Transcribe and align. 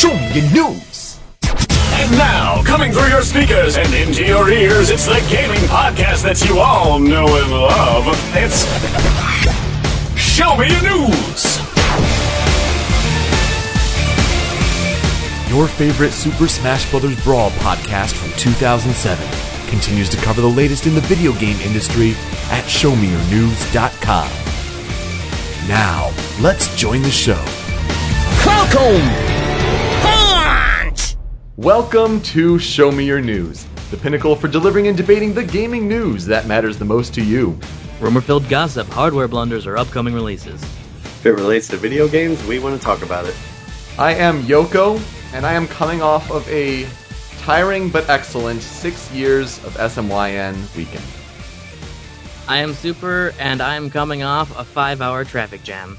Show 0.00 0.14
me 0.14 0.40
your 0.40 0.70
news. 0.70 1.18
And 1.42 2.10
now, 2.12 2.62
coming 2.62 2.90
through 2.90 3.08
your 3.08 3.20
speakers 3.20 3.76
and 3.76 3.92
into 3.92 4.24
your 4.24 4.48
ears, 4.48 4.88
it's 4.88 5.04
the 5.04 5.22
gaming 5.28 5.60
podcast 5.68 6.22
that 6.22 6.42
you 6.48 6.58
all 6.58 6.98
know 6.98 7.26
and 7.26 7.50
love. 7.52 8.06
It's 8.32 8.64
Show 10.18 10.56
Me 10.56 10.70
Your 10.70 10.80
News. 10.80 11.58
Your 15.50 15.68
favorite 15.68 16.12
Super 16.12 16.48
Smash 16.48 16.90
Bros. 16.90 17.22
Brawl 17.22 17.50
podcast 17.60 18.14
from 18.14 18.32
2007 18.38 19.68
continues 19.68 20.08
to 20.08 20.16
cover 20.16 20.40
the 20.40 20.46
latest 20.46 20.86
in 20.86 20.94
the 20.94 21.02
video 21.02 21.34
game 21.34 21.60
industry 21.60 22.12
at 22.48 22.64
ShowMeYourNews.com. 22.64 24.30
Now, 25.68 26.10
let's 26.40 26.74
join 26.74 27.02
the 27.02 27.10
show. 27.10 27.44
Welcome! 28.46 29.39
Punch! 31.60 31.64
Welcome 31.64 32.20
to 32.22 32.58
Show 32.58 32.90
Me 32.90 33.04
Your 33.04 33.20
News, 33.20 33.66
the 33.90 33.96
pinnacle 33.96 34.34
for 34.34 34.48
delivering 34.48 34.88
and 34.88 34.96
debating 34.96 35.34
the 35.34 35.44
gaming 35.44 35.88
news 35.88 36.24
that 36.26 36.46
matters 36.46 36.78
the 36.78 36.84
most 36.86 37.12
to 37.14 37.22
you. 37.22 37.58
Rumor 38.00 38.22
filled 38.22 38.48
gossip, 38.48 38.88
hardware 38.88 39.28
blunders, 39.28 39.66
or 39.66 39.76
upcoming 39.76 40.14
releases. 40.14 40.62
If 40.62 41.26
it 41.26 41.32
relates 41.32 41.68
to 41.68 41.76
video 41.76 42.08
games, 42.08 42.42
we 42.46 42.58
want 42.58 42.80
to 42.80 42.84
talk 42.84 43.02
about 43.02 43.26
it. 43.26 43.36
I 43.98 44.14
am 44.14 44.42
Yoko, 44.44 44.98
and 45.34 45.44
I 45.44 45.52
am 45.52 45.66
coming 45.68 46.00
off 46.00 46.30
of 46.30 46.48
a 46.48 46.86
tiring 47.40 47.90
but 47.90 48.08
excellent 48.08 48.62
six 48.62 49.10
years 49.12 49.62
of 49.64 49.74
SMYN 49.74 50.76
weekend. 50.76 51.04
I 52.48 52.58
am 52.58 52.72
Super, 52.72 53.34
and 53.38 53.60
I 53.60 53.76
am 53.76 53.90
coming 53.90 54.22
off 54.22 54.58
a 54.58 54.64
five 54.64 55.02
hour 55.02 55.24
traffic 55.24 55.62
jam. 55.62 55.98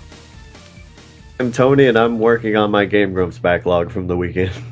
I'm 1.39 1.51
Tony, 1.51 1.87
and 1.87 1.97
I'm 1.97 2.19
working 2.19 2.55
on 2.55 2.71
my 2.71 2.85
Game 2.85 3.13
Grumps 3.13 3.39
backlog 3.39 3.91
from 3.91 4.07
the 4.07 4.17
weekend. 4.17 4.51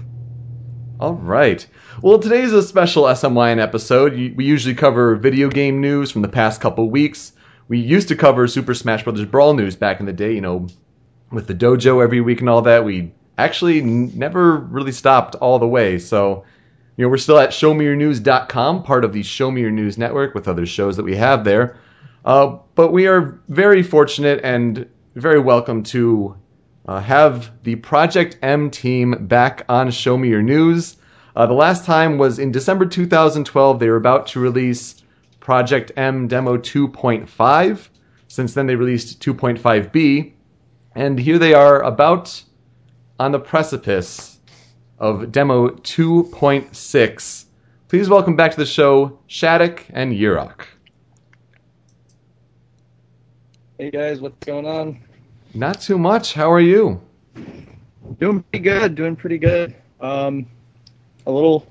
All 1.00 1.14
right. 1.14 1.66
Well, 2.02 2.20
today's 2.20 2.52
a 2.52 2.62
special 2.62 3.04
SMYN 3.04 3.62
episode. 3.62 4.12
We 4.36 4.44
usually 4.44 4.76
cover 4.76 5.16
video 5.16 5.50
game 5.50 5.80
news 5.80 6.12
from 6.12 6.24
the 6.24 6.28
past 6.28 6.60
couple 6.60 6.90
weeks. 6.90 7.32
We 7.70 7.80
used 7.80 8.10
to 8.10 8.18
cover 8.18 8.48
Super 8.48 8.74
Smash 8.74 9.06
Bros. 9.06 9.24
Brawl 9.24 9.54
news 9.54 9.78
back 9.78 10.02
in 10.02 10.06
the 10.06 10.12
day, 10.12 10.34
you 10.34 10.42
know, 10.42 10.68
with 11.32 11.48
the 11.48 11.56
dojo 11.56 12.04
every 12.04 12.20
week 12.20 12.42
and 12.42 12.50
all 12.50 12.64
that. 12.64 12.84
We 12.84 13.14
actually 13.38 13.80
never 13.80 14.58
really 14.58 14.92
stopped 14.92 15.36
all 15.36 15.58
the 15.58 15.68
way. 15.68 16.00
So, 16.00 16.44
you 16.98 17.06
know, 17.06 17.10
we're 17.10 17.16
still 17.16 17.40
at 17.40 17.52
showmeyournews.com, 17.52 18.84
part 18.84 19.06
of 19.06 19.14
the 19.14 19.24
Show 19.24 19.50
Me 19.50 19.62
Your 19.62 19.72
News 19.72 19.98
network 19.98 20.36
with 20.36 20.50
other 20.50 20.66
shows 20.66 20.98
that 20.98 21.04
we 21.04 21.16
have 21.16 21.46
there. 21.46 21.78
Uh, 22.26 22.58
but 22.76 22.92
we 22.92 23.08
are 23.08 23.40
very 23.48 23.84
fortunate 23.84 24.42
and 24.44 24.86
very 25.16 25.40
welcome 25.40 25.84
to 25.84 26.36
uh, 26.90 27.00
have 27.00 27.52
the 27.62 27.76
Project 27.76 28.40
M 28.42 28.72
team 28.72 29.28
back 29.28 29.64
on 29.70 29.92
Show 29.92 30.18
Me 30.18 30.28
Your 30.28 30.42
News. 30.42 30.98
Uh, 31.36 31.46
the 31.46 31.54
last 31.54 31.86
time 31.86 32.18
was 32.18 32.40
in 32.40 32.52
December 32.52 32.88
2012. 32.88 33.80
They 33.80 33.90
were 33.90 33.96
about 33.96 34.26
to 34.30 34.40
release 34.40 34.96
Project 35.40 35.92
M 35.98 36.28
Demo 36.28 36.58
2.5. 36.58 37.90
Since 38.28 38.56
then, 38.56 38.66
they 38.66 38.76
released 38.76 39.22
2.5b. 39.22 40.34
And 40.96 41.20
here 41.20 41.38
they 41.38 41.54
are 41.54 41.80
about 41.84 42.44
on 43.20 43.34
the 43.34 43.40
precipice 43.40 44.40
of 44.98 45.32
Demo 45.32 45.70
2.6. 45.70 47.46
Please 47.88 48.10
welcome 48.10 48.36
back 48.36 48.50
to 48.50 48.58
the 48.58 48.66
show 48.66 49.20
Shadic 49.30 49.84
and 49.92 50.12
Yeroc. 50.12 50.66
Hey 53.78 53.92
guys, 53.92 54.20
what's 54.20 54.44
going 54.44 54.66
on? 54.66 55.09
Not 55.54 55.82
too 55.82 55.98
much. 55.98 56.34
How 56.34 56.52
are 56.52 56.60
you? 56.60 57.02
Doing 58.20 58.44
pretty 58.44 58.64
good. 58.64 58.96
Doing 58.96 59.16
pretty 59.16 59.38
good. 59.38 59.76
Um, 60.00 60.46
a 61.26 61.32
little 61.32 61.68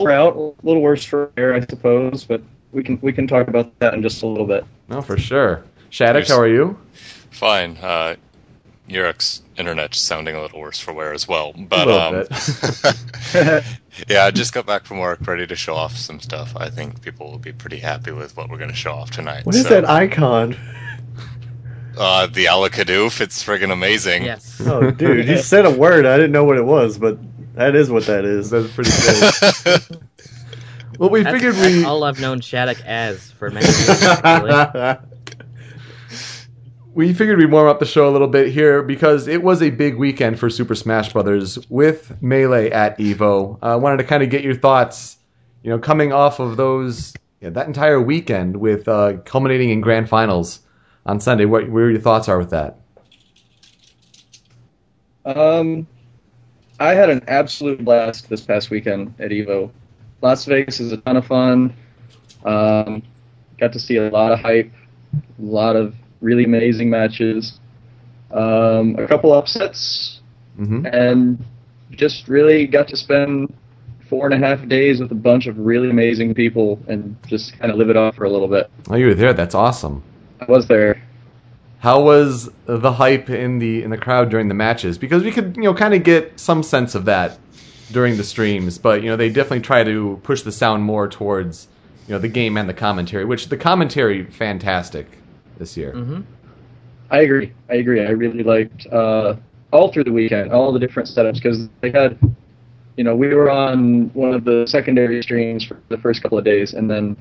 out, 0.00 0.34
a 0.36 0.66
little 0.66 0.82
worse 0.82 1.04
for 1.04 1.30
air, 1.36 1.54
I 1.54 1.60
suppose, 1.60 2.24
but 2.24 2.42
we 2.72 2.82
can 2.82 2.98
we 3.02 3.12
can 3.12 3.26
talk 3.26 3.48
about 3.48 3.78
that 3.80 3.94
in 3.94 4.02
just 4.02 4.22
a 4.22 4.26
little 4.26 4.46
bit. 4.46 4.64
No, 4.88 5.02
for 5.02 5.18
sure. 5.18 5.64
Shadic, 5.90 6.28
how 6.28 6.38
are 6.38 6.48
you? 6.48 6.78
Fine. 7.30 7.76
Uh, 7.76 8.16
Yeroc's 8.88 9.42
internet 9.56 9.94
sounding 9.94 10.34
a 10.34 10.42
little 10.42 10.60
worse 10.60 10.80
for 10.80 10.92
wear 10.92 11.12
as 11.12 11.28
well. 11.28 11.52
A 11.56 11.60
But 11.60 11.86
little 11.86 12.00
um, 12.00 12.12
bit. 12.12 13.64
yeah, 14.08 14.24
I 14.24 14.30
just 14.30 14.52
got 14.54 14.66
back 14.66 14.84
from 14.84 14.98
work, 14.98 15.24
ready 15.26 15.46
to 15.46 15.54
show 15.56 15.74
off 15.74 15.96
some 15.96 16.20
stuff. 16.20 16.56
I 16.56 16.70
think 16.70 17.02
people 17.02 17.30
will 17.30 17.38
be 17.38 17.52
pretty 17.52 17.78
happy 17.78 18.10
with 18.10 18.36
what 18.36 18.50
we're 18.50 18.58
going 18.58 18.70
to 18.70 18.76
show 18.76 18.92
off 18.92 19.10
tonight. 19.10 19.46
What 19.46 19.54
is 19.54 19.62
So, 19.62 19.68
that 19.68 19.88
icon? 19.88 20.56
Uh, 21.96 22.26
the 22.26 22.46
Alakadoof. 22.46 23.20
It's 23.20 23.44
friggin' 23.44 23.72
amazing. 23.72 24.24
Yes. 24.24 24.60
Oh, 24.64 24.90
dude, 24.90 25.28
you 25.28 25.38
said 25.38 25.66
a 25.66 25.70
word. 25.70 26.06
I 26.06 26.16
didn't 26.16 26.32
know 26.32 26.44
what 26.44 26.56
it 26.56 26.64
was, 26.64 26.98
but 26.98 27.18
that 27.54 27.74
is 27.74 27.90
what 27.90 28.06
that 28.06 28.24
is. 28.24 28.50
That's 28.50 28.72
pretty 28.72 28.90
good. 28.90 30.02
well, 30.98 31.10
we 31.10 31.22
That's, 31.22 31.34
figured 31.34 31.54
that's 31.54 31.76
we 31.76 31.84
all 31.84 32.04
I've 32.04 32.20
known 32.20 32.40
Shadic 32.40 32.80
as 32.84 33.30
for 33.32 33.50
many 33.50 33.66
years. 33.66 34.02
actually. 34.02 35.08
we 36.94 37.12
figured 37.12 37.38
we'd 37.38 37.50
warm 37.50 37.68
up 37.68 37.80
the 37.80 37.86
show 37.86 38.08
a 38.08 38.12
little 38.12 38.28
bit 38.28 38.48
here 38.52 38.82
because 38.82 39.28
it 39.28 39.42
was 39.42 39.62
a 39.62 39.70
big 39.70 39.96
weekend 39.96 40.38
for 40.38 40.48
Super 40.48 40.74
Smash 40.74 41.12
Brothers 41.12 41.58
with 41.68 42.22
Melee 42.22 42.70
at 42.70 42.98
Evo. 42.98 43.58
I 43.62 43.76
wanted 43.76 43.98
to 43.98 44.04
kind 44.04 44.22
of 44.22 44.30
get 44.30 44.42
your 44.42 44.54
thoughts, 44.54 45.16
you 45.62 45.70
know, 45.70 45.78
coming 45.78 46.12
off 46.12 46.38
of 46.40 46.56
those 46.56 47.14
yeah, 47.40 47.50
that 47.50 47.66
entire 47.66 48.00
weekend 48.00 48.56
with 48.56 48.86
uh, 48.86 49.14
culminating 49.24 49.70
in 49.70 49.80
grand 49.80 50.08
finals 50.08 50.60
on 51.06 51.20
Sunday. 51.20 51.44
What 51.44 51.68
where 51.68 51.90
your 51.90 52.00
thoughts 52.00 52.28
are 52.28 52.38
with 52.38 52.50
that? 52.50 52.76
Um, 55.24 55.86
I 56.78 56.94
had 56.94 57.10
an 57.10 57.24
absolute 57.28 57.84
blast 57.84 58.28
this 58.28 58.40
past 58.40 58.70
weekend 58.70 59.14
at 59.18 59.30
Evo. 59.30 59.70
Las 60.22 60.44
Vegas 60.44 60.80
is 60.80 60.92
a 60.92 60.96
ton 60.98 61.16
of 61.16 61.26
fun. 61.26 61.74
Um, 62.44 63.02
got 63.58 63.72
to 63.74 63.78
see 63.78 63.96
a 63.96 64.08
lot 64.10 64.32
of 64.32 64.40
hype, 64.40 64.72
a 65.14 65.42
lot 65.42 65.76
of 65.76 65.94
really 66.20 66.44
amazing 66.44 66.88
matches, 66.90 67.60
um, 68.30 68.96
a 68.98 69.06
couple 69.06 69.32
upsets, 69.32 70.20
hmm 70.56 70.86
and 70.86 71.44
just 71.90 72.28
really 72.28 72.66
got 72.66 72.86
to 72.88 72.96
spend 72.96 73.52
four 74.08 74.26
and 74.26 74.34
a 74.42 74.46
half 74.46 74.66
days 74.68 75.00
with 75.00 75.10
a 75.12 75.14
bunch 75.14 75.46
of 75.46 75.58
really 75.58 75.90
amazing 75.90 76.34
people 76.34 76.80
and 76.88 77.16
just 77.26 77.58
kind 77.58 77.70
of 77.70 77.78
live 77.78 77.90
it 77.90 77.96
off 77.96 78.16
for 78.16 78.24
a 78.24 78.30
little 78.30 78.48
bit. 78.48 78.70
Oh, 78.88 78.96
you 78.96 79.06
were 79.06 79.14
there. 79.14 79.32
That's 79.32 79.54
awesome. 79.54 80.02
I 80.40 80.44
was 80.46 80.66
there. 80.66 81.02
How 81.78 82.02
was 82.02 82.50
the 82.66 82.92
hype 82.92 83.30
in 83.30 83.58
the 83.58 83.82
in 83.82 83.90
the 83.90 83.98
crowd 83.98 84.30
during 84.30 84.48
the 84.48 84.54
matches? 84.54 84.98
Because 84.98 85.22
we 85.22 85.30
could, 85.30 85.56
you 85.56 85.62
know, 85.62 85.74
kind 85.74 85.94
of 85.94 86.02
get 86.04 86.38
some 86.38 86.62
sense 86.62 86.94
of 86.94 87.06
that 87.06 87.38
during 87.90 88.16
the 88.16 88.24
streams, 88.24 88.78
but 88.78 89.02
you 89.02 89.08
know, 89.08 89.16
they 89.16 89.28
definitely 89.28 89.60
try 89.60 89.82
to 89.84 90.20
push 90.22 90.42
the 90.42 90.52
sound 90.52 90.82
more 90.82 91.08
towards, 91.08 91.68
you 92.06 92.14
know, 92.14 92.18
the 92.18 92.28
game 92.28 92.56
and 92.56 92.68
the 92.68 92.74
commentary, 92.74 93.24
which 93.24 93.48
the 93.48 93.56
commentary 93.56 94.24
fantastic 94.24 95.06
this 95.58 95.76
year. 95.76 95.92
hmm 95.92 96.20
I 97.10 97.22
agree. 97.22 97.52
I 97.68 97.74
agree. 97.74 98.06
I 98.06 98.10
really 98.10 98.44
liked 98.44 98.86
uh, 98.86 99.34
all 99.72 99.92
through 99.92 100.04
the 100.04 100.12
weekend, 100.12 100.52
all 100.52 100.72
the 100.72 100.78
different 100.78 101.08
setups 101.08 101.34
because 101.34 101.68
they 101.80 101.90
had, 101.90 102.16
you 102.96 103.02
know, 103.02 103.16
we 103.16 103.34
were 103.34 103.50
on 103.50 104.12
one 104.14 104.32
of 104.32 104.44
the 104.44 104.64
secondary 104.66 105.20
streams 105.22 105.64
for 105.64 105.76
the 105.88 105.98
first 105.98 106.22
couple 106.22 106.38
of 106.38 106.44
days, 106.44 106.74
and 106.74 106.88
then, 106.88 107.16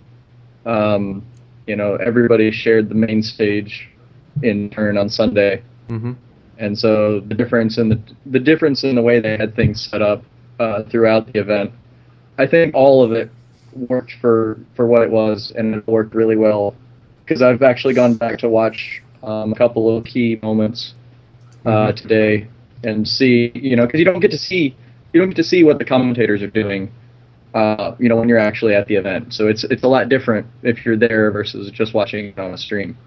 um, 0.65 1.23
you 1.69 1.75
know, 1.75 1.95
everybody 2.09 2.51
shared 2.51 2.89
the 2.89 2.95
main 2.95 3.21
stage 3.21 3.87
in 4.41 4.69
turn 4.71 4.97
on 4.97 5.07
Sunday, 5.09 5.61
Mm-hmm. 5.89 6.13
and 6.59 6.77
so 6.77 7.19
the 7.31 7.33
difference 7.33 7.79
in 7.79 7.89
the 7.89 7.99
the 8.27 8.39
difference 8.39 8.83
in 8.83 8.93
the 8.95 9.01
way 9.01 9.19
they 9.19 9.35
had 9.37 9.55
things 9.55 9.87
set 9.89 10.01
up 10.03 10.21
uh, 10.59 10.83
throughout 10.89 11.23
the 11.31 11.39
event, 11.39 11.71
I 12.37 12.45
think 12.45 12.75
all 12.75 13.03
of 13.05 13.11
it 13.11 13.31
worked 13.93 14.13
for 14.21 14.59
for 14.75 14.85
what 14.85 15.01
it 15.01 15.11
was, 15.11 15.51
and 15.57 15.75
it 15.75 15.87
worked 15.87 16.13
really 16.13 16.35
well. 16.35 16.75
Because 17.23 17.41
I've 17.41 17.63
actually 17.71 17.95
gone 17.95 18.15
back 18.15 18.37
to 18.39 18.49
watch 18.49 19.01
um, 19.23 19.51
a 19.51 19.55
couple 19.55 19.95
of 19.95 20.03
key 20.05 20.39
moments 20.43 20.93
uh, 21.65 21.91
today 21.93 22.47
and 22.83 23.07
see, 23.07 23.51
you 23.53 23.75
know, 23.75 23.85
because 23.85 23.99
you 23.99 24.05
don't 24.05 24.19
get 24.19 24.31
to 24.31 24.37
see 24.37 24.75
you 25.13 25.19
don't 25.21 25.29
get 25.29 25.37
to 25.37 25.49
see 25.53 25.63
what 25.63 25.79
the 25.79 25.85
commentators 25.85 26.41
are 26.41 26.53
doing, 26.63 26.91
uh, 27.53 27.95
you 27.99 28.09
know, 28.09 28.15
when 28.15 28.29
you're 28.29 28.37
actually 28.37 28.75
at 28.75 28.87
the 28.87 28.95
event. 28.95 29.33
So 29.33 29.47
it's 29.47 29.63
it's 29.63 29.83
a 29.83 29.87
lot 29.87 30.09
different 30.09 30.47
if 30.63 30.85
you're 30.85 30.97
there 30.97 31.31
versus 31.31 31.71
just 31.71 31.93
watching 31.93 32.27
it 32.27 32.39
on 32.39 32.51
a 32.53 32.57
stream. 32.57 32.97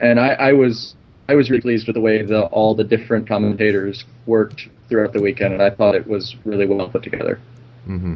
And 0.00 0.18
I, 0.18 0.30
I 0.30 0.52
was 0.52 0.94
I 1.28 1.34
was 1.34 1.48
really 1.50 1.62
pleased 1.62 1.86
with 1.86 1.94
the 1.94 2.00
way 2.00 2.22
the 2.22 2.42
all 2.46 2.74
the 2.74 2.84
different 2.84 3.28
commentators 3.28 4.04
worked 4.26 4.68
throughout 4.88 5.12
the 5.12 5.20
weekend, 5.22 5.54
and 5.54 5.62
I 5.62 5.70
thought 5.70 5.94
it 5.94 6.06
was 6.06 6.34
really 6.44 6.66
well 6.66 6.88
put 6.88 7.02
together. 7.02 7.40
Mm-hmm. 7.88 8.14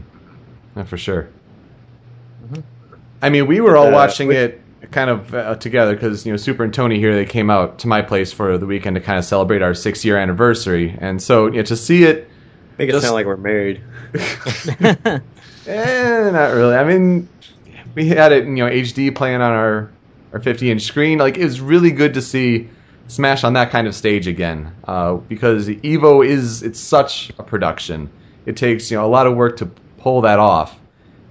Yeah, 0.76 0.84
for 0.84 0.96
sure. 0.96 1.28
I 3.22 3.30
mean, 3.30 3.46
we 3.46 3.60
were 3.60 3.76
all 3.76 3.88
Uh, 3.88 3.92
watching 3.92 4.28
which- 4.28 4.36
it 4.36 4.62
kind 4.90 5.10
of 5.10 5.34
uh, 5.34 5.54
together 5.56 5.94
because 5.94 6.24
you 6.26 6.32
know 6.32 6.36
Super 6.36 6.62
and 6.62 6.72
Tony 6.72 6.98
here 6.98 7.14
they 7.14 7.24
came 7.24 7.50
out 7.50 7.80
to 7.80 7.88
my 7.88 8.02
place 8.02 8.32
for 8.32 8.56
the 8.58 8.66
weekend 8.66 8.94
to 8.94 9.00
kind 9.00 9.18
of 9.18 9.24
celebrate 9.24 9.62
our 9.62 9.74
six 9.74 10.04
year 10.04 10.16
anniversary, 10.18 10.96
and 11.00 11.20
so 11.20 11.46
you 11.46 11.52
know, 11.58 11.62
to 11.62 11.76
see 11.76 12.04
it 12.04 12.28
Make 12.78 12.88
it 12.88 12.92
Just- 12.92 13.04
sound 13.04 13.14
like 13.14 13.26
we're 13.26 13.36
married. 13.36 13.80
Eh, 15.66 16.30
not 16.30 16.52
really. 16.54 16.76
I 16.76 16.84
mean, 16.84 17.28
we 17.96 18.06
had 18.08 18.30
it, 18.30 18.44
in, 18.44 18.56
you 18.56 18.64
know, 18.64 18.70
HD 18.70 19.12
playing 19.14 19.40
on 19.40 19.50
our 19.52 19.90
our 20.32 20.38
50 20.40 20.70
inch 20.70 20.82
screen. 20.82 21.18
Like, 21.18 21.38
it 21.38 21.44
was 21.44 21.60
really 21.60 21.90
good 21.90 22.14
to 22.14 22.22
see 22.22 22.68
Smash 23.08 23.44
on 23.44 23.52
that 23.54 23.70
kind 23.70 23.86
of 23.86 23.94
stage 23.94 24.26
again, 24.26 24.72
uh, 24.84 25.14
because 25.14 25.68
Evo 25.68 26.26
is 26.26 26.62
it's 26.62 26.80
such 26.80 27.30
a 27.38 27.42
production. 27.42 28.10
It 28.46 28.56
takes 28.56 28.90
you 28.90 28.96
know 28.96 29.06
a 29.06 29.08
lot 29.08 29.26
of 29.26 29.36
work 29.36 29.56
to 29.58 29.66
pull 29.98 30.22
that 30.22 30.38
off, 30.40 30.76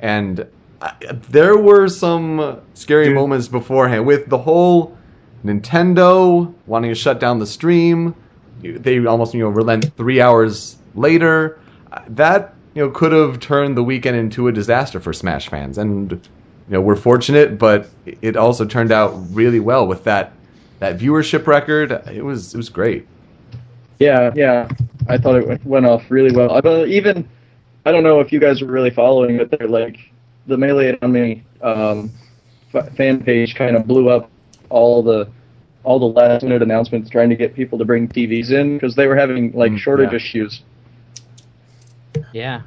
and 0.02 0.46
uh, 0.82 0.92
there 1.30 1.58
were 1.58 1.90
some 1.90 2.62
scary 2.76 3.14
moments 3.14 3.48
beforehand 3.50 4.06
with 4.06 4.30
the 4.30 4.38
whole 4.38 4.98
Nintendo 5.44 6.54
wanting 6.66 6.92
to 6.92 6.96
shut 6.96 7.20
down 7.20 7.40
the 7.40 7.48
stream. 7.48 8.16
They 8.62 9.06
almost 9.06 9.34
you 9.34 9.42
know 9.42 9.50
relent 9.50 9.96
three 9.98 10.22
hours 10.22 10.78
later. 10.96 11.60
That 12.10 12.54
you 12.74 12.84
know 12.84 12.90
could 12.92 13.12
have 13.12 13.40
turned 13.40 13.78
the 13.78 13.84
weekend 13.84 14.18
into 14.18 14.48
a 14.48 14.52
disaster 14.52 15.00
for 15.00 15.14
Smash 15.14 15.50
fans, 15.50 15.78
and 15.78 16.12
you 16.12 16.20
know 16.70 16.82
we're 16.82 16.96
fortunate, 16.96 17.58
but 17.58 17.90
it 18.22 18.36
also 18.36 18.66
turned 18.66 18.92
out 18.92 19.14
really 19.32 19.60
well 19.60 19.88
with 19.88 20.04
that 20.06 20.34
that 20.80 20.98
viewership 20.98 21.48
record. 21.48 21.92
It 22.12 22.24
was 22.24 22.54
it 22.54 22.58
was 22.58 22.70
great. 22.70 23.08
Yeah, 24.00 24.32
yeah. 24.36 24.68
I 25.08 25.18
thought 25.18 25.36
it 25.36 25.64
went- 25.66 25.86
off 25.86 26.04
really 26.10 26.36
well. 26.36 26.52
I 26.52 26.62
don't 26.62 26.90
even 26.90 27.28
I 27.86 27.92
don't 27.92 28.04
know 28.04 28.20
if 28.20 28.32
you 28.34 28.40
guys 28.40 28.62
were 28.62 28.68
really 28.72 28.90
following 28.90 29.40
it. 29.40 29.52
They're 29.52 29.68
like 29.70 29.98
the 30.48 30.58
Melee 30.58 30.88
It 30.90 31.00
On 31.02 31.12
Me 31.12 31.44
um, 31.62 32.12
f- 32.74 32.94
fan 32.96 33.24
page 33.24 33.56
kind 33.56 33.76
of 33.76 33.88
blew 33.88 34.10
up 34.10 34.30
all 34.70 35.02
the 35.04 35.30
all 35.84 36.00
the 36.00 36.08
last 36.20 36.44
minute 36.44 36.62
announcements 36.64 37.10
trying 37.10 37.30
to 37.30 37.36
get 37.36 37.54
people 37.54 37.78
to 37.78 37.86
bring 37.86 38.08
TVs 38.08 38.52
in 38.52 38.76
because 38.76 38.96
they 38.96 39.08
were 39.08 39.16
having 39.16 39.52
like 39.54 39.72
Mm, 39.72 39.78
shortage 39.78 40.10
yeah. 40.12 40.16
issues. 40.18 40.64
Yeah. 42.34 42.62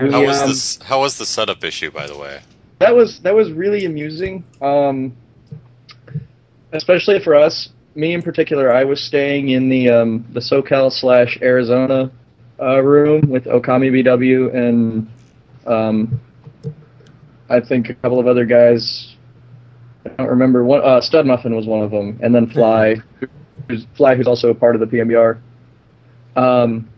We, 0.00 0.10
How 0.10 0.24
was 0.24 0.42
um, 0.42 0.48
this? 0.48 0.78
How 0.82 1.00
was 1.00 1.18
the 1.18 1.26
setup 1.26 1.62
issue, 1.62 1.90
by 1.90 2.06
the 2.06 2.16
way? 2.16 2.40
that 2.80 2.94
was 2.94 3.20
that 3.20 3.34
was 3.34 3.52
really 3.52 3.84
amusing. 3.84 4.42
Um, 4.60 5.16
especially 6.72 7.20
for 7.20 7.34
us, 7.34 7.68
me 7.94 8.14
in 8.14 8.22
particular, 8.22 8.72
I 8.72 8.84
was 8.84 9.00
staying 9.00 9.50
in 9.50 9.68
the 9.68 9.90
um, 9.90 10.26
the 10.32 10.40
SoCal 10.40 10.90
slash 10.90 11.38
Arizona 11.40 12.10
uh, 12.60 12.80
room 12.82 13.30
with 13.30 13.44
Okami 13.44 13.90
BW 14.02 14.54
and 14.54 15.08
um, 15.66 16.20
I 17.48 17.60
think 17.60 17.90
a 17.90 17.94
couple 17.94 18.18
of 18.18 18.26
other 18.26 18.44
guys. 18.44 19.14
I 20.06 20.08
don't 20.10 20.28
remember 20.28 20.64
one. 20.64 20.80
Uh, 20.82 21.02
Stud 21.02 21.26
Muffin 21.26 21.54
was 21.54 21.66
one 21.66 21.82
of 21.82 21.90
them, 21.90 22.18
and 22.22 22.34
then 22.34 22.48
Fly, 22.48 22.96
who's 23.68 23.86
Fly, 23.94 24.14
who's 24.14 24.26
also 24.26 24.48
a 24.48 24.54
part 24.54 24.74
of 24.74 24.80
the 24.80 24.86
PMBR. 24.86 25.38
Um, 26.36 26.88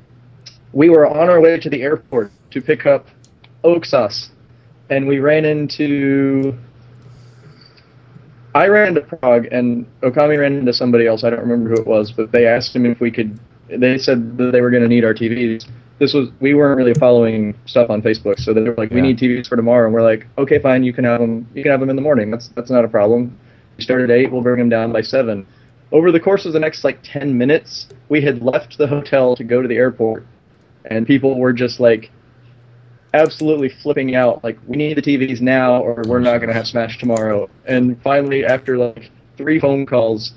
we 0.72 0.88
were 0.88 1.06
on 1.06 1.28
our 1.28 1.40
way 1.40 1.58
to 1.58 1.70
the 1.70 1.82
airport 1.82 2.30
to 2.50 2.60
pick 2.60 2.86
up 2.86 3.06
Oaksauce, 3.64 4.28
and 4.90 5.06
we 5.06 5.18
ran 5.18 5.44
into. 5.44 6.56
I 8.54 8.68
ran 8.68 8.88
into 8.88 9.00
Prog, 9.00 9.46
and 9.50 9.86
Okami 10.02 10.38
ran 10.38 10.58
into 10.58 10.72
somebody 10.74 11.06
else. 11.06 11.24
I 11.24 11.30
don't 11.30 11.40
remember 11.40 11.70
who 11.70 11.80
it 11.80 11.86
was, 11.86 12.12
but 12.12 12.32
they 12.32 12.46
asked 12.46 12.76
him 12.76 12.84
if 12.84 13.00
we 13.00 13.10
could. 13.10 13.38
They 13.68 13.96
said 13.96 14.36
that 14.36 14.52
they 14.52 14.60
were 14.60 14.70
going 14.70 14.82
to 14.82 14.88
need 14.88 15.04
our 15.04 15.14
TVs. 15.14 15.66
This 15.98 16.12
was 16.12 16.30
we 16.40 16.52
weren't 16.54 16.76
really 16.76 16.94
following 16.94 17.54
stuff 17.64 17.88
on 17.88 18.02
Facebook, 18.02 18.38
so 18.40 18.52
they 18.52 18.60
were 18.62 18.74
like, 18.74 18.90
"We 18.90 18.96
Yeah. 18.96 19.02
need 19.02 19.18
TVs 19.18 19.48
for 19.48 19.56
tomorrow," 19.56 19.86
and 19.86 19.94
we're 19.94 20.02
like, 20.02 20.26
"Okay, 20.36 20.58
fine, 20.58 20.82
you 20.84 20.92
can 20.92 21.04
have 21.04 21.20
them. 21.20 21.46
You 21.54 21.62
can 21.62 21.70
have 21.70 21.80
them 21.80 21.88
in 21.90 21.96
the 21.96 22.02
morning. 22.02 22.30
That's 22.30 22.48
that's 22.48 22.70
not 22.70 22.84
a 22.84 22.88
problem." 22.88 23.36
We 23.78 23.84
start 23.84 24.02
at 24.02 24.10
eight. 24.10 24.30
We'll 24.30 24.42
bring 24.42 24.58
them 24.58 24.68
down 24.68 24.92
by 24.92 25.00
seven. 25.00 25.46
Over 25.92 26.10
the 26.10 26.20
course 26.20 26.44
of 26.44 26.52
the 26.52 26.58
next 26.60 26.84
like 26.84 26.98
ten 27.02 27.38
minutes, 27.38 27.88
we 28.08 28.20
had 28.20 28.42
left 28.42 28.76
the 28.78 28.86
hotel 28.86 29.36
to 29.36 29.44
go 29.44 29.62
to 29.62 29.68
the 29.68 29.76
airport, 29.76 30.24
and 30.84 31.06
people 31.06 31.38
were 31.38 31.52
just 31.52 31.80
like 31.80 32.10
absolutely 33.14 33.68
flipping 33.68 34.14
out 34.14 34.42
like 34.42 34.58
we 34.66 34.76
need 34.76 34.96
the 34.96 35.02
TVs 35.02 35.40
now 35.40 35.82
or 35.82 36.04
we're 36.06 36.18
not 36.20 36.38
going 36.38 36.48
to 36.48 36.54
have 36.54 36.66
Smash 36.66 36.98
tomorrow. 36.98 37.48
And 37.66 38.00
finally 38.02 38.44
after 38.44 38.78
like 38.78 39.10
three 39.36 39.60
phone 39.60 39.86
calls, 39.86 40.32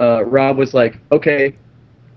uh, 0.00 0.24
Rob 0.24 0.56
was 0.56 0.74
like, 0.74 0.98
"Okay, 1.12 1.54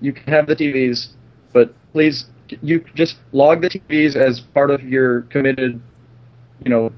you 0.02 0.14
can 0.14 0.32
have 0.32 0.48
the 0.48 0.56
TVs, 0.56 1.10
but 1.54 1.74
please 1.94 2.26
you 2.62 2.84
just 2.96 3.18
log 3.32 3.62
the 3.62 3.70
TVs 3.70 4.16
as 4.16 4.40
part 4.40 4.70
of 4.72 4.84
your 4.84 5.22
committed, 5.24 5.82
you 6.64 6.70
know, 6.70 6.92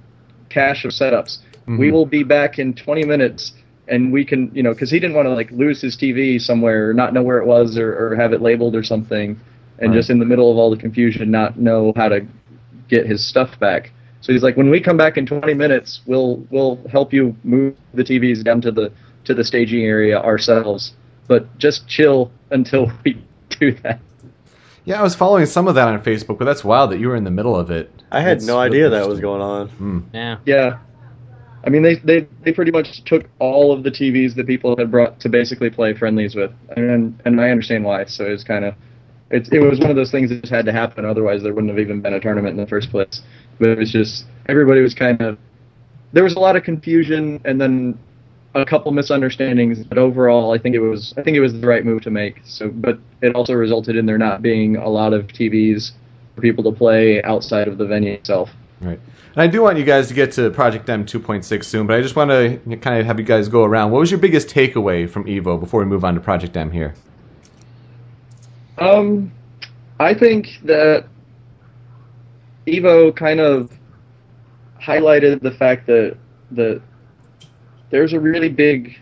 cache 0.49 0.85
of 0.85 0.91
setups. 0.91 1.39
We 1.77 1.87
Mhm. 1.89 1.91
will 1.93 2.05
be 2.05 2.23
back 2.23 2.59
in 2.59 2.73
20 2.73 3.03
minutes." 3.05 3.53
And 3.87 4.13
we 4.13 4.23
can, 4.23 4.51
you 4.53 4.61
know, 4.61 4.71
because 4.73 4.91
he 4.91 4.99
didn't 4.99 5.15
want 5.15 5.25
to 5.25 5.33
like 5.33 5.49
lose 5.51 5.81
his 5.81 5.95
TV 5.97 6.37
somewhere, 6.37 6.89
or 6.89 6.93
not 6.93 7.11
know 7.13 7.23
where 7.23 7.39
it 7.39 7.47
was, 7.47 7.75
or, 7.77 7.91
or 7.97 8.15
have 8.15 8.33
it 8.33 8.41
labeled 8.41 8.75
or 8.75 8.83
something, 8.83 9.35
and 9.79 9.91
Right. 9.91 9.97
just 9.97 10.09
in 10.09 10.19
the 10.19 10.25
middle 10.25 10.51
of 10.51 10.57
all 10.57 10.69
the 10.69 10.77
confusion, 10.77 11.31
not 11.31 11.59
know 11.59 11.93
how 11.95 12.09
to 12.09 12.25
get 12.87 13.05
his 13.05 13.25
stuff 13.25 13.57
back. 13.59 13.91
So 14.21 14.33
he's 14.33 14.43
like, 14.43 14.57
when 14.57 14.69
we 14.69 14.79
come 14.81 14.97
back 14.97 15.17
in 15.17 15.25
20 15.25 15.53
minutes, 15.53 16.01
we'll 16.05 16.45
we'll 16.49 16.79
help 16.91 17.13
you 17.13 17.35
move 17.43 17.75
the 17.93 18.03
TVs 18.03 18.43
down 18.43 18.61
to 18.61 18.71
the 18.71 18.91
to 19.25 19.33
the 19.33 19.43
staging 19.43 19.83
area 19.83 20.19
ourselves. 20.19 20.93
But 21.27 21.57
just 21.57 21.87
chill 21.87 22.31
until 22.51 22.91
we 23.05 23.21
do 23.59 23.71
that. 23.83 23.99
Yeah, 24.85 24.99
I 24.99 25.03
was 25.03 25.15
following 25.15 25.45
some 25.45 25.67
of 25.67 25.75
that 25.75 25.87
on 25.87 26.01
Facebook, 26.03 26.37
but 26.39 26.45
that's 26.45 26.63
wild 26.63 26.91
that 26.91 26.99
you 26.99 27.09
were 27.09 27.15
in 27.15 27.23
the 27.23 27.31
middle 27.31 27.55
of 27.55 27.69
it. 27.69 27.91
I 28.11 28.21
had 28.21 28.37
It's 28.37 28.47
no 28.47 28.55
really 28.55 28.67
idea 28.83 28.89
that 28.89 29.07
was 29.07 29.19
going 29.19 29.41
on. 29.41 29.67
Hmm. 29.69 29.99
Yeah. 30.13 30.37
Yeah. 30.45 30.77
I 31.63 31.69
mean, 31.69 31.83
they, 31.83 31.95
they, 31.95 32.27
they 32.43 32.53
pretty 32.53 32.71
much 32.71 33.03
took 33.03 33.25
all 33.39 33.73
of 33.73 33.83
the 33.83 33.91
TVs 33.91 34.33
that 34.35 34.47
people 34.47 34.75
had 34.77 34.89
brought 34.89 35.19
to 35.19 35.29
basically 35.29 35.69
play 35.69 35.93
friendlies 35.93 36.33
with, 36.33 36.51
and 36.75 37.21
and 37.25 37.39
I 37.41 37.49
understand 37.51 37.83
why. 37.83 38.05
So 38.05 38.25
it 38.25 38.31
was 38.31 38.43
kind 38.45 38.63
of, 38.65 38.75
it's 39.31 39.49
it 39.49 39.59
was 39.59 39.79
one 39.79 39.89
of 39.89 39.95
those 39.95 40.11
things 40.11 40.29
that 40.29 40.41
just 40.41 40.53
had 40.53 40.65
to 40.65 40.71
happen. 40.71 41.05
Otherwise, 41.05 41.43
there 41.43 41.53
wouldn't 41.53 41.71
have 41.71 41.79
even 41.79 42.01
been 42.01 42.13
a 42.13 42.19
tournament 42.19 42.51
in 42.51 42.57
the 42.57 42.67
first 42.67 42.89
place. 42.91 43.21
But 43.59 43.69
it 43.69 43.77
was 43.77 43.91
just 43.91 44.25
everybody 44.47 44.81
was 44.81 44.93
kind 44.93 45.21
of, 45.21 45.37
there 46.13 46.23
was 46.23 46.33
a 46.33 46.39
lot 46.39 46.55
of 46.55 46.63
confusion, 46.63 47.41
and 47.45 47.59
then 47.59 47.99
a 48.55 48.65
couple 48.65 48.91
misunderstandings. 48.91 49.83
But 49.83 49.97
overall, 49.97 50.53
I 50.53 50.57
think 50.57 50.75
it 50.75 50.79
was 50.79 51.13
I 51.17 51.21
think 51.21 51.37
it 51.37 51.41
was 51.41 51.53
the 51.53 51.67
right 51.67 51.85
move 51.85 52.01
to 52.03 52.11
make. 52.11 52.41
So, 52.45 52.69
but 52.69 52.99
it 53.21 53.35
also 53.35 53.53
resulted 53.53 53.95
in 53.95 54.05
there 54.05 54.17
not 54.17 54.41
being 54.41 54.77
a 54.77 54.89
lot 54.89 55.13
of 55.13 55.27
TVs 55.27 55.91
for 56.35 56.41
people 56.41 56.63
to 56.63 56.71
play 56.71 57.21
outside 57.23 57.67
of 57.67 57.77
the 57.77 57.85
venue 57.85 58.13
itself. 58.13 58.49
Right. 58.81 58.99
And 59.33 59.41
I 59.41 59.47
do 59.47 59.61
want 59.61 59.77
you 59.77 59.83
guys 59.83 60.07
to 60.07 60.13
get 60.13 60.31
to 60.33 60.49
Project 60.49 60.89
M 60.89 61.05
2.6 61.05 61.63
soon, 61.63 61.85
but 61.85 61.95
I 61.95 62.01
just 62.01 62.15
want 62.15 62.31
to 62.31 62.77
kind 62.77 62.99
of 62.99 63.05
have 63.05 63.19
you 63.19 63.25
guys 63.25 63.47
go 63.47 63.63
around. 63.63 63.91
What 63.91 63.99
was 63.99 64.09
your 64.09 64.19
biggest 64.19 64.47
takeaway 64.47 65.07
from 65.07 65.25
Evo 65.25 65.59
before 65.59 65.81
we 65.81 65.85
move 65.85 66.03
on 66.03 66.15
to 66.15 66.21
Project 66.21 66.57
M 66.57 66.71
here? 66.71 66.95
Um, 68.79 69.31
I 69.99 70.13
think 70.13 70.47
that 70.63 71.05
Evo 72.67 73.15
kind 73.15 73.39
of 73.39 73.71
highlighted 74.81 75.41
the 75.41 75.51
fact 75.51 75.87
that 75.87 76.17
that 76.51 76.81
there's 77.91 78.13
a 78.13 78.19
really 78.19 78.49
big 78.49 78.95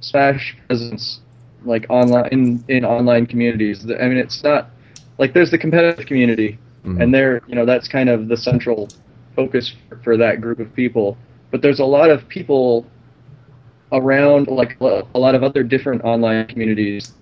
Smash 0.00 0.56
presence, 0.66 1.20
like 1.64 1.86
online 1.88 2.28
in, 2.30 2.64
in 2.68 2.84
online 2.84 3.26
communities. 3.26 3.84
I 3.84 4.06
mean, 4.06 4.18
it's 4.18 4.42
not 4.44 4.70
like 5.18 5.34
there's 5.34 5.50
the 5.50 5.58
competitive 5.58 6.06
community, 6.06 6.58
Mhm. 6.84 7.02
and 7.02 7.12
there, 7.14 7.40
you 7.48 7.54
know, 7.56 7.64
that's 7.66 7.88
kind 7.88 8.08
of 8.08 8.28
the 8.28 8.36
central 8.36 8.88
focus 9.34 9.74
for, 9.88 9.96
for 10.04 10.16
that 10.16 10.40
group 10.40 10.60
of 10.60 10.72
people. 10.74 11.16
But 11.50 11.62
there's 11.62 11.80
a 11.80 11.84
lot 11.84 12.10
of 12.10 12.28
people 12.28 12.86
around, 13.92 14.46
like 14.48 14.76
a 14.80 15.18
lot 15.18 15.34
of 15.34 15.42
other 15.42 15.62
different 15.64 16.04
online 16.04 16.46
communities 16.46 17.12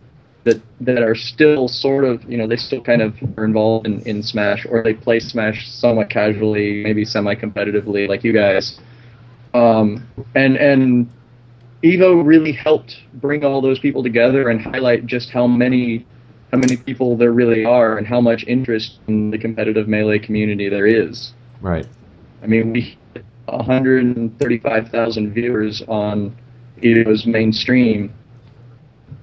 that 0.45 0.61
that 0.81 1.03
are 1.03 1.15
still 1.15 1.69
sort 1.69 2.05
of 2.05 2.23
you 2.31 2.37
know 2.37 2.47
they 2.47 2.57
still 2.57 2.83
kind 2.83 3.03
of 3.03 3.15
are 3.37 3.45
involved 3.45 3.87
in, 3.87 4.01
in 4.01 4.23
Smash 4.23 4.67
or 4.69 4.83
they 4.83 4.95
play 4.95 5.21
Smash 5.21 5.69
somewhat 5.71 6.11
casually, 6.11 6.83
maybe 6.83 7.05
semi 7.05 7.35
competitively 7.35 8.09
like 8.09 8.25
you 8.25 8.33
guys. 8.33 8.79
Um, 9.55 10.07
and 10.35 10.57
and 10.57 11.11
Evo 11.83 12.25
really 12.25 12.53
helped 12.53 12.97
bring 13.15 13.45
all 13.45 13.61
those 13.61 13.79
people 13.79 14.03
together 14.03 14.49
and 14.49 14.61
highlight 14.61 15.07
just 15.07 15.31
how 15.31 15.47
many 15.47 16.07
how 16.53 16.59
many 16.59 16.77
people 16.77 17.17
there 17.17 17.33
really 17.33 17.65
are 17.65 17.99
and 17.99 18.07
how 18.07 18.21
much 18.21 18.45
interest 18.47 19.01
in 19.09 19.31
the 19.31 19.39
competitive 19.39 19.89
melee 19.89 20.19
community 20.19 20.69
there 20.69 20.87
is. 20.87 21.33
Right. 21.61 21.87
I 22.43 22.47
mean, 22.47 22.73
we 22.73 22.97
135,000 23.47 25.33
viewers 25.35 25.83
on 25.89 26.37
Evo's 26.83 27.27
main 27.27 27.53
stream, 27.53 28.13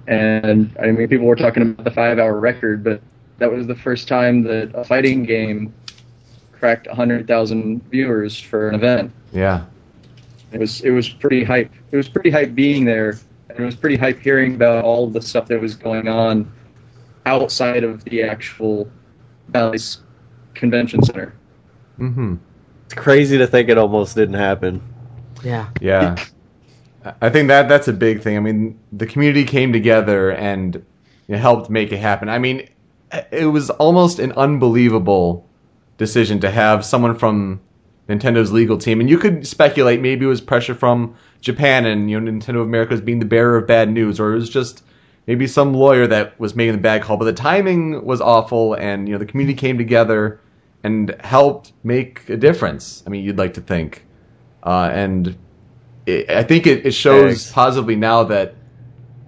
and 0.07 0.75
I 0.79 0.91
mean, 0.91 1.07
people 1.07 1.27
were 1.27 1.35
talking 1.35 1.63
about 1.63 1.83
the 1.83 1.91
five-hour 1.91 2.39
record, 2.39 2.83
but 2.83 3.01
that 3.37 3.51
was 3.51 3.67
the 3.67 3.75
first 3.75 4.07
time 4.07 4.43
that 4.43 4.71
a 4.75 4.83
fighting 4.83 5.23
game 5.23 5.73
cracked 6.51 6.87
100,000 6.87 7.89
viewers 7.89 8.39
for 8.39 8.69
an 8.69 8.75
event. 8.75 9.11
Yeah. 9.31 9.65
It 10.51 10.59
was 10.59 10.81
it 10.81 10.91
was 10.91 11.09
pretty 11.09 11.43
hype. 11.43 11.71
It 11.91 11.97
was 11.97 12.09
pretty 12.09 12.29
hype 12.29 12.53
being 12.53 12.85
there, 12.85 13.17
and 13.49 13.59
it 13.59 13.63
was 13.63 13.75
pretty 13.75 13.95
hype 13.95 14.19
hearing 14.19 14.55
about 14.55 14.83
all 14.83 15.07
the 15.07 15.21
stuff 15.21 15.47
that 15.47 15.61
was 15.61 15.75
going 15.75 16.07
on 16.07 16.51
outside 17.25 17.83
of 17.83 18.03
the 18.03 18.23
actual 18.23 18.91
Valley's 19.47 20.01
Convention 20.53 21.03
Center. 21.03 21.33
Mm-hmm. 21.99 22.35
It's 22.85 22.93
crazy 22.93 23.37
to 23.37 23.47
think 23.47 23.69
it 23.69 23.77
almost 23.77 24.15
didn't 24.15 24.35
happen. 24.35 24.81
Yeah. 25.43 25.69
Yeah. 25.79 26.17
I 27.21 27.29
think 27.29 27.47
that 27.47 27.67
that's 27.67 27.87
a 27.87 27.93
big 27.93 28.21
thing. 28.21 28.37
I 28.37 28.39
mean, 28.39 28.79
the 28.91 29.05
community 29.05 29.43
came 29.43 29.73
together 29.73 30.31
and 30.31 30.83
helped 31.29 31.69
make 31.69 31.91
it 31.91 31.97
happen. 31.97 32.29
I 32.29 32.39
mean, 32.39 32.69
it 33.31 33.45
was 33.45 33.69
almost 33.69 34.19
an 34.19 34.31
unbelievable 34.33 35.47
decision 35.97 36.39
to 36.41 36.49
have 36.49 36.85
someone 36.85 37.15
from 37.15 37.61
Nintendo's 38.09 38.51
legal 38.51 38.77
team. 38.77 38.99
And 38.99 39.09
you 39.09 39.17
could 39.17 39.47
speculate 39.47 40.01
maybe 40.01 40.25
it 40.25 40.29
was 40.29 40.41
pressure 40.41 40.75
from 40.75 41.15
Japan 41.41 41.85
and 41.85 42.09
you 42.09 42.19
know 42.19 42.31
Nintendo 42.31 42.55
of 42.55 42.67
America 42.67 42.91
was 42.91 43.01
being 43.01 43.19
the 43.19 43.25
bearer 43.25 43.57
of 43.57 43.67
bad 43.67 43.89
news, 43.89 44.19
or 44.19 44.31
it 44.33 44.35
was 44.35 44.49
just 44.49 44.83
maybe 45.27 45.47
some 45.47 45.73
lawyer 45.73 46.07
that 46.07 46.39
was 46.39 46.55
making 46.55 46.73
the 46.73 46.81
bad 46.81 47.01
call. 47.01 47.17
But 47.17 47.25
the 47.25 47.33
timing 47.33 48.05
was 48.05 48.21
awful, 48.21 48.73
and 48.73 49.07
you 49.07 49.13
know 49.13 49.19
the 49.19 49.25
community 49.25 49.57
came 49.57 49.77
together 49.77 50.39
and 50.83 51.15
helped 51.21 51.73
make 51.83 52.27
a 52.29 52.37
difference. 52.37 53.03
I 53.05 53.09
mean, 53.09 53.23
you'd 53.23 53.37
like 53.37 53.55
to 53.55 53.61
think, 53.61 54.05
uh, 54.63 54.89
and 54.91 55.35
it, 56.05 56.29
I 56.29 56.43
think 56.43 56.67
it, 56.67 56.85
it 56.85 56.91
shows 56.91 57.51
positively 57.51 57.95
now 57.95 58.25
that 58.25 58.55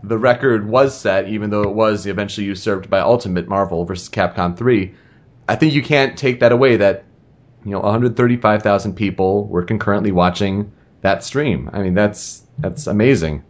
the 0.04 0.18
record 0.18 0.68
was 0.68 1.00
set, 1.00 1.30
even 1.30 1.50
though 1.50 1.64
it 1.64 1.74
was 1.74 2.06
eventually 2.06 2.48
usurped 2.48 2.90
by 2.90 3.00
Ultimate 3.00 3.48
Marvel 3.48 3.86
versus 3.86 4.10
Capcom 4.10 4.58
3. 4.58 4.94
I 5.48 5.56
think 5.56 5.74
you 5.74 5.82
can't 5.82 6.18
take 6.18 6.42
that 6.42 6.52
away 6.52 6.78
that 6.78 7.06
you 7.64 7.72
know 7.72 7.80
135,000 7.80 8.96
people 8.96 9.46
were 9.48 9.64
concurrently 9.64 10.12
watching 10.12 10.72
that 11.02 11.24
stream. 11.24 11.70
I 11.72 11.82
mean, 11.82 11.94
that's 11.94 12.44
that's 12.60 12.88
amazing. 12.88 13.44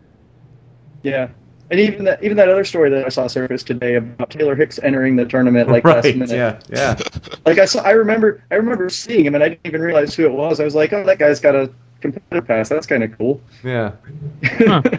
Yeah. 1.01 1.29
And 1.71 1.79
even 1.79 2.05
that 2.05 2.23
even 2.23 2.37
that 2.37 2.49
other 2.49 2.65
story 2.65 2.91
that 2.91 3.05
I 3.05 3.09
saw 3.09 3.25
surface 3.27 3.63
today 3.63 3.95
about 3.95 4.29
Taylor 4.29 4.55
Hicks 4.55 4.79
entering 4.81 5.15
the 5.15 5.25
tournament 5.25 5.69
like 5.69 5.83
last 5.85 6.05
minute. 6.05 6.29
Yeah, 6.29 6.59
yeah. 6.69 6.99
Like 7.45 7.57
I 7.57 7.65
saw 7.65 7.81
I 7.81 7.91
remember 7.91 8.43
I 8.51 8.55
remember 8.55 8.89
seeing 8.89 9.25
him 9.25 9.33
and 9.33 9.43
I 9.43 9.49
didn't 9.49 9.65
even 9.65 9.81
realize 9.81 10.13
who 10.13 10.25
it 10.25 10.33
was. 10.33 10.59
I 10.59 10.65
was 10.65 10.75
like, 10.75 10.93
Oh 10.93 11.03
that 11.05 11.17
guy's 11.17 11.39
got 11.39 11.55
a 11.55 11.71
competitive 12.03 12.47
pass, 12.47 12.69
that's 12.69 12.85
kinda 12.85 13.07
cool. 13.07 13.41
Yeah. 13.63 13.93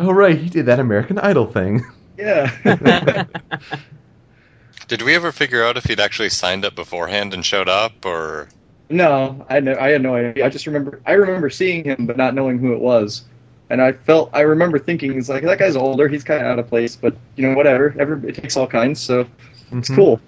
Oh 0.00 0.12
right, 0.12 0.38
he 0.38 0.48
did 0.48 0.66
that 0.66 0.78
American 0.78 1.18
Idol 1.18 1.46
thing. 1.46 1.84
yeah. 2.16 2.52
Did 4.86 5.02
we 5.02 5.14
ever 5.16 5.32
figure 5.32 5.64
out 5.64 5.76
if 5.76 5.84
he'd 5.84 5.98
actually 6.00 6.28
signed 6.30 6.64
up 6.64 6.74
beforehand 6.76 7.34
and 7.34 7.44
showed 7.44 7.68
up, 7.68 8.06
or 8.06 8.48
no, 8.88 9.44
I 9.50 9.58
know 9.60 9.76
I 9.78 9.88
had 9.88 10.02
no 10.02 10.14
idea. 10.14 10.46
I 10.46 10.48
just 10.50 10.66
remember 10.66 11.00
I 11.04 11.12
remember 11.14 11.50
seeing 11.50 11.84
him 11.84 12.06
but 12.06 12.16
not 12.16 12.34
knowing 12.34 12.58
who 12.58 12.72
it 12.74 12.80
was. 12.80 13.24
And 13.70 13.82
I 13.82 13.92
felt 13.92 14.30
I 14.32 14.42
remember 14.42 14.78
thinking 14.78 15.18
it's 15.18 15.28
like 15.28 15.42
that 15.42 15.58
guy's 15.58 15.74
older, 15.76 16.06
he's 16.08 16.24
kinda 16.24 16.44
out 16.44 16.58
of 16.60 16.68
place, 16.68 16.94
but 16.96 17.16
you 17.36 17.48
know, 17.48 17.54
whatever. 17.56 17.94
Every, 17.98 18.28
it 18.30 18.36
takes 18.36 18.56
all 18.56 18.66
kinds, 18.68 19.00
so 19.00 19.26
it's 19.72 19.90
Mhm. 19.90 19.96
cool. 19.96 20.20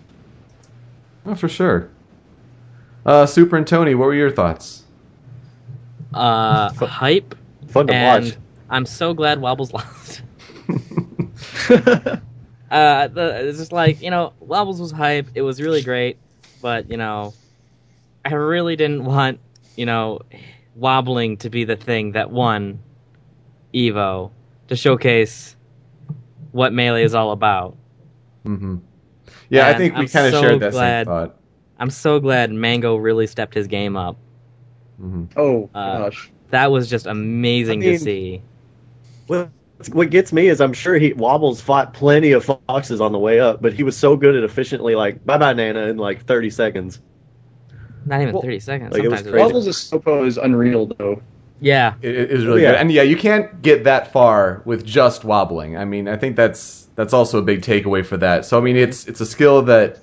Oh, 1.26 1.34
for 1.36 1.48
sure. 1.48 1.88
Uh, 3.06 3.24
Super 3.24 3.56
and 3.56 3.66
Tony, 3.66 3.94
what 3.94 4.06
were 4.06 4.14
your 4.14 4.30
thoughts? 4.32 4.79
Uh, 6.12 6.70
hype, 6.72 7.34
Fun 7.68 7.86
to 7.86 7.92
and 7.94 8.24
watch. 8.26 8.36
I'm 8.68 8.86
so 8.86 9.14
glad 9.14 9.40
Wobbles 9.40 9.72
lost. 9.74 10.22
Uh, 12.70 13.08
the, 13.08 13.48
it's 13.48 13.58
just 13.58 13.72
like 13.72 14.00
you 14.00 14.10
know, 14.10 14.32
Wobbles 14.38 14.80
was 14.80 14.92
hype. 14.92 15.30
It 15.34 15.42
was 15.42 15.60
really 15.60 15.82
great, 15.82 16.18
but 16.62 16.88
you 16.88 16.96
know, 16.96 17.34
I 18.24 18.32
really 18.34 18.76
didn't 18.76 19.04
want 19.04 19.40
you 19.74 19.86
know, 19.86 20.20
wobbling 20.76 21.38
to 21.38 21.50
be 21.50 21.64
the 21.64 21.74
thing 21.74 22.12
that 22.12 22.30
won 22.30 22.80
Evo 23.74 24.30
to 24.68 24.76
showcase 24.76 25.56
what 26.52 26.72
melee 26.72 27.02
is 27.02 27.14
all 27.14 27.32
about. 27.32 27.76
hmm 28.44 28.76
Yeah, 29.48 29.66
I 29.66 29.74
think 29.74 29.96
we 29.96 30.06
kind 30.06 30.26
of 30.26 30.32
so 30.34 30.40
shared 30.42 30.60
that 30.60 30.70
glad- 30.70 31.06
same 31.06 31.12
thought. 31.12 31.36
I'm 31.78 31.90
so 31.90 32.20
glad 32.20 32.52
Mango 32.52 32.96
really 32.96 33.26
stepped 33.26 33.54
his 33.54 33.66
game 33.66 33.96
up. 33.96 34.16
Hmm 35.00 35.24
Oh 35.36 35.70
Uh, 35.74 35.98
gosh. 35.98 36.30
That 36.50 36.70
was 36.70 36.90
just 36.90 37.06
amazing 37.06 37.82
I 37.82 37.86
mean- 37.86 37.92
to 37.94 37.98
see. 37.98 38.42
Well, 39.28 39.50
what 39.92 40.10
gets 40.10 40.32
me 40.32 40.48
is 40.48 40.60
I'm 40.60 40.72
sure 40.74 40.94
he 40.98 41.12
Wobbles 41.14 41.60
fought 41.60 41.94
plenty 41.94 42.32
of 42.32 42.44
foxes 42.44 43.00
on 43.00 43.12
the 43.12 43.18
way 43.18 43.40
up, 43.40 43.62
but 43.62 43.72
he 43.72 43.82
was 43.82 43.96
so 43.96 44.16
good 44.16 44.36
at 44.36 44.44
efficiently 44.44 44.94
like 44.94 45.24
bye 45.24 45.38
bye 45.38 45.52
Nana 45.54 45.86
in 45.86 45.96
like 45.96 46.24
30 46.26 46.50
seconds. 46.50 47.00
Not 48.04 48.20
even 48.22 48.34
Well, 48.34 48.42
30 48.42 48.60
seconds. 48.60 48.92
like, 48.92 49.04
it 49.04 49.08
was 49.08 49.20
Sometimes 49.20 49.32
crazy. 49.32 49.52
Wobbles' 49.54 49.90
Sopo 49.90 50.26
is 50.26 50.36
unreal 50.38 50.86
though. 50.86 51.22
Yeah. 51.60 51.94
It, 52.02 52.14
it 52.14 52.30
is 52.30 52.44
really 52.46 52.62
Yeah. 52.62 52.72
good, 52.72 52.80
and 52.80 52.92
yeah, 52.92 53.02
you 53.02 53.16
can't 53.16 53.62
get 53.62 53.84
that 53.84 54.12
far 54.12 54.62
with 54.64 54.84
just 54.84 55.24
wobbling. 55.24 55.76
I 55.76 55.84
mean, 55.84 56.08
I 56.08 56.16
think 56.16 56.34
that's 56.36 56.88
that's 56.96 57.12
also 57.14 57.38
a 57.38 57.42
big 57.42 57.62
takeaway 57.62 58.04
for 58.04 58.16
that. 58.18 58.44
So 58.46 58.58
I 58.58 58.60
mean, 58.62 58.76
it's 58.76 59.06
it's 59.06 59.20
a 59.20 59.26
skill 59.26 59.62
that 59.62 59.98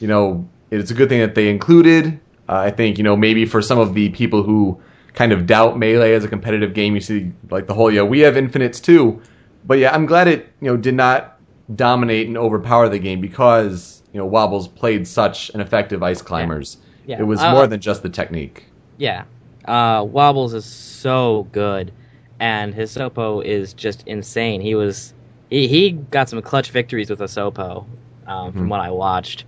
you 0.00 0.06
know 0.08 0.48
it's 0.70 0.90
a 0.90 0.94
good 0.94 1.08
thing 1.08 1.20
that 1.20 1.34
they 1.34 1.48
included. 1.48 2.20
Uh, 2.48 2.56
I 2.56 2.70
think 2.70 2.98
you 2.98 3.04
know 3.04 3.16
maybe 3.16 3.44
for 3.46 3.60
some 3.62 3.78
of 3.78 3.94
the 3.94 4.08
people 4.10 4.42
who 4.42 4.80
kind 5.14 5.32
of 5.32 5.46
doubt 5.46 5.78
melee 5.78 6.14
as 6.14 6.24
a 6.24 6.28
competitive 6.28 6.74
game, 6.74 6.94
you 6.94 7.00
see 7.00 7.32
like 7.50 7.66
the 7.66 7.74
whole 7.74 7.90
yeah 7.92 8.02
we 8.02 8.20
have 8.20 8.36
infinites 8.36 8.80
too, 8.80 9.20
but 9.66 9.78
yeah, 9.78 9.94
I'm 9.94 10.06
glad 10.06 10.28
it 10.28 10.52
you 10.60 10.68
know 10.68 10.76
did 10.76 10.94
not 10.94 11.38
dominate 11.74 12.26
and 12.28 12.38
overpower 12.38 12.88
the 12.88 12.98
game 12.98 13.20
because 13.20 14.02
you 14.12 14.18
know 14.18 14.26
wobbles 14.26 14.68
played 14.68 15.06
such 15.06 15.50
an 15.50 15.60
effective 15.60 16.02
ice 16.02 16.22
climbers. 16.22 16.78
Yeah. 17.06 17.20
It 17.20 17.24
was 17.24 17.40
Uh, 17.40 17.52
more 17.52 17.66
than 17.66 17.80
just 17.80 18.02
the 18.02 18.08
technique. 18.10 18.66
Yeah. 18.98 19.24
Uh, 19.64 20.02
Wobbles 20.04 20.54
is 20.54 20.64
so 20.64 21.46
good, 21.52 21.92
and 22.40 22.74
his 22.74 22.94
Sopo 22.96 23.44
is 23.44 23.74
just 23.74 24.02
insane. 24.06 24.60
He 24.62 24.74
was 24.74 25.12
he, 25.50 25.68
he 25.68 25.92
got 25.92 26.28
some 26.28 26.40
clutch 26.42 26.70
victories 26.70 27.10
with 27.10 27.20
a 27.20 27.24
Sopo, 27.28 27.84
um, 28.26 28.52
from 28.52 28.66
Mhm. 28.66 28.68
what 28.68 28.80
I 28.80 28.90
watched. 28.90 29.44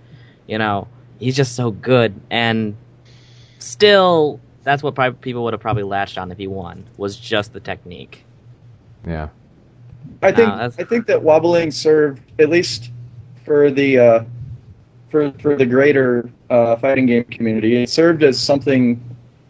You 0.47 0.57
know, 0.59 0.87
he's 1.19 1.35
just 1.35 1.55
so 1.55 1.71
good, 1.71 2.13
and 2.29 2.75
still, 3.61 4.39
that's 4.63 4.83
what 4.83 4.95
probably 4.95 5.17
people 5.19 5.43
would 5.43 5.53
have 5.53 5.61
probably 5.61 5.83
latched 5.83 6.17
on 6.17 6.31
if 6.31 6.37
he 6.37 6.47
won 6.47 6.85
was 6.97 7.17
just 7.17 7.53
the 7.53 7.59
technique. 7.59 8.23
Yeah. 9.07 9.29
I 10.21 10.31
think 10.31 10.49
No, 10.49 10.57
that's- 10.57 10.75
I 10.79 10.83
think 10.83 11.07
that 11.07 11.21
wobbling 11.23 11.71
served 11.71 12.21
at 12.39 12.49
least 12.49 12.91
for 13.45 13.71
the 13.71 13.99
uh, 13.99 14.23
for 15.09 15.31
for 15.39 15.55
the 15.55 15.65
greater 15.65 16.29
uh, 16.49 16.75
fighting 16.77 17.05
game 17.05 17.23
community. 17.25 17.81
It 17.81 17.89
served 17.89 18.23
as 18.23 18.39
something 18.39 19.01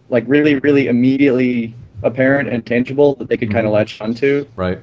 like 0.10 0.24
really 0.27 0.56
really 0.60 0.88
immediately 0.88 1.74
apparent 2.03 2.50
and 2.50 2.65
tangible 2.65 3.15
that 3.15 3.30
they 3.30 3.38
could 3.38 3.51
kind 3.51 3.65
of 3.68 3.74
latch 3.74 4.00
onto. 4.01 4.46
Right. 4.56 4.80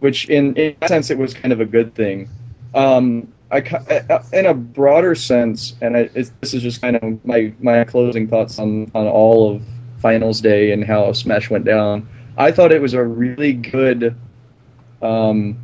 Which 0.00 0.28
in 0.28 0.54
in 0.56 0.76
that 0.80 0.88
sense 0.88 1.10
it 1.10 1.18
was 1.18 1.34
kind 1.34 1.52
of 1.52 1.60
a 1.60 1.64
good 1.66 1.94
thing. 1.94 2.28
Um, 2.74 3.32
I 3.50 3.58
uh, 3.60 4.22
in 4.32 4.46
a 4.46 4.54
broader 4.54 5.14
sense, 5.14 5.74
and 5.80 5.96
I, 5.96 6.04
this 6.04 6.54
is 6.54 6.62
just 6.62 6.80
kind 6.82 6.96
of 6.96 7.24
my 7.24 7.52
my 7.60 7.84
closing 7.84 8.28
thoughts 8.28 8.58
on 8.58 8.90
on 8.94 9.06
all 9.06 9.54
of 9.56 9.62
Finals 9.98 10.40
Day 10.40 10.72
and 10.72 10.84
how 10.84 11.12
Smash 11.12 11.48
went 11.50 11.64
down. 11.64 12.08
I 12.36 12.52
thought 12.52 12.72
it 12.72 12.82
was 12.82 12.94
a 12.94 13.02
really 13.02 13.52
good 13.52 14.16
um, 15.00 15.58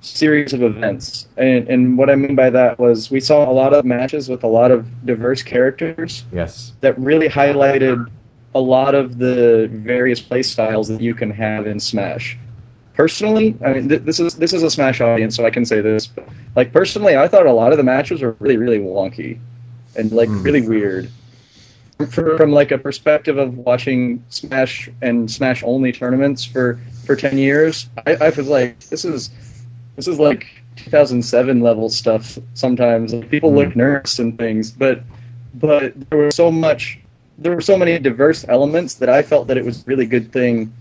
series 0.00 0.52
of 0.52 0.62
events, 0.62 1.26
and 1.36 1.68
and 1.68 1.98
what 1.98 2.08
I 2.08 2.14
mean 2.14 2.36
by 2.36 2.50
that 2.50 2.78
was 2.78 3.10
we 3.10 3.20
saw 3.20 3.50
a 3.50 3.52
lot 3.52 3.74
of 3.74 3.84
matches 3.84 4.28
with 4.28 4.44
a 4.44 4.48
lot 4.48 4.70
of 4.70 5.04
diverse 5.04 5.42
characters 5.42 6.24
Yes. 6.32 6.72
that 6.80 6.98
really 6.98 7.28
highlighted 7.28 8.10
a 8.54 8.60
lot 8.60 8.94
of 8.94 9.18
the 9.18 9.68
various 9.72 10.20
play 10.20 10.42
styles 10.44 10.86
that 10.88 11.00
you 11.00 11.14
can 11.14 11.32
have 11.32 11.66
in 11.66 11.80
Smash. 11.80 12.38
Personally, 12.94 13.56
I 13.64 13.72
mean, 13.74 13.88
th- 13.88 14.02
this 14.02 14.20
is 14.20 14.34
this 14.34 14.52
is 14.52 14.62
a 14.62 14.70
Smash 14.70 15.00
audience, 15.00 15.36
so 15.36 15.44
I 15.44 15.50
can 15.50 15.64
say 15.64 15.80
this. 15.80 16.06
But, 16.06 16.28
like 16.54 16.72
personally, 16.72 17.16
I 17.16 17.26
thought 17.28 17.46
a 17.46 17.52
lot 17.52 17.72
of 17.72 17.78
the 17.78 17.84
matches 17.84 18.22
were 18.22 18.36
really 18.38 18.56
really 18.56 18.78
wonky 18.78 19.38
and 19.96 20.12
like 20.12 20.28
Hmm. 20.28 20.42
really 20.42 20.60
weird. 20.60 21.10
For, 22.10 22.36
from 22.36 22.50
like 22.52 22.72
a 22.72 22.78
perspective 22.78 23.38
of 23.38 23.56
watching 23.56 24.24
Smash 24.28 24.90
and 25.00 25.30
Smash 25.30 25.62
only 25.64 25.92
tournaments 25.92 26.44
for 26.44 26.78
for 27.04 27.16
ten 27.16 27.38
years, 27.38 27.88
I, 28.06 28.14
I 28.16 28.28
was 28.30 28.48
like, 28.48 28.78
this 28.80 29.04
is 29.04 29.30
this 29.96 30.08
is 30.08 30.18
like 30.18 30.46
2007 30.76 31.60
level 31.60 31.88
stuff. 31.88 32.38
Sometimes 32.54 33.12
Like, 33.14 33.30
people 33.30 33.50
Hmm. 33.50 33.56
look 33.56 33.76
nervous 33.76 34.18
and 34.20 34.38
things, 34.38 34.70
but 34.70 35.02
but 35.52 35.94
there 36.10 36.18
was 36.18 36.34
so 36.36 36.50
much 36.52 36.98
there 37.38 37.54
were 37.54 37.60
so 37.60 37.76
many 37.76 37.98
diverse 37.98 38.44
elements 38.48 38.94
that 38.96 39.08
I 39.08 39.22
felt 39.22 39.48
that 39.48 39.56
it 39.56 39.64
was 39.64 39.82
a 39.82 39.84
really 39.86 40.06
good 40.06 40.32
thing 40.32 40.72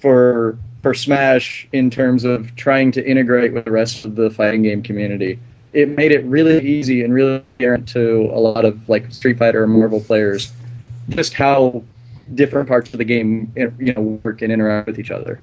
for 0.00 0.58
for 0.82 0.94
Smash 0.94 1.68
in 1.72 1.90
terms 1.90 2.24
of 2.24 2.54
trying 2.56 2.92
to 2.92 3.04
integrate 3.04 3.52
with 3.52 3.64
the 3.64 3.70
rest 3.70 4.04
of 4.04 4.14
the 4.14 4.30
fighting 4.30 4.62
game 4.62 4.82
community. 4.82 5.38
It 5.72 5.90
made 5.90 6.12
it 6.12 6.24
really 6.24 6.66
easy 6.66 7.02
and 7.02 7.12
really 7.12 7.44
apparent 7.56 7.88
to 7.90 8.30
a 8.32 8.38
lot 8.38 8.64
of 8.64 8.88
like 8.88 9.12
Street 9.12 9.38
Fighter 9.38 9.64
or 9.64 9.66
Marvel 9.66 10.00
players 10.00 10.52
just 11.08 11.34
how 11.34 11.82
different 12.34 12.68
parts 12.68 12.92
of 12.92 12.98
the 12.98 13.04
game 13.04 13.52
you 13.78 13.94
know 13.94 14.20
work 14.22 14.42
and 14.42 14.52
interact 14.52 14.86
with 14.86 14.98
each 14.98 15.10
other. 15.10 15.40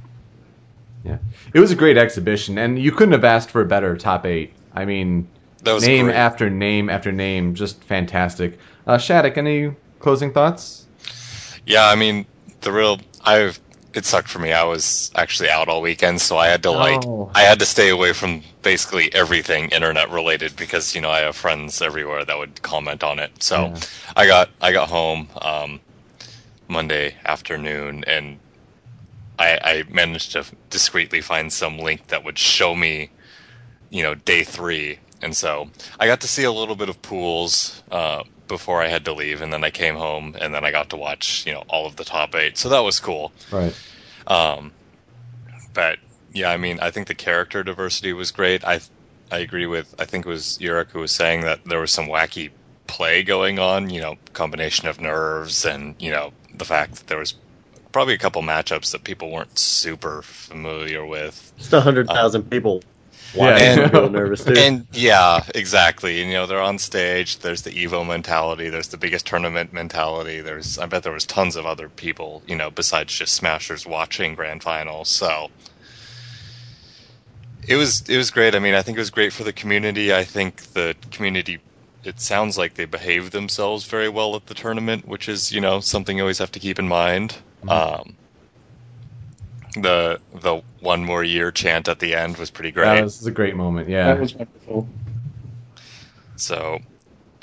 Yeah, 1.03 1.17
it 1.53 1.59
was 1.59 1.71
a 1.71 1.75
great 1.75 1.97
exhibition, 1.97 2.57
and 2.57 2.79
you 2.79 2.91
couldn't 2.91 3.11
have 3.11 3.23
asked 3.23 3.51
for 3.51 3.61
a 3.61 3.65
better 3.65 3.95
top 3.95 4.25
eight. 4.25 4.53
I 4.73 4.85
mean, 4.85 5.27
that 5.63 5.73
was 5.73 5.85
name 5.85 6.05
great. 6.05 6.15
after 6.15 6.49
name 6.49 6.89
after 6.89 7.11
name, 7.11 7.53
just 7.53 7.83
fantastic. 7.83 8.57
Uh, 8.87 8.97
Shadic, 8.97 9.37
any 9.37 9.75
closing 9.99 10.33
thoughts? 10.33 10.85
Yeah, 11.65 11.87
I 11.87 11.95
mean, 11.95 12.25
the 12.61 12.71
real 12.71 12.99
I've 13.23 13.59
it 13.95 14.05
sucked 14.05 14.27
for 14.29 14.39
me. 14.39 14.53
I 14.53 14.63
was 14.63 15.11
actually 15.15 15.49
out 15.49 15.67
all 15.69 15.81
weekend, 15.81 16.21
so 16.21 16.37
I 16.37 16.47
had 16.47 16.63
to 16.63 16.71
like 16.71 17.01
Oh. 17.05 17.31
I 17.35 17.41
had 17.41 17.59
to 17.59 17.65
stay 17.65 17.89
away 17.89 18.13
from 18.13 18.43
basically 18.61 19.13
everything 19.13 19.69
internet 19.69 20.09
related 20.11 20.55
because 20.55 20.95
you 20.95 21.01
know 21.01 21.09
I 21.09 21.19
have 21.21 21.35
friends 21.35 21.81
everywhere 21.81 22.25
that 22.25 22.37
would 22.37 22.61
comment 22.61 23.03
on 23.03 23.19
it. 23.19 23.41
So 23.43 23.67
Yeah. 23.67 23.79
I 24.15 24.27
got 24.27 24.49
I 24.61 24.71
got 24.73 24.89
home 24.89 25.29
um, 25.41 25.81
Monday 26.67 27.15
afternoon 27.25 28.03
and 28.07 28.39
I, 29.39 29.59
I 29.63 29.83
managed 29.89 30.33
to 30.33 30.45
discreetly 30.69 31.21
find 31.21 31.51
some 31.51 31.77
link 31.79 32.07
that 32.07 32.23
would 32.23 32.37
show 32.37 32.75
me, 32.75 33.09
you 33.89 34.03
know, 34.03 34.15
day 34.15 34.43
three. 34.43 34.99
And 35.21 35.35
so 35.35 35.69
I 35.99 36.07
got 36.07 36.21
to 36.21 36.27
see 36.27 36.43
a 36.43 36.51
little 36.51 36.75
bit 36.75 36.89
of 36.89 37.01
pools, 37.01 37.83
uh, 37.91 38.23
before 38.47 38.81
I 38.81 38.87
had 38.87 39.05
to 39.05 39.13
leave, 39.13 39.41
and 39.41 39.51
then 39.51 39.63
I 39.63 39.71
came 39.71 39.95
home, 39.95 40.35
and 40.39 40.53
then 40.53 40.63
I 40.63 40.71
got 40.71 40.91
to 40.91 40.97
watch 40.97 41.45
you 41.45 41.53
know 41.53 41.63
all 41.67 41.85
of 41.85 41.95
the 41.95 42.03
top 42.03 42.35
eight. 42.35 42.57
So 42.57 42.69
that 42.69 42.79
was 42.79 42.99
cool. 42.99 43.31
Right. 43.51 43.75
Um, 44.27 44.71
but 45.73 45.99
yeah, 46.33 46.49
I 46.49 46.57
mean, 46.57 46.79
I 46.81 46.91
think 46.91 47.07
the 47.07 47.15
character 47.15 47.63
diversity 47.63 48.13
was 48.13 48.31
great. 48.31 48.63
I 48.65 48.79
I 49.31 49.39
agree 49.39 49.65
with 49.65 49.93
I 49.99 50.05
think 50.05 50.25
it 50.25 50.29
was 50.29 50.57
Yeroc 50.59 50.89
who 50.89 50.99
was 50.99 51.11
saying 51.11 51.41
that 51.41 51.63
there 51.65 51.79
was 51.79 51.91
some 51.91 52.07
wacky 52.07 52.51
play 52.87 53.23
going 53.23 53.59
on. 53.59 53.89
You 53.89 54.01
know, 54.01 54.15
combination 54.33 54.87
of 54.87 54.99
nerves 54.99 55.65
and 55.65 55.95
you 55.99 56.11
know 56.11 56.31
the 56.53 56.65
fact 56.65 56.95
that 56.95 57.07
there 57.07 57.19
was 57.19 57.35
probably 57.91 58.13
a 58.13 58.17
couple 58.17 58.41
matchups 58.41 58.91
that 58.91 59.03
people 59.03 59.31
weren't 59.31 59.57
super 59.57 60.21
familiar 60.21 61.05
with. 61.05 61.53
Just 61.57 61.73
a 61.73 61.81
hundred 61.81 62.07
thousand 62.07 62.49
people 62.49 62.83
Yeah. 63.35 63.57
And- 63.57 63.81
and 63.81 63.93
real 63.93 64.09
nervous 64.21 64.43
too. 64.43 64.53
And 64.57 64.87
yeah, 64.93 65.43
exactly. 65.53 66.21
And, 66.21 66.29
you 66.31 66.35
know, 66.37 66.45
they're 66.45 66.61
on 66.61 66.79
stage. 66.79 67.39
There's 67.39 67.63
the 67.63 67.71
Evo 67.71 68.05
mentality. 68.07 68.69
There's 68.69 68.89
the 68.89 68.97
biggest 68.97 69.25
tournament 69.27 69.73
mentality. 69.73 70.41
There's, 70.41 70.77
I 70.77 70.85
bet 70.85 71.03
there 71.03 71.11
was 71.13 71.25
tons 71.25 71.55
of 71.55 71.65
other 71.65 71.89
people, 71.89 72.41
you 72.47 72.55
know, 72.55 72.69
besides 72.71 73.13
just 73.13 73.33
Smashers 73.33 73.85
watching 73.85 74.35
Grand 74.35 74.63
Finals. 74.63 75.09
So 75.09 75.49
it 77.67 77.75
was, 77.75 78.07
it 78.09 78.17
was 78.17 78.31
great. 78.31 78.55
I 78.55 78.59
mean, 78.59 78.73
I 78.75 78.81
think 78.81 78.97
it 78.97 79.01
was 79.01 79.09
great 79.09 79.33
for 79.33 79.43
the 79.43 79.53
community. 79.53 80.13
I 80.13 80.23
think 80.23 80.61
the 80.73 80.95
community, 81.11 81.59
it 82.03 82.19
sounds 82.19 82.57
like 82.57 82.75
they 82.75 82.85
behaved 82.85 83.31
themselves 83.31 83.85
very 83.85 84.09
well 84.09 84.35
at 84.35 84.45
the 84.45 84.53
tournament, 84.53 85.07
which 85.07 85.27
is, 85.27 85.51
you 85.51 85.61
know, 85.61 85.79
something 85.79 86.17
you 86.17 86.23
always 86.23 86.37
have 86.37 86.51
to 86.51 86.59
keep 86.59 86.77
in 86.79 86.87
mind. 86.87 87.35
Um, 87.67 88.15
the 89.75 90.19
the 90.33 90.61
one 90.79 91.03
more 91.03 91.23
year 91.23 91.51
chant 91.51 91.87
at 91.87 91.99
the 91.99 92.15
end 92.15 92.37
was 92.37 92.49
pretty 92.49 92.71
great. 92.71 92.85
That 92.85 93.03
was 93.03 93.25
a 93.25 93.31
great 93.31 93.55
moment. 93.55 93.89
Yeah. 93.89 94.13
That 94.13 94.19
was 94.19 94.33
wonderful. 94.33 94.87
So 96.37 96.79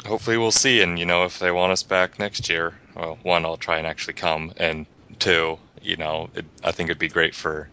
hopefully 0.05 0.37
we'll 0.37 0.51
see. 0.51 0.83
And 0.83 0.99
you 0.99 1.07
know, 1.07 1.25
if 1.25 1.39
they 1.39 1.51
want 1.51 1.73
us 1.73 1.83
back 1.83 2.19
next 2.19 2.49
year, 2.49 2.75
well, 2.95 3.19
one, 3.23 3.45
I'll 3.45 3.57
try 3.57 3.79
and 3.79 3.87
actually 3.87 4.15
come, 4.15 4.53
and 4.57 4.87
two, 5.19 5.59
you 5.83 5.97
know, 5.97 6.31
it, 6.35 6.45
I 6.63 6.73
think 6.73 6.91
it'd 6.91 6.99
be 6.99 7.09
great 7.09 7.35
for 7.35 7.69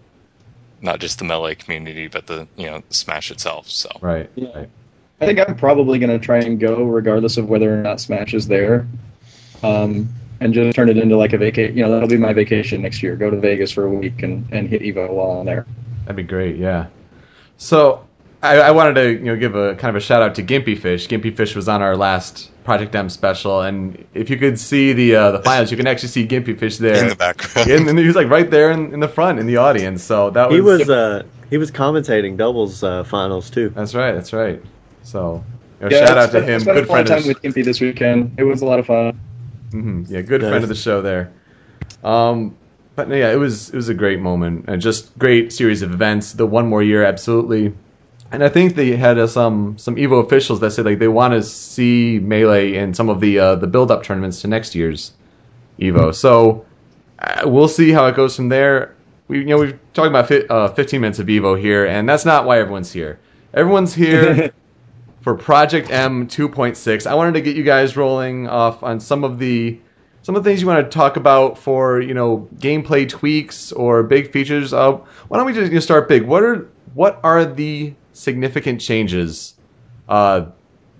not 0.81 0.99
just 0.99 1.19
the 1.19 1.25
melee 1.25 1.55
community, 1.55 2.07
but 2.07 2.27
the 2.27 2.47
you 2.55 2.67
know 2.67 2.83
Smash 2.89 3.31
itself. 3.31 3.69
So 3.69 3.89
right. 4.01 4.29
Yeah. 4.35 4.49
Right. 4.55 4.69
I 5.21 5.25
think 5.25 5.39
I'm 5.39 5.57
probably 5.57 5.99
going 5.99 6.17
to 6.17 6.25
try 6.25 6.37
and 6.37 6.59
go 6.59 6.83
regardless 6.83 7.35
of 7.35 7.49
whether 7.49 7.73
or 7.77 7.83
not 7.83 7.99
Smash 7.99 8.33
is 8.33 8.47
there. 8.47 8.87
Um, 9.61 10.07
and 10.41 10.53
just 10.53 10.75
turn 10.75 10.89
it 10.89 10.97
into 10.97 11.17
like 11.17 11.33
a 11.33 11.37
vacation. 11.37 11.75
You 11.77 11.83
know, 11.83 11.91
that'll 11.91 12.07
be 12.09 12.17
my 12.17 12.33
vacation 12.33 12.81
next 12.81 13.03
year. 13.03 13.15
Go 13.15 13.29
to 13.29 13.37
Vegas 13.39 13.71
for 13.71 13.85
a 13.85 13.89
week 13.89 14.23
and, 14.23 14.47
and 14.51 14.67
hit 14.67 14.81
Evo 14.81 15.09
while 15.09 15.39
I'm 15.39 15.45
there. 15.45 15.65
That'd 16.03 16.15
be 16.15 16.23
great, 16.23 16.55
yeah. 16.57 16.87
So 17.57 18.05
I, 18.41 18.57
I 18.59 18.71
wanted 18.71 18.93
to 18.95 19.09
you 19.11 19.19
know 19.25 19.35
give 19.35 19.55
a 19.55 19.75
kind 19.75 19.89
of 19.89 20.01
a 20.01 20.05
shout 20.05 20.21
out 20.21 20.35
to 20.35 20.43
Gimpy 20.43 20.77
Fish. 20.77 21.07
Gimpy 21.07 21.35
Fish 21.35 21.55
was 21.55 21.67
on 21.67 21.81
our 21.81 21.97
last 21.97 22.51
Project 22.63 22.95
M 22.95 23.09
special, 23.09 23.61
and 23.61 24.05
if 24.13 24.29
you 24.29 24.37
could 24.37 24.57
see 24.59 24.93
the 24.93 25.15
uh, 25.15 25.31
the 25.31 25.41
finals, 25.43 25.71
you 25.71 25.77
can 25.77 25.87
actually 25.87 26.09
see 26.09 26.25
Gimpy 26.27 26.57
Fish 26.57 26.77
there. 26.77 27.03
in 27.03 27.09
the 27.09 27.15
background, 27.15 27.69
And, 27.71 27.89
and 27.89 27.99
he 27.99 28.05
was 28.05 28.15
like 28.15 28.29
right 28.29 28.49
there 28.49 28.71
in, 28.71 28.93
in 28.93 28.99
the 28.99 29.07
front 29.07 29.39
in 29.39 29.45
the 29.47 29.57
audience. 29.57 30.03
So 30.03 30.29
that 30.31 30.49
was 30.49 30.55
he 30.55 30.61
was 30.61 30.89
uh, 30.89 31.23
he 31.49 31.57
was 31.57 31.71
commentating 31.71 32.37
doubles 32.37 32.83
uh, 32.83 33.03
finals 33.03 33.49
too. 33.49 33.69
that's 33.69 33.93
right, 33.93 34.13
that's 34.13 34.31
right. 34.33 34.61
So 35.03 35.43
you 35.81 35.89
know, 35.89 35.95
Yeah, 35.97 36.05
shout 36.05 36.17
out 36.17 36.25
to 36.25 36.29
spent- 36.29 36.45
I 36.45 36.51
him, 36.53 36.59
spent 36.61 36.75
good 36.77 36.85
a 36.85 36.87
lot 36.87 36.93
friend 36.93 37.09
of 37.09 37.17
of 37.17 37.23
time 37.23 37.27
with 37.27 37.41
Gimpy 37.41 37.65
this 37.65 37.81
weekend. 37.81 38.35
It 38.37 38.43
was 38.43 38.61
a 38.61 38.65
lot 38.65 38.79
of 38.79 38.85
fun. 38.85 39.19
Hmm 39.71 40.03
yeah, 40.07 40.21
good 40.21 40.41
friend 40.41 40.63
of 40.63 40.69
the 40.69 40.75
show 40.75 41.01
there. 41.01 41.31
Um, 42.03 42.55
but 42.95 43.09
yeah, 43.09 43.31
it 43.31 43.37
was 43.37 43.69
it 43.69 43.75
was 43.75 43.89
a 43.89 43.93
great 43.93 44.19
moment, 44.19 44.65
and 44.67 44.81
just 44.81 45.17
great 45.17 45.53
series 45.53 45.81
of 45.81 45.93
events. 45.93 46.33
The 46.33 46.45
one 46.45 46.67
more 46.67 46.83
year, 46.83 47.03
absolutely. 47.03 47.73
And 48.31 48.43
I 48.43 48.49
think 48.49 48.75
they 48.75 48.95
had 48.95 49.17
uh, 49.17 49.27
some 49.27 49.77
some 49.77 49.95
Evo 49.95 50.23
officials 50.23 50.59
that 50.59 50.71
said 50.71 50.85
like 50.85 50.99
they 50.99 51.07
want 51.07 51.33
to 51.33 51.41
see 51.43 52.19
melee 52.19 52.75
in 52.75 52.93
some 52.93 53.09
of 53.09 53.19
the 53.21 53.39
uh, 53.39 53.55
the 53.55 53.67
build 53.67 53.91
up 53.91 54.03
tournaments 54.03 54.41
to 54.41 54.47
next 54.47 54.75
year's 54.75 55.13
Evo. 55.79 56.13
So 56.13 56.65
uh, 57.19 57.43
we'll 57.45 57.67
see 57.67 57.91
how 57.91 58.07
it 58.07 58.15
goes 58.15 58.35
from 58.35 58.49
there. 58.49 58.95
We 59.27 59.39
you 59.39 59.45
know 59.45 59.57
we've 59.59 59.79
talking 59.93 60.11
about 60.11 60.27
fi- 60.27 60.47
uh, 60.47 60.69
15 60.73 61.01
minutes 61.01 61.19
of 61.19 61.27
Evo 61.27 61.59
here, 61.59 61.85
and 61.85 62.07
that's 62.07 62.25
not 62.25 62.45
why 62.45 62.59
everyone's 62.59 62.91
here. 62.91 63.19
Everyone's 63.53 63.93
here 63.93 64.51
for 65.21 65.35
Project 65.35 65.89
M 65.91 66.27
2.6. 66.27 67.07
I 67.07 67.15
wanted 67.15 67.33
to 67.33 67.41
get 67.41 67.55
you 67.55 67.63
guys 67.63 67.97
rolling 67.97 68.47
off 68.47 68.83
on 68.83 68.99
some 68.99 69.23
of 69.23 69.39
the 69.39 69.79
some 70.21 70.35
of 70.35 70.43
the 70.43 70.49
things 70.49 70.61
you 70.61 70.67
want 70.67 70.85
to 70.85 70.89
talk 70.89 71.17
about 71.17 71.57
for 71.57 72.01
you 72.01 72.13
know 72.13 72.47
gameplay 72.55 73.07
tweaks 73.07 73.71
or 73.71 74.03
big 74.03 74.31
features. 74.31 74.73
Uh, 74.73 74.93
why 75.27 75.37
don't 75.37 75.45
we 75.45 75.53
just 75.53 75.85
start 75.85 76.07
big? 76.07 76.23
What 76.23 76.43
are 76.43 76.69
what 76.93 77.19
are 77.23 77.45
the 77.45 77.93
significant 78.13 78.81
changes, 78.81 79.55
uh, 80.07 80.45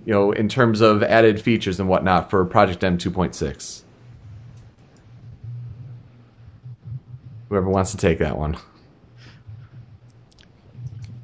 you 0.05 0.13
know, 0.13 0.32
in 0.32 0.49
terms 0.49 0.82
of 0.82 1.03
added 1.03 1.41
features 1.41 1.79
and 1.79 1.89
whatnot 1.89 2.29
for 2.29 2.43
Project 2.45 2.84
M 2.84 2.97
2.6? 2.97 3.84
Whoever 7.49 7.69
wants 7.69 7.91
to 7.91 7.97
take 7.97 8.19
that 8.19 8.38
one. 8.38 8.58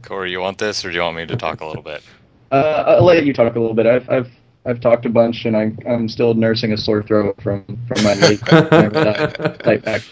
Corey, 0.02 0.32
you 0.32 0.40
want 0.40 0.58
this, 0.58 0.84
or 0.84 0.90
do 0.90 0.96
you 0.96 1.02
want 1.02 1.18
me 1.18 1.26
to 1.26 1.36
talk 1.36 1.62
a 1.62 1.66
little 1.66 1.84
bit? 1.84 2.04
Uh, 2.52 2.84
I'll 2.88 3.04
let 3.04 3.26
you 3.26 3.34
talk 3.34 3.56
a 3.56 3.60
little 3.60 3.76
bit. 3.76 3.86
I've 3.86 4.10
I've 4.10 4.32
I've 4.66 4.80
talked 4.80 5.06
a 5.06 5.10
bunch, 5.10 5.46
and 5.46 5.56
I'm 5.56 5.78
I'm 5.88 6.08
still 6.10 6.34
nursing 6.34 6.74
a 6.74 6.78
sore 6.78 7.04
throat 7.04 7.42
from 7.42 7.64
from 7.88 8.04
my 8.04 8.14
late 8.16 8.40
type 8.46 9.84
back. 9.84 10.04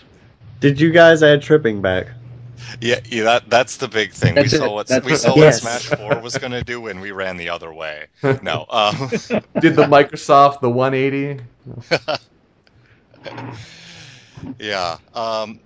Did 0.60 0.80
you 0.80 0.92
guys 0.92 1.24
add 1.24 1.42
tripping 1.42 1.82
back? 1.82 2.08
Yeah, 2.80 3.00
yeah, 3.06 3.24
that 3.24 3.50
that's 3.50 3.78
the 3.78 3.88
big 3.88 4.12
thing. 4.12 4.36
That's 4.36 4.52
we 4.54 4.58
saw 4.58 4.74
what 4.74 4.88
That's 4.88 5.06
we 5.06 5.14
it. 5.14 5.18
saw 5.18 5.36
Yes. 5.36 5.64
what 5.64 5.82
Smash 5.82 6.00
Four 6.00 6.20
was 6.22 6.38
going 6.38 6.52
to 6.54 6.64
do, 6.64 6.88
and 6.88 7.02
we 7.02 7.12
ran 7.12 7.38
the 7.38 7.50
other 7.50 7.74
way. 7.74 8.08
No, 8.42 8.66
um, 8.70 8.96
Did 9.60 9.76
the 9.76 9.86
Microsoft 9.88 10.62
the 10.62 10.70
180? 10.70 11.44
yeah. 14.60 14.98
Um, 15.14 15.60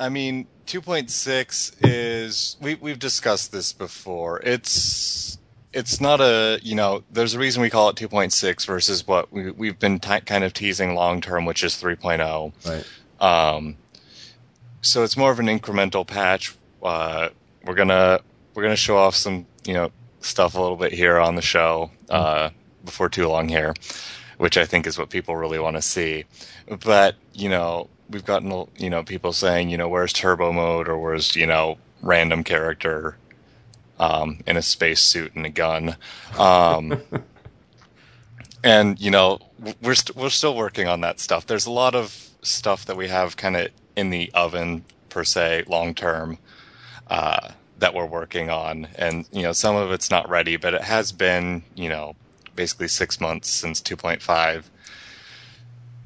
I 0.00 0.08
mean, 0.08 0.46
2.6 0.68 1.76
is 1.82 2.58
we 2.60 2.74
we've 2.74 2.98
discussed 2.98 3.52
this 3.52 3.72
before. 3.72 4.38
It's 4.40 5.38
it's 5.72 5.98
not 5.98 6.20
a 6.20 6.60
you 6.62 6.74
know 6.74 7.02
there's 7.10 7.32
a 7.32 7.38
reason 7.38 7.62
we 7.62 7.70
call 7.70 7.88
it 7.88 7.96
2.6 7.96 8.66
versus 8.66 9.06
what 9.06 9.32
we 9.32 9.50
we've 9.50 9.78
been 9.78 9.98
ti 9.98 10.20
kind 10.20 10.44
of 10.44 10.52
teasing 10.52 10.94
long 10.94 11.22
term, 11.22 11.46
which 11.46 11.64
is 11.64 11.72
3.0. 11.74 12.52
Right. 12.66 12.84
Um, 13.18 13.78
so 14.82 15.04
it's 15.04 15.16
more 15.16 15.30
of 15.30 15.40
an 15.40 15.46
incremental 15.46 16.06
patch. 16.06 16.54
Uh, 16.82 17.30
we're 17.64 17.74
gonna 17.74 18.20
we're 18.52 18.62
gonna 18.62 18.76
show 18.76 18.98
off 18.98 19.14
some 19.14 19.46
you 19.64 19.72
know 19.72 19.90
stuff 20.20 20.54
a 20.54 20.60
little 20.60 20.76
bit 20.76 20.92
here 20.92 21.18
on 21.18 21.34
the 21.34 21.42
show 21.42 21.90
uh, 22.10 22.50
before 22.84 23.08
too 23.08 23.26
long 23.26 23.48
here, 23.48 23.72
which 24.36 24.58
I 24.58 24.66
think 24.66 24.86
is 24.86 24.98
what 24.98 25.08
people 25.08 25.34
really 25.34 25.58
want 25.58 25.76
to 25.76 25.82
see. 25.82 26.26
But 26.84 27.16
you 27.32 27.48
know 27.48 27.88
we've 28.10 28.24
gotten 28.24 28.66
you 28.76 28.90
know 28.90 29.02
people 29.02 29.32
saying 29.32 29.70
you 29.70 29.76
know 29.76 29.88
where's 29.88 30.12
turbo 30.12 30.52
mode 30.52 30.88
or 30.88 30.98
where's 30.98 31.36
you 31.36 31.46
know 31.46 31.78
random 32.02 32.44
character 32.44 33.16
um, 33.98 34.40
in 34.46 34.56
a 34.56 34.62
space 34.62 35.00
suit 35.00 35.34
and 35.34 35.44
a 35.44 35.50
gun. 35.50 35.96
Um, 36.38 37.00
and 38.64 39.00
you 39.00 39.10
know 39.10 39.38
we're 39.82 39.94
st- 39.94 40.16
we're 40.16 40.30
still 40.30 40.56
working 40.56 40.88
on 40.88 41.00
that 41.02 41.20
stuff. 41.20 41.46
There's 41.46 41.66
a 41.66 41.70
lot 41.70 41.94
of 41.94 42.28
stuff 42.42 42.86
that 42.86 42.96
we 42.96 43.08
have 43.08 43.36
kind 43.36 43.56
of 43.56 43.68
in 43.96 44.10
the 44.10 44.30
oven 44.34 44.84
per 45.08 45.24
se, 45.24 45.64
long 45.66 45.94
term, 45.94 46.38
uh, 47.08 47.50
that 47.78 47.94
we're 47.94 48.06
working 48.06 48.50
on, 48.50 48.88
and 48.96 49.28
you 49.32 49.42
know 49.42 49.52
some 49.52 49.76
of 49.76 49.90
it's 49.92 50.10
not 50.10 50.28
ready, 50.28 50.56
but 50.56 50.74
it 50.74 50.82
has 50.82 51.12
been 51.12 51.62
you 51.74 51.88
know 51.88 52.14
basically 52.56 52.88
six 52.88 53.20
months 53.20 53.48
since 53.48 53.80
2.5. 53.80 54.64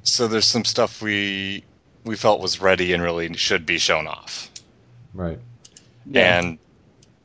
So 0.02 0.28
there's 0.28 0.46
some 0.46 0.66
stuff 0.66 1.00
we 1.00 1.64
we 2.04 2.16
felt 2.16 2.40
was 2.40 2.60
ready 2.60 2.92
and 2.92 3.02
really 3.02 3.32
should 3.34 3.66
be 3.66 3.78
shown 3.78 4.06
off. 4.06 4.50
Right. 5.14 5.38
And 6.14 6.58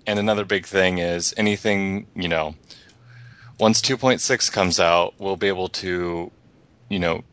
and 0.05 0.19
another 0.19 0.45
big 0.45 0.65
thing 0.65 0.99
is 0.99 1.33
anything, 1.35 2.07
you 2.15 2.29
know, 2.29 2.55
once 3.59 3.81
2.6 3.81 4.51
comes 4.51 4.79
out, 4.79 5.15
we'll 5.17 5.35
be 5.35 5.47
able 5.47 5.67
to, 5.69 6.31
you 6.89 6.99
know, 6.99 7.23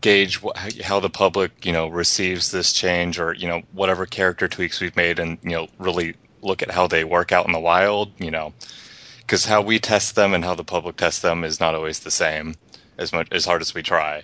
gauge 0.00 0.40
wh- 0.42 0.80
how 0.82 1.00
the 1.00 1.08
public, 1.08 1.64
you 1.64 1.72
know, 1.72 1.88
receives 1.88 2.50
this 2.50 2.72
change 2.72 3.18
or, 3.18 3.32
you 3.32 3.48
know, 3.48 3.62
whatever 3.72 4.04
character 4.04 4.48
tweaks 4.48 4.80
we've 4.80 4.96
made 4.96 5.18
and, 5.18 5.38
you 5.42 5.50
know, 5.50 5.68
really 5.78 6.14
look 6.42 6.62
at 6.62 6.70
how 6.70 6.86
they 6.86 7.04
work 7.04 7.32
out 7.32 7.46
in 7.46 7.52
the 7.52 7.60
wild, 7.60 8.10
you 8.18 8.30
know, 8.30 8.52
because 9.20 9.44
how 9.44 9.62
we 9.62 9.78
test 9.78 10.16
them 10.16 10.34
and 10.34 10.44
how 10.44 10.54
the 10.54 10.64
public 10.64 10.96
tests 10.96 11.22
them 11.22 11.44
is 11.44 11.60
not 11.60 11.74
always 11.74 12.00
the 12.00 12.10
same 12.10 12.54
as 12.98 13.12
much 13.12 13.28
as 13.32 13.44
hard 13.44 13.62
as 13.62 13.74
we 13.74 13.82
try. 13.82 14.22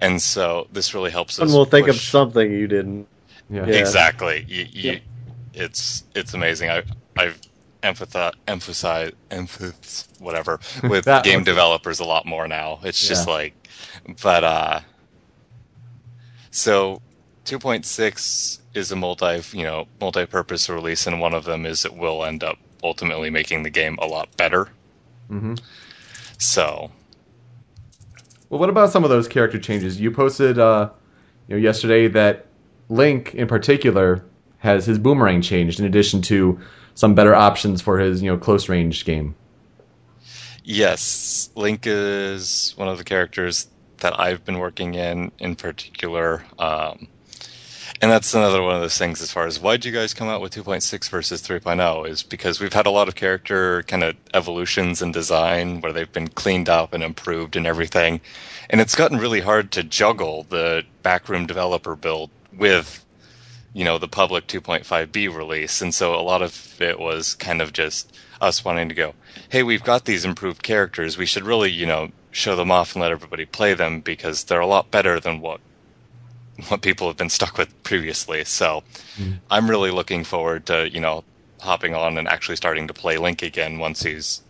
And 0.00 0.20
so 0.20 0.66
this 0.72 0.94
really 0.94 1.10
helps 1.10 1.38
us. 1.38 1.44
And 1.44 1.52
we'll 1.52 1.64
think 1.64 1.88
of 1.88 1.96
something 1.96 2.50
you 2.50 2.66
didn't. 2.66 3.08
Yeah. 3.48 3.66
Yeah. 3.66 3.74
Exactly. 3.74 4.44
You, 4.48 4.66
you, 4.70 4.92
Yeah. 4.92 4.98
It's 5.54 6.04
it's 6.14 6.34
amazing. 6.34 6.70
I 6.70 6.82
I've 7.16 7.40
empathize 7.82 8.32
emphasize 8.46 9.12
emphasis 9.30 10.08
whatever 10.18 10.60
with 10.88 11.04
game 11.24 11.44
developers 11.44 12.00
a 12.00 12.04
lot 12.04 12.26
more 12.26 12.46
now. 12.46 12.80
It's 12.84 13.06
just 13.06 13.26
Yeah. 13.26 13.34
like, 13.34 13.54
but 14.22 14.44
uh, 14.44 14.80
so 16.50 17.02
2.6 17.44 18.60
is 18.74 18.92
a 18.92 18.96
multi 18.96 19.42
you 19.56 19.64
know 19.64 19.88
multi-purpose 20.00 20.68
release, 20.68 21.06
and 21.06 21.20
one 21.20 21.34
of 21.34 21.44
them 21.44 21.66
is 21.66 21.84
it 21.84 21.94
will 21.94 22.24
end 22.24 22.44
up 22.44 22.58
ultimately 22.82 23.30
making 23.30 23.62
the 23.62 23.70
game 23.70 23.98
a 24.00 24.06
lot 24.06 24.34
better. 24.36 24.68
hmm 25.28 25.54
So 26.38 26.90
Well, 28.50 28.58
what 28.58 28.68
about 28.68 28.90
some 28.90 29.04
of 29.04 29.10
those 29.10 29.28
character 29.28 29.58
changes? 29.58 30.00
You 30.00 30.10
posted, 30.10 30.58
uh, 30.58 30.90
you 31.48 31.56
know, 31.56 31.62
yesterday 31.62 32.08
that 32.08 32.46
Link, 32.88 33.34
in 33.34 33.46
particular, 33.46 34.24
has 34.58 34.84
his 34.84 34.98
boomerang 34.98 35.40
changed 35.40 35.78
in 35.78 35.86
addition 35.86 36.20
to 36.22 36.60
some 36.94 37.14
better 37.14 37.34
options 37.34 37.80
for 37.80 37.98
his, 37.98 38.20
you 38.20 38.30
know, 38.30 38.36
close 38.36 38.68
range 38.68 39.04
game. 39.04 39.36
Yes, 40.64 41.50
Link 41.54 41.84
is 41.86 42.74
one 42.76 42.88
of 42.88 42.98
the 42.98 43.04
characters 43.04 43.68
that 43.98 44.18
I've 44.18 44.44
been 44.44 44.58
working 44.58 44.94
in 44.94 45.30
in 45.38 45.54
particular. 45.54 46.44
Um, 46.58 47.06
and 48.02 48.10
that's 48.10 48.32
another 48.32 48.62
one 48.62 48.74
of 48.74 48.80
those 48.80 48.96
things 48.96 49.20
as 49.20 49.30
far 49.30 49.46
as 49.46 49.60
why'd 49.60 49.84
you 49.84 49.92
guys 49.92 50.14
come 50.14 50.28
out 50.28 50.40
with 50.40 50.54
2.6 50.54 51.10
versus 51.10 51.42
3.0 51.42 52.08
is 52.08 52.22
because 52.22 52.58
we've 52.58 52.72
had 52.72 52.86
a 52.86 52.90
lot 52.90 53.08
of 53.08 53.14
character 53.14 53.82
kind 53.82 54.02
of 54.02 54.16
evolutions 54.32 55.02
in 55.02 55.12
design 55.12 55.82
where 55.82 55.92
they've 55.92 56.10
been 56.10 56.28
cleaned 56.28 56.70
up 56.70 56.94
and 56.94 57.02
improved 57.02 57.56
and 57.56 57.66
everything. 57.66 58.18
And 58.70 58.80
it's 58.80 58.94
gotten 58.94 59.18
really 59.18 59.40
hard 59.40 59.72
to 59.72 59.82
juggle 59.82 60.44
the 60.44 60.82
backroom 61.02 61.44
developer 61.44 61.94
build 61.94 62.30
with, 62.56 63.04
you 63.74 63.84
know, 63.84 63.98
the 63.98 64.08
public 64.08 64.46
2.5b 64.46 65.36
release. 65.36 65.82
And 65.82 65.94
so 65.94 66.14
a 66.14 66.22
lot 66.22 66.40
of 66.40 66.80
it 66.80 66.98
was 66.98 67.34
kind 67.34 67.60
of 67.60 67.74
just 67.74 68.16
us 68.40 68.64
wanting 68.64 68.88
to 68.88 68.94
go, 68.94 69.14
hey, 69.50 69.62
we've 69.62 69.84
got 69.84 70.06
these 70.06 70.24
improved 70.24 70.62
characters. 70.62 71.18
We 71.18 71.26
should 71.26 71.44
really, 71.44 71.70
you 71.70 71.84
know, 71.84 72.10
show 72.30 72.56
them 72.56 72.70
off 72.70 72.94
and 72.94 73.02
let 73.02 73.12
everybody 73.12 73.44
play 73.44 73.74
them 73.74 74.00
because 74.00 74.44
they're 74.44 74.60
a 74.60 74.66
lot 74.66 74.90
better 74.90 75.20
than 75.20 75.42
what 75.42 75.60
what 76.68 76.82
people 76.82 77.06
have 77.08 77.16
been 77.16 77.30
stuck 77.30 77.56
with 77.58 77.82
previously. 77.82 78.44
So 78.44 78.82
Mm. 79.18 79.38
I'm 79.50 79.68
really 79.68 79.90
looking 79.90 80.24
forward 80.24 80.66
to, 80.66 80.88
you 80.88 81.00
know, 81.00 81.24
hopping 81.60 81.94
on 81.94 82.16
and 82.16 82.26
actually 82.28 82.56
starting 82.56 82.86
to 82.88 82.94
play 82.94 83.18
Link 83.18 83.42
again 83.42 83.78
once 83.78 84.02
he's 84.02 84.40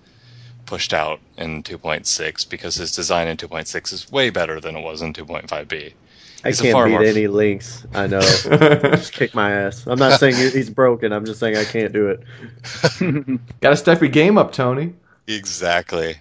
pushed 0.66 0.92
out 0.94 1.18
in 1.38 1.62
2.6 1.62 2.48
because 2.48 2.76
his 2.76 2.94
design 2.94 3.26
in 3.26 3.36
2.6 3.36 3.92
is 3.92 4.12
way 4.12 4.30
better 4.30 4.60
than 4.60 4.76
it 4.76 4.82
was 4.82 5.02
in 5.02 5.12
2.5b. 5.12 5.92
I 6.44 6.48
He's 6.48 6.60
a 6.60 6.62
can't 6.62 6.72
far 6.72 6.86
beat 6.86 6.92
more- 6.92 7.02
any 7.04 7.26
links. 7.26 7.84
I 7.94 8.06
know. 8.06 8.20
Just 8.90 9.12
kick 9.12 9.34
my 9.34 9.50
ass. 9.50 9.86
I'm 9.86 9.98
not 9.98 10.20
saying 10.20 10.36
he's 10.36 10.70
broken. 10.70 11.12
I'm 11.12 11.24
just 11.26 11.40
saying 11.40 11.56
I 11.56 11.64
can't 11.64 11.92
do 11.92 12.08
it. 12.08 13.40
Got 13.60 13.70
to 13.70 13.76
step 13.76 14.00
your 14.00 14.08
game 14.10 14.38
up, 14.38 14.52
Tony. 14.52 14.94
Exactly. 15.26 16.16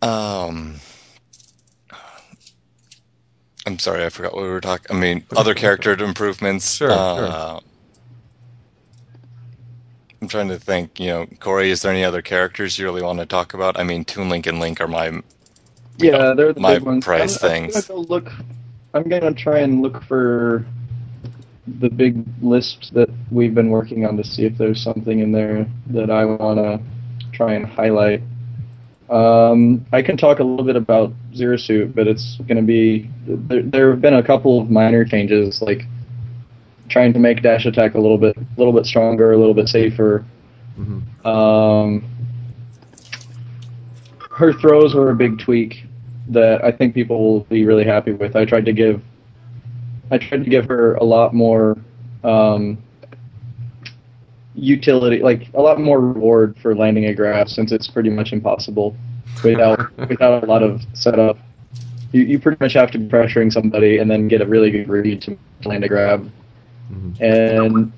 Um, 0.00 0.76
I'm 3.66 3.78
sorry, 3.78 4.04
I 4.04 4.08
forgot 4.08 4.34
what 4.34 4.42
we 4.42 4.48
were 4.48 4.60
talking. 4.60 4.96
I 4.96 4.98
mean, 4.98 5.24
other 5.36 5.54
character 5.54 5.92
improvements. 6.04 6.76
Sure, 6.76 6.90
uh, 6.90 7.60
I'm 10.20 10.28
trying 10.28 10.48
to 10.48 10.58
think. 10.58 10.98
You 10.98 11.06
know, 11.08 11.26
Corey, 11.40 11.70
is 11.70 11.82
there 11.82 11.92
any 11.92 12.04
other 12.04 12.22
characters 12.22 12.78
you 12.78 12.84
really 12.84 13.02
want 13.02 13.20
to 13.20 13.26
talk 13.26 13.54
about? 13.54 13.78
I 13.78 13.84
mean, 13.84 14.04
Toon 14.04 14.28
Link 14.28 14.46
and 14.46 14.58
Link 14.60 14.80
are 14.80 14.88
my. 14.88 15.22
Yeah, 15.98 16.34
they're 16.34 16.52
the 16.52 16.60
my 16.60 16.74
big 16.74 16.82
ones. 16.82 17.04
prize 17.04 17.42
I'm, 17.42 17.50
things. 17.50 17.76
I'm 17.76 17.96
gonna 17.96 18.06
go 18.06 18.14
look. 18.14 18.32
I'm 18.94 19.08
gonna 19.08 19.34
try 19.34 19.60
and 19.60 19.82
look 19.82 20.02
for 20.04 20.66
the 21.78 21.88
big 21.88 22.24
list 22.42 22.92
that 22.94 23.08
we've 23.30 23.54
been 23.54 23.70
working 23.70 24.04
on 24.04 24.16
to 24.16 24.24
see 24.24 24.44
if 24.44 24.58
there's 24.58 24.82
something 24.82 25.20
in 25.20 25.30
there 25.30 25.66
that 25.88 26.10
I 26.10 26.24
wanna 26.24 26.80
try 27.32 27.54
and 27.54 27.64
highlight. 27.64 28.22
Um, 29.12 29.84
I 29.92 30.00
can 30.00 30.16
talk 30.16 30.38
a 30.38 30.44
little 30.44 30.64
bit 30.64 30.74
about 30.76 31.12
Zero 31.34 31.58
Suit, 31.58 31.94
but 31.94 32.08
it's 32.08 32.38
gonna 32.48 32.62
be 32.62 33.10
there. 33.26 33.62
There 33.62 33.90
have 33.90 34.00
been 34.00 34.14
a 34.14 34.22
couple 34.22 34.60
of 34.60 34.70
minor 34.70 35.04
changes, 35.04 35.60
like 35.60 35.84
trying 36.88 37.12
to 37.12 37.18
make 37.18 37.42
dash 37.42 37.66
attack 37.66 37.94
a 37.94 38.00
little 38.00 38.16
bit, 38.16 38.36
a 38.36 38.44
little 38.56 38.72
bit 38.72 38.86
stronger, 38.86 39.32
a 39.32 39.36
little 39.36 39.52
bit 39.54 39.68
safer. 39.68 40.24
Mhm. 40.78 41.26
Um, 41.26 42.04
her 44.30 44.52
throws 44.54 44.94
were 44.94 45.10
a 45.10 45.14
big 45.14 45.38
tweak 45.38 45.84
that 46.28 46.64
I 46.64 46.72
think 46.72 46.94
people 46.94 47.22
will 47.22 47.40
be 47.40 47.66
really 47.66 47.84
happy 47.84 48.12
with. 48.12 48.34
I 48.34 48.46
tried 48.46 48.64
to 48.64 48.72
give, 48.72 49.02
I 50.10 50.16
tried 50.16 50.44
to 50.44 50.50
give 50.50 50.66
her 50.66 50.94
a 50.94 51.04
lot 51.04 51.34
more 51.34 51.76
um, 52.24 52.78
utility, 54.54 55.22
like 55.22 55.48
a 55.54 55.60
lot 55.60 55.80
more 55.80 56.00
reward 56.00 56.56
for 56.60 56.74
landing 56.74 57.06
a 57.06 57.14
grab, 57.14 57.48
since 57.48 57.72
it's 57.72 57.88
pretty 57.88 58.10
much 58.10 58.32
impossible 58.32 58.96
without 59.42 59.96
without 60.08 60.44
a 60.44 60.46
lot 60.46 60.62
of 60.62 60.82
setup. 60.94 61.38
You, 62.12 62.22
you 62.22 62.38
pretty 62.38 62.58
much 62.60 62.74
have 62.74 62.90
to 62.90 62.98
be 62.98 63.08
pressuring 63.08 63.52
somebody 63.52 63.98
and 63.98 64.10
then 64.10 64.28
get 64.28 64.42
a 64.42 64.46
really 64.46 64.70
good 64.70 64.88
read 64.88 65.22
to 65.22 65.36
land 65.64 65.84
a 65.84 65.88
grab. 65.88 66.30
Mhm. 66.92 67.20
And 67.20 67.92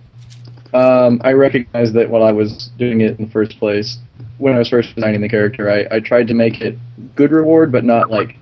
um, 0.72 1.20
I 1.24 1.32
recognized 1.32 1.94
that 1.94 2.08
while 2.08 2.22
I 2.22 2.32
was 2.32 2.70
doing 2.78 3.00
it 3.00 3.18
in 3.18 3.26
the 3.26 3.30
first 3.30 3.58
place, 3.58 3.98
when 4.38 4.54
I 4.54 4.58
was 4.58 4.68
first 4.68 4.94
designing 4.94 5.20
the 5.20 5.28
character, 5.28 5.70
I, 5.70 5.96
I 5.96 6.00
tried 6.00 6.28
to 6.28 6.34
make 6.34 6.60
it 6.60 6.78
good 7.14 7.32
reward, 7.32 7.72
but 7.72 7.84
not 7.84 8.10
like 8.10 8.36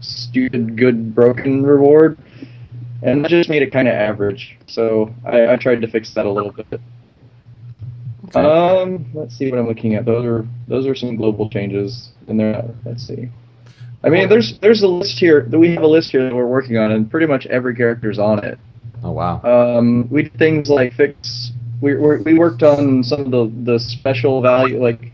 stupid, 0.00 0.76
good, 0.76 1.14
broken 1.14 1.62
reward. 1.62 2.18
And 3.02 3.24
that 3.24 3.30
just 3.30 3.48
made 3.48 3.62
it 3.62 3.72
kind 3.72 3.88
of 3.88 3.94
average. 3.94 4.58
So 4.66 5.14
I, 5.24 5.54
I 5.54 5.56
tried 5.56 5.80
to 5.80 5.88
fix 5.88 6.12
that 6.14 6.26
a 6.26 6.30
little 6.30 6.52
bit. 6.52 6.80
Okay. 8.34 8.46
Um, 8.46 9.10
let's 9.12 9.36
see 9.36 9.50
what 9.50 9.58
I'm 9.58 9.66
looking 9.66 9.94
at. 9.94 10.04
Those 10.04 10.24
are 10.24 10.46
those 10.68 10.86
are 10.86 10.94
some 10.94 11.16
global 11.16 11.50
changes, 11.50 12.10
and 12.28 12.38
they're 12.38 12.62
let's 12.84 13.06
see. 13.06 13.28
I 14.02 14.08
mean, 14.08 14.28
there's 14.28 14.58
there's 14.60 14.82
a 14.82 14.88
list 14.88 15.18
here. 15.18 15.46
We 15.50 15.74
have 15.74 15.82
a 15.82 15.86
list 15.86 16.10
here 16.10 16.24
that 16.24 16.34
we're 16.34 16.46
working 16.46 16.78
on, 16.78 16.92
and 16.92 17.10
pretty 17.10 17.26
much 17.26 17.46
every 17.46 17.74
character's 17.74 18.18
on 18.18 18.44
it. 18.44 18.58
Oh 19.02 19.10
wow. 19.10 19.42
Um, 19.42 20.08
we 20.10 20.24
did 20.24 20.38
things 20.38 20.68
like 20.68 20.94
fix. 20.94 21.52
We 21.80 21.96
we 21.96 22.18
we 22.18 22.38
worked 22.38 22.62
on 22.62 23.02
some 23.02 23.20
of 23.20 23.30
the 23.30 23.72
the 23.72 23.78
special 23.78 24.40
value, 24.40 24.80
like 24.80 25.12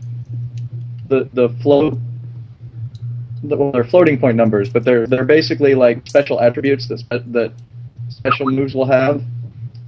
the 1.09 1.29
the 1.33 1.49
float. 1.61 1.97
The, 3.43 3.55
well, 3.55 3.71
they're 3.71 3.83
floating 3.83 4.19
point 4.19 4.35
numbers, 4.35 4.69
but 4.69 4.83
they're 4.83 5.07
they're 5.07 5.25
basically 5.25 5.75
like 5.75 6.07
special 6.07 6.39
attributes 6.39 6.87
that 6.89 6.99
spe- 6.99 7.31
that 7.31 7.53
special 8.09 8.45
moves 8.45 8.73
will 8.73 8.87
have, 8.87 9.21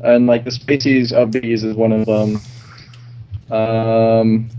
and 0.02 0.28
like 0.28 0.46
the 0.46 0.52
species 0.52 1.14
of 1.14 1.32
these 1.32 1.64
is 1.64 1.76
one 1.76 1.92
of 1.92 2.06
them. 2.06 2.40
Um, 3.52 4.50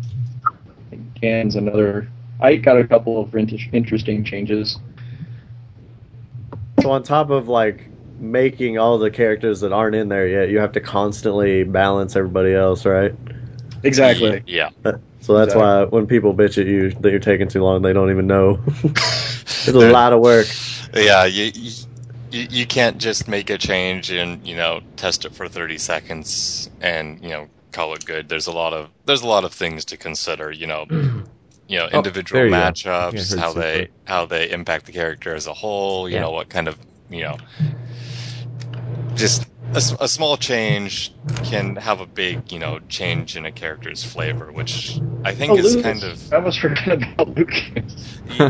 Gan's 1.21 1.57
another. 1.57 2.09
I 2.41 2.57
got 2.57 2.79
a 2.79 2.87
couple 2.87 3.21
of 3.21 3.35
interesting 3.37 4.25
changes. 4.25 4.79
So 6.81 6.91
on 6.91 7.03
top 7.03 7.31
of 7.31 7.49
like 7.49 7.89
making 8.19 8.79
all 8.79 8.99
the 8.99 9.11
characters 9.11 9.61
that 9.61 9.73
aren't 9.73 9.95
in 9.95 10.09
there 10.09 10.27
yet, 10.27 10.49
you 10.49 10.59
have 10.59 10.73
to 10.73 10.81
constantly 10.81 11.65
balance 11.65 12.17
everybody 12.17 12.55
else, 12.55 12.87
right? 12.87 13.15
Exactly. 13.83 14.43
Yeah. 14.47 14.71
So 15.21 15.35
that's 15.35 15.55
Exactly. 15.55 15.55
why 15.55 15.85
when 15.85 16.07
people 16.07 16.35
bitch 16.35 16.59
at 16.59 16.67
you 16.67 16.91
that 16.91 17.11
you're 17.11 17.19
taking 17.21 17.49
too 17.49 17.63
long, 17.63 17.83
they 17.83 17.93
don't 17.93 18.11
even 18.11 18.27
know. 18.27 18.61
it's 18.85 19.69
a 19.69 19.73
lot 19.73 20.13
of 20.13 20.21
work. 20.21 20.47
Yeah, 20.95 21.27
you, 21.27 21.51
you 21.55 21.71
you 22.31 22.47
you 22.51 22.67
can't 22.67 22.99
just 22.99 23.29
make 23.29 23.51
a 23.51 23.59
change 23.59 24.11
and 24.11 24.47
you 24.47 24.57
know 24.57 24.81
test 24.97 25.25
it 25.25 25.35
for 25.35 25.49
30 25.49 25.79
seconds 25.79 26.71
and 26.81 27.23
you 27.23 27.31
know 27.31 27.49
call 27.73 27.95
it 27.95 28.05
good. 28.05 28.29
There's 28.29 28.47
a 28.47 28.53
lot 28.53 28.73
of 28.73 28.91
there's 29.05 29.23
a 29.23 29.29
lot 29.29 29.45
of 29.45 29.53
things 29.55 29.85
to 29.87 29.97
consider. 29.99 30.51
You 30.53 30.67
know, 30.67 30.87
you 31.69 31.79
know 31.79 31.89
Oh, 31.93 32.09
individual 32.09 32.27
there 32.33 32.49
you 32.49 32.75
matchups, 32.75 33.05
Yeah, 33.11 33.23
I 33.23 33.25
heard 33.27 33.45
how 33.45 33.53
super. 33.53 33.55
they 33.55 33.91
how 34.07 34.27
they 34.27 34.51
impact 34.51 34.87
the 34.87 34.93
character 34.93 35.35
as 35.35 35.47
a 35.47 35.55
whole. 35.55 36.09
You 36.09 36.19
Yeah. 36.19 36.21
know 36.21 36.33
what 36.33 36.49
kind 36.51 36.69
of 36.69 36.79
you 37.09 37.23
know 37.23 37.41
just 39.15 39.47
a 39.75 40.09
small 40.09 40.37
change 40.37 41.17
can 41.43 41.77
have 41.77 42.01
a 42.01 42.07
big 42.07 42.51
you 42.51 42.59
know 42.59 42.81
change 42.89 43.37
in 43.37 43.47
a 43.47 43.53
character's 43.53 44.03
flavor, 44.03 44.53
which 44.53 45.03
I 45.25 45.33
think 45.35 45.55
Oh, 45.55 45.57
is 45.57 45.77
Lucas. 45.77 45.77
kind 45.77 46.03
of 46.05 46.21
I 46.33 46.37
almost 46.37 46.61
forgot 46.61 47.03
about 47.03 47.37
Lucas. 47.37 48.21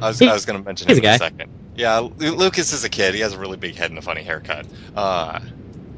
I 0.00 0.08
was, 0.08 0.22
I 0.22 0.32
was 0.32 0.44
going 0.46 0.58
to 0.58 0.64
mention 0.64 0.88
him 0.88 0.98
in 0.98 1.06
a 1.06 1.12
guy. 1.12 1.12
second. 1.12 1.46
Yeah, 1.74 1.98
Lucas 2.18 2.72
is 2.72 2.84
a 2.84 2.88
kid. 2.90 3.14
He 3.14 3.20
has 3.20 3.32
a 3.32 3.38
really 3.38 3.56
big 3.56 3.76
head 3.76 3.90
and 3.90 3.98
a 3.98 4.02
funny 4.02 4.22
haircut. 4.22 4.66
Uh, 4.94 5.38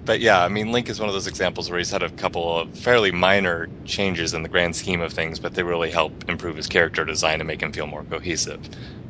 but 0.05 0.21
yeah, 0.21 0.43
I 0.43 0.49
mean, 0.49 0.73
Link 0.73 0.89
is 0.89 0.99
one 0.99 1.09
of 1.09 1.15
those 1.15 1.27
examples 1.27 1.71
where 1.71 1.79
he's 1.79 1.91
had 1.91 2.03
a 2.03 2.11
couple 2.11 2.59
of 2.59 2.77
fairly 2.79 3.13
minor 3.13 3.69
changes 3.85 4.35
in 4.35 4.43
the 4.43 4.49
grand 4.49 4.75
scheme 4.75 5.01
of 5.01 5.13
things, 5.13 5.39
but 5.39 5.55
they 5.55 5.63
really 5.63 5.91
help 5.91 6.29
improve 6.29 6.57
his 6.57 6.67
character 6.67 7.05
design 7.05 7.41
and 7.41 7.47
make 7.47 7.63
him 7.63 7.73
feel 7.73 7.87
more 7.87 8.05
cohesive. 8.05 8.61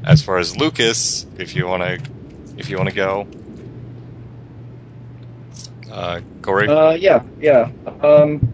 As 0.05 0.23
far 0.23 0.39
as 0.39 0.57
Lucas, 0.57 1.27
if 1.39 1.55
you 1.55 1.67
want 1.67 1.83
to, 1.83 2.11
if 2.59 2.69
you 2.69 2.77
want 2.77 2.91
to 2.91 2.95
go, 2.95 3.27
uh, 5.91 6.21
Corey. 6.43 6.69
Uh, 6.69 6.93
yeah, 6.93 7.23
yeah. 7.39 7.71
Um, 8.03 8.53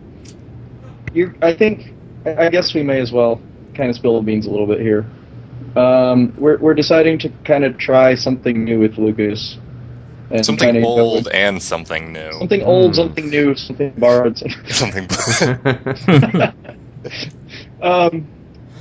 you, 1.13 1.35
I 1.43 1.55
think, 1.55 1.95
I 2.27 2.49
guess 2.49 2.75
we 2.75 2.83
may 2.83 3.01
as 3.01 3.13
well 3.13 3.41
kind 3.75 3.91
of 3.91 3.97
spill 3.97 4.17
the 4.17 4.25
beans 4.25 4.47
a 4.47 4.51
little 4.51 4.67
bit 4.67 4.81
here. 4.81 5.07
Um, 5.77 6.35
we're 6.37 6.59
we're 6.59 6.75
deciding 6.75 7.19
to 7.21 7.29
kind 7.45 7.65
of 7.65 7.79
try 7.79 8.15
something 8.15 8.65
new 8.65 8.81
with 8.81 8.99
Lucas. 8.99 9.59
And 10.31 10.45
something 10.45 10.85
old 10.85 11.25
with- 11.25 11.35
and 11.35 11.63
something 11.63 12.13
new. 12.13 12.31
something 12.33 12.63
old, 12.63 12.95
something 12.95 13.31
new, 13.31 13.55
something 13.55 13.93
borrowed. 13.97 14.39
Something. 14.69 15.09
um, 17.83 18.27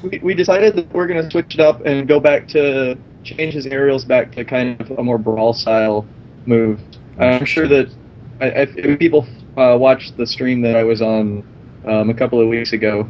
we, 0.03 0.19
we 0.19 0.33
decided 0.33 0.75
that 0.75 0.93
we're 0.93 1.07
going 1.07 1.23
to 1.23 1.31
switch 1.31 1.55
it 1.55 1.62
up 1.62 1.86
and 1.86 2.07
go 2.07 2.19
back 2.19 2.47
to 2.49 2.97
change 3.23 3.53
his 3.53 3.65
aerials 3.65 4.05
back 4.05 4.31
to 4.33 4.43
kind 4.43 4.79
of 4.81 4.91
a 4.91 5.03
more 5.03 5.17
brawl 5.17 5.53
style 5.53 6.05
move. 6.45 6.79
I'm 7.19 7.45
sure 7.45 7.67
that 7.67 7.89
I, 8.39 8.47
if, 8.47 8.77
if 8.77 8.99
people 8.99 9.27
uh, 9.57 9.77
watched 9.79 10.17
the 10.17 10.27
stream 10.27 10.62
that 10.62 10.75
I 10.75 10.83
was 10.83 11.01
on 11.01 11.43
um, 11.86 12.10
a 12.10 12.13
couple 12.13 12.39
of 12.41 12.47
weeks 12.47 12.73
ago, 12.73 13.10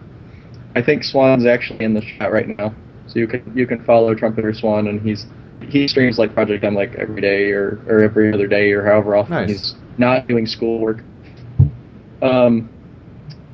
I 0.75 0.81
think 0.81 1.03
Swan's 1.03 1.45
actually 1.45 1.83
in 1.83 1.93
the 1.93 2.01
chat 2.01 2.31
right 2.31 2.57
now. 2.57 2.73
So 3.07 3.19
you 3.19 3.27
can 3.27 3.51
you 3.55 3.65
can 3.65 3.83
follow 3.83 4.13
Trumpeter 4.13 4.53
Swan, 4.53 4.87
and 4.87 5.01
he's 5.01 5.25
he 5.61 5.87
streams 5.87 6.17
like 6.17 6.33
Project 6.33 6.63
M 6.63 6.75
like 6.75 6.95
every 6.95 7.21
day 7.21 7.51
or, 7.51 7.81
or 7.87 8.03
every 8.03 8.33
other 8.33 8.47
day 8.47 8.71
or 8.71 8.85
however 8.85 9.15
often 9.15 9.33
Nice. 9.33 9.49
he's 9.49 9.75
not 9.97 10.27
doing 10.27 10.45
schoolwork. 10.45 11.03
Um, 12.21 12.69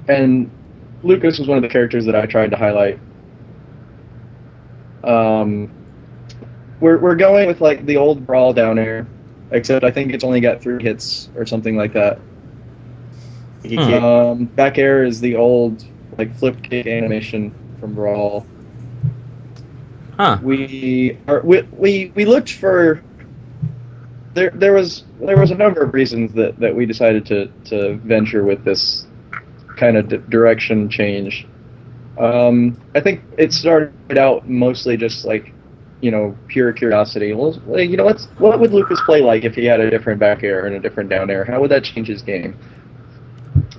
and 0.07 0.51
Lucas 1.03 1.39
was 1.39 1.47
one 1.47 1.57
of 1.57 1.63
the 1.63 1.69
characters 1.69 2.05
that 2.05 2.15
I 2.15 2.25
tried 2.25 2.51
to 2.51 2.57
highlight. 2.57 2.99
Um, 5.03 5.71
we're 6.79 6.97
we're 6.97 7.15
going 7.15 7.47
with 7.47 7.61
like 7.61 7.85
the 7.85 7.97
old 7.97 8.25
brawl 8.25 8.53
down 8.53 8.79
air, 8.79 9.07
except 9.51 9.83
I 9.83 9.91
think 9.91 10.13
it's 10.13 10.23
only 10.23 10.39
got 10.39 10.61
three 10.61 10.81
hits 10.81 11.29
or 11.35 11.45
something 11.45 11.75
like 11.75 11.93
that. 11.93 12.19
Hmm. 13.65 13.79
Um, 13.79 14.45
back 14.45 14.77
air 14.77 15.03
is 15.03 15.21
the 15.21 15.35
old 15.37 15.85
like 16.17 16.35
flip 16.37 16.61
kick 16.61 16.85
animation 16.85 17.53
from 17.79 17.93
Brawl. 17.95 18.45
Huh. 20.17 20.37
We 20.41 21.17
are 21.27 21.41
we, 21.41 21.61
we 21.71 22.11
we 22.15 22.25
looked 22.25 22.53
for 22.53 23.01
there 24.33 24.51
there 24.51 24.73
was 24.73 25.03
there 25.19 25.37
was 25.37 25.51
a 25.51 25.55
number 25.55 25.81
of 25.81 25.93
reasons 25.93 26.33
that, 26.33 26.59
that 26.59 26.75
we 26.75 26.85
decided 26.85 27.25
to, 27.27 27.47
to 27.65 27.95
venture 27.97 28.43
with 28.43 28.63
this 28.63 29.07
kind 29.77 29.97
of 29.97 30.09
d- 30.09 30.21
direction 30.29 30.89
change. 30.89 31.47
Um, 32.17 32.79
I 32.93 32.99
think 32.99 33.21
it 33.37 33.53
started 33.53 34.17
out 34.17 34.47
mostly 34.47 34.97
just 34.97 35.25
like 35.25 35.53
you 36.01 36.11
know 36.11 36.37
pure 36.47 36.73
curiosity. 36.73 37.33
Well, 37.33 37.59
you 37.79 37.97
know 37.97 38.05
what's 38.05 38.25
what 38.37 38.59
would 38.59 38.71
Lucas 38.71 39.01
play 39.05 39.21
like 39.21 39.43
if 39.43 39.55
he 39.55 39.65
had 39.65 39.79
a 39.79 39.89
different 39.89 40.19
back 40.19 40.43
air 40.43 40.65
and 40.65 40.75
a 40.75 40.79
different 40.79 41.09
down 41.09 41.29
air? 41.29 41.43
How 41.43 41.59
would 41.61 41.71
that 41.71 41.83
change 41.83 42.07
his 42.07 42.21
game? 42.21 42.57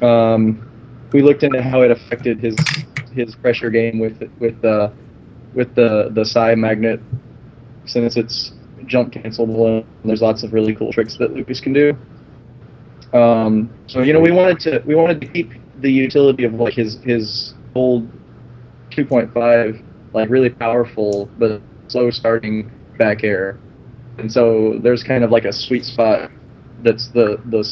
Um, 0.03 0.69
we 1.13 1.23
looked 1.23 1.43
into 1.43 1.63
how 1.63 1.83
it 1.83 1.91
affected 1.91 2.41
his 2.41 2.57
his 3.13 3.35
pressure 3.37 3.71
game 3.71 3.99
with 3.99 4.29
with 4.41 4.61
the 4.63 4.93
with 5.55 5.75
the 5.75 6.11
the 6.15 6.25
psi 6.25 6.55
magnet 6.55 7.01
since 7.87 8.17
it's 8.17 8.53
jump 8.87 9.13
cancelable 9.13 9.79
and 9.79 9.87
there's 10.05 10.23
lots 10.23 10.43
of 10.43 10.53
really 10.53 10.75
cool 10.75 10.93
tricks 10.93 11.17
that 11.17 11.33
Lucas 11.33 11.61
can 11.61 11.73
do. 11.73 11.97
Um, 13.13 13.71
so 13.87 14.03
you 14.03 14.13
know 14.13 14.21
we 14.21 14.31
wanted 14.33 14.59
to 14.61 14.83
we 14.87 14.95
wanted 14.95 15.21
to 15.21 15.27
keep 15.29 15.53
the 15.81 15.91
utility 15.91 16.45
of 16.45 16.55
like 16.55 16.75
his 16.75 16.97
his 17.03 17.55
old 17.75 18.09
2.5 18.91 19.83
like 20.13 20.29
really 20.31 20.51
powerful 20.51 21.29
but 21.39 21.61
slow 21.89 22.11
starting 22.11 22.71
back 22.99 23.25
air, 23.25 23.59
and 24.19 24.31
so 24.31 24.79
there's 24.83 25.03
kind 25.03 25.25
of 25.25 25.31
like 25.31 25.45
a 25.45 25.53
sweet 25.53 25.85
spot 25.85 26.31
that's 26.83 27.09
the 27.09 27.41
the 27.47 27.69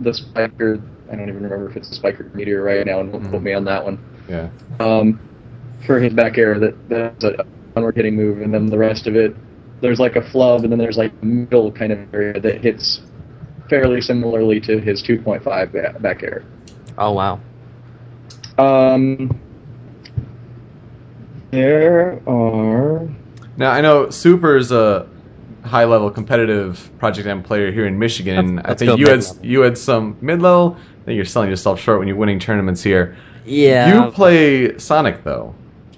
the 0.00 0.12
spiker. 0.14 0.80
I 1.10 1.16
don't 1.16 1.28
even 1.28 1.42
remember 1.42 1.70
if 1.70 1.76
it's 1.76 1.90
a 1.90 1.94
spiker 1.94 2.30
meteor 2.34 2.62
right 2.62 2.84
now, 2.84 3.00
and 3.00 3.12
don't 3.12 3.28
quote 3.28 3.42
me 3.42 3.52
on 3.52 3.64
that 3.64 3.84
one 3.84 3.98
Yeah. 4.28 4.48
um, 4.80 5.20
for 5.84 6.00
his 6.00 6.12
back 6.14 6.38
air 6.38 6.58
that 6.58 6.88
that's 6.88 7.24
a 7.24 7.44
downward 7.74 7.96
hitting 7.96 8.14
move, 8.16 8.40
and 8.40 8.52
then 8.54 8.66
the 8.66 8.78
rest 8.78 9.06
of 9.06 9.16
it, 9.16 9.34
there's 9.80 10.00
like 10.00 10.16
a 10.16 10.22
flub, 10.30 10.62
and 10.62 10.72
then 10.72 10.78
there's 10.78 10.96
like 10.96 11.12
a 11.22 11.24
middle 11.24 11.70
kind 11.72 11.92
of 11.92 12.14
area 12.14 12.40
that 12.40 12.62
hits 12.62 13.02
fairly 13.68 14.00
similarly 14.00 14.60
to 14.60 14.78
his 14.78 15.02
2.5 15.02 16.00
back 16.02 16.22
air. 16.22 16.44
Oh 16.98 17.12
wow. 17.12 17.40
Um, 18.58 19.38
there 21.50 22.20
are 22.26 23.08
Now 23.56 23.70
I 23.70 23.80
know 23.80 24.10
Super's 24.10 24.72
a 24.72 25.06
high 25.64 25.84
level 25.84 26.10
competitive 26.10 26.90
Project 26.98 27.26
M 27.26 27.42
player 27.42 27.70
here 27.72 27.86
in 27.86 27.98
Michigan. 27.98 28.56
Let's- 28.56 28.64
I 28.64 28.68
let's 28.70 28.78
think 28.82 28.98
you 28.98 29.06
had 29.08 29.16
mid-level. 29.18 29.46
you 29.46 29.60
had 29.60 29.78
some 29.78 30.16
mid 30.20 30.40
level. 30.42 30.76
I 31.02 31.04
think 31.04 31.16
you're 31.16 31.24
selling 31.24 31.50
yourself 31.50 31.80
short 31.80 31.98
when 31.98 32.08
you're 32.08 32.16
winning 32.16 32.38
tournaments 32.38 32.82
here. 32.82 33.16
Yeah. 33.44 34.06
You 34.06 34.10
play 34.10 34.78
Sonic 34.78 35.22
though. 35.24 35.54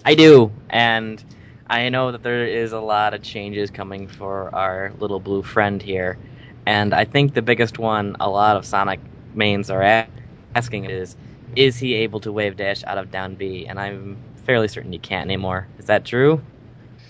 I 0.08 0.16
do, 0.16 0.62
and 0.70 1.24
I 1.68 1.90
know 1.90 2.12
that 2.12 2.22
there 2.22 2.46
is 2.46 2.72
a 2.72 2.80
lot 2.80 3.14
of 3.14 3.22
changes 3.22 3.70
coming 3.70 4.08
for 4.08 4.54
our 4.54 4.92
little 4.98 5.20
blue 5.20 5.42
friend 5.42 5.82
here, 5.82 6.18
and 6.66 6.94
I 6.94 7.04
think 7.04 7.34
the 7.34 7.42
biggest 7.42 7.78
one 7.78 8.16
a 8.20 8.30
lot 8.30 8.56
of 8.56 8.64
Sonic 8.66 9.00
mains 9.34 9.70
are 9.70 9.82
a- 9.82 10.08
asking 10.54 10.86
is, 10.86 11.16
is 11.56 11.78
he 11.78 11.94
able 11.94 12.20
to 12.20 12.32
wave 12.32 12.56
dash 12.56 12.84
out 12.84 12.98
of 12.98 13.10
down 13.10 13.34
B? 13.36 13.66
And 13.68 13.78
I'm 13.78 14.18
fairly 14.44 14.68
certain 14.68 14.92
he 14.92 14.98
can't 14.98 15.26
anymore. 15.26 15.68
Is 15.78 15.86
that 15.86 16.04
true? 16.06 16.42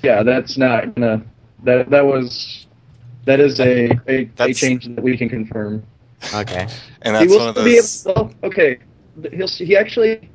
yeah, 0.02 0.22
that's 0.22 0.58
not 0.58 0.94
gonna 0.94 1.22
that 1.64 1.90
that 1.90 2.04
was 2.06 2.68
that 3.26 3.40
is 3.40 3.61
a 3.61 3.98
a, 4.08 4.30
a 4.44 4.54
change 4.54 4.87
that 4.96 5.02
we 5.02 5.16
can 5.16 5.28
confirm. 5.28 5.87
Okay. 6.34 6.72
And 7.02 7.14
he 7.16 7.26
that's 7.26 7.37
will 7.37 7.40
one 7.40 7.48
of 7.48 7.54
still 7.54 7.64
be 7.64 7.78
those. 7.78 8.06
able. 8.06 8.14
Well, 8.16 8.34
okay, 8.52 8.88
he'll 9.38 9.48
he 9.58 9.87
actually, 9.88 10.30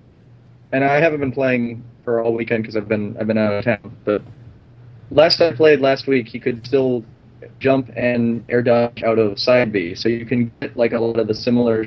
and 0.71 0.83
I 0.83 0.99
haven't 0.99 1.21
been 1.21 1.31
playing 1.33 1.83
for 2.03 2.21
all 2.21 2.33
weekend 2.33 2.63
because 2.63 2.75
I've 2.75 2.87
been 2.87 3.15
I've 3.19 3.27
been 3.27 3.37
out 3.37 3.53
of 3.53 3.65
town. 3.65 3.95
But 4.05 4.21
last 5.11 5.41
I 5.41 5.53
played 5.53 5.79
last 5.79 6.07
week, 6.07 6.27
he 6.27 6.39
could 6.39 6.65
still 6.65 7.03
jump 7.59 7.91
and 7.95 8.43
air 8.49 8.61
dodge 8.61 9.03
out 9.03 9.19
of 9.19 9.39
side 9.39 9.71
B, 9.71 9.95
so 9.95 10.09
you 10.09 10.25
can 10.25 10.51
get 10.61 10.75
like 10.77 10.93
a 10.93 10.99
lot 10.99 11.19
of 11.19 11.27
the 11.27 11.33
similar 11.33 11.85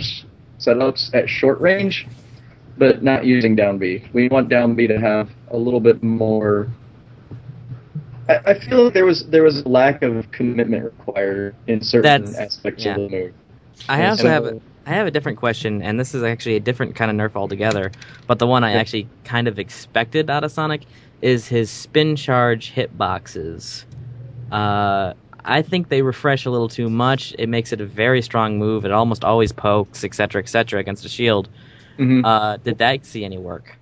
setups 0.59 1.15
at 1.15 1.29
short 1.29 1.61
range, 1.61 2.07
but 2.79 3.03
not 3.03 3.25
using 3.25 3.55
down 3.55 3.79
B. 3.79 4.05
We 4.13 4.29
want 4.29 4.49
down 4.49 4.75
B 4.75 4.87
to 4.87 4.99
have 4.99 5.31
a 5.51 5.57
little 5.57 5.81
bit 5.81 6.03
more. 6.03 6.69
I, 8.29 8.37
I 8.47 8.59
feel 8.59 8.85
like 8.85 8.95
there 8.95 9.07
was 9.07 9.27
there 9.27 9.43
was 9.43 9.61
a 9.63 9.69
lack 9.69 10.03
of 10.03 10.31
commitment 10.33 10.85
required 10.85 11.55
in 11.67 11.81
certain 11.81 12.25
That's- 12.25 12.37
aspects 12.37 12.85
yeah. 12.85 12.97
of 12.97 13.03
the 13.03 13.09
move. 13.17 13.35
I 13.89 14.07
also 14.07 14.25
So- 14.25 14.29
have 14.29 14.45
a, 14.47 14.61
I 14.87 14.91
have 14.91 15.09
a 15.09 15.11
different 15.11 15.39
question, 15.39 15.83
and 15.83 15.99
this 15.99 16.15
is 16.15 16.23
actually 16.23 16.57
a 16.57 16.61
different 16.61 16.95
kind 16.95 17.11
of 17.11 17.17
nerf 17.17 17.37
altogether. 17.37 17.91
But 18.29 18.39
the 18.39 18.47
one 18.47 18.63
I 18.63 18.75
actually 18.75 19.09
kind 19.25 19.49
of 19.49 19.59
expected 19.59 20.31
out 20.31 20.45
of 20.45 20.53
Sonic 20.53 20.83
is 21.21 21.49
his 21.49 21.71
spin 21.71 22.15
charge 22.15 22.73
hitboxes. 22.73 23.85
Uh, 24.53 25.15
I 25.45 25.63
think 25.63 25.89
they 25.89 26.03
refresh 26.03 26.47
a 26.47 26.51
little 26.51 26.69
too 26.69 26.89
much. 26.89 27.35
It 27.37 27.49
makes 27.49 27.73
it 27.73 27.81
a 27.81 27.87
very 27.87 28.23
strong 28.23 28.59
move. 28.59 28.85
It 28.85 28.93
almost 28.93 29.25
always 29.25 29.51
pokes, 29.51 30.05
etc., 30.05 30.41
etc., 30.41 30.79
against 30.79 31.05
a 31.05 31.09
shield. 31.09 31.49
Mhm. 31.99 32.25
Uh, 32.25 32.59
did 32.59 32.79
that 32.79 33.05
see 33.05 33.25
any 33.25 33.39
work? 33.39 33.77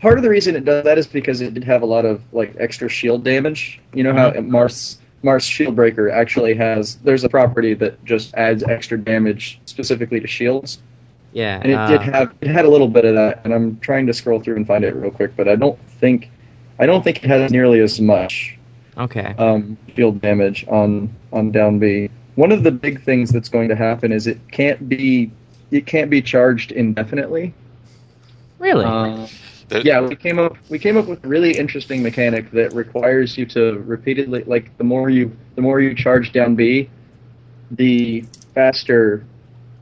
part 0.00 0.16
of 0.16 0.22
the 0.22 0.30
reason 0.30 0.56
it 0.56 0.64
does 0.64 0.84
that 0.84 0.98
is 0.98 1.06
because 1.06 1.40
it 1.40 1.54
did 1.54 1.64
have 1.64 1.82
a 1.82 1.86
lot 1.86 2.04
of 2.04 2.22
like 2.32 2.54
extra 2.58 2.88
shield 2.88 3.22
damage. 3.22 3.80
You 3.92 4.02
know 4.02 4.14
how 4.14 4.32
Marth's 4.40 4.98
Marth's 5.22 5.46
Shield 5.46 5.76
Breaker 5.76 6.10
actually 6.10 6.54
has 6.54 6.96
there's 6.96 7.24
a 7.24 7.28
property 7.28 7.74
that 7.74 8.02
just 8.04 8.34
adds 8.34 8.62
extra 8.62 8.98
damage 8.98 9.60
specifically 9.66 10.20
to 10.20 10.26
shields, 10.26 10.80
Yeah, 11.32 11.60
and 11.62 11.70
it 11.70 11.74
uh, 11.74 11.86
did 11.88 12.00
have 12.02 12.34
it 12.40 12.48
had 12.48 12.64
a 12.64 12.70
little 12.70 12.88
bit 12.88 13.04
of 13.04 13.14
that. 13.16 13.42
And 13.44 13.52
I'm 13.52 13.78
trying 13.80 14.06
to 14.06 14.14
scroll 14.14 14.40
through 14.40 14.56
and 14.56 14.66
find 14.66 14.84
it 14.84 14.94
real 14.94 15.10
quick, 15.10 15.36
but 15.36 15.48
I 15.48 15.56
don't 15.56 15.78
think 16.00 16.30
I 16.78 16.86
don't 16.86 17.02
think 17.04 17.22
it 17.22 17.28
has 17.28 17.50
nearly 17.50 17.80
as 17.80 18.00
much 18.00 18.56
Okay. 18.96 19.34
um, 19.38 19.76
shield 19.94 20.20
damage 20.20 20.66
on 20.68 21.14
on 21.32 21.50
down 21.52 21.78
B. 21.78 22.08
One 22.36 22.52
of 22.52 22.62
the 22.62 22.70
big 22.70 23.02
things 23.02 23.30
that's 23.30 23.48
going 23.48 23.68
to 23.68 23.76
happen 23.76 24.12
is 24.12 24.26
it 24.26 24.38
can't 24.50 24.88
be 24.88 25.30
it 25.70 25.86
can't 25.86 26.10
be 26.10 26.22
charged 26.22 26.72
indefinitely. 26.72 27.52
Really? 28.58 28.84
Uh, 28.84 29.26
Yeah, 29.70 30.00
we 30.00 30.16
came 30.16 30.38
up 30.38 30.56
we 30.68 30.78
came 30.78 30.96
up 30.96 31.06
with 31.06 31.24
a 31.24 31.28
really 31.28 31.56
interesting 31.56 32.02
mechanic 32.02 32.50
that 32.52 32.74
requires 32.74 33.38
you 33.38 33.46
to 33.46 33.78
repeatedly 33.86 34.44
like 34.44 34.76
the 34.78 34.84
more 34.84 35.10
you 35.10 35.36
the 35.54 35.62
more 35.62 35.80
you 35.80 35.94
charge 35.94 36.32
down 36.32 36.56
B, 36.56 36.90
the 37.70 38.24
faster 38.54 39.24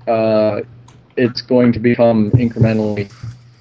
uh, 0.07 0.61
it's 1.17 1.43
going 1.43 1.73
to 1.73 1.79
become 1.79 2.31
incrementally 2.33 3.11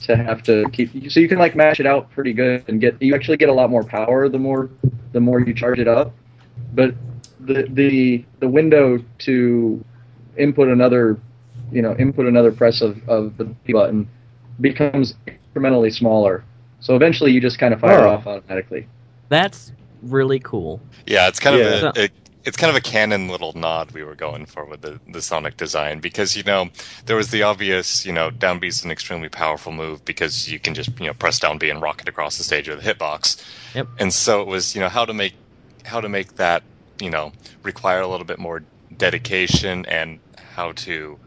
to 0.01 0.15
have 0.15 0.43
to 0.43 0.65
keep 0.71 0.89
so 1.11 1.19
you 1.19 1.27
can 1.27 1.37
like 1.37 1.55
mash 1.55 1.79
it 1.79 1.85
out 1.85 2.09
pretty 2.11 2.33
good 2.33 2.63
and 2.67 2.79
get 2.79 3.01
you 3.01 3.15
actually 3.15 3.37
get 3.37 3.49
a 3.49 3.53
lot 3.53 3.69
more 3.69 3.83
power 3.83 4.29
the 4.29 4.37
more 4.37 4.69
the 5.13 5.19
more 5.19 5.39
you 5.39 5.53
charge 5.53 5.79
it 5.79 5.87
up. 5.87 6.13
But 6.73 6.93
the 7.39 7.67
the 7.69 8.25
the 8.39 8.47
window 8.47 8.99
to 9.19 9.83
input 10.37 10.67
another 10.67 11.19
you 11.71 11.81
know 11.81 11.95
input 11.95 12.25
another 12.25 12.51
press 12.51 12.81
of, 12.81 12.97
of 13.07 13.37
the 13.37 13.45
button 13.71 14.09
becomes 14.59 15.15
incrementally 15.57 15.93
smaller. 15.93 16.43
So 16.79 16.95
eventually 16.95 17.31
you 17.31 17.41
just 17.41 17.59
kind 17.59 17.73
of 17.73 17.79
fire 17.79 18.05
Oh. 18.05 18.11
off 18.11 18.27
automatically. 18.27 18.87
That's 19.29 19.71
really 20.03 20.39
cool. 20.39 20.79
Yeah, 21.05 21.27
it's 21.27 21.39
kind 21.39 21.57
Yeah. 21.57 21.65
of 21.89 21.97
a, 21.97 22.03
a 22.05 22.09
it's 22.45 22.55
kind 22.55 22.69
of 22.69 22.77
a 22.77 22.81
canon 22.81 23.27
little 23.27 23.51
nod 23.53 23.91
we 23.91 24.03
were 24.03 24.15
going 24.15 24.45
for 24.45 24.63
with 24.63 24.79
the, 24.79 24.97
the 25.11 25.21
Sonic 25.21 25.57
design 25.57 25.99
because 25.99 26.37
you 26.37 26.43
know 26.43 26.69
there 27.05 27.17
was 27.17 27.29
the 27.31 27.43
obvious 27.43 28.05
you 28.05 28.13
know 28.13 28.29
down 28.29 28.59
B 28.59 28.67
is 28.67 28.85
an 28.85 28.91
extremely 28.91 29.27
powerful 29.27 29.73
move 29.73 30.05
because 30.05 30.49
you 30.49 30.57
can 30.59 30.73
just 30.73 30.97
you 30.99 31.07
know 31.07 31.13
press 31.13 31.39
down 31.39 31.57
B 31.57 31.69
and 31.69 31.81
rocket 31.81 32.07
across 32.07 32.37
the 32.37 32.43
stage 32.45 32.69
with 32.69 32.79
a 32.85 32.93
hitbox. 32.93 33.43
Yep. 33.75 33.87
And 33.99 34.13
so 34.13 34.41
it 34.41 34.47
was 34.47 34.75
you 34.75 34.81
know 34.81 34.87
how 34.87 35.03
to 35.03 35.13
make 35.13 35.33
how 35.83 35.99
to 35.99 36.07
make 36.07 36.35
that 36.35 36.63
you 37.01 37.09
know 37.09 37.33
require 37.63 37.99
a 37.99 38.07
little 38.07 38.25
bit 38.25 38.39
more 38.39 38.63
dedication 38.95 39.85
and 39.87 40.19
how 40.55 40.71
to 40.73 41.17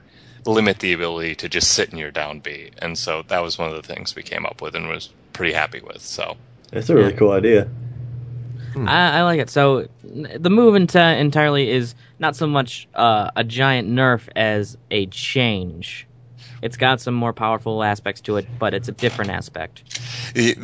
limit 0.47 0.79
the 0.79 0.93
ability 0.93 1.35
to 1.37 1.49
just 1.49 1.73
sit 1.73 1.91
in 1.93 1.99
your 1.99 2.11
down 2.11 2.41
B. 2.41 2.71
And 2.79 2.97
so 2.97 3.23
that 3.29 3.41
was 3.41 3.59
one 3.59 3.71
of 3.71 3.77
the 3.77 3.83
things 3.83 4.15
we 4.15 4.23
came 4.23 4.47
up 4.47 4.63
with 4.63 4.75
and 4.75 4.89
was 4.89 5.11
pretty 5.33 5.53
happy 5.53 5.81
with. 5.81 6.01
So 6.01 6.37
That's 6.71 6.91
a 6.91 6.95
really 6.95 7.13
cool 7.13 7.33
idea. 7.33 7.69
I, 8.77 9.19
I 9.19 9.23
like 9.23 9.41
it. 9.41 9.51
So 9.51 9.89
the 10.05 10.51
move 10.51 10.75
enti- 10.75 11.19
entirely 11.21 11.71
is 11.71 11.95
not 12.19 12.37
so 12.37 12.47
much 12.47 12.89
uh, 12.95 13.31
a 13.35 13.43
giant 13.43 13.89
nerf 13.91 14.29
as 14.37 14.77
a 14.91 15.07
change. 15.07 16.07
It's 16.63 16.77
got 16.77 17.01
some 17.01 17.15
more 17.15 17.33
powerful 17.33 17.83
aspects 17.83 18.21
to 18.23 18.37
it, 18.37 18.47
but 18.59 18.75
it's 18.75 18.89
a 18.89 18.93
different 18.93 19.31
aspect. 19.33 19.83
It- 20.35 20.59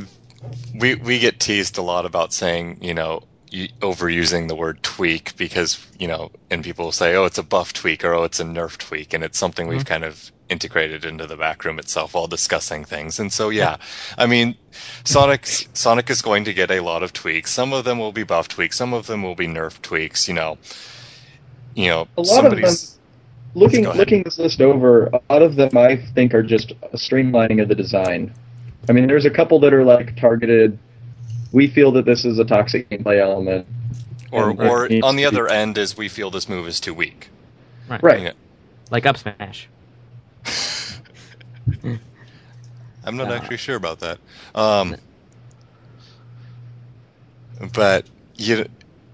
we 0.79 0.95
we 0.95 1.19
get 1.19 1.41
teased 1.41 1.77
a 1.79 1.83
lot 1.83 2.07
about 2.07 2.33
saying 2.33 2.79
you 2.83 2.95
know 2.95 3.23
y- 3.25 3.36
overusing 3.81 4.49
the 4.49 4.55
word 4.55 4.83
tweak 4.83 5.37
because 5.37 5.87
you 5.99 6.09
know 6.09 6.31
and 6.51 6.65
people 6.65 6.87
will 6.87 6.93
say 6.93 7.15
oh 7.15 7.25
it's 7.25 7.39
a 7.39 7.43
buff 7.43 7.73
tweak 7.73 8.05
or 8.05 8.13
oh 8.13 8.25
it's 8.25 8.41
a 8.41 8.45
nerf 8.45 8.77
tweak 8.77 9.15
and 9.15 9.23
it's 9.23 9.39
something 9.39 9.69
we've 9.69 9.79
mm-hmm. 9.79 9.89
kind 9.89 10.05
of 10.05 10.33
integrated 10.49 11.05
into 11.05 11.27
the 11.27 11.37
back 11.37 11.65
room 11.65 11.79
itself 11.79 12.15
while 12.15 12.27
discussing 12.27 12.85
things. 12.85 13.19
And 13.19 13.33
so 13.33 13.49
yeah. 13.49 13.77
i 14.19 14.27
mean 14.27 14.57
sonic 15.05 15.47
sonic 15.47 16.11
is 16.11 16.23
going 16.23 16.45
to 16.45 16.53
get 16.53 16.71
a 16.71 16.81
lot 16.81 17.03
of 17.03 17.13
tweaks. 17.13 17.51
Some 17.51 17.73
of 17.73 17.85
them 17.85 17.99
will 17.99 18.13
be 18.13 18.23
buff 18.23 18.49
tweaks. 18.49 18.77
Some 18.77 18.93
of 18.93 19.07
them 19.07 19.23
will 19.23 19.35
be 19.35 19.47
nerf 19.47 19.81
tweaks 19.83 20.29
you 20.29 20.35
know. 20.35 20.59
You 21.75 21.91
know 21.91 22.09
A 22.17 22.23
lot 22.23 22.45
of 22.45 22.53
them, 22.53 22.61
somebody's 22.61 22.99
looking 23.55 23.89
looking 23.89 24.23
this 24.23 24.39
list 24.39 24.61
over, 24.61 25.07
a 25.07 25.21
lot 25.31 25.43
of 25.43 25.57
them 25.57 25.77
I 25.77 25.97
think 25.97 26.35
are 26.35 26.43
just 26.43 26.73
a 26.73 26.97
streamlining 26.97 27.61
of 27.61 27.69
the 27.69 27.75
design. 27.75 28.33
I 28.89 28.93
mean, 28.93 29.09
there's 29.09 29.25
a 29.25 29.31
couple 29.31 29.59
that 29.61 29.75
are 29.75 29.85
like 29.85 30.17
targeted. 30.17 30.79
We 31.53 31.69
feel 31.69 31.93
that 31.93 32.05
this 32.05 32.25
is 32.25 32.39
a 32.39 32.45
toxic 32.45 32.89
gameplay 32.91 33.21
element. 33.21 33.67
or 34.33 34.51
or 34.61 34.89
on 35.05 35.17
the 35.17 35.25
other 35.25 35.49
end 35.49 35.79
is 35.79 35.97
we 35.97 36.09
feel 36.09 36.31
this 36.31 36.49
move 36.49 36.67
is 36.67 36.81
too 36.81 36.93
weak 36.95 37.29
Right. 37.89 38.21
Yeah. 38.23 38.33
Like 38.91 39.07
up 39.07 39.17
smash. 39.17 39.69
I'm 43.05 43.17
not 43.17 43.31
Uh, 43.31 43.35
actually 43.35 43.59
sure 43.59 43.77
about 43.77 44.01
that. 44.01 44.19
Um, 44.55 44.97
but 47.73 48.07
you, 48.37 48.67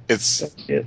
it's. 0.08 0.40
It. 0.42 0.52
I 0.66 0.72
Yeah, 0.72 0.80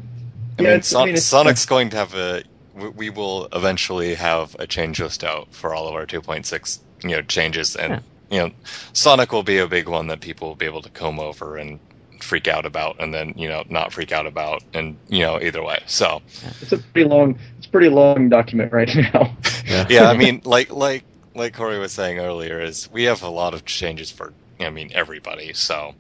mean, 0.58 0.68
it's- 0.68 0.92
I 0.94 0.98
Son- 0.98 1.06
mean, 1.06 1.10
it's- 1.14 1.26
Sonic's 1.26 1.66
going 1.66 1.90
to 1.92 1.98
have 1.98 2.16
a. 2.16 2.44
we- 2.74 2.90
We 2.90 3.10
will 3.12 3.48
eventually 3.54 4.16
have 4.16 4.56
a 4.60 4.66
change 4.68 5.00
list 5.00 5.24
out 5.24 5.48
for 5.52 5.74
all 5.76 5.88
of 5.88 5.94
our 5.96 6.06
2.6, 6.06 6.80
you 7.04 7.10
know, 7.12 7.22
changes, 7.22 7.76
and 7.76 8.02
you 8.30 8.40
know, 8.40 8.52
Sonic 8.94 9.32
will 9.32 9.44
be 9.44 9.58
a 9.58 9.68
big 9.68 9.88
one 9.88 10.08
that 10.08 10.22
people 10.22 10.48
will 10.48 10.56
be 10.56 10.66
able 10.66 10.82
to 10.82 10.90
comb 10.90 11.20
over 11.20 11.58
and 11.58 11.80
freak 12.22 12.48
out 12.48 12.66
about, 12.66 12.98
and 13.00 13.14
then 13.14 13.34
you 13.36 13.48
know, 13.48 13.64
not 13.70 13.94
freak 13.94 14.12
out 14.12 14.26
about, 14.26 14.64
and 14.74 14.98
you 15.10 15.22
know, 15.22 15.40
either 15.42 15.64
way. 15.64 15.80
So 15.86 16.22
It's 16.62 16.72
a 16.72 16.78
pretty 16.78 17.08
long. 17.10 17.38
It's 17.58 17.68
a 17.68 17.70
pretty 17.70 17.90
long 17.90 18.30
document 18.30 18.72
right 18.72 18.90
now. 19.14 19.36
Yeah. 19.66 19.86
yeah, 19.90 20.10
I 20.10 20.18
mean, 20.18 20.42
like 20.44 20.72
like 20.72 21.04
like 21.34 21.54
Corey 21.54 21.80
was 21.80 21.92
saying 21.92 22.20
earlier, 22.20 22.60
is 22.62 22.90
we 22.92 23.04
have 23.04 23.22
a 23.24 23.30
lot 23.30 23.54
of 23.54 23.66
changes 23.66 24.12
for 24.12 24.34
I 24.60 24.70
mean 24.70 24.92
everybody. 24.94 25.54
So 25.54 25.94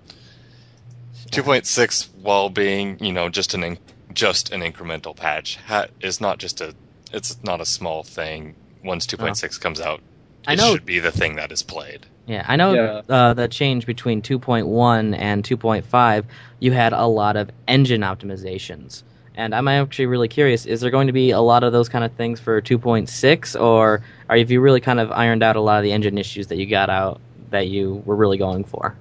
2.6, 1.31 2.09
while 2.21 2.49
being 2.49 2.97
you 2.99 3.11
know 3.11 3.29
just 3.29 3.53
an 3.53 3.63
in, 3.63 3.77
just 4.13 4.51
an 4.51 4.61
incremental 4.61 5.15
patch, 5.15 5.57
ha, 5.57 5.85
is 6.01 6.21
not 6.21 6.37
just 6.39 6.61
a 6.61 6.73
it's 7.11 7.41
not 7.43 7.61
a 7.61 7.65
small 7.65 8.03
thing. 8.03 8.55
Once 8.83 9.07
2.6 9.07 9.43
uh-huh. 9.43 9.59
comes 9.61 9.81
out, 9.81 10.01
I 10.47 10.53
it 10.53 10.57
know- 10.57 10.73
should 10.73 10.85
be 10.85 10.99
the 10.99 11.11
thing 11.11 11.35
that 11.35 11.51
is 11.51 11.63
played. 11.63 12.05
Yeah, 12.27 12.43
I 12.47 12.55
know 12.55 12.73
Yeah. 12.73 13.01
uh, 13.07 13.33
the 13.33 13.47
change 13.47 13.85
between 13.85 14.21
2.1 14.21 15.15
and 15.17 15.43
2.5, 15.43 16.25
you 16.59 16.71
had 16.71 16.93
a 16.93 17.05
lot 17.05 17.35
of 17.35 17.51
engine 17.67 18.01
optimizations. 18.01 19.03
And 19.35 19.53
I'm 19.53 19.67
actually 19.67 20.05
really 20.05 20.29
curious, 20.29 20.65
is 20.65 20.81
there 20.81 20.91
going 20.91 21.07
to 21.07 21.13
be 21.13 21.31
a 21.31 21.41
lot 21.41 21.63
of 21.63 21.73
those 21.73 21.89
kind 21.89 22.05
of 22.05 22.13
things 22.13 22.39
for 22.39 22.61
2.6, 22.61 23.61
or 23.61 24.01
are 24.29 24.37
you 24.37 24.61
really 24.61 24.79
kind 24.79 24.99
of 24.99 25.11
ironed 25.11 25.43
out 25.43 25.55
a 25.55 25.61
lot 25.61 25.77
of 25.77 25.83
the 25.83 25.91
engine 25.91 26.17
issues 26.17 26.47
that 26.47 26.57
you 26.57 26.65
got 26.65 26.89
out 26.89 27.19
that 27.51 27.67
you 27.67 28.01
were 28.05 28.15
really 28.15 28.37
going 28.37 28.63
for? 28.63 28.95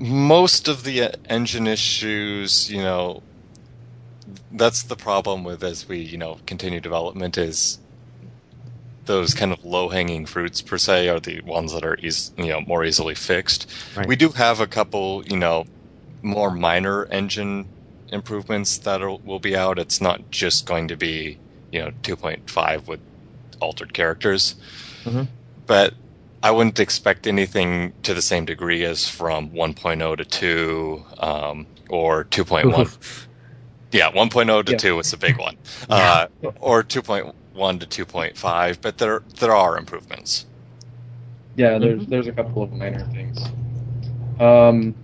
most 0.00 0.66
of 0.68 0.82
the 0.82 1.02
uh, 1.02 1.10
engine 1.28 1.66
issues, 1.66 2.72
you 2.72 2.82
know, 2.82 3.22
that's 4.52 4.84
the 4.84 4.96
problem 4.96 5.44
with 5.44 5.62
as 5.62 5.86
we, 5.86 5.98
you 5.98 6.16
know, 6.16 6.38
continue 6.46 6.80
development 6.80 7.36
is 7.36 7.78
those 9.10 9.34
kind 9.34 9.50
of 9.52 9.64
low-hanging 9.64 10.24
fruits 10.24 10.62
per 10.62 10.78
se 10.78 11.08
are 11.08 11.18
the 11.18 11.40
ones 11.40 11.72
that 11.72 11.84
are 11.84 11.96
eas- 11.96 12.32
you 12.38 12.46
know 12.46 12.60
more 12.60 12.84
easily 12.84 13.16
fixed. 13.16 13.66
Right. 13.96 14.06
We 14.06 14.14
do 14.14 14.28
have 14.30 14.60
a 14.60 14.68
couple, 14.68 15.24
you 15.26 15.36
know, 15.36 15.66
more 16.22 16.50
minor 16.52 17.06
engine 17.06 17.68
improvements 18.12 18.78
that 18.78 19.02
are, 19.02 19.16
will 19.24 19.40
be 19.40 19.56
out. 19.56 19.80
It's 19.80 20.00
not 20.00 20.30
just 20.30 20.64
going 20.64 20.88
to 20.88 20.96
be, 20.96 21.38
you 21.72 21.80
know, 21.80 21.90
2.5 22.02 22.86
with 22.86 23.00
altered 23.58 23.92
characters. 23.92 24.54
Mhm. 25.04 25.26
But 25.66 25.94
I 26.42 26.52
wouldn't 26.52 26.78
expect 26.78 27.26
anything 27.26 27.92
to 28.04 28.14
the 28.14 28.22
same 28.22 28.44
degree 28.44 28.84
as 28.84 29.08
from 29.08 29.50
1.0 29.50 30.16
to 30.18 30.24
2 30.24 31.04
um, 31.18 31.66
or 31.88 32.24
2.1. 32.24 33.26
yeah, 33.92 34.10
1.0 34.12 34.64
to 34.66 34.72
Yeah. 34.72 34.78
2 34.78 34.96
was 34.96 35.12
a 35.12 35.18
big 35.18 35.36
one. 35.36 35.56
Uh, 35.88 36.26
or 36.60 36.84
2.1 36.84 37.34
to 37.54 38.04
2.5, 38.04 38.78
but 38.80 38.98
there 38.98 39.22
there 39.38 39.54
are 39.54 39.78
improvements. 39.78 40.46
Yeah, 41.56 41.78
there's 41.78 42.06
there's 42.06 42.26
a 42.26 42.32
couple 42.32 42.62
of 42.62 42.72
minor 42.72 43.04
things. 43.12 43.38
Um, 44.38 44.94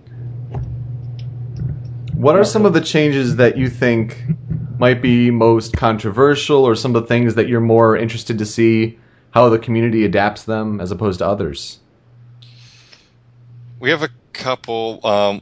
What 2.17 2.35
are 2.35 2.43
some 2.43 2.65
of 2.65 2.73
the 2.73 2.81
changes 2.81 3.35
that 3.35 3.57
you 3.57 3.69
think 3.69 4.23
might 4.79 5.03
be 5.03 5.29
most 5.29 5.73
controversial, 5.77 6.65
or 6.65 6.73
some 6.75 6.95
of 6.95 7.03
the 7.03 7.07
things 7.07 7.35
that 7.35 7.47
you're 7.47 7.61
more 7.61 7.95
interested 7.95 8.39
to 8.39 8.45
see 8.45 8.97
how 9.29 9.49
the 9.49 9.59
community 9.59 10.03
adapts 10.03 10.43
them 10.43 10.81
as 10.81 10.89
opposed 10.91 11.19
to 11.19 11.27
others? 11.27 11.79
We 13.79 13.91
have 13.91 14.01
a 14.01 14.09
couple, 14.33 15.05
um, 15.05 15.41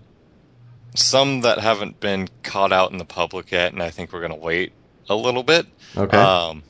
some 0.95 1.41
that 1.41 1.59
haven't 1.59 2.01
been 2.01 2.27
caught 2.43 2.73
out 2.73 2.91
in 2.91 2.97
the 2.97 3.05
public 3.05 3.51
yet, 3.51 3.71
and 3.71 3.81
I 3.81 3.89
think 3.89 4.11
we're 4.11 4.19
going 4.19 4.33
to 4.33 4.37
wait 4.37 4.73
a 5.09 5.15
little 5.15 5.43
bit. 5.43 5.67
Okay. 5.95 6.17
Um, 6.17 6.61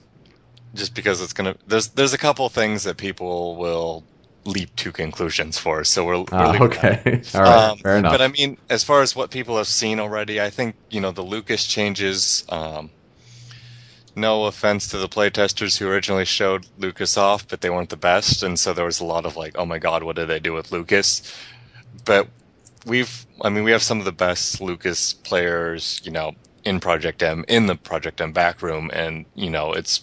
just 0.75 0.93
because 0.93 1.21
it's 1.21 1.33
going 1.33 1.53
to, 1.53 1.59
there's 1.67 1.89
there's 1.89 2.13
a 2.13 2.17
couple 2.17 2.47
things 2.49 2.83
that 2.83 2.97
people 2.97 3.55
will 3.55 4.03
leap 4.45 4.75
to 4.75 4.91
conclusions 4.91 5.57
for, 5.57 5.83
so 5.83 6.05
we're, 6.05 6.19
we're 6.19 6.25
that. 6.25 6.61
okay. 6.61 7.21
All 7.33 7.41
right. 7.41 7.69
Um, 7.69 7.77
Fair 7.79 7.97
enough. 7.97 8.13
But 8.13 8.21
I 8.21 8.27
mean, 8.27 8.57
as 8.69 8.83
far 8.83 9.01
as 9.01 9.15
what 9.15 9.31
people 9.31 9.57
have 9.57 9.67
seen 9.67 9.99
already, 9.99 10.39
I 10.39 10.49
think 10.49 10.75
you 10.89 11.01
know 11.01 11.11
the 11.11 11.23
Lucas 11.23 11.65
changes. 11.65 12.45
Um, 12.49 12.89
no 14.17 14.45
offense 14.45 14.87
to 14.89 14.97
the 14.97 15.09
playtesters 15.09 15.77
who 15.77 15.89
originally 15.89 16.23
showed 16.23 16.65
Lucas 16.77 17.17
off, 17.17 17.47
but 17.49 17.59
they 17.59 17.69
weren't 17.69 17.89
the 17.89 17.97
best, 17.97 18.43
and 18.43 18.57
so 18.57 18.71
there 18.73 18.85
was 18.85 18.99
a 18.99 19.05
lot 19.05 19.25
of 19.25 19.35
like, 19.35 19.57
"Oh 19.57 19.65
my 19.65 19.79
God, 19.79 20.03
what 20.03 20.15
did 20.15 20.27
they 20.27 20.39
do 20.39 20.53
with 20.53 20.71
Lucas?" 20.71 21.35
But 22.05 22.27
we've, 22.85 23.25
I 23.41 23.49
mean, 23.49 23.63
we 23.63 23.71
have 23.71 23.83
some 23.83 23.99
of 23.99 24.05
the 24.05 24.11
best 24.11 24.61
Lucas 24.61 25.13
players, 25.13 26.01
you 26.03 26.11
know, 26.11 26.33
in 26.63 26.79
Project 26.79 27.23
M, 27.23 27.45
in 27.47 27.67
the 27.67 27.75
Project 27.75 28.21
M 28.21 28.31
back 28.31 28.61
room, 28.61 28.89
and 28.93 29.25
you 29.35 29.49
know, 29.49 29.73
it's 29.73 30.01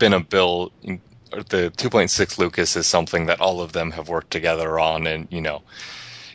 been 0.00 0.12
a 0.12 0.18
bill. 0.20 0.72
The 0.82 1.70
2.6 1.76 2.38
Lucas 2.38 2.74
is 2.74 2.88
something 2.88 3.26
that 3.26 3.40
all 3.40 3.60
of 3.60 3.72
them 3.72 3.92
have 3.92 4.08
worked 4.08 4.32
together 4.32 4.80
on, 4.80 5.06
and 5.06 5.28
you 5.30 5.40
know, 5.40 5.62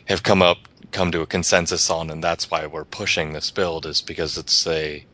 have 0.06 0.22
come 0.22 0.40
up 0.40 0.56
come 0.92 1.12
to 1.12 1.20
a 1.20 1.26
consensus 1.26 1.90
on, 1.90 2.08
and 2.08 2.24
that's 2.24 2.50
why 2.50 2.66
we're 2.66 2.84
pushing 2.86 3.34
this 3.34 3.50
build 3.50 3.84
is 3.84 4.00
because 4.00 4.38
it's 4.38 4.66
a 4.66 5.04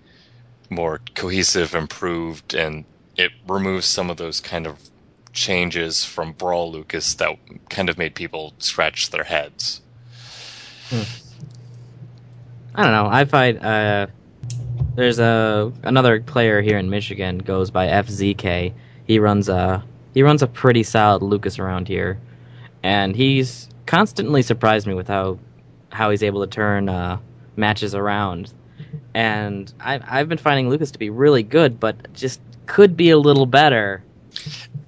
more 0.71 1.01
cohesive, 1.17 1.75
improved, 1.75 2.55
and 2.55 2.85
it 3.17 3.33
removes 3.49 3.87
some 3.87 4.11
of 4.11 4.17
those 4.17 4.41
kind 4.41 4.67
of 4.69 4.79
changes 5.33 6.05
from 6.05 6.33
Brawl 6.33 6.71
Lucas 6.71 7.15
that 7.15 7.37
kind 7.69 7.89
of 7.89 7.99
made 7.99 8.15
people 8.15 8.55
scratch 8.59 9.11
their 9.11 9.25
heads. 9.25 9.81
I 12.75 12.83
don't 12.83 12.93
know. 12.93 13.09
I 13.11 13.25
find 13.25 13.59
uh, 13.59 14.07
there's 14.95 15.19
a 15.19 15.73
another 15.83 16.21
player 16.21 16.61
here 16.61 16.79
in 16.79 16.91
Michigan 16.91 17.39
goes 17.39 17.71
by 17.71 17.87
FZK. 17.87 18.73
He 19.07 19.19
runs 19.19 19.49
a 19.49 19.85
he 20.15 20.23
runs 20.23 20.43
a 20.43 20.47
pretty 20.47 20.83
solid 20.83 21.23
Lucas 21.23 21.59
around 21.59 21.89
here, 21.89 22.19
and 22.83 23.17
he's 23.17 23.69
constantly 23.87 24.43
surprised 24.43 24.87
me 24.87 24.95
with 24.95 25.09
how 25.09 25.39
how 25.91 26.11
he's 26.11 26.23
able 26.23 26.41
to 26.43 26.47
turn 26.47 26.89
uh, 26.89 27.19
matches 27.57 27.95
around. 27.95 28.53
And 29.15 29.73
I, 29.81 30.01
I've 30.07 30.29
been 30.29 30.39
finding 30.39 30.69
Lucas 30.69 30.91
to 30.93 30.99
be 30.99 31.11
really 31.11 31.43
good, 31.43 31.79
but 31.79 32.13
just 32.13 32.41
could 32.67 32.97
be 32.97 33.11
a 33.11 33.19
little 33.19 33.47
better. 33.47 34.03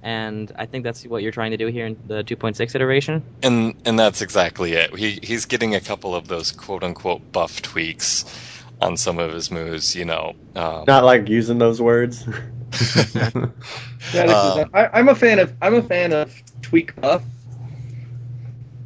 And 0.01 0.51
I 0.55 0.65
think 0.65 0.83
that's 0.83 1.05
what 1.05 1.21
you're 1.23 1.31
trying 1.31 1.51
to 1.51 1.57
do 1.57 1.67
here 1.67 1.85
in 1.85 1.97
the 2.07 2.23
2.6 2.23 2.75
iteration. 2.75 3.23
And 3.41 3.75
and 3.85 3.97
that's 3.97 4.21
exactly 4.21 4.73
it. 4.73 4.95
He 4.95 5.19
he's 5.23 5.45
getting 5.45 5.73
a 5.73 5.81
couple 5.81 6.13
of 6.13 6.27
those 6.27 6.51
quote 6.51 6.83
unquote 6.83 7.31
buff 7.31 7.61
tweaks 7.61 8.54
on 8.81 8.97
some 8.97 9.19
of 9.19 9.31
his 9.33 9.51
moves, 9.51 9.95
you 9.95 10.05
know. 10.05 10.35
Um, 10.55 10.85
Not 10.87 11.03
like 11.03 11.27
using 11.29 11.57
those 11.57 11.81
words. 11.81 12.25
yeah, 13.15 13.29
this 13.31 14.15
Um, 14.15 14.69
I, 14.73 14.87
I'm 14.93 15.09
a 15.09 15.15
fan 15.15 15.39
of 15.39 15.53
I'm 15.61 15.75
a 15.75 15.81
fan 15.83 16.11
of 16.13 16.33
tweak 16.61 16.95
buff. 16.99 17.23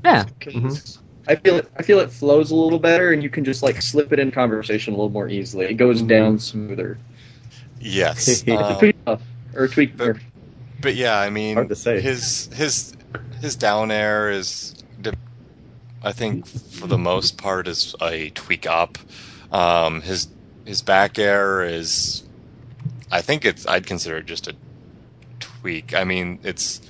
Yeah. 0.03 0.25
'cause 0.39 0.53
Mhm. 0.53 0.97
I 1.27 1.35
feel 1.35 1.55
it. 1.57 1.69
I 1.77 1.83
feel 1.83 1.99
it 1.99 2.11
flows 2.11 2.51
a 2.51 2.55
little 2.55 2.79
better, 2.79 3.11
and 3.11 3.21
you 3.21 3.29
can 3.29 3.43
just 3.45 3.61
like 3.63 3.81
slip 3.81 4.11
it 4.13 4.19
in 4.19 4.31
conversation 4.31 4.93
a 4.93 4.97
little 4.97 5.09
more 5.11 5.27
easily. 5.29 5.65
It 5.65 5.75
goes 5.75 6.01
down 6.01 6.39
smoother. 6.39 6.97
yes. 7.79 8.47
Um, 8.47 8.75
tweak 8.79 9.03
buff 9.05 9.21
or 9.55 9.67
tweak 9.67 9.97
but- 9.97 10.07
nerf. 10.15 10.21
But 10.81 10.95
yeah, 10.95 11.19
I 11.19 11.29
mean, 11.29 11.55
Hard 11.55 11.69
to 11.69 11.75
say. 11.75 11.99
his 11.99 12.49
his 12.53 12.93
his 13.41 13.57
down 13.57 13.91
air 13.91 14.29
is, 14.31 14.75
I 16.01 16.13
think, 16.13 16.47
for 16.47 16.87
the 16.87 16.97
most 16.97 17.37
part, 17.37 17.67
is 17.67 17.95
a 18.01 18.29
tweak 18.29 18.65
up. 18.65 18.97
Um, 19.51 20.01
his 20.01 20.27
his 20.65 20.81
back 20.81 21.17
air 21.17 21.63
is, 21.63 22.23
I 23.11 23.21
think 23.21 23.45
it's 23.45 23.65
I'd 23.67 23.85
consider 23.85 24.17
it 24.17 24.25
just 24.25 24.47
a 24.47 24.55
tweak. 25.39 25.95
I 25.95 26.03
mean, 26.03 26.39
it's 26.43 26.81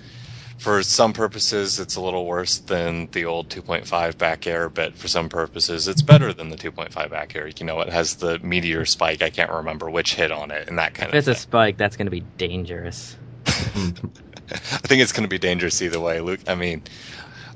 for 0.60 0.84
some 0.84 1.14
purposes, 1.14 1.80
it's 1.80 1.96
a 1.96 2.02
little 2.02 2.26
worse 2.26 2.58
than 2.58 3.08
the 3.12 3.26
old 3.26 3.48
2.5 3.50 4.18
back 4.18 4.46
air, 4.46 4.68
but 4.68 4.94
for 4.98 5.08
some 5.08 5.30
purposes, 5.30 5.88
it's 5.88 6.02
better 6.02 6.34
than 6.34 6.50
the 6.50 6.58
2.5 6.58 7.10
back 7.10 7.34
air. 7.36 7.48
You 7.48 7.66
know, 7.66 7.80
it 7.80 7.90
has 7.90 8.16
the 8.16 8.40
meteor 8.40 8.84
spike. 8.84 9.22
I 9.22 9.30
can't 9.30 9.50
remember 9.50 9.90
which 9.90 10.16
hit 10.16 10.32
on 10.32 10.52
it, 10.52 10.68
and 10.68 10.78
that 10.78 10.94
kind 10.94 11.10
If 11.10 11.16
it's 11.16 11.28
of 11.30 11.38
a 11.38 11.40
spike, 11.40 11.78
that's 11.78 11.96
going 11.96 12.08
to 12.08 12.12
be 12.12 12.26
dangerous. 12.38 13.16
I 13.48 14.82
think 14.82 15.02
it's 15.02 15.14
going 15.14 15.24
to 15.24 15.30
be 15.30 15.40
dangerous 15.40 15.82
either 15.82 16.00
way. 16.00 16.20
Luke, 16.20 16.42
I 16.48 16.56
mean, 16.56 16.84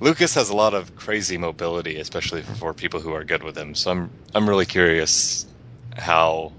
Lucas 0.03 0.35
has 0.35 0.49
a 0.49 0.55
lot 0.55 0.73
of 0.73 0.95
crazy 0.97 1.37
mobility, 1.37 1.97
especially 1.97 2.41
for 2.41 2.73
people 2.73 2.99
who 2.99 3.13
are 3.13 3.23
good 3.23 3.41
with 3.41 3.57
him. 3.57 3.73
So 3.73 3.91
I'm 3.91 4.09
I'm 4.35 4.47
really 4.49 4.65
curious 4.65 5.45
how 5.97 6.51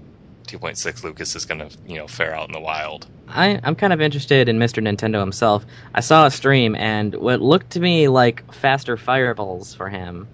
2.6 0.47 1.03
Lucas 1.03 1.35
is 1.35 1.45
going 1.45 1.59
to 1.69 1.77
you 1.87 1.97
know 1.97 2.07
fare 2.07 2.33
out 2.33 2.47
in 2.47 2.53
the 2.53 2.59
wild. 2.59 3.05
I, 3.27 3.59
I'm 3.63 3.75
kind 3.75 3.93
of 3.93 4.01
interested 4.01 4.49
in 4.49 4.57
Mr. 4.59 4.81
Nintendo 4.83 5.19
himself. 5.19 5.65
I 5.93 5.99
saw 6.01 6.25
a 6.25 6.31
stream, 6.31 6.75
and 6.75 7.13
what 7.15 7.39
looked 7.41 7.71
to 7.71 7.79
me 7.79 8.07
like 8.07 8.51
faster 8.53 8.97
fireballs 8.97 9.75
for 9.75 9.89
him. 9.89 10.27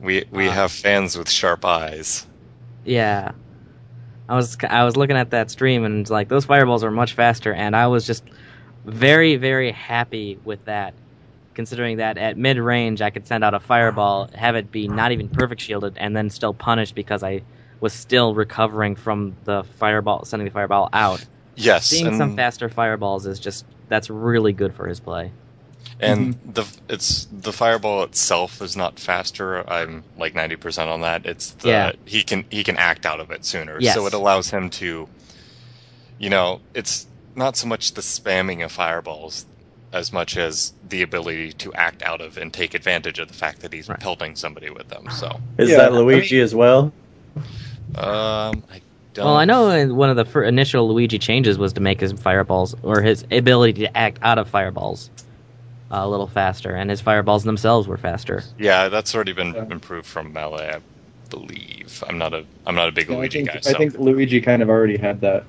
We 0.00 0.24
we 0.30 0.48
Ah. 0.48 0.52
have 0.52 0.72
fans 0.72 1.16
with 1.16 1.30
sharp 1.30 1.64
eyes. 1.64 2.26
Yeah, 2.84 3.32
I 4.28 4.36
was 4.36 4.58
I 4.68 4.84
was 4.84 4.96
looking 4.98 5.16
at 5.16 5.30
that 5.30 5.50
stream, 5.50 5.84
and 5.84 6.08
like 6.10 6.28
those 6.28 6.44
fireballs 6.44 6.84
are 6.84 6.90
much 6.90 7.14
faster, 7.14 7.54
and 7.54 7.74
I 7.74 7.86
was 7.86 8.06
just 8.06 8.24
very 8.84 9.36
very 9.36 9.70
happy 9.72 10.38
with 10.44 10.64
that, 10.64 10.94
considering 11.54 11.98
that 11.98 12.18
at 12.18 12.36
mid 12.36 12.58
range 12.58 13.02
I 13.02 13.10
could 13.10 13.26
send 13.26 13.44
out 13.44 13.54
a 13.54 13.60
fireball, 13.60 14.28
have 14.34 14.56
it 14.56 14.70
be 14.70 14.88
not 14.88 15.12
even 15.12 15.28
perfect 15.28 15.60
shielded, 15.60 15.96
and 15.96 16.16
then 16.16 16.30
still 16.30 16.54
punished 16.54 16.94
because 16.94 17.22
I 17.22 17.42
was 17.80 17.92
still 17.92 18.34
recovering 18.34 18.96
from 18.96 19.36
the 19.44 19.64
fireball, 19.78 20.24
sending 20.24 20.46
the 20.46 20.52
fireball 20.52 20.88
out. 20.92 21.24
Yes, 21.56 21.86
Seeing 21.86 22.06
and, 22.06 22.16
some 22.16 22.36
faster 22.36 22.68
fireballs 22.68 23.26
is 23.26 23.38
just 23.38 23.66
that's 23.88 24.08
really 24.08 24.52
good 24.52 24.74
for 24.74 24.86
his 24.86 25.00
play. 25.00 25.32
and 26.00 26.34
mm-hmm. 26.34 26.52
the 26.52 26.78
it's 26.88 27.26
the 27.30 27.52
fireball 27.52 28.04
itself 28.04 28.62
is 28.62 28.76
not 28.76 28.98
faster. 28.98 29.68
I'm 29.68 30.04
like 30.16 30.34
90% 30.34 30.86
on 30.86 31.02
that. 31.02 31.26
It's 31.26 31.50
the 31.52 31.68
Yeah. 31.68 31.92
he 32.04 32.22
can 32.22 32.44
he 32.50 32.64
can 32.64 32.76
act 32.78 33.04
out 33.04 33.20
of 33.20 33.30
it 33.30 33.44
sooner. 33.44 33.78
Yes. 33.80 33.94
So 33.94 34.06
it 34.06 34.14
allows 34.14 34.48
him 34.48 34.70
to 34.70 35.08
you 36.18 36.30
know, 36.30 36.60
it's 36.72 37.06
not 37.34 37.56
so 37.56 37.66
much 37.66 37.94
the 37.94 38.00
spamming 38.00 38.64
of 38.64 38.70
fireballs 38.70 39.44
as 39.92 40.12
much 40.12 40.36
as 40.36 40.72
the 40.88 41.02
ability 41.02 41.52
to 41.52 41.72
act 41.74 42.02
out 42.02 42.20
of 42.20 42.38
and 42.38 42.52
take 42.52 42.74
advantage 42.74 43.18
of 43.18 43.28
the 43.28 43.34
fact 43.34 43.60
that 43.60 43.72
he's 43.72 43.88
Right. 43.88 44.00
pelting 44.00 44.36
somebody 44.36 44.70
with 44.70 44.88
them. 44.88 45.10
So, 45.10 45.40
Is 45.58 45.70
Yeah, 45.70 45.76
that 45.78 45.92
I 45.92 45.96
Luigi 45.98 46.40
as 46.40 46.54
well? 46.54 46.92
um 47.94 48.62
I 48.72 48.80
don't 49.14 49.26
Well, 49.26 49.36
I 49.36 49.44
know 49.44 49.86
one 49.94 50.08
of 50.10 50.16
the 50.16 50.24
fir- 50.24 50.44
initial 50.44 50.88
Luigi 50.88 51.18
changes 51.18 51.58
was 51.58 51.74
to 51.74 51.80
make 51.80 52.00
his 52.00 52.12
fireballs 52.12 52.74
or 52.82 53.02
his 53.02 53.24
ability 53.30 53.82
to 53.84 53.96
act 53.96 54.18
out 54.22 54.38
of 54.38 54.48
fireballs 54.48 55.10
uh, 55.90 56.00
a 56.00 56.08
little 56.08 56.26
faster, 56.26 56.74
and 56.74 56.88
his 56.88 57.02
fireballs 57.02 57.44
themselves 57.44 57.86
were 57.86 57.98
faster. 57.98 58.42
Yeah, 58.58 58.88
that's 58.88 59.14
already 59.14 59.34
been 59.34 59.54
Yeah. 59.54 59.66
improved 59.70 60.06
from 60.06 60.32
melee, 60.32 60.76
I 60.76 60.80
believe. 61.28 62.02
I'm 62.08 62.16
not 62.16 62.32
a 62.32 62.44
I'm 62.66 62.74
not 62.74 62.88
a 62.88 62.92
big 62.92 63.10
Yeah, 63.10 63.16
I 63.16 63.18
Luigi 63.18 63.38
think, 63.40 63.48
guy, 63.48 63.56
I 63.56 63.60
so 63.60 63.78
think 63.78 63.98
Luigi 63.98 64.40
kind 64.40 64.62
of 64.62 64.70
already 64.70 64.96
had 64.96 65.20
that. 65.20 65.44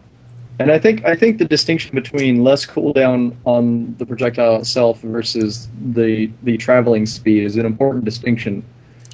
And 0.59 0.71
I 0.71 0.77
think 0.79 1.03
I 1.03 1.15
think 1.15 1.39
the 1.39 1.45
distinction 1.45 1.95
between 1.95 2.43
less 2.43 2.65
cooldown 2.65 3.35
on 3.45 3.95
the 3.97 4.05
projectile 4.05 4.57
itself 4.57 5.01
versus 5.01 5.67
the 5.81 6.29
the 6.43 6.57
traveling 6.57 7.05
speed 7.05 7.43
is 7.43 7.57
an 7.57 7.65
important 7.65 8.05
distinction. 8.05 8.63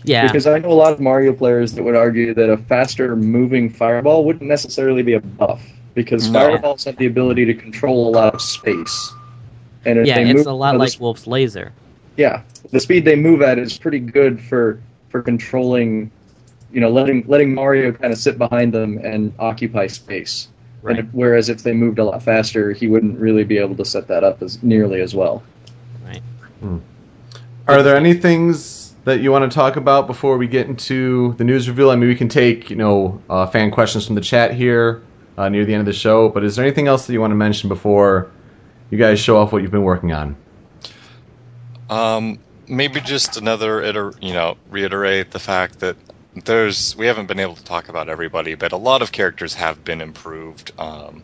Yeah, 0.03 0.25
Because 0.27 0.47
I 0.47 0.59
know 0.59 0.71
a 0.71 0.73
lot 0.73 0.93
of 0.93 0.99
Mario 1.01 1.33
players 1.33 1.73
that 1.73 1.83
would 1.83 1.95
argue 1.95 2.33
that 2.33 2.49
a 2.49 2.57
faster 2.57 3.15
moving 3.17 3.69
fireball 3.69 4.23
wouldn't 4.23 4.47
necessarily 4.47 5.03
be 5.03 5.13
a 5.13 5.19
buff 5.19 5.61
because 5.93 6.29
No. 6.29 6.39
fireballs 6.39 6.85
have 6.85 6.95
the 6.95 7.05
ability 7.05 7.45
to 7.45 7.53
control 7.53 8.07
a 8.07 8.11
lot 8.11 8.33
of 8.33 8.41
space. 8.41 9.13
And 9.85 10.05
yeah, 10.07 10.19
it's 10.19 10.45
a 10.45 10.53
lot 10.53 10.77
like 10.77 10.93
the, 10.93 11.03
Wolf's 11.03 11.27
laser. 11.27 11.73
yeah, 12.15 12.43
the 12.71 12.79
speed 12.79 13.03
they 13.05 13.15
move 13.15 13.41
at 13.41 13.59
is 13.59 13.77
pretty 13.77 13.99
good 13.99 14.41
for 14.41 14.81
for 15.09 15.21
controlling, 15.21 16.11
you 16.71 16.81
know, 16.81 16.89
letting 16.89 17.23
letting 17.27 17.53
Mario 17.53 17.91
kind 17.91 18.11
of 18.13 18.19
sit 18.19 18.37
behind 18.37 18.73
them 18.73 18.99
and 19.01 19.33
occupy 19.39 19.87
space. 19.87 20.47
Right. 20.81 20.97
And 20.97 21.07
if, 21.07 21.13
whereas 21.13 21.49
if 21.49 21.63
they 21.63 21.73
moved 21.73 21.99
a 21.99 22.05
lot 22.05 22.23
faster, 22.23 22.71
he 22.71 22.87
wouldn't 22.87 23.19
really 23.19 23.43
be 23.43 23.57
able 23.57 23.75
to 23.75 23.85
set 23.85 24.07
that 24.07 24.23
up 24.23 24.41
as 24.41 24.61
nearly 24.63 25.01
as 25.01 25.13
well. 25.13 25.43
Right. 26.05 26.21
Are 27.67 27.83
there 27.83 27.95
any 27.95 28.13
things 28.13 28.93
that 29.03 29.19
you 29.19 29.31
want 29.31 29.49
to 29.49 29.53
talk 29.53 29.75
about 29.75 30.07
before 30.07 30.37
we 30.37 30.47
get 30.47 30.67
into 30.67 31.33
the 31.33 31.43
news 31.43 31.67
reveal? 31.67 31.91
I 31.91 31.95
mean, 31.95 32.09
we 32.09 32.15
can 32.15 32.29
take 32.29 32.69
you 32.69 32.75
know 32.75 33.21
uh, 33.29 33.47
fan 33.47 33.71
questions 33.71 34.05
from 34.05 34.15
the 34.15 34.21
chat 34.21 34.53
here 34.53 35.03
uh, 35.37 35.49
near 35.49 35.65
the 35.65 35.73
end 35.73 35.81
of 35.81 35.85
the 35.85 35.93
show. 35.93 36.29
But 36.29 36.43
is 36.43 36.55
there 36.55 36.65
anything 36.65 36.87
else 36.87 37.07
that 37.07 37.13
you 37.13 37.21
want 37.21 37.31
to 37.31 37.35
mention 37.35 37.69
before 37.69 38.29
you 38.89 38.97
guys 38.97 39.19
show 39.19 39.37
off 39.37 39.51
what 39.51 39.61
you've 39.61 39.71
been 39.71 39.83
working 39.83 40.11
on? 40.11 40.35
Um, 41.89 42.39
maybe 42.67 43.01
just 43.01 43.37
another, 43.37 43.83
iter- 43.83 44.13
you 44.21 44.33
know, 44.33 44.57
reiterate 44.69 45.31
the 45.31 45.39
fact 45.39 45.79
that 45.79 45.95
there's 46.45 46.95
we 46.95 47.07
haven't 47.07 47.25
been 47.27 47.39
able 47.39 47.55
to 47.55 47.63
talk 47.63 47.89
about 47.89 48.09
everybody, 48.09 48.55
but 48.55 48.71
a 48.71 48.77
lot 48.77 49.01
of 49.01 49.11
characters 49.11 49.53
have 49.55 49.83
been 49.83 50.01
improved. 50.01 50.71
Um, 50.79 51.23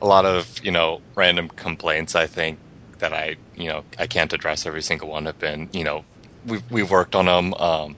a 0.00 0.06
lot 0.06 0.24
of 0.24 0.60
you 0.64 0.70
know 0.70 1.00
random 1.16 1.48
complaints 1.48 2.14
I 2.14 2.26
think 2.26 2.58
that 2.98 3.12
I 3.12 3.36
you 3.56 3.68
know 3.68 3.84
I 3.98 4.06
can't 4.06 4.32
address 4.32 4.66
every 4.66 4.82
single 4.82 5.08
one 5.08 5.26
have 5.26 5.38
been 5.38 5.68
you 5.72 5.84
know 5.84 6.04
we've 6.46 6.70
we've 6.70 6.90
worked 6.90 7.14
on 7.16 7.26
them. 7.26 7.54
Um, 7.54 7.96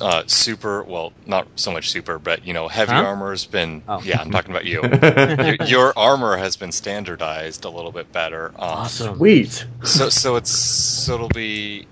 uh, 0.00 0.22
super 0.26 0.82
well, 0.84 1.12
not 1.26 1.46
so 1.56 1.70
much 1.70 1.90
super, 1.90 2.18
but 2.18 2.46
you 2.46 2.54
know 2.54 2.66
heavy 2.66 2.92
Huh? 2.92 3.02
armor 3.02 3.30
has 3.32 3.44
been. 3.44 3.82
Oh. 3.88 4.00
Yeah, 4.02 4.20
I'm 4.22 4.30
talking 4.30 4.50
about 4.50 4.64
you. 4.64 4.80
your, 5.44 5.66
your 5.68 5.98
armor 5.98 6.36
has 6.38 6.56
been 6.56 6.72
standardized 6.72 7.64
a 7.66 7.68
little 7.70 7.92
bit 7.92 8.10
better. 8.10 8.46
Um, 8.50 8.54
Awesome. 8.58 9.16
Sweet. 9.18 9.66
so 9.82 10.08
so 10.08 10.36
it's 10.36 10.50
so 10.50 11.14
it'll 11.16 11.28
be 11.28 11.86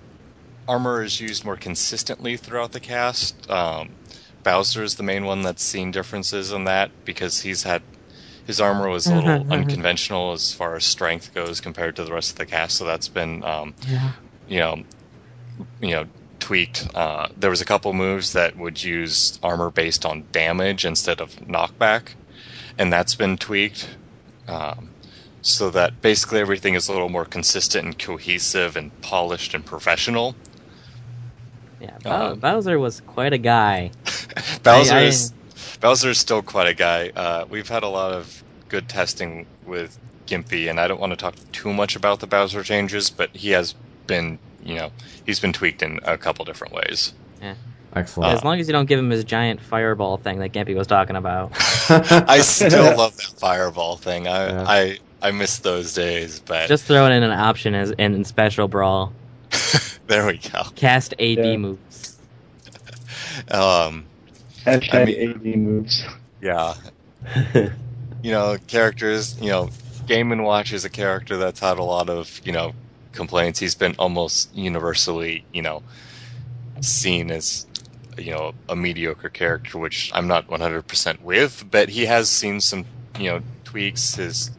armor 0.69 1.03
is 1.03 1.21
used 1.21 1.45
more 1.45 1.57
consistently 1.57 2.37
throughout 2.37 2.73
the 2.73 2.81
cast. 2.81 3.51
Um, 3.51 3.91
Bowser 4.43 4.83
is 4.83 4.97
the 4.97 5.03
main 5.03 5.25
one 5.25 5.43
that's 5.43 5.62
seen 5.62 5.91
differences 5.91 6.53
in 6.53 6.65
that 6.65 6.91
because 7.05 7.41
he's 7.41 7.62
had 7.62 7.83
his 8.47 8.61
armor 8.61 8.89
was 8.91 9.07
a 9.07 9.15
little 9.15 9.51
unconventional 9.53 10.33
as 10.33 10.53
far 10.53 10.77
as 10.77 10.85
strength 10.85 11.33
goes 11.35 11.62
compared 11.62 11.97
to 11.97 12.05
the 12.05 12.12
rest 12.12 12.33
of 12.33 12.37
the 12.37 12.45
cast. 12.47 12.77
So 12.77 12.85
that's 12.85 13.09
been 13.09 13.43
um, 13.43 13.75
Yeah. 13.89 14.12
you 14.49 14.59
know 14.59 14.83
you 15.81 15.91
know 15.93 16.05
tweaked. 16.41 16.89
Uh, 16.95 17.29
there 17.39 17.49
was 17.49 17.62
a 17.62 17.65
couple 17.65 17.93
moves 17.95 18.35
that 18.35 18.55
would 18.59 18.83
use 18.83 19.39
armor 19.43 19.71
based 19.71 20.05
on 20.05 20.25
damage 20.31 20.85
instead 20.85 21.23
of 21.23 21.31
knockback, 21.37 22.09
and 22.79 22.93
that's 22.93 23.15
been 23.15 23.39
tweaked. 23.39 23.89
Um, 24.47 24.91
so 25.41 25.71
that 25.71 26.01
basically 26.03 26.41
everything 26.41 26.75
is 26.75 26.89
a 26.89 26.93
little 26.93 27.09
more 27.11 27.25
consistent 27.25 27.85
and 27.87 27.99
cohesive 27.99 28.77
and 28.77 28.91
polished 29.01 29.55
and 29.55 29.65
professional. 29.65 30.35
Yeah, 31.85 31.99
Bow- 32.03 32.11
Uh, 32.11 32.35
Bowser 32.35 32.78
was 32.78 33.01
quite 33.03 33.32
a 33.32 33.39
guy. 33.39 33.91
Bowser 34.62 34.95
I- 34.95 35.03
is 35.03 35.32
Bowser 35.80 36.11
is 36.11 36.18
still 36.18 36.43
quite 36.43 36.66
a 36.68 36.74
guy. 36.74 37.11
Uh, 37.14 37.45
we've 37.49 37.68
had 37.68 37.82
a 37.82 37.89
lot 37.89 38.12
of 38.12 38.43
good 38.68 38.89
testing 38.89 39.47
with 39.66 39.99
Gimpy, 40.26 40.70
and 40.70 40.80
I 40.80 40.89
don't 40.89 41.01
want 41.01 41.12
to 41.12 41.16
talk 41.16 41.35
too 41.53 41.72
much 41.72 41.97
about 41.97 42.20
the 42.20 42.26
Bowser 42.26 42.62
changes, 42.62 43.11
but 43.11 43.35
he 43.37 43.51
has 43.51 43.74
been, 44.07 44.39
you 44.64 44.76
know, 44.76 44.91
he's 45.26 45.41
been 45.41 45.53
tweaked 45.53 45.82
in 45.82 46.01
a 46.05 46.16
couple 46.16 46.45
different 46.45 46.72
ways. 46.74 47.12
Excellent. 47.97 48.32
Uh, 48.32 48.35
as 48.37 48.43
long 48.43 48.59
as 48.59 48.66
you 48.66 48.72
don't 48.72 48.87
give 48.87 48.99
him 48.99 49.11
his 49.11 49.22
giant 49.22 49.61
fireball 49.61 50.16
thing 50.16 50.41
that 50.41 50.53
Gimpy 50.53 50.74
was 50.74 50.89
talking 50.89 51.14
about. 51.14 51.53
I 51.89 52.41
still 52.41 52.97
love 52.97 53.16
that 53.16 53.35
fireball 53.39 53.97
thing. 53.97 54.26
I 54.26 54.47
Yeah. 54.49 54.64
I, 54.66 54.99
I 55.22 55.30
miss 55.30 55.59
those 55.59 55.95
days, 55.95 56.41
but 56.41 56.66
Just 56.68 56.87
throwing 56.87 57.12
in 57.12 57.22
an 57.22 57.30
option 57.30 57.74
as 57.76 57.93
in, 57.93 58.14
in 58.14 58.24
Special 58.24 58.66
Brawl. 58.66 59.12
there 60.07 60.27
we 60.27 60.39
go. 60.39 60.63
Cast 60.77 61.15
AB 61.19 61.41
Yeah. 61.43 61.57
moves. 61.57 62.19
Um, 63.51 64.05
Hashtag 64.65 64.95
I 64.95 65.05
mean- 65.05 65.31
AV 65.31 65.57
moves. 65.57 66.05
yeah, 66.41 66.75
you 67.55 68.31
know, 68.31 68.57
characters. 68.67 69.37
You 69.41 69.49
know, 69.51 69.71
Game 70.07 70.31
and 70.33 70.45
Watch 70.45 70.73
is 70.73 70.85
a 70.85 70.91
character 70.91 71.37
that's 71.37 71.59
had 71.61 71.79
a 71.79 71.83
lot 71.83 72.09
of 72.09 72.41
you 72.45 72.53
know 72.53 72.73
complaints. 73.13 73.59
He's 73.59 73.75
been 73.75 73.95
almost 73.99 74.55
universally, 74.55 75.45
you 75.53 75.63
know, 75.63 75.83
seen 76.81 77.31
as 77.31 77.67
you 78.17 78.31
know 78.31 78.53
a 78.69 78.77
mediocre 78.77 79.29
character, 79.31 79.79
which 79.79 80.11
I'm 80.15 80.29
not 80.29 80.47
100% 80.49 81.21
with, 81.23 81.65
but 81.71 81.89
he 81.89 82.07
has 82.07 82.29
seen 82.31 82.61
some 82.61 82.85
you 83.19 83.31
know 83.31 83.41
tweaks. 83.65 84.15
His 84.15 84.51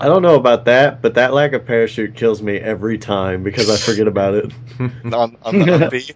I 0.00 0.06
don't 0.06 0.22
know 0.22 0.36
about 0.36 0.64
that, 0.66 1.02
but 1.02 1.14
that 1.14 1.32
lack 1.32 1.52
of 1.52 1.66
parachute 1.66 2.14
kills 2.16 2.40
me 2.42 2.56
every 2.56 2.98
time 2.98 3.42
because 3.42 3.68
I 3.70 3.76
forget 3.76 4.06
about 4.08 4.34
it. 4.34 4.52
on, 4.80 5.36
on 5.42 5.58
the 5.58 5.72
up 5.84 5.90
B. 5.90 6.04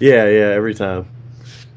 Yeah, 0.00 0.26
yeah, 0.28 0.48
every 0.48 0.74
time. 0.74 1.06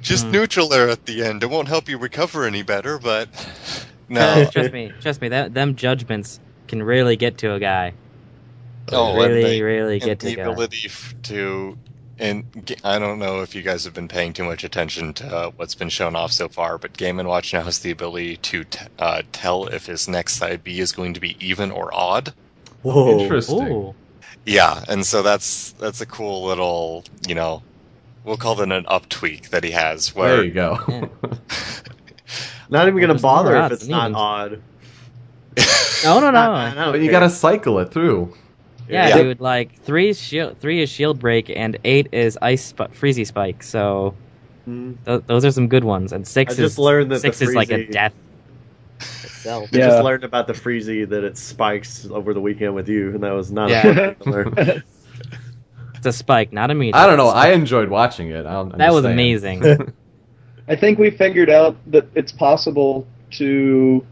Just 0.01 0.25
Hmm. 0.25 0.31
neutral 0.31 0.69
there 0.69 0.89
at 0.89 1.05
the 1.05 1.23
end. 1.23 1.43
It 1.43 1.49
won't 1.49 1.67
help 1.67 1.87
you 1.87 1.97
recover 1.99 2.45
any 2.45 2.63
better, 2.63 2.97
but 2.97 3.29
no. 4.09 4.47
Trust 4.51 4.73
me, 4.73 4.91
trust 5.01 5.21
me. 5.21 5.29
That 5.29 5.53
them 5.53 5.75
judgments 5.75 6.39
can 6.67 6.81
really 6.81 7.15
get 7.15 7.37
to 7.39 7.53
a 7.53 7.59
guy. 7.59 7.93
Oh, 8.91 9.09
and 9.11 9.17
really, 9.33 9.41
they- 9.43 9.61
really 9.61 9.95
and 9.95 10.03
get 10.03 10.19
to 10.21 10.27
a 10.27 10.29
the 10.31 10.35
guy. 10.37 10.41
ability 10.43 10.83
f- 10.85 11.13
to 11.23 11.77
And 12.19 12.75
I 12.83 12.97
don't 12.97 13.19
know 13.19 13.41
if 13.41 13.53
you 13.53 13.61
guys 13.61 13.83
have 13.85 13.93
been 13.93 14.07
paying 14.07 14.33
too 14.33 14.43
much 14.43 14.63
attention 14.63 15.13
to 15.15 15.27
uh, 15.35 15.51
what's 15.55 15.75
been 15.75 15.89
shown 15.89 16.15
off 16.15 16.31
so 16.31 16.49
far, 16.49 16.77
but 16.79 16.97
Game 16.97 17.19
and 17.19 17.29
Watch 17.29 17.53
now 17.53 17.61
has 17.61 17.79
the 17.79 17.91
ability 17.91 18.37
to 18.37 18.63
t- 18.63 18.85
uh, 18.97 19.21
tell 19.31 19.67
if 19.67 19.85
his 19.85 20.07
next 20.07 20.37
side 20.37 20.63
B 20.63 20.79
is 20.79 20.91
going 20.93 21.13
to 21.13 21.19
be 21.19 21.37
even 21.45 21.69
or 21.71 21.93
odd. 21.93 22.33
Whoa. 22.81 23.19
Interesting. 23.19 23.67
Ooh. 23.71 23.95
Yeah, 24.45 24.83
and 24.87 25.05
so 25.05 25.21
that's 25.21 25.73
that's 25.73 26.01
a 26.01 26.05
cool 26.05 26.45
little, 26.45 27.03
you 27.27 27.35
know, 27.35 27.61
we'll 28.23 28.37
call 28.37 28.59
it 28.61 28.71
an 28.71 28.85
up 28.87 29.07
tweak 29.09 29.49
that 29.49 29.63
he 29.63 29.71
has. 29.71 30.15
Where 30.15 30.37
There 30.37 30.45
you 30.45 30.51
go. 30.51 30.77
Not 32.69 32.87
even 32.87 32.99
gonna 32.99 33.19
bother 33.19 33.55
if 33.57 33.71
it's 33.71 33.87
not 33.87 34.11
evens. 34.11 34.15
odd. 34.17 34.61
No, 36.03 36.19
no, 36.19 36.29
no. 36.29 36.37
I- 36.39 36.67
I 36.69 36.73
don't 36.75 36.91
but 36.93 37.01
you 37.01 37.09
gotta 37.09 37.29
cycle 37.29 37.79
it 37.79 37.91
through. 37.91 38.33
Yeah, 38.89 39.09
Yeah. 39.09 39.17
dude. 39.23 39.41
Like 39.41 39.79
three 39.81 40.09
is 40.09 40.19
shield, 40.21 40.59
three 40.59 40.81
is 40.81 40.89
shield 40.89 41.19
break, 41.19 41.49
and 41.49 41.77
eight 41.83 42.09
is 42.13 42.37
ice 42.41 42.65
sp- 42.71 42.93
freezy 42.93 43.25
spike. 43.27 43.63
So 43.63 44.13
Mm. 44.67 44.95
th- 45.05 45.21
those 45.27 45.45
are 45.45 45.51
some 45.51 45.67
good 45.69 45.83
ones. 45.83 46.11
And 46.13 46.27
six 46.27 46.51
I 46.51 46.63
is 46.63 46.69
just 46.71 46.79
learned 46.79 47.11
that 47.11 47.15
the 47.15 47.19
six 47.21 47.41
is 47.41 47.55
like 47.55 47.71
a 47.71 47.85
death 47.87 48.13
itself. 48.99 49.69
I 49.73 49.77
Yeah. 49.77 49.87
just 49.87 50.03
learned 50.03 50.23
about 50.25 50.47
the 50.47 50.53
freezy 50.53 51.07
that 51.07 51.23
it 51.23 51.37
spikes 51.37 52.05
over 52.09 52.33
the 52.33 52.41
weekend 52.41 52.75
with 52.75 52.89
you, 52.89 53.11
and 53.15 53.23
that 53.23 53.31
was 53.33 53.51
not 53.51 53.69
Yeah. 53.69 53.87
a 53.87 54.15
fun 54.15 54.31
learn. 54.33 54.83
It's 55.95 56.05
a 56.05 56.11
spike, 56.13 56.53
not 56.53 56.69
a 56.69 56.75
meteor. 56.75 56.95
I 56.95 57.07
don't 57.07 57.17
know. 57.17 57.29
I 57.29 57.53
enjoyed 57.53 57.89
watching 57.89 58.29
it. 58.29 58.45
I'm, 58.45 58.71
I'm 58.71 58.77
that 58.77 58.93
was 58.93 59.03
saying. 59.03 59.13
amazing. 59.13 59.93
I 60.67 60.75
think 60.75 60.99
we 60.99 61.09
figured 61.09 61.49
out 61.49 61.75
that 61.87 62.07
it's 62.13 62.31
possible 62.31 63.07
to, 63.31 64.05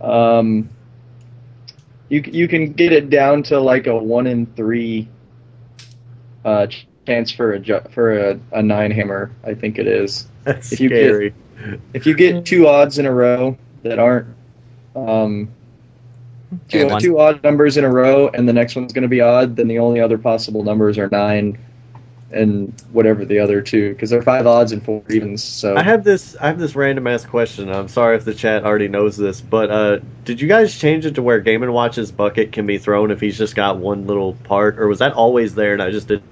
um, 0.00 0.70
you 2.08 2.22
you 2.26 2.48
can 2.48 2.72
get 2.72 2.92
it 2.92 3.10
down 3.10 3.42
to 3.44 3.60
like 3.60 3.86
a 3.86 3.96
one 3.96 4.26
in 4.26 4.46
three, 4.46 5.08
uh, 6.44 6.66
ch- 6.66 6.86
chance 7.06 7.30
for 7.30 7.52
a 7.52 7.58
ju- 7.58 7.80
for 7.90 8.30
a, 8.30 8.40
a 8.52 8.62
nine 8.62 8.90
hammer. 8.90 9.30
I 9.44 9.54
think 9.54 9.78
it 9.78 9.86
is. 9.86 10.26
That's 10.44 10.72
If 10.72 10.80
you 10.80 10.88
get- 10.88 10.98
If 11.94 12.06
you 12.06 12.14
get 12.14 12.44
two 12.44 12.66
odds 12.66 12.98
in 12.98 13.06
a 13.06 13.12
row 13.12 13.56
that 13.84 13.98
aren't, 13.98 14.26
um, 14.96 15.48
two, 16.68 16.78
two 17.00 17.18
odd 17.18 17.42
numbers 17.42 17.76
in 17.76 17.84
a 17.84 17.90
row, 17.90 18.28
and 18.28 18.46
the 18.48 18.52
next 18.52 18.74
one's 18.76 18.92
going 18.92 19.02
to 19.02 19.08
be 19.08 19.20
odd, 19.20 19.56
then 19.56 19.68
the 19.68 19.78
only 19.78 20.00
other 20.00 20.18
possible 20.18 20.62
numbers 20.64 20.98
are 20.98 21.08
nine 21.08 21.58
and 22.34 22.78
whatever 22.92 23.24
the 23.24 23.38
other 23.38 23.62
two, 23.62 23.90
because 23.92 24.10
they're 24.10 24.22
five 24.22 24.46
odds 24.46 24.72
and 24.72 24.84
four 24.84 25.02
evens. 25.08 25.42
So 25.42 25.76
I 25.76 25.82
have 25.82 26.04
this. 26.04 26.36
I 26.40 26.48
have 26.48 26.58
this 26.58 26.74
random 26.76 27.06
ass 27.06 27.24
question. 27.24 27.70
I'm 27.70 27.88
sorry 27.88 28.16
if 28.16 28.24
the 28.24 28.34
chat 28.34 28.64
already 28.64 28.88
knows 28.88 29.16
this, 29.16 29.40
but 29.40 29.70
uh, 29.70 29.98
did 30.24 30.40
you 30.40 30.48
guys 30.48 30.78
change 30.78 31.06
it 31.06 31.14
to 31.14 31.22
where 31.22 31.40
Game 31.40 31.62
and 31.62 31.72
Watch's 31.72 32.12
bucket 32.12 32.52
can 32.52 32.66
be 32.66 32.78
thrown 32.78 33.10
if 33.10 33.20
he's 33.20 33.38
just 33.38 33.54
got 33.54 33.78
one 33.78 34.06
little 34.06 34.34
part, 34.34 34.78
or 34.78 34.88
was 34.88 34.98
that 34.98 35.12
always 35.12 35.54
there 35.54 35.72
and 35.72 35.82
I 35.82 35.90
just 35.90 36.08
didn't? 36.08 36.24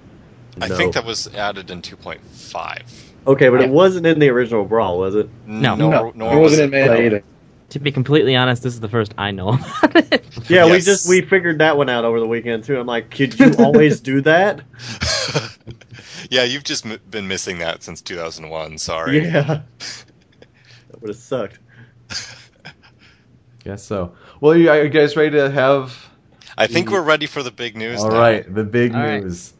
I 0.61 0.69
think 0.69 0.95
that 0.95 1.05
was 1.07 1.35
added 1.35 1.71
in 1.71 1.81
2.5. 1.81 2.83
Okay, 3.27 3.49
but 3.49 3.63
it 3.63 3.71
wasn't 3.71 4.07
in 4.07 4.19
the 4.19 4.29
original 4.29 4.65
brawl, 4.65 4.99
was 4.99 5.15
it? 5.15 5.29
No. 5.47 5.77
nor, 5.77 5.91
no, 5.91 6.13
nor 6.15 6.33
it 6.35 6.41
was 6.41 6.51
wasn't 6.53 6.75
in 6.75 6.83
it- 6.83 6.87
Melee 6.87 7.07
either. 7.07 7.25
To 7.73 7.81
be 7.81 7.91
completely 7.91 8.37
honest, 8.37 8.63
this 8.63 8.75
is 8.75 8.81
the 8.81 8.89
first 8.89 9.15
I 9.17 9.31
know 9.31 9.49
about 9.83 10.13
it. 10.13 10.51
Yeah, 10.51 10.71
we 10.71 10.81
just 10.81 11.09
we 11.09 11.23
figured 11.23 11.59
that 11.59 11.77
one 11.79 11.89
out 11.89 12.05
over 12.05 12.21
the 12.21 12.27
weekend 12.27 12.65
too. 12.65 12.79
I'm 12.79 12.87
like, 12.87 13.11
could 13.11 13.39
you 13.39 13.55
always 13.59 14.01
do 14.01 14.21
that? 14.23 14.61
yeah, 16.31 16.45
you've 16.45 16.65
just 16.65 16.85
m- 16.85 17.01
been 17.11 17.29
missing 17.29 17.59
that 17.61 17.83
since 17.83 18.03
2001. 18.03 18.77
Sorry. 18.77 19.25
Yeah, 19.25 19.43
that 19.43 21.01
would 21.01 21.09
have 21.09 21.17
sucked. 21.17 21.59
Guess 23.65 23.85
so. 23.85 24.17
Well, 24.41 24.55
you, 24.55 24.69
are 24.69 24.83
you 24.83 24.91
guys 24.91 25.17
ready 25.17 25.31
to 25.31 25.51
have? 25.51 25.97
I 26.59 26.67
think 26.67 26.91
we're 26.91 27.01
ready 27.03 27.27
for 27.27 27.43
the 27.43 27.51
big 27.51 27.75
news. 27.75 28.01
All 28.01 28.11
now. 28.11 28.21
right, 28.21 28.55
the 28.55 28.65
big 28.65 28.95
All 28.95 29.01
right. 29.01 29.23
news. 29.23 29.55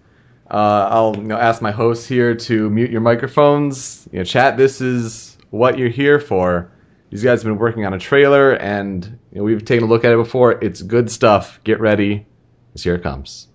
Uh, 0.51 0.89
I'll 0.91 1.17
you 1.17 1.23
know, 1.23 1.39
ask 1.39 1.63
my 1.63 1.71
hosts 1.71 2.07
here 2.07 2.35
to 2.35 2.69
mute 2.69 2.91
your 2.91 3.01
microphones. 3.01 4.07
You 4.13 4.19
know, 4.19 4.25
chat. 4.25 4.59
This 4.59 4.83
is 4.83 5.39
what 5.49 5.79
you're 5.79 5.89
here 5.89 6.21
for. 6.21 6.71
These 7.13 7.25
guys 7.25 7.43
have 7.43 7.51
been 7.51 7.59
working 7.59 7.85
on 7.85 7.93
a 7.93 7.99
trailer, 7.99 8.53
and 8.53 9.05
you 9.31 9.39
know, 9.39 9.45
we've 9.45 9.63
taken 9.63 9.85
a 9.85 9.87
look 9.87 10.07
at 10.07 10.13
it 10.13 10.17
before. 10.17 10.53
It's 10.65 10.81
good 10.81 11.11
stuff. 11.11 11.61
Get 11.63 11.79
ready. 11.79 12.27
Here 12.75 12.95
it 12.95 13.03
comes. 13.03 13.49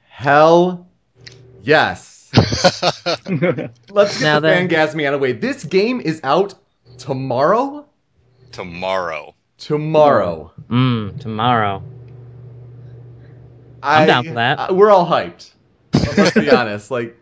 Hell, 0.07 0.87
yes. 1.63 2.29
Let's 2.33 4.19
get 4.19 4.21
Now 4.21 4.39
the 4.39 4.47
then- 4.47 4.69
fangasming 4.69 5.05
out 5.07 5.13
of 5.13 5.19
the 5.19 5.23
way. 5.23 5.31
This 5.33 5.63
game 5.63 5.99
is 6.01 6.21
out 6.23 6.53
tomorrow. 6.97 7.85
Tomorrow. 8.51 9.35
Tomorrow. 9.57 10.51
Mm, 10.69 11.19
tomorrow. 11.19 11.83
I, 13.83 14.01
I'm 14.01 14.07
down 14.07 14.25
for 14.25 14.33
that. 14.33 14.59
I- 14.59 14.71
we're 14.71 14.91
all 14.91 15.05
hyped. 15.07 15.51
Let's 15.93 16.31
be 16.33 16.49
honest. 16.55 16.91
Like, 16.91 17.17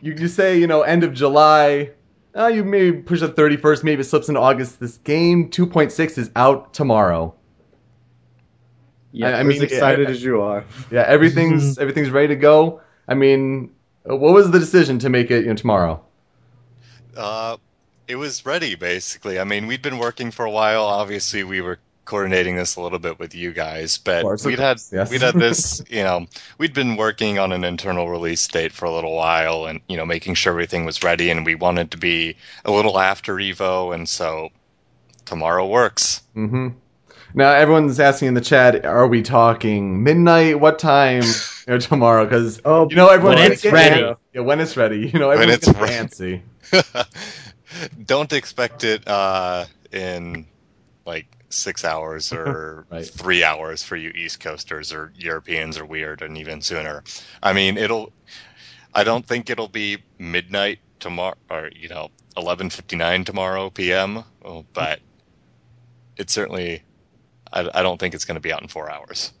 you, 0.00 0.12
you 0.12 0.28
say, 0.28 0.58
you 0.58 0.66
know, 0.66 0.82
end 0.82 1.04
of 1.04 1.12
July. 1.14 1.90
Uh, 2.36 2.48
you 2.48 2.64
maybe 2.64 2.98
push 2.98 3.20
the 3.20 3.28
31st, 3.28 3.82
maybe 3.82 4.00
it 4.02 4.04
slips 4.04 4.28
into 4.28 4.40
August. 4.40 4.78
This 4.78 4.98
game 4.98 5.50
2.6 5.50 6.18
is 6.18 6.30
out 6.36 6.74
tomorrow. 6.74 7.34
Yeah, 9.12 9.28
I, 9.28 9.32
I 9.32 9.40
I'm 9.40 9.48
mean, 9.48 9.56
as 9.56 9.62
excited 9.62 10.10
as 10.10 10.22
you 10.22 10.42
are. 10.42 10.64
yeah, 10.90 11.04
everything's 11.06 11.78
everything's 11.80 12.10
ready 12.10 12.28
to 12.28 12.36
go. 12.36 12.82
I 13.08 13.14
mean, 13.14 13.70
what 14.02 14.34
was 14.34 14.50
the 14.50 14.58
decision 14.58 14.98
to 15.00 15.08
make 15.08 15.30
it 15.30 15.42
you 15.42 15.48
know, 15.48 15.54
tomorrow? 15.54 16.04
Uh, 17.16 17.56
it 18.06 18.16
was 18.16 18.44
ready 18.44 18.74
basically. 18.74 19.38
I 19.40 19.44
mean, 19.44 19.66
we'd 19.66 19.80
been 19.80 19.98
working 19.98 20.30
for 20.30 20.44
a 20.44 20.50
while. 20.50 20.84
Obviously, 20.84 21.44
we 21.44 21.62
were 21.62 21.78
coordinating 22.06 22.56
this 22.56 22.76
a 22.76 22.80
little 22.80 22.98
bit 22.98 23.18
with 23.18 23.34
you 23.34 23.52
guys, 23.52 23.98
but 23.98 24.22
course, 24.22 24.46
we'd 24.46 24.58
had 24.58 24.80
yes. 24.90 25.10
we'd 25.10 25.20
had 25.20 25.34
this, 25.34 25.82
you 25.90 26.02
know, 26.02 26.26
we'd 26.56 26.72
been 26.72 26.96
working 26.96 27.38
on 27.38 27.52
an 27.52 27.62
internal 27.64 28.08
release 28.08 28.48
date 28.48 28.72
for 28.72 28.86
a 28.86 28.90
little 28.94 29.14
while, 29.14 29.66
and 29.66 29.80
you 29.88 29.98
know, 29.98 30.06
making 30.06 30.34
sure 30.34 30.52
everything 30.52 30.86
was 30.86 31.02
ready, 31.02 31.28
and 31.30 31.44
we 31.44 31.54
wanted 31.54 31.90
to 31.90 31.98
be 31.98 32.36
a 32.64 32.70
little 32.72 32.98
after 32.98 33.34
Evo, 33.34 33.94
and 33.94 34.08
so 34.08 34.48
tomorrow 35.26 35.66
works. 35.66 36.22
Mm-hmm. 36.34 36.68
Now 37.34 37.50
everyone's 37.50 38.00
asking 38.00 38.28
in 38.28 38.34
the 38.34 38.40
chat, 38.40 38.86
are 38.86 39.06
we 39.06 39.20
talking 39.20 40.02
midnight? 40.02 40.58
What 40.58 40.78
time 40.78 41.22
you 41.66 41.74
know, 41.74 41.78
tomorrow? 41.78 42.24
Because 42.24 42.62
Oh, 42.64 42.88
you 42.88 42.96
know 42.96 43.08
everyone's 43.08 43.36
when 43.36 43.44
gonna 43.44 43.52
it's 43.52 43.62
get- 43.62 43.72
ready. 43.74 44.14
Yeah, 44.32 44.40
when 44.40 44.60
it's 44.60 44.76
ready. 44.76 45.08
You 45.12 45.18
know 45.18 45.28
When 45.28 45.38
everyone's 45.50 45.68
it's 45.68 45.72
gonna 45.72 45.86
fancy. 45.86 46.42
Don't 48.06 48.32
expect 48.32 48.84
it 48.84 49.06
uh, 49.06 49.66
in 49.92 50.46
like 51.04 51.26
six 51.48 51.84
hours 51.84 52.32
or 52.32 52.86
Right. 52.90 53.06
three 53.06 53.44
hours 53.44 53.82
for 53.82 53.96
you 53.96 54.10
East 54.10 54.40
Coasters 54.40 54.92
or 54.92 55.12
Europeans 55.16 55.78
are 55.78 55.84
weird, 55.86 56.22
and 56.22 56.36
even 56.38 56.60
sooner. 56.60 57.02
I 57.42 57.52
mean, 57.52 57.76
it'll. 57.78 58.12
I 58.94 59.04
don't 59.04 59.24
think 59.26 59.50
it'll 59.50 59.68
be 59.68 59.98
midnight 60.18 60.78
tomorrow, 61.00 61.36
or 61.50 61.70
you 61.74 61.88
know, 61.88 62.10
eleven 62.36 62.70
fifty 62.70 62.96
nine 62.96 63.24
tomorrow 63.24 63.70
p.m. 63.70 64.24
oh, 64.44 64.64
But 64.72 65.00
it's 66.16 66.32
certainly. 66.32 66.82
I, 67.52 67.68
I 67.72 67.82
don't 67.82 67.98
think 67.98 68.14
it's 68.14 68.24
going 68.24 68.34
to 68.34 68.40
be 68.40 68.52
out 68.52 68.62
in 68.62 68.68
four 68.68 68.90
hours. 68.90 69.32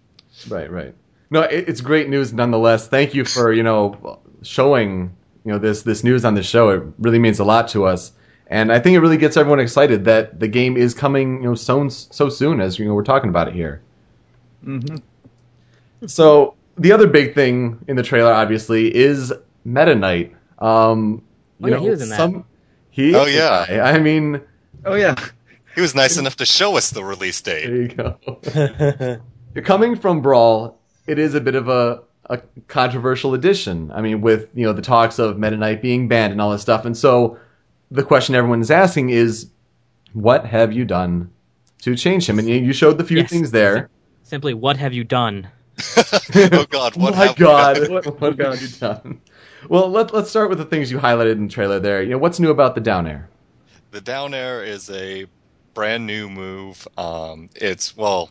Right, 0.48 0.70
right. 0.70 0.94
No, 1.30 1.40
it, 1.42 1.68
it's 1.68 1.80
great 1.80 2.08
news 2.08 2.32
nonetheless. 2.32 2.86
Thank 2.88 3.14
you 3.14 3.24
for 3.24 3.52
you 3.52 3.62
know 3.64 4.20
showing 4.42 5.16
you 5.44 5.52
know 5.52 5.58
this 5.58 5.82
this 5.82 6.04
news 6.04 6.24
on 6.24 6.34
the 6.34 6.42
show. 6.42 6.68
It 6.70 6.82
really 6.98 7.18
means 7.18 7.40
a 7.40 7.44
lot 7.44 7.68
to 7.68 7.86
us, 7.86 8.12
and 8.48 8.72
I 8.72 8.78
think 8.78 8.94
it 8.96 9.00
really 9.00 9.16
gets 9.16 9.36
everyone 9.36 9.60
excited 9.60 10.04
that 10.04 10.38
the 10.40 10.48
game 10.48 10.76
is 10.76 10.94
coming 10.94 11.42
you 11.42 11.48
know 11.48 11.54
so 11.54 11.88
so 11.88 12.28
soon 12.28 12.60
as 12.60 12.78
you 12.78 12.86
know 12.86 12.94
we're 12.94 13.02
talking 13.04 13.28
about 13.30 13.48
it 13.48 13.54
here. 13.54 13.82
Mm-hmm. 14.64 14.96
So 16.06 16.54
the 16.76 16.92
other 16.92 17.06
big 17.06 17.34
thing 17.34 17.78
in 17.88 17.96
the 17.96 18.02
trailer, 18.02 18.32
obviously, 18.32 18.94
is 18.94 19.32
Meta 19.64 19.94
Knight. 19.94 20.34
Um, 20.58 21.22
Oh, 21.62 21.68
you 21.68 21.72
yeah, 21.72 21.76
know, 21.78 21.82
he 21.84 21.90
was 21.90 22.02
in 22.02 22.08
that. 22.10 22.16
some- 22.16 22.44
he 22.90 23.14
Oh, 23.14 23.24
yeah. 23.24 23.66
guy. 23.66 23.80
I 23.94 23.98
mean, 23.98 24.40
Oh 24.84 24.94
yeah. 24.94 25.14
He 25.74 25.80
was 25.80 25.94
nice 25.94 26.16
enough 26.18 26.36
to 26.36 26.44
show 26.46 26.76
us 26.76 26.90
the 26.90 27.02
release 27.04 27.40
date. 27.40 27.66
there 27.66 27.76
you 27.82 27.88
go. 27.88 29.20
Coming 29.62 29.96
from 29.96 30.20
Brawl, 30.22 30.78
it 31.06 31.18
is 31.18 31.34
a 31.34 31.40
bit 31.40 31.54
of 31.54 31.68
a, 31.68 32.02
a 32.28 32.38
controversial 32.68 33.34
addition. 33.34 33.90
I 33.92 34.00
mean, 34.02 34.20
with 34.20 34.48
you 34.54 34.66
know 34.66 34.72
the 34.74 34.82
talks 34.82 35.18
of 35.18 35.38
Meta 35.38 35.56
Knight 35.56 35.80
being 35.82 36.08
banned 36.08 36.32
and 36.32 36.40
all 36.40 36.50
this 36.50 36.62
stuff, 36.62 36.84
and 36.84 36.96
so 36.96 37.38
the 37.90 38.02
question 38.02 38.34
everyone 38.34 38.60
is 38.60 38.70
asking 38.70 39.10
is, 39.10 39.50
what 40.12 40.46
have 40.46 40.72
you 40.72 40.84
done 40.84 41.30
to 41.82 41.94
change 41.96 42.28
him? 42.28 42.38
And 42.38 42.48
you, 42.48 42.56
you 42.56 42.72
showed 42.72 42.98
the 42.98 43.04
few 43.04 43.18
Yes. 43.18 43.30
things 43.30 43.50
there. 43.50 43.88
Simply, 44.22 44.54
what 44.54 44.76
have 44.76 44.92
you 44.92 45.04
done? 45.04 45.48
oh 45.96 46.64
God! 46.70 46.96
What 46.96 47.14
my 47.14 47.26
have 47.26 47.38
we 47.38 47.44
God, 47.44 47.74
done? 47.76 47.90
what, 47.92 48.20
What- 48.20 48.38
have 48.40 48.62
you 48.62 48.68
done? 48.68 49.20
Well, 49.68 49.90
let, 49.90 50.14
let's 50.14 50.30
start 50.30 50.48
with 50.48 50.58
the 50.58 50.64
things 50.64 50.90
you 50.90 50.98
highlighted 50.98 51.32
in 51.32 51.46
the 51.48 51.52
trailer 51.52 51.78
there. 51.80 52.02
You 52.02 52.10
know, 52.10 52.18
what's 52.18 52.38
new 52.40 52.50
about 52.50 52.74
the 52.74 52.80
down 52.80 53.06
air? 53.06 53.28
The 53.90 54.00
down 54.00 54.32
air 54.32 54.62
is 54.64 54.88
a 54.90 55.26
brand 55.74 56.06
new 56.06 56.28
move. 56.30 56.86
Um, 56.96 57.50
it's 57.54 57.96
well, 57.96 58.30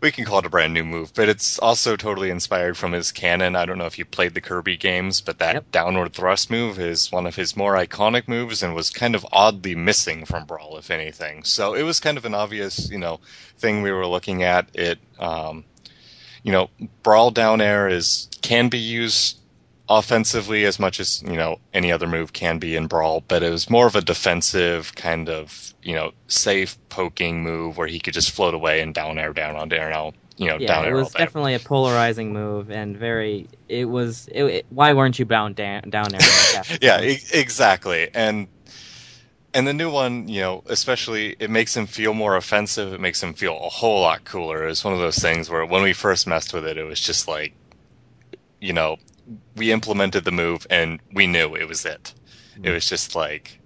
we 0.00 0.12
can 0.12 0.24
call 0.24 0.40
it 0.40 0.46
a 0.46 0.50
brand 0.50 0.74
new 0.74 0.84
move, 0.84 1.12
but 1.14 1.28
it's 1.28 1.58
also 1.58 1.96
totally 1.96 2.30
inspired 2.30 2.76
from 2.76 2.92
his 2.92 3.12
canon. 3.12 3.56
I 3.56 3.64
don't 3.64 3.78
know 3.78 3.86
if 3.86 3.98
you 3.98 4.04
played 4.04 4.34
the 4.34 4.40
Kirby 4.40 4.76
games, 4.76 5.20
but 5.20 5.38
that 5.38 5.54
Yep. 5.54 5.72
downward 5.72 6.12
thrust 6.12 6.50
move 6.50 6.78
is 6.78 7.10
one 7.10 7.26
of 7.26 7.36
his 7.36 7.56
more 7.56 7.74
iconic 7.74 8.28
moves 8.28 8.62
and 8.62 8.74
was 8.74 8.90
kind 8.90 9.14
of 9.14 9.26
oddly 9.32 9.74
missing 9.74 10.24
from 10.24 10.44
Brawl, 10.44 10.76
if 10.76 10.90
anything. 10.90 11.44
So 11.44 11.74
it 11.74 11.82
was 11.82 12.00
kind 12.00 12.18
of 12.18 12.24
an 12.24 12.34
obvious, 12.34 12.90
you 12.90 12.98
know, 12.98 13.20
thing 13.58 13.82
we 13.82 13.92
were 13.92 14.06
looking 14.06 14.42
at. 14.42 14.68
It, 14.74 14.98
um, 15.18 15.64
you 16.42 16.52
know, 16.52 16.70
Brawl 17.02 17.30
down 17.30 17.60
air 17.60 17.88
is 17.88 18.28
can 18.42 18.68
be 18.68 18.78
used 18.78 19.38
offensively 19.88 20.64
as 20.64 20.78
much 20.80 20.98
as 20.98 21.22
you 21.22 21.36
know 21.36 21.56
any 21.72 21.92
other 21.92 22.06
move 22.08 22.32
can 22.32 22.58
be 22.58 22.74
in 22.76 22.86
brawl 22.88 23.22
but 23.28 23.42
it 23.42 23.50
was 23.50 23.70
more 23.70 23.86
of 23.86 23.94
a 23.94 24.00
defensive 24.00 24.94
kind 24.96 25.28
of 25.28 25.74
you 25.82 25.94
know 25.94 26.10
safe 26.28 26.76
poking 26.88 27.42
move 27.42 27.76
where 27.76 27.86
he 27.86 28.00
could 28.00 28.14
just 28.14 28.32
float 28.32 28.54
away 28.54 28.80
and 28.80 28.94
down 28.94 29.18
air 29.18 29.32
down 29.32 29.54
on 29.54 29.68
down 29.68 29.92
air 29.92 30.12
you 30.38 30.48
know 30.48 30.58
Yeah, 30.58 30.66
down 30.66 30.84
it 30.84 30.88
air 30.88 30.96
was 30.96 31.12
definitely 31.12 31.54
a 31.54 31.60
polarizing 31.60 32.32
move 32.32 32.70
and 32.70 32.96
very. 32.96 33.48
It 33.68 33.86
was. 33.86 34.28
It, 34.28 34.44
it- 34.44 34.66
why 34.70 34.92
weren't 34.92 35.18
you 35.18 35.24
bound 35.24 35.56
down 35.56 35.82
down 35.90 36.12
like 36.12 36.22
yeah 36.82 37.00
e- 37.02 37.18
exactly 37.32 38.08
and 38.14 38.48
and 39.54 39.66
the 39.66 39.72
new 39.72 39.90
one 39.90 40.28
you 40.28 40.40
know 40.40 40.62
especially 40.66 41.36
it 41.40 41.50
makes 41.50 41.76
him 41.76 41.86
feel 41.86 42.12
more 42.14 42.36
offensive 42.36 42.92
it 42.92 43.00
makes 43.00 43.22
him 43.22 43.34
feel 43.34 43.56
a 43.56 43.68
whole 43.68 44.00
lot 44.00 44.24
cooler 44.24 44.66
it's 44.68 44.84
one 44.84 44.92
of 44.94 45.00
those 45.00 45.18
things 45.18 45.48
where 45.48 45.64
when 45.64 45.82
we 45.82 45.92
first 45.92 46.26
messed 46.26 46.52
with 46.52 46.66
it 46.66 46.76
it 46.76 46.84
was 46.84 47.00
just 47.00 47.28
like 47.28 47.54
you 48.60 48.72
know 48.72 48.96
we 49.56 49.72
implemented 49.72 50.24
the 50.24 50.32
move 50.32 50.66
and 50.70 51.00
we 51.12 51.26
knew 51.26 51.54
it 51.56 51.68
was 51.68 51.84
it 51.84 52.14
it 52.62 52.70
was 52.70 52.88
just 52.88 53.14
like 53.14 53.60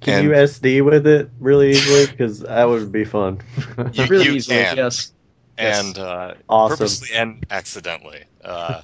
Can 0.00 0.18
and 0.18 0.24
you 0.24 0.30
SD 0.30 0.84
with 0.84 1.06
it 1.06 1.30
really 1.38 1.70
easily? 1.70 2.06
Because 2.06 2.40
that 2.40 2.64
would 2.64 2.90
be 2.92 3.04
fun. 3.04 3.40
you, 3.92 4.06
really 4.06 4.26
you 4.26 4.32
easily. 4.32 4.66
can 4.66 4.76
Yes. 4.76 5.12
Yes. 5.58 5.84
and 5.84 5.98
uh, 5.98 6.34
Awesome. 6.48 6.76
purposely 6.78 7.16
and 7.16 7.46
accidentally 7.50 8.24
uh, 8.44 8.82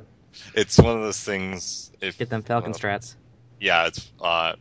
it's 0.54 0.78
one 0.78 0.96
of 0.96 1.02
those 1.02 1.20
things 1.20 1.90
if 2.00 2.18
Get 2.18 2.30
them 2.30 2.42
Falcon 2.42 2.72
uh, 2.72 2.74
strats. 2.74 3.16
yeah, 3.60 3.86
it's 3.86 4.12
uh, 4.20 4.54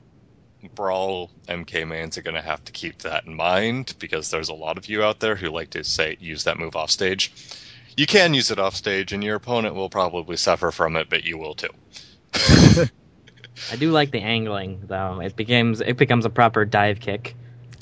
Brawl 0.76 1.32
MK 1.48 1.88
mains 1.88 2.18
are 2.18 2.22
going 2.24 2.36
to 2.36 2.42
have 2.42 2.64
to 2.66 2.72
keep 2.72 3.00
that 3.00 3.26
in 3.26 3.36
mind 3.36 3.96
because 4.00 4.30
there's 4.32 4.50
a 4.50 4.54
lot 4.56 4.78
of 4.78 4.88
you 4.90 5.04
out 5.04 5.20
there 5.20 5.36
who 5.36 5.50
like 5.50 5.72
to 5.72 5.84
say 5.84 6.18
use 6.20 6.46
that 6.46 6.58
move 6.60 6.76
off 6.76 6.92
stage. 6.92 7.34
You 7.98 8.06
can 8.06 8.34
use 8.36 8.52
it 8.52 8.60
off 8.60 8.76
stage, 8.76 9.12
and 9.12 9.24
your 9.24 9.36
opponent 9.36 9.74
will 9.76 9.90
probably 9.90 10.38
suffer 10.38 10.72
from 10.72 10.96
it, 10.96 11.10
but 11.10 11.24
you 11.24 11.38
will 11.38 11.56
too. 11.56 11.70
I 13.72 13.76
do 13.78 13.90
like 13.92 14.12
the 14.12 14.22
angling 14.22 14.84
though. 14.86 15.20
It 15.20 15.36
becomes 15.36 15.82
it 15.82 15.98
becomes 15.98 16.24
a 16.26 16.30
proper 16.30 16.64
dive 16.64 17.00
kick. 17.00 17.36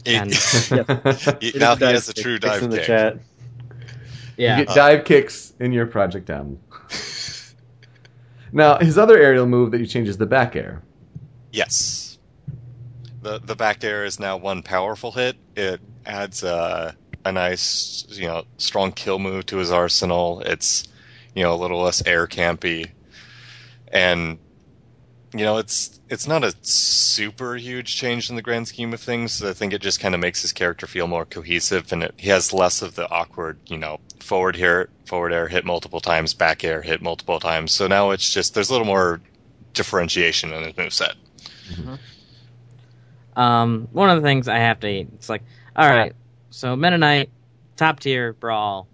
It- 0.05 0.15
And- 0.15 0.33
he- 1.41 1.49
is 1.49 1.55
now 1.55 1.75
he 1.75 1.79
dive 1.81 1.93
has 1.95 2.07
a 2.09 2.13
true 2.13 2.35
It's 2.35 2.45
dive 2.45 2.63
in 2.63 2.69
the 2.69 2.81
chat. 2.81 3.17
Yeah. 4.37 4.59
You 4.59 4.65
get 4.65 4.73
dive 4.75 5.05
kicks 5.05 5.53
in 5.59 5.73
your 5.73 5.85
Project 5.85 6.29
M. 6.29 6.59
now, 8.51 8.77
his 8.79 8.97
other 8.97 9.17
aerial 9.17 9.45
move 9.45 9.71
that 9.71 9.79
you 9.79 9.85
change 9.87 10.07
is 10.07 10.17
the 10.17 10.25
back 10.25 10.55
air. 10.55 10.81
Yes. 11.51 12.17
The 13.21 13.39
the 13.39 13.55
back 13.55 13.83
air 13.83 14.05
is 14.05 14.19
now 14.19 14.37
one 14.37 14.61
powerful 14.61 15.11
hit. 15.11 15.35
It 15.57 15.81
adds 16.05 16.43
a 16.43 16.95
a 17.25 17.31
nice, 17.31 18.05
you 18.09 18.27
know, 18.27 18.45
strong 18.57 18.91
kill 18.91 19.19
move 19.19 19.45
to 19.47 19.57
his 19.57 19.71
arsenal. 19.71 20.41
It's, 20.41 20.87
you 21.33 21.43
know, 21.43 21.53
a 21.53 21.57
little 21.57 21.81
less 21.81 22.05
air 22.05 22.27
campy. 22.27 22.91
And 23.89 24.37
you 25.33 25.43
know, 25.43 25.57
it's 25.57 25.99
it's 26.09 26.27
not 26.27 26.45
a 26.45 26.53
super 26.61 27.55
huge 27.57 27.95
change 27.95 28.29
in 28.29 28.37
the 28.37 28.41
grand 28.41 28.67
scheme 28.69 28.93
of 28.93 29.01
things. 29.01 29.43
I 29.43 29.51
think 29.51 29.73
it 29.73 29.81
just 29.81 29.99
kind 29.99 30.15
of 30.15 30.21
makes 30.21 30.41
his 30.41 30.53
character 30.53 30.87
feel 30.87 31.07
more 31.07 31.25
cohesive 31.25 31.91
and 31.91 32.03
it, 32.03 32.13
he 32.15 32.29
has 32.29 32.53
less 32.53 32.81
of 32.81 32.95
the 32.95 33.09
awkward, 33.09 33.59
you 33.65 33.77
know, 33.77 33.99
forward 34.21 34.55
here, 34.55 34.89
forward 35.05 35.33
air 35.33 35.47
hit 35.47 35.65
multiple 35.65 35.99
times, 35.99 36.33
back 36.33 36.63
air 36.63 36.81
hit 36.81 37.01
multiple 37.01 37.39
times. 37.39 37.73
So 37.73 37.87
now 37.87 38.11
it's 38.11 38.33
just 38.33 38.53
there's 38.53 38.69
a 38.69 38.71
little 38.71 38.87
more 38.87 39.19
differentiation 39.73 40.53
in 40.53 40.63
his 40.63 40.73
moveset. 40.73 41.15
Um, 43.35 43.89
one 43.91 44.09
of 44.09 44.21
the 44.21 44.25
things 44.25 44.47
I 44.47 44.59
have 44.59 44.79
to 44.81 44.87
eat. 44.87 45.09
It's 45.15 45.27
like, 45.27 45.43
all 45.75 45.89
right, 45.89 46.15
so 46.55 46.73
Meta 46.73 46.97
Knight, 46.97 47.29
top 47.75 47.99
tier 47.99 48.31
brawl. 48.31 48.87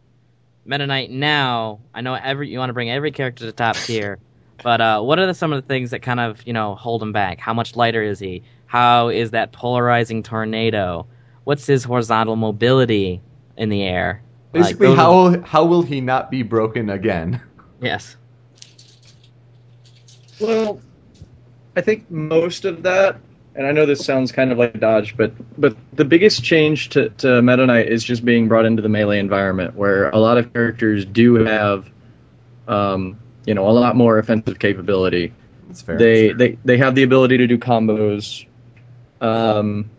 Meta 0.65 0.87
Knight 0.87 1.11
now. 1.11 1.79
I 1.93 2.01
know 2.01 2.15
every 2.15 2.49
you 2.49 2.57
want 2.57 2.71
to 2.71 2.73
bring 2.73 2.89
every 2.89 3.11
character 3.11 3.45
to 3.45 3.51
top 3.51 3.75
tier, 3.83 4.17
but 4.63 4.81
uh, 4.81 5.01
what 5.01 5.19
are 5.19 5.27
the, 5.27 5.35
some 5.35 5.53
of 5.53 5.61
the 5.61 5.67
things 5.67 5.91
that 5.91 6.01
kind 6.01 6.19
of 6.19 6.45
you 6.47 6.53
know 6.53 6.73
hold 6.73 7.03
him 7.03 7.11
back? 7.11 7.39
How 7.39 7.53
much 7.53 7.75
lighter 7.75 8.01
is 8.01 8.17
he? 8.17 8.41
How 8.65 9.09
is 9.09 9.31
that 9.31 9.51
polarizing 9.51 10.23
tornado? 10.23 11.05
What's 11.43 11.67
his 11.67 11.83
horizontal 11.83 12.35
mobility 12.35 13.21
in 13.57 13.69
the 13.69 13.83
air? 13.83 14.23
Like, 14.53 14.63
Basically, 14.63 14.87
are- 14.87 14.95
how 14.95 15.41
how 15.41 15.63
will 15.65 15.83
he 15.83 16.01
not 16.01 16.31
be 16.31 16.41
broken 16.41 16.89
again? 16.89 17.41
Yes. 17.79 18.15
Well, 20.39 20.79
I 21.75 21.81
think 21.81 22.09
most 22.11 22.63
of 22.65 22.83
that, 22.83 23.19
and 23.55 23.67
I 23.67 23.71
know 23.71 23.85
this 23.85 24.05
sounds 24.05 24.31
kind 24.31 24.51
of 24.51 24.57
like 24.57 24.79
dodge, 24.79 25.17
but 25.17 25.33
but 25.59 25.75
the 25.93 26.05
biggest 26.05 26.43
change 26.43 26.89
to, 26.89 27.09
to 27.09 27.41
Meta 27.41 27.65
Knight 27.65 27.89
is 27.89 28.03
just 28.03 28.23
being 28.23 28.47
brought 28.47 28.65
into 28.65 28.81
the 28.81 28.89
melee 28.89 29.19
environment, 29.19 29.75
where 29.75 30.09
a 30.09 30.17
lot 30.17 30.37
of 30.37 30.53
characters 30.53 31.05
do 31.05 31.35
have, 31.35 31.89
um, 32.67 33.19
you 33.45 33.53
know, 33.53 33.67
a 33.67 33.71
lot 33.71 33.95
more 33.95 34.17
offensive 34.17 34.59
capability. 34.59 35.33
That's 35.67 35.81
fair. 35.81 35.97
They 35.97 36.31
they 36.31 36.57
they 36.63 36.77
have 36.77 36.95
the 36.95 37.03
ability 37.03 37.37
to 37.37 37.47
do 37.47 37.57
combos, 37.57 38.45
um, 39.19 39.89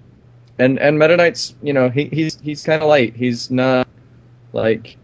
and 0.59 0.78
and 0.78 0.98
Meta 0.98 1.16
Knight's, 1.16 1.55
you 1.62 1.72
know, 1.72 1.90
he, 1.90 2.05
he's 2.07 2.40
he's 2.40 2.62
kind 2.62 2.82
of 2.82 2.88
light. 2.88 3.14
He's 3.14 3.50
not 3.50 3.86
like, 4.53 4.96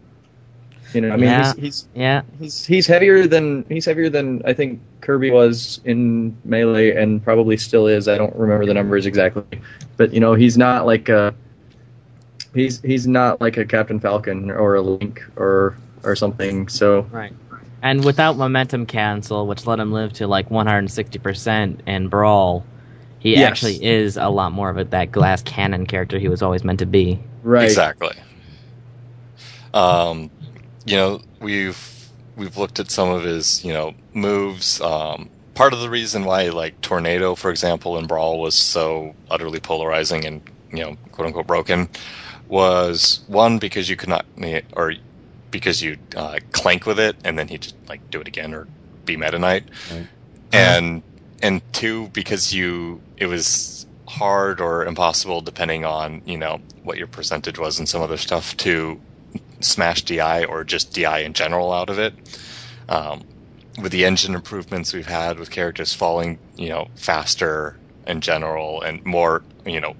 you 0.93 1.01
know, 1.01 1.09
I 1.11 1.15
mean, 1.17 1.25
Yeah. 1.25 1.53
he's, 1.53 1.61
he's 1.63 1.87
Yeah. 1.95 2.21
he's 2.39 2.65
he's 2.65 2.87
heavier 2.87 3.27
than 3.27 3.65
he's 3.69 3.85
heavier 3.85 4.09
than 4.09 4.41
I 4.45 4.53
think 4.53 4.79
Kirby 5.01 5.31
was 5.31 5.79
in 5.85 6.35
melee 6.45 6.91
and 6.91 7.23
probably 7.23 7.57
still 7.57 7.87
is. 7.87 8.07
I 8.07 8.17
don't 8.17 8.35
remember 8.35 8.65
the 8.65 8.73
numbers 8.73 9.05
exactly, 9.05 9.43
but 9.97 10.13
you 10.13 10.19
know 10.19 10.33
he's 10.33 10.57
not 10.57 10.85
like 10.85 11.09
a 11.09 11.33
He's 12.53 12.81
he's 12.81 13.05
not 13.07 13.39
like 13.41 13.57
a 13.57 13.65
Captain 13.65 13.99
Falcon 13.99 14.49
or 14.49 14.75
a 14.75 14.81
Link 14.81 15.23
or 15.35 15.77
or 16.03 16.15
something. 16.15 16.67
So 16.67 17.01
Right. 17.11 17.33
And 17.81 18.03
without 18.03 18.35
momentum 18.37 18.85
cancel, 18.87 19.47
which 19.47 19.65
let 19.67 19.79
him 19.79 19.93
live 19.93 20.13
to 20.13 20.27
like 20.27 20.49
160% 20.49 21.81
in 21.87 22.07
Brawl, 22.09 22.65
he 23.19 23.33
Yes. 23.33 23.51
actually 23.51 23.85
is 23.85 24.17
a 24.17 24.27
lot 24.27 24.51
more 24.51 24.69
of 24.69 24.77
a, 24.77 24.83
that 24.85 25.11
glass 25.11 25.41
cannon 25.43 25.85
character 25.85 26.17
he 26.19 26.27
was 26.27 26.41
always 26.41 26.63
meant 26.63 26.79
to 26.79 26.85
be. 26.85 27.19
right, 27.43 27.65
Exactly. 27.65 28.15
Um, 29.73 30.29
you 30.89 30.95
know, 30.97 31.21
we've 31.39 32.09
we've 32.35 32.57
looked 32.57 32.79
at 32.79 32.89
some 32.89 33.09
of 33.09 33.21
his, 33.23 33.63
you 33.63 33.71
know, 33.73 33.93
moves. 34.13 34.81
Um, 34.81 35.29
part 35.53 35.73
of 35.73 35.81
the 35.81 35.89
reason 35.89 36.25
why, 36.25 36.49
like 36.49 36.81
Tornado, 36.81 37.35
for 37.35 37.51
example, 37.51 37.97
in 37.99 38.07
Brawl 38.07 38.39
was 38.39 38.55
so 38.55 39.13
utterly 39.29 39.59
polarizing 39.59 40.25
and 40.25 40.41
you 40.71 40.79
know, 40.83 40.97
quote 41.11 41.27
unquote 41.27 41.45
broken, 41.45 41.89
was 42.47 43.21
one 43.27 43.59
because 43.59 43.87
you 43.87 43.95
could 43.95 44.09
not, 44.09 44.25
or 44.73 44.93
because 45.51 45.79
you 45.79 45.97
uh, 46.15 46.39
clank 46.53 46.87
with 46.87 46.99
it 46.99 47.15
and 47.23 47.37
then 47.37 47.47
he'd 47.47 47.61
just 47.61 47.75
like 47.87 48.01
do 48.09 48.19
it 48.19 48.27
again 48.27 48.55
or 48.55 48.67
be 49.05 49.15
Meta 49.15 49.37
Knight, 49.37 49.65
Right. 49.91 50.07
and 50.53 51.03
and 51.43 51.61
two 51.71 52.07
because 52.09 52.51
you 52.51 52.99
it 53.17 53.27
was 53.27 53.85
hard 54.07 54.59
or 54.59 54.85
impossible 54.85 55.41
depending 55.41 55.85
on 55.85 56.23
you 56.25 56.37
know 56.37 56.59
what 56.83 56.97
your 56.97 57.05
percentage 57.05 57.59
was 57.59 57.77
and 57.77 57.87
some 57.87 58.01
other 58.01 58.17
stuff 58.17 58.57
to 58.57 58.99
smash 59.59 60.03
DI 60.03 60.45
or 60.45 60.63
just 60.63 60.93
DI 60.93 61.19
in 61.19 61.33
general 61.33 61.71
out 61.71 61.89
of 61.89 61.99
it. 61.99 62.13
Um, 62.87 63.23
with 63.81 63.91
the 63.91 64.05
engine 64.05 64.35
improvements 64.35 64.93
we've 64.93 65.05
had 65.07 65.39
with 65.39 65.51
characters 65.51 65.93
falling, 65.93 66.37
you 66.57 66.69
know, 66.69 66.87
faster 66.95 67.77
in 68.07 68.21
general 68.21 68.81
and 68.81 69.05
more, 69.05 69.43
you 69.65 69.79
know, 69.79 69.95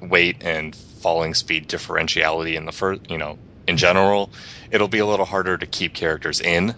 weight 0.00 0.42
and 0.42 0.74
falling 0.74 1.34
speed 1.34 1.68
differentiality 1.68 2.56
in 2.56 2.64
the 2.64 2.72
first, 2.72 3.10
you 3.10 3.18
know, 3.18 3.38
in 3.68 3.76
general, 3.76 4.30
it'll 4.70 4.88
be 4.88 4.98
a 4.98 5.06
little 5.06 5.26
harder 5.26 5.56
to 5.56 5.66
keep 5.66 5.94
characters 5.94 6.40
in. 6.40 6.74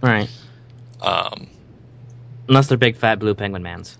Right. 0.00 0.30
Um, 1.00 1.48
Unless 2.48 2.68
they're 2.68 2.78
big 2.78 2.96
fat 2.96 3.18
blue 3.18 3.34
penguin 3.34 3.62
mans. 3.62 3.96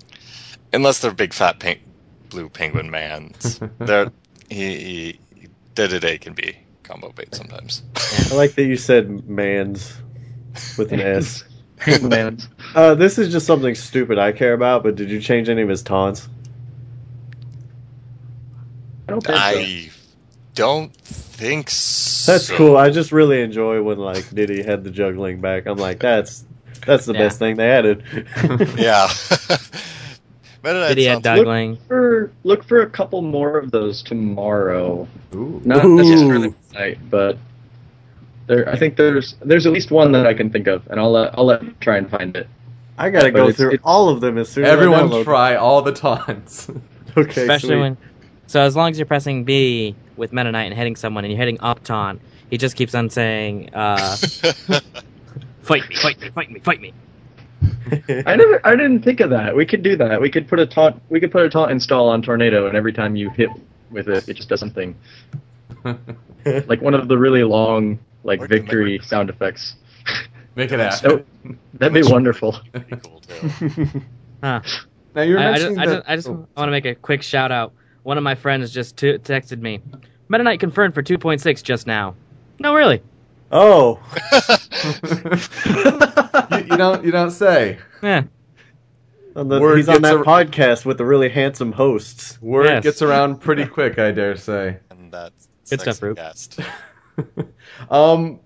unless 0.72 1.00
they're 1.00 1.12
big 1.12 1.32
fat 1.32 1.58
pink, 1.60 1.80
blue 2.30 2.48
penguin 2.48 2.90
mans. 2.90 3.60
they're 3.78 4.10
he, 4.48 4.76
he 4.78 5.20
Dedede 5.74 6.20
can 6.20 6.34
be 6.34 6.56
combo 6.82 7.12
bait 7.12 7.34
sometimes. 7.34 7.82
I 8.30 8.34
like 8.34 8.54
that 8.54 8.64
you 8.64 8.76
said 8.76 9.28
"mans" 9.28 9.96
with 10.76 10.92
an 10.92 11.00
S. 11.00 11.44
Man. 12.02 12.38
Uh, 12.74 12.94
this 12.94 13.18
is 13.18 13.32
just 13.32 13.46
something 13.46 13.74
stupid 13.74 14.18
I 14.18 14.32
care 14.32 14.52
about. 14.52 14.82
But 14.82 14.96
did 14.96 15.10
you 15.10 15.20
change 15.20 15.48
any 15.48 15.62
of 15.62 15.68
his 15.68 15.82
taunts? 15.82 16.28
I 19.08 19.12
don't 19.12 19.24
think 19.26 19.38
so. 19.38 19.92
Don't 20.54 20.94
think 20.94 21.70
so. 21.70 22.32
That's 22.32 22.50
cool. 22.50 22.76
I 22.76 22.90
just 22.90 23.12
really 23.12 23.40
enjoy 23.40 23.82
when 23.82 23.98
like 23.98 24.28
Diddy 24.30 24.62
had 24.62 24.84
the 24.84 24.90
juggling 24.90 25.40
back. 25.40 25.66
I'm 25.66 25.78
like, 25.78 26.00
that's 26.00 26.44
that's 26.84 27.06
the 27.06 27.14
Yeah. 27.14 27.20
best 27.20 27.38
thing 27.38 27.56
they 27.56 27.70
added. 27.70 28.04
yeah. 28.76 29.08
Meta 30.62 30.80
Knight 30.80 30.88
Did 30.88 30.98
he 30.98 31.04
sounds- 31.04 31.22
Dougling? 31.22 31.78
For, 31.88 32.30
look 32.44 32.64
for 32.64 32.82
a 32.82 32.90
couple 32.90 33.22
more 33.22 33.56
of 33.58 33.70
those 33.70 34.02
tomorrow. 34.02 35.08
Ooh. 35.34 35.60
Not 35.64 35.84
necessarily 35.86 36.54
tonight, 36.70 36.98
but 37.08 37.38
there. 38.46 38.68
I 38.68 38.76
think 38.76 38.96
there's 38.96 39.34
there's 39.42 39.66
at 39.66 39.72
least 39.72 39.90
one 39.90 40.12
that 40.12 40.26
I 40.26 40.34
can 40.34 40.50
think 40.50 40.66
of, 40.66 40.86
and 40.88 41.00
I'll 41.00 41.12
let 41.12 41.38
I'll 41.38 41.46
let 41.46 41.62
you 41.62 41.74
try 41.80 41.96
and 41.96 42.10
find 42.10 42.36
it. 42.36 42.46
I 42.98 43.08
gotta 43.10 43.26
But 43.32 43.34
go 43.34 43.42
it's- 43.44 43.56
through 43.56 43.68
it's- 43.74 43.80
all 43.84 44.08
of 44.10 44.20
them 44.20 44.36
as 44.36 44.50
soon 44.50 44.64
as 44.64 44.70
I 44.70 44.72
Everyone 44.74 45.08
download 45.08 45.24
try 45.24 45.54
all 45.56 45.82
the 45.82 45.92
taunts. 45.92 46.70
Okay, 47.16 47.40
Especially 47.42 47.70
sweet. 47.70 47.80
when. 47.80 47.96
So 48.46 48.60
as 48.60 48.76
long 48.76 48.90
as 48.90 48.98
you're 48.98 49.06
pressing 49.06 49.42
B 49.44 49.96
with 50.16 50.32
Meta 50.32 50.52
Knight 50.52 50.64
and 50.64 50.74
hitting 50.74 50.94
someone 50.96 51.24
and 51.24 51.32
you're 51.32 51.38
hitting 51.40 51.58
up 51.60 51.82
taunt, 51.82 52.20
he 52.50 52.56
just 52.58 52.76
keeps 52.76 52.94
on 52.94 53.10
saying, 53.10 53.70
uh, 53.74 54.16
fight 55.62 55.88
me, 55.88 55.96
fight 55.96 56.20
me, 56.20 56.28
fight 56.30 56.50
me, 56.50 56.60
fight 56.60 56.80
me. 56.80 56.92
I 58.08 58.36
never 58.36 58.60
I 58.64 58.76
didn't 58.76 59.02
think 59.02 59.20
of 59.20 59.30
that. 59.30 59.54
We 59.56 59.64
could 59.66 59.82
do 59.82 59.96
that. 59.96 60.20
We 60.20 60.30
could 60.30 60.48
put 60.48 60.58
a 60.58 60.66
taunt. 60.66 61.00
We 61.08 61.20
could 61.20 61.32
put 61.32 61.44
a 61.44 61.50
taunt 61.50 61.70
install 61.70 62.08
on 62.08 62.22
Tornado, 62.22 62.66
and 62.66 62.76
every 62.76 62.92
time 62.92 63.16
you 63.16 63.30
hit 63.30 63.50
with 63.90 64.08
it, 64.08 64.28
it 64.28 64.34
just 64.34 64.48
does 64.48 64.60
something 64.60 64.94
like 65.84 66.80
one 66.82 66.94
of 66.94 67.08
the 67.08 67.18
really 67.18 67.42
long 67.44 67.98
like 68.24 68.40
Or 68.42 68.46
victory 68.46 68.98
like- 68.98 69.06
sound 69.08 69.30
effects. 69.30 69.76
Make 70.56 70.72
it 70.72 70.80
happen. 70.80 71.24
That'd 71.74 71.94
be 71.94 72.02
wonderful. 72.10 72.52
Pretty 72.72 72.96
cool 72.96 73.20
too. 73.20 74.02
Huh. 74.42 74.62
Now 75.14 75.22
you're 75.22 75.38
I, 75.38 75.42
I 75.42 75.50
mentioning 75.50 75.76
just, 75.76 75.80
I 75.80 75.94
just, 75.94 76.08
I 76.08 76.16
just 76.16 76.28
oh, 76.28 76.48
want 76.56 76.68
to 76.68 76.70
make 76.70 76.86
a 76.86 76.94
quick 76.94 77.22
shout 77.22 77.52
out. 77.52 77.74
One 78.04 78.16
of 78.16 78.24
my 78.24 78.34
friends 78.34 78.72
just 78.72 78.96
t- 78.96 79.18
texted 79.18 79.60
me. 79.60 79.82
Meta 80.30 80.44
Knight 80.44 80.60
confirmed 80.60 80.94
for 80.94 81.02
2.6 81.02 81.62
just 81.62 81.86
now. 81.86 82.14
No, 82.58 82.74
really. 82.74 83.02
Oh, 83.52 84.00
you, 86.50 86.58
you 86.58 86.76
don't 86.76 87.04
you 87.04 87.10
don't 87.10 87.30
say. 87.30 87.78
Yeah. 88.02 88.24
on 89.36 89.48
the, 89.48 89.60
Word 89.60 89.76
he's 89.76 89.88
on 89.88 90.02
that 90.02 90.16
ar- 90.16 90.24
podcast 90.24 90.84
with 90.84 90.98
the 90.98 91.04
really 91.04 91.28
handsome 91.28 91.72
hosts. 91.72 92.40
Word 92.42 92.66
Yes. 92.66 92.82
gets 92.84 93.02
around 93.02 93.40
pretty 93.40 93.66
quick, 93.66 93.98
I 93.98 94.10
dare 94.12 94.36
say. 94.36 94.78
and 94.90 95.12
that's 95.12 95.48
Good 95.68 95.80
stuff, 95.80 95.96
sexy 95.96 96.14
guest. 96.14 96.60
um, 97.90 98.40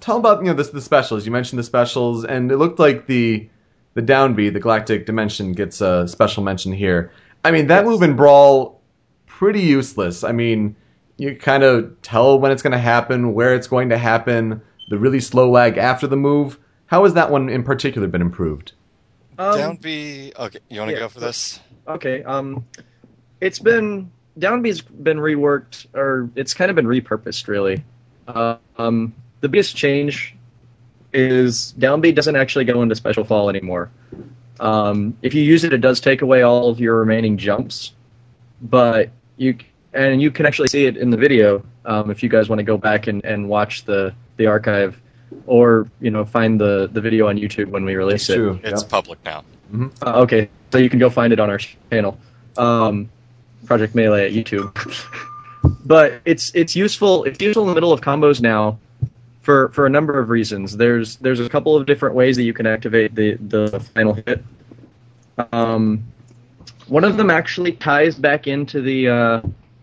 tell 0.00 0.18
about 0.18 0.40
you 0.40 0.46
know 0.46 0.54
the, 0.54 0.64
the 0.64 0.80
specials. 0.80 1.24
You 1.26 1.32
mentioned 1.32 1.58
the 1.58 1.62
specials, 1.64 2.24
and 2.24 2.50
it 2.50 2.56
looked 2.56 2.78
like 2.78 3.06
the 3.06 3.48
the 3.94 4.02
down 4.02 4.34
B, 4.34 4.50
the 4.50 4.60
Galactic 4.60 5.06
Dimension, 5.06 5.52
gets 5.52 5.80
a 5.80 6.06
special 6.06 6.42
mention 6.42 6.72
here. 6.72 7.12
I 7.44 7.50
mean, 7.50 7.68
that 7.68 7.84
move 7.84 8.02
in 8.02 8.14
Brawl, 8.16 8.82
pretty 9.26 9.62
useless. 9.62 10.22
I 10.24 10.32
mean, 10.32 10.76
you 11.16 11.34
kind 11.36 11.62
of 11.62 12.02
tell 12.02 12.38
when 12.38 12.52
it's 12.52 12.62
going 12.62 12.72
to 12.72 12.78
happen, 12.78 13.32
where 13.32 13.54
it's 13.54 13.68
going 13.68 13.88
to 13.90 13.98
happen, 13.98 14.60
the 14.90 14.98
really 14.98 15.20
slow 15.20 15.50
lag 15.50 15.78
after 15.78 16.06
the 16.06 16.16
move. 16.16 16.58
How 16.86 17.04
has 17.04 17.14
that 17.14 17.30
one 17.30 17.48
in 17.48 17.62
particular 17.62 18.08
been 18.08 18.22
improved? 18.22 18.72
Um, 19.38 19.58
Down 19.58 19.76
B. 19.76 20.32
Okay, 20.38 20.60
you 20.70 20.80
want 20.80 20.90
to 20.90 20.94
yeah, 20.94 21.00
go 21.00 21.08
for 21.08 21.20
this? 21.20 21.60
Okay. 21.86 22.22
Um, 22.22 22.64
it's 23.40 23.58
been 23.58 24.10
Down 24.38 24.62
B's 24.62 24.80
been 24.80 25.18
reworked, 25.18 25.86
or 25.94 26.30
it's 26.34 26.54
kind 26.54 26.70
of 26.70 26.76
been 26.76 26.86
repurposed, 26.86 27.48
really. 27.48 27.84
Uh, 28.26 28.56
um, 28.78 29.14
the 29.40 29.48
biggest 29.48 29.76
change 29.76 30.34
is 31.12 31.72
Down 31.72 32.00
B 32.00 32.12
doesn't 32.12 32.36
actually 32.36 32.64
go 32.64 32.82
into 32.82 32.94
Special 32.94 33.24
Fall 33.24 33.48
anymore. 33.48 33.90
Um, 34.58 35.16
if 35.22 35.34
you 35.34 35.42
use 35.42 35.64
it, 35.64 35.72
it 35.72 35.80
does 35.80 36.00
take 36.00 36.22
away 36.22 36.42
all 36.42 36.70
of 36.70 36.80
your 36.80 36.96
remaining 36.96 37.36
jumps, 37.36 37.92
but 38.62 39.10
you 39.36 39.58
and 39.92 40.20
you 40.20 40.30
can 40.30 40.46
actually 40.46 40.68
see 40.68 40.86
it 40.86 40.96
in 40.96 41.10
the 41.10 41.16
video 41.16 41.64
um, 41.84 42.10
if 42.10 42.22
you 42.22 42.28
guys 42.28 42.48
want 42.48 42.58
to 42.58 42.64
go 42.64 42.76
back 42.76 43.06
and, 43.06 43.24
and 43.24 43.48
watch 43.48 43.84
the 43.84 44.14
the 44.36 44.46
archive, 44.46 45.00
or 45.46 45.88
you 46.00 46.10
know 46.10 46.24
find 46.24 46.60
the 46.60 46.88
the 46.92 47.00
video 47.00 47.28
on 47.28 47.36
YouTube 47.36 47.68
when 47.68 47.84
we 47.84 47.94
release 47.94 48.28
it. 48.30 48.36
True. 48.36 48.60
It's 48.62 48.82
Yep. 48.82 48.90
public 48.90 49.18
now. 49.24 49.44
Uh, 50.02 50.20
okay, 50.22 50.48
so 50.72 50.78
you 50.78 50.88
can 50.88 50.98
go 50.98 51.10
find 51.10 51.32
it 51.32 51.40
on 51.40 51.50
our 51.50 51.58
channel, 51.90 52.18
um, 52.56 53.08
Project 53.64 53.94
Melee 53.94 54.26
at 54.26 54.32
YouTube. 54.32 54.72
but 55.84 56.20
it's 56.24 56.52
it's 56.54 56.76
useful. 56.76 57.24
It's 57.24 57.40
useful 57.40 57.64
in 57.64 57.68
the 57.68 57.74
middle 57.74 57.92
of 57.92 58.00
combos 58.00 58.40
now, 58.40 58.78
for 59.42 59.68
for 59.70 59.86
a 59.86 59.90
number 59.90 60.18
of 60.18 60.30
reasons. 60.30 60.76
There's 60.76 61.16
there's 61.16 61.40
a 61.40 61.48
couple 61.48 61.76
of 61.76 61.86
different 61.86 62.14
ways 62.14 62.36
that 62.36 62.44
you 62.44 62.52
can 62.52 62.66
activate 62.66 63.14
the 63.14 63.34
the 63.34 63.80
final 63.94 64.14
hit. 64.14 64.44
Um, 65.52 66.04
one 66.88 67.04
of 67.04 67.16
them 67.16 67.30
actually 67.30 67.72
ties 67.72 68.14
back 68.14 68.46
into 68.46 68.80
the 68.80 69.08
uh, 69.08 69.40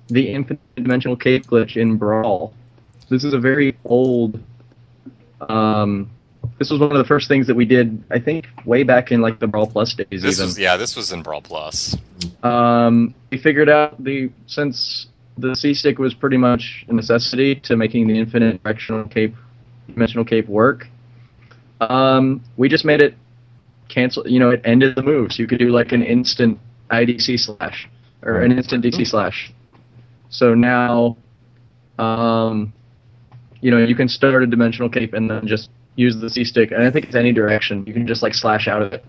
the 0.08 0.30
infinite 0.30 0.62
dimensional 0.76 1.16
cape 1.16 1.46
glitch 1.48 1.76
in 1.76 1.98
Brawl. 1.98 2.54
This 3.10 3.24
is 3.24 3.34
a 3.34 3.40
very 3.40 3.78
old. 3.86 4.42
Um, 5.50 6.10
this 6.60 6.70
was 6.70 6.80
one 6.80 6.92
of 6.92 6.98
the 6.98 7.06
first 7.06 7.28
things 7.28 7.48
that 7.48 7.56
we 7.56 7.66
did, 7.66 8.04
I 8.12 8.20
think, 8.20 8.46
way 8.66 8.84
back 8.84 9.12
in 9.12 9.22
like 9.22 9.40
the 9.40 9.48
Brawl 9.48 9.68
Plus 9.68 9.94
days. 9.94 10.08
This 10.10 10.38
even 10.38 10.46
was 10.46 10.60
yeah, 10.60 10.78
this 10.78 10.96
was 10.96 11.12
in 11.12 11.22
Brawl 11.22 11.42
Plus. 11.42 11.96
um, 12.44 13.14
we 13.32 13.38
figured 13.38 13.70
out 13.70 14.02
the 14.04 14.30
since 14.48 15.08
the 15.38 15.56
C 15.56 15.74
stick 15.74 16.00
was 16.00 16.14
pretty 16.14 16.38
much 16.38 16.86
a 16.88 16.94
necessity 16.94 17.56
to 17.56 17.76
making 17.76 18.08
the 18.08 18.20
infinite 18.20 18.62
directional 18.64 19.06
cape 19.06 19.36
dimensional 19.88 20.26
cape 20.26 20.48
work. 20.48 20.88
Um, 21.82 22.44
we 22.58 22.70
just 22.70 22.86
made 22.86 23.02
it 23.02 23.16
cancel. 23.90 24.28
You 24.28 24.40
know, 24.40 24.52
it 24.52 24.62
ended 24.64 24.96
the 24.96 25.04
move, 25.04 25.34
so 25.34 25.42
you 25.42 25.48
could 25.48 25.60
do 25.60 25.70
like 25.70 25.92
an 25.92 26.04
instant 26.04 26.60
IDC 26.92 27.40
slash 27.40 27.90
or 28.22 28.42
an 28.42 28.52
instant 28.52 28.84
DC 28.84 29.08
slash. 29.08 29.52
So 30.30 30.54
now, 30.54 31.18
um, 32.00 32.74
you 33.64 33.72
know, 33.72 33.78
you 33.80 33.96
can 33.96 34.08
start 34.10 34.44
a 34.44 34.48
dimensional 34.48 34.90
cape 34.90 35.14
and 35.14 35.30
then 35.30 35.48
just 35.48 35.70
use 35.96 36.16
the 36.18 36.30
C 36.30 36.44
stick, 36.44 36.72
and 36.72 36.84
I 36.84 36.92
think 36.92 37.06
it's 37.06 37.16
any 37.16 37.32
direction. 37.32 37.84
You 37.88 37.94
can 37.94 38.06
just 38.06 38.22
like 38.22 38.34
slash 38.36 38.68
out 38.68 38.82
of 38.82 38.94
it. 38.94 39.06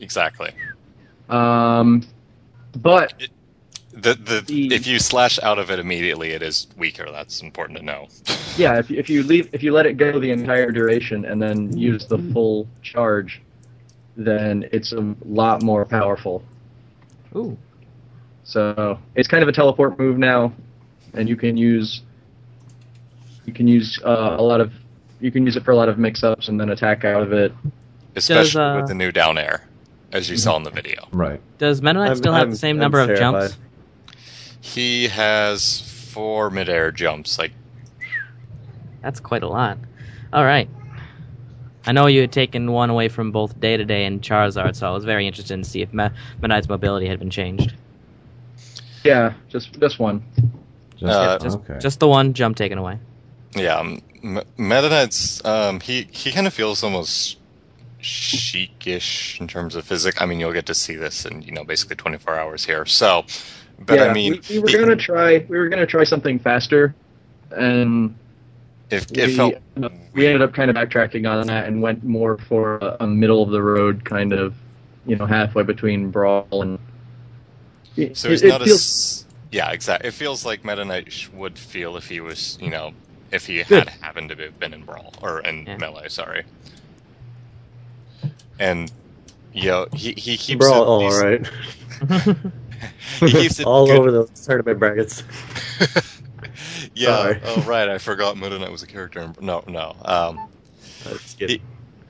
Exactly. 0.00 0.50
Um, 1.28 2.02
but 2.80 3.12
The, 3.92 4.14
the 4.14 4.40
The- 4.46 4.74
if 4.74 4.86
you 4.86 4.98
slash 4.98 5.38
out 5.42 5.58
of 5.58 5.70
it 5.70 5.78
immediately, 5.78 6.30
it 6.30 6.42
is 6.42 6.68
weaker. 6.76 7.06
That's 7.10 7.42
important 7.42 7.78
to 7.78 7.84
know. 7.84 8.08
Yeah, 8.58 8.76
if, 8.80 8.90
if 8.90 9.08
you 9.08 9.22
leave, 9.22 9.48
if 9.52 9.62
you 9.62 9.70
let 9.72 9.86
it 9.86 9.92
go 9.98 10.18
the 10.18 10.32
entire 10.32 10.72
duration 10.72 11.24
and 11.24 11.40
then 11.40 11.76
use 11.78 12.06
the 12.06 12.18
full 12.32 12.66
charge, 12.82 13.40
then 14.16 14.68
it's 14.72 14.90
a 14.92 15.14
lot 15.24 15.62
more 15.62 15.84
powerful. 15.84 16.42
Ooh. 17.36 17.56
So 18.42 18.98
it's 19.14 19.28
kind 19.28 19.44
of 19.44 19.48
a 19.48 19.52
teleport 19.52 19.96
move 19.96 20.18
now. 20.18 20.52
and 21.14 21.28
you 21.28 21.36
can 21.36 21.56
use 21.56 22.02
you 23.48 23.54
can 23.54 23.66
use 23.66 23.98
uh, 24.04 24.36
a 24.38 24.42
lot 24.42 24.60
of 24.60 24.72
you 25.20 25.32
can 25.32 25.44
use 25.46 25.56
it 25.56 25.64
for 25.64 25.70
a 25.72 25.76
lot 25.76 25.88
of 25.88 25.98
mix-ups 25.98 26.48
and 26.48 26.60
then 26.60 26.68
attack 26.68 27.04
out 27.04 27.22
of 27.22 27.32
it. 27.32 27.52
especially 28.14 28.60
uh, 28.62 28.76
with 28.76 28.88
the 28.88 28.94
new 28.94 29.10
down 29.10 29.38
air, 29.38 29.66
as 30.12 30.28
you 30.30 30.36
saw 30.36 30.56
in 30.56 30.62
the 30.62 30.70
video. 30.70 31.08
Right. 31.12 31.40
Does 31.56 31.80
Meta 31.82 31.94
Knight 31.98 32.08
I'm- 32.08 32.16
still 32.16 32.32
have 32.34 32.42
I'm- 32.42 32.50
the 32.50 32.56
same 32.56 32.76
I'm 32.76 32.80
number 32.80 33.00
of 33.00 33.06
terrified. 33.08 33.50
jumps? 33.50 33.56
He 34.60 35.08
has 35.08 35.80
four 36.12 36.50
midair 36.50 36.92
jumps. 36.92 37.38
Like 37.38 37.52
That's 39.02 39.18
quite 39.18 39.42
a 39.42 39.48
lot. 39.48 39.78
All 40.32 40.44
right. 40.44 40.68
I 41.86 41.92
know 41.92 42.06
you 42.06 42.20
had 42.20 42.32
taken 42.32 42.70
one 42.70 42.90
away 42.90 43.08
from 43.08 43.32
both 43.32 43.58
Dedede 43.58 43.90
and 44.06 44.20
Charizard, 44.20 44.76
so 44.76 44.86
I 44.86 44.90
was 44.90 45.04
very 45.06 45.26
interested 45.26 45.54
in 45.54 45.64
see 45.64 45.80
if 45.80 45.90
Me- 45.94 46.10
Meta 46.36 46.48
Knight's 46.48 46.68
mobility 46.68 47.06
had 47.08 47.18
been 47.18 47.30
changed. 47.30 47.72
Yeah, 49.04 49.32
just 49.48 49.72
just 49.80 49.98
one. 49.98 50.22
Just, 50.96 51.12
Uh, 51.16 51.38
Just, 51.38 51.56
okay. 51.58 51.78
just 51.80 52.00
the 52.00 52.08
one 52.08 52.34
jump 52.34 52.56
taken 52.56 52.76
away. 52.76 52.98
Yeah, 53.54 53.76
um, 53.76 54.02
M- 54.22 54.42
Meta 54.56 54.88
Knight's 54.88 55.44
um, 55.44 55.80
he 55.80 56.08
he 56.10 56.32
kind 56.32 56.46
of 56.46 56.54
feels 56.54 56.82
almost 56.82 57.38
Sheik-ish 58.00 59.40
in 59.40 59.48
terms 59.48 59.74
of 59.74 59.84
physics. 59.84 60.20
I 60.20 60.26
mean, 60.26 60.38
you'll 60.40 60.52
get 60.52 60.66
to 60.66 60.74
see 60.74 60.96
this 60.96 61.24
in 61.24 61.42
you 61.42 61.52
know 61.52 61.64
basically 61.64 61.96
24 61.96 62.38
hours 62.38 62.64
here. 62.64 62.86
So, 62.86 63.24
but 63.78 63.98
yeah, 63.98 64.04
I 64.04 64.12
mean, 64.14 64.32
we, 64.32 64.40
we 64.50 64.58
were 64.60 64.78
gonna 64.78 64.96
try 64.96 65.44
we 65.48 65.58
were 65.58 65.68
gonna 65.68 65.86
try 65.86 66.04
something 66.04 66.38
faster, 66.38 66.94
and 67.50 68.14
if 68.90 69.10
we, 69.10 69.22
it 69.22 69.30
felt 69.30 69.54
we 70.12 70.26
ended 70.26 70.42
up 70.42 70.52
kind 70.52 70.70
of 70.70 70.76
backtracking 70.76 71.28
on 71.30 71.46
that 71.46 71.66
and 71.66 71.82
went 71.82 72.04
more 72.04 72.38
for 72.38 72.78
a, 72.78 72.98
a 73.00 73.06
middle 73.06 73.42
of 73.42 73.50
the 73.50 73.62
road 73.62 74.04
kind 74.04 74.32
of, 74.32 74.54
you 75.06 75.16
know, 75.16 75.26
halfway 75.26 75.62
between 75.62 76.10
brawl 76.10 76.46
and. 76.52 76.78
It, 77.96 78.16
So 78.16 78.30
he's 78.30 78.42
it 78.42 78.48
not 78.48 78.62
feels, 78.62 78.80
as 78.80 79.26
yeah, 79.50 79.70
exactly. 79.72 80.08
It 80.08 80.12
feels 80.12 80.44
like 80.44 80.64
Meta 80.64 80.84
Knight 80.84 81.28
would 81.34 81.58
feel 81.58 81.96
if 81.96 82.08
he 82.08 82.20
was, 82.20 82.58
you 82.60 82.70
know, 82.70 82.92
if 83.32 83.46
he 83.46 83.62
Good. 83.64 83.88
had 83.88 84.00
happened 84.00 84.30
to 84.30 84.36
have 84.36 84.58
been 84.58 84.72
in 84.74 84.84
Brawl 84.84 85.12
or 85.22 85.40
in 85.40 85.66
Yeah. 85.66 85.76
Melee. 85.76 86.08
Sorry. 86.08 86.44
And 88.58 88.90
yo, 89.52 89.86
he 89.94 90.12
he 90.12 90.36
keeps 90.36 90.58
Bro, 90.58 90.74
it, 90.74 90.86
all 90.86 91.00
he's- 91.00 91.22
right. 91.22 92.36
He 93.20 93.32
keeps 93.32 93.58
all 93.64 93.86
good. 93.86 93.98
over 93.98 94.10
the 94.12 94.26
tournament 94.44 94.78
brackets. 94.78 95.24
yeah. 96.94 97.06
Sorry. 97.08 97.40
Oh 97.44 97.62
right, 97.62 97.88
I 97.88 97.98
forgot 97.98 98.36
Meta 98.36 98.56
Knight 98.58 98.70
was 98.70 98.82
a 98.84 98.86
character. 98.86 99.20
In, 99.20 99.34
no, 99.40 99.64
no. 99.66 99.96
Um, 100.04 100.48
He- 101.38 101.60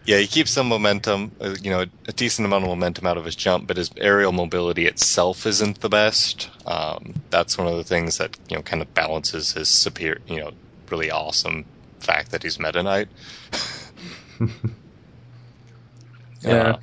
yeah, 0.04 0.16
he 0.18 0.26
keeps 0.26 0.50
some 0.50 0.68
momentum, 0.68 1.32
uh, 1.40 1.54
you 1.62 1.70
know, 1.70 1.84
a 2.06 2.12
decent 2.12 2.46
amount 2.46 2.64
of 2.64 2.70
momentum 2.70 3.06
out 3.06 3.18
of 3.18 3.26
his 3.26 3.36
jump, 3.36 3.66
but 3.66 3.76
his 3.76 3.90
aerial 3.98 4.32
mobility 4.32 4.86
itself 4.86 5.44
isn't 5.46 5.80
the 5.80 5.90
best. 5.90 6.48
Um, 6.66 7.12
that's 7.28 7.58
one 7.58 7.66
of 7.66 7.76
the 7.76 7.84
things 7.84 8.16
that 8.18 8.36
you 8.50 8.56
know 8.56 8.62
kind 8.62 8.80
of 8.82 8.92
balances 8.94 9.52
his 9.52 9.68
superior, 9.68 10.20
you 10.26 10.40
know, 10.40 10.50
really 10.90 11.10
awesome 11.10 11.64
fact 12.00 12.30
that 12.32 12.42
he's 12.42 12.58
Meta 12.58 12.82
Knight. 12.82 13.08
Yeah. 16.40 16.50
Uh, 16.50 16.78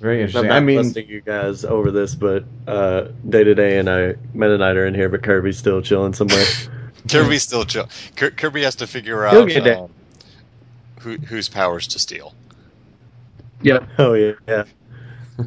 Very 0.00 0.16
I'm 0.16 0.20
interesting. 0.22 0.48
not 0.48 0.56
I 0.56 0.60
mean, 0.60 0.78
busting 0.78 1.08
you 1.08 1.20
guys 1.20 1.64
over 1.64 1.90
this, 1.90 2.14
but 2.14 2.44
uh, 2.66 3.08
Dedede 3.26 3.78
and 3.78 3.88
I 3.88 4.14
Meta 4.34 4.58
Knight 4.58 4.76
are 4.76 4.86
in 4.86 4.94
here, 4.94 5.08
but 5.08 5.22
Kirby's 5.22 5.58
still 5.58 5.82
chilling 5.82 6.12
somewhere. 6.12 6.44
Kirby's 7.08 7.42
still 7.42 7.64
chill. 7.64 7.88
Kirby 8.16 8.62
has 8.62 8.76
to 8.76 8.86
figure 8.86 9.24
out 9.24 9.48
get 9.48 9.66
um, 9.68 9.90
who 11.00 11.16
whose 11.16 11.48
powers 11.48 11.88
to 11.88 11.98
steal. 11.98 12.34
yeah, 13.62 13.86
oh 13.98 14.14
yeah, 14.14 14.32
yeah. 14.48 14.64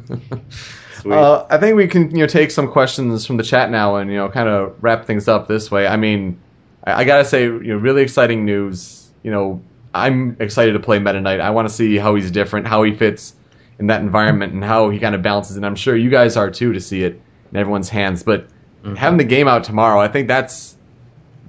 Sweet. 1.04 1.12
Uh, 1.14 1.46
I 1.50 1.58
think 1.58 1.76
we 1.76 1.86
can 1.86 2.10
you 2.12 2.22
know 2.22 2.26
take 2.26 2.50
some 2.50 2.66
questions 2.66 3.26
from 3.26 3.36
the 3.36 3.42
chat 3.42 3.70
now 3.70 3.96
and 3.96 4.10
you 4.10 4.16
know 4.16 4.30
kind 4.30 4.48
of 4.48 4.74
wrap 4.82 5.04
things 5.04 5.28
up 5.28 5.48
this 5.48 5.70
way. 5.70 5.86
I 5.86 5.98
mean, 5.98 6.40
I, 6.84 7.00
I 7.00 7.04
gotta 7.04 7.26
say 7.26 7.42
you 7.44 7.60
know 7.60 7.76
really 7.76 8.00
exciting 8.00 8.46
news. 8.46 9.10
You 9.22 9.30
know, 9.30 9.60
I'm 9.92 10.34
excited 10.40 10.72
to 10.72 10.80
play 10.80 10.98
Meta 10.98 11.20
Knight. 11.20 11.40
I 11.40 11.50
want 11.50 11.68
to 11.68 11.74
see 11.74 11.98
how 11.98 12.14
he's 12.14 12.30
different, 12.30 12.66
how 12.66 12.82
he 12.84 12.94
fits 12.94 13.34
in 13.78 13.88
that 13.88 14.00
environment, 14.00 14.54
and 14.54 14.64
how 14.64 14.88
he 14.88 14.98
kind 14.98 15.14
of 15.14 15.20
balances. 15.20 15.58
And 15.58 15.66
I'm 15.66 15.76
sure 15.76 15.94
you 15.94 16.08
guys 16.08 16.38
are 16.38 16.50
too 16.50 16.72
to 16.72 16.80
see 16.80 17.04
it 17.04 17.20
in 17.50 17.56
everyone's 17.58 17.90
hands. 17.90 18.22
But 18.22 18.46
Mhm. 18.82 18.96
having 18.96 19.18
the 19.18 19.24
game 19.24 19.46
out 19.46 19.64
tomorrow, 19.64 20.00
I 20.00 20.08
think 20.08 20.26
that's 20.26 20.74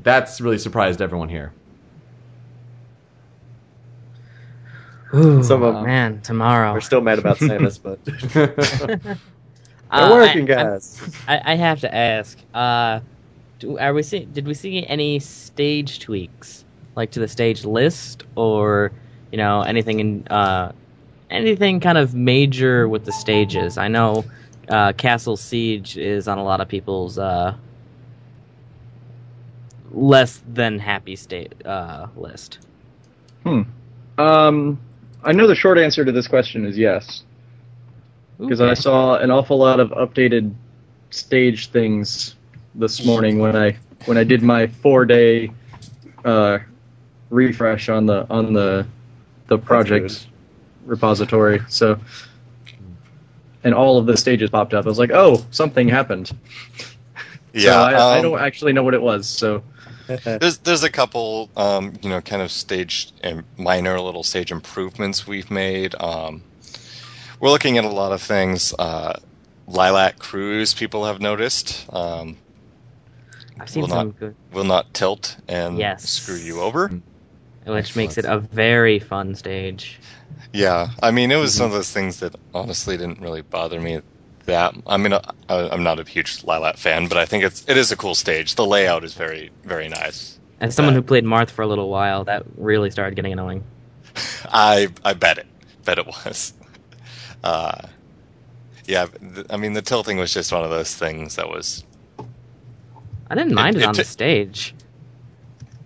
that's 0.04 0.42
really 0.42 0.58
surprised 0.58 1.02
everyone 1.02 1.30
here. 1.30 1.54
Ooh, 5.14 5.42
Some 5.44 5.64
of 5.64 5.76
'em- 5.78 5.84
man, 5.86 6.20
tomorrow. 6.22 6.74
We're 6.74 6.82
still 6.82 7.00
mad 7.00 7.20
about 7.20 7.38
Samus, 7.40 7.80
but 7.82 8.00
Uh, 10.02 10.10
we're 10.12 10.22
working, 10.22 10.50
I- 10.52 10.62
I- 10.62 10.64
guys. 10.64 11.02
I, 11.28 11.54
I 11.54 11.56
have 11.56 11.82
to 11.82 11.96
ask. 11.96 12.38
Uh, 12.54 13.02
do, 13.60 13.78
are 13.80 13.94
we 13.94 14.04
see, 14.04 14.26
Did 14.26 14.48
we 14.48 14.54
see 14.54 14.86
any 14.86 15.20
stage 15.20 16.00
tweaks, 16.00 16.66
like 16.96 17.12
to 17.12 17.20
the 17.20 17.28
stage 17.28 17.66
list, 17.66 18.24
or 18.36 18.92
you 19.32 19.38
know 19.38 19.62
anything 19.62 20.00
in 20.02 20.28
uh, 20.30 20.72
anything 21.30 21.80
kind 21.80 21.98
of 21.98 22.14
major 22.16 22.88
with 22.90 23.06
the 23.06 23.14
stages? 23.14 23.78
I 23.78 23.88
know 23.88 24.26
uh, 24.70 24.94
Castle 24.94 25.38
Siege 25.38 25.98
is 25.98 26.28
on 26.28 26.38
a 26.38 26.44
lot 26.44 26.62
of 26.62 26.68
people's 26.68 27.18
uh, 27.18 27.56
less 29.92 30.42
than 30.54 30.80
happy 30.80 31.16
state 31.16 31.66
uh, 31.66 32.08
list. 32.16 32.60
Um, 34.18 34.82
I 35.24 35.34
know 35.34 35.48
the 35.48 35.56
short 35.56 35.78
answer 35.78 36.06
to 36.06 36.12
this 36.14 36.28
question 36.28 36.66
is 36.66 36.78
yes, 36.78 37.25
because 38.40 38.62
I 38.62 38.74
saw 38.74 39.16
an 39.18 39.32
awful 39.32 39.58
lot 39.58 39.80
of 39.80 39.90
updated 39.92 40.54
stage 41.10 41.70
things 41.70 42.36
this 42.74 43.06
morning 43.06 43.40
when 43.40 43.56
I 43.56 43.78
when 44.06 44.18
I 44.18 44.24
did 44.24 44.44
my 44.44 44.68
four 44.68 45.06
day 45.06 45.52
uh, 46.24 46.60
refresh 47.30 47.90
on 47.90 48.06
the 48.06 48.28
on 48.30 48.54
the 48.54 48.86
the 49.48 49.58
project 49.58 50.28
repository. 50.86 51.62
So, 51.70 52.00
and 53.64 53.74
all 53.74 53.98
of 53.98 54.06
the 54.06 54.18
stages 54.18 54.50
popped 54.50 54.74
up. 54.74 54.86
I 54.86 54.90
was 54.90 55.00
like, 55.00 55.12
oh, 55.12 55.46
something 55.52 55.88
happened. 55.88 56.32
Yeah, 57.54 57.62
so 57.64 57.72
I, 57.72 57.92
I 57.92 58.18
um, 58.18 58.24
don't 58.24 58.40
actually 58.40 58.74
know 58.74 58.84
what 58.84 58.94
it 58.94 59.02
was. 59.02 59.28
So 59.28 59.64
There's 60.24 60.60
there's 60.60 60.84
a 60.84 60.90
couple 60.90 61.50
um, 61.58 61.94
you 62.02 62.10
know 62.10 62.22
kind 62.22 62.42
of 62.42 62.52
stage 62.52 63.12
and 63.24 63.44
minor 63.58 64.00
little 64.00 64.22
stage 64.22 64.52
improvements 64.52 65.26
we've 65.26 65.50
made. 65.50 65.96
Um, 66.00 66.44
we're 67.46 67.52
looking 67.52 67.78
at 67.78 67.86
a 67.86 67.90
lot 67.90 68.12
of 68.12 68.24
things. 68.24 68.74
Uh, 68.78 69.20
Lylat 69.70 70.18
Cruise 70.18 70.74
people 70.74 71.06
have 71.06 71.22
noticed 71.22 71.86
um, 71.94 72.38
I've 73.60 73.70
seen 73.70 73.82
will 73.84 73.90
some 73.90 74.08
not- 74.08 74.20
good, 74.20 74.36
will 74.52 74.64
not 74.64 74.92
tilt 74.96 75.38
and 75.48 75.78
Yes. 75.78 76.10
screw 76.10 76.36
you 76.38 76.62
over. 76.62 76.90
which 77.68 77.96
makes 77.96 78.18
it 78.18 78.26
a 78.26 78.40
very 78.40 78.98
fun 78.98 79.36
stage. 79.36 80.00
Yeah, 80.54 80.90
I 81.04 81.12
mean 81.12 81.32
it 81.32 81.36
was 81.36 81.60
one 81.60 81.68
of 81.68 81.74
those 81.74 81.92
things 81.92 82.20
that 82.22 82.36
honestly 82.56 82.98
didn't 82.98 83.22
really 83.22 83.42
bother 83.44 83.80
me 83.80 84.02
that. 84.46 84.74
I 84.88 84.98
mean 84.98 85.14
I, 85.14 85.22
I'm 85.50 85.84
not 85.84 86.00
a 86.00 86.04
huge 86.04 86.42
Lylat 86.42 86.80
fan, 86.80 87.08
but 87.08 87.20
I 87.20 87.26
think 87.26 87.44
it's 87.44 87.64
it 87.68 87.78
is 87.78 87.92
a 87.92 87.96
cool 87.96 88.16
stage. 88.16 88.56
The 88.56 88.66
layout 88.66 89.04
is 89.04 89.14
very 89.14 89.52
very 89.64 89.88
nice. 89.88 90.40
As 90.62 90.74
someone 90.74 90.96
Yeah. 90.96 91.02
who 91.02 91.04
played 91.04 91.26
Marth 91.26 91.52
for 91.52 91.62
a 91.62 91.68
little 91.68 91.90
while, 91.90 92.24
that 92.24 92.44
really 92.58 92.90
started 92.90 93.16
getting 93.16 93.34
annoying. 93.34 93.64
I 94.52 94.88
I 95.04 95.14
bet 95.14 95.38
it. 95.38 95.46
Bet 95.86 96.00
it 96.00 96.08
was. 96.08 96.54
Uh, 97.46 97.88
yeah, 98.86 99.06
th- 99.06 99.46
I 99.52 99.58
mean 99.58 99.74
the 99.74 99.82
tilting 99.84 100.18
was 100.18 100.34
just 100.34 100.52
one 100.52 100.64
of 100.64 100.72
those 100.72 100.94
things 100.96 101.36
that 101.36 101.48
was. 101.48 101.84
I 103.30 103.36
didn't 103.36 103.54
mind 103.54 103.76
it, 103.76 103.84
it 103.84 103.86
on 103.86 103.96
the 103.96 104.04
stage, 104.04 104.74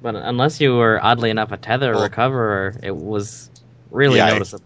but 0.02 0.16
unless 0.16 0.60
you 0.62 0.76
were 0.76 1.00
oddly 1.04 1.30
enough 1.30 1.52
a 1.52 1.58
tether 1.58 1.92
Well- 1.94 2.04
recoverer, 2.04 2.76
it 2.82 2.96
was 2.96 3.50
really 3.92 4.18
Yeah, 4.18 4.28
I- 4.28 4.32
noticeable. 4.34 4.64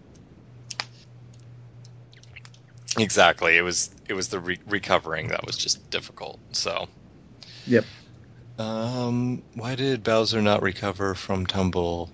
Exactly. 2.98 3.56
It 3.56 3.62
was 3.62 3.90
it 4.08 4.14
was 4.14 4.28
the 4.28 4.38
re- 4.38 4.58
recovering 4.68 5.28
that 5.28 5.44
was 5.44 5.56
just 5.56 5.88
difficult. 5.90 6.38
So. 6.52 6.88
Yep. 7.66 7.84
Um, 8.58 9.42
why 9.54 9.74
did 9.74 10.04
Bowser 10.04 10.40
not 10.40 10.62
recover 10.62 11.14
from 11.16 11.44
tumble 11.46 12.08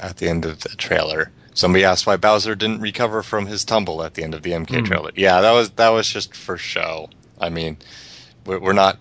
at 0.00 0.16
the 0.16 0.28
end 0.28 0.46
of 0.46 0.60
the 0.60 0.70
trailer? 0.70 1.30
Somebody 1.54 1.84
asked 1.84 2.06
why 2.06 2.16
Bowser 2.16 2.54
didn't 2.54 2.80
recover 2.80 3.22
from 3.22 3.46
his 3.46 3.64
tumble 3.64 4.02
at 4.02 4.14
the 4.14 4.22
end 4.24 4.34
of 4.34 4.42
the 4.42 4.52
MK 4.52 4.78
Hmm. 4.80 4.84
trailer. 4.84 5.10
Yeah, 5.14 5.40
that 5.42 5.52
was 5.52 5.70
that 5.72 5.90
was 5.90 6.08
just 6.08 6.34
for 6.34 6.56
show. 6.56 7.10
I 7.40 7.50
mean, 7.50 7.76
we're, 8.46 8.58
we're 8.58 8.72
not 8.72 8.98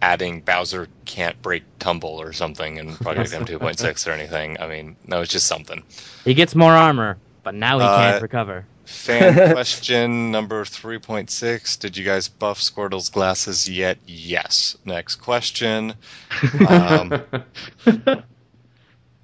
adding 0.00 0.40
Bowser 0.42 0.86
can't 1.06 1.40
break 1.42 1.64
tumble 1.80 2.20
or 2.20 2.32
something 2.32 2.76
in 2.76 2.94
Project 2.96 3.32
M 3.34 3.44
2.6 3.44 4.06
or 4.08 4.12
anything. 4.12 4.60
I 4.60 4.68
mean, 4.68 4.94
that 5.08 5.18
was 5.18 5.28
just 5.28 5.46
something. 5.46 5.82
He 6.24 6.34
gets 6.34 6.54
more 6.54 6.72
armor, 6.72 7.18
but 7.42 7.54
now 7.54 7.78
he 7.80 7.84
Uh, 7.84 7.96
can't 7.96 8.22
recover. 8.22 8.64
Fan 8.84 9.52
question 9.52 10.30
number 10.30 10.64
3.6. 10.64 11.78
Did 11.80 11.96
you 11.96 12.04
guys 12.04 12.28
buff 12.28 12.58
Squirtle's 12.60 13.10
glasses 13.10 13.68
yet? 13.68 13.98
Yes. 14.06 14.76
Next 14.84 15.16
question. 15.16 15.94
Um, 16.68 17.22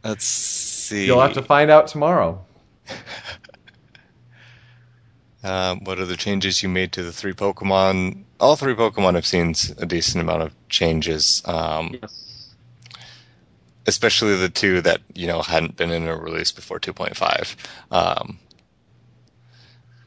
let's 0.03 0.25
see. 0.25 1.07
You'll 1.07 1.21
have 1.21 1.33
to 1.35 1.43
find 1.43 1.71
out 1.71 1.87
tomorrow. 1.87 2.45
Um, 5.43 5.81
what 5.85 5.99
are 5.99 6.05
the 6.07 6.17
changes 6.17 6.63
you 6.63 6.69
made 6.69 6.93
to 6.93 7.03
the 7.03 7.13
three 7.13 7.33
Pokemon? 7.35 8.25
All 8.41 8.57
three 8.57 8.75
Pokemon 8.75 9.15
have 9.15 9.27
seen 9.27 9.55
a 9.79 9.87
decent 9.87 10.23
amount 10.23 10.43
of 10.43 10.69
changes, 10.69 11.43
um, 11.47 11.99
Yes. 12.01 12.55
especially 13.87 14.37
the 14.37 14.49
two 14.49 14.81
that 14.83 15.01
you 15.15 15.27
know 15.27 15.43
hadn't 15.43 15.77
been 15.77 15.91
in 15.91 16.09
a 16.09 16.17
release 16.17 16.53
before 16.53 16.81
2.5. 16.81 17.57
Um, 17.91 18.39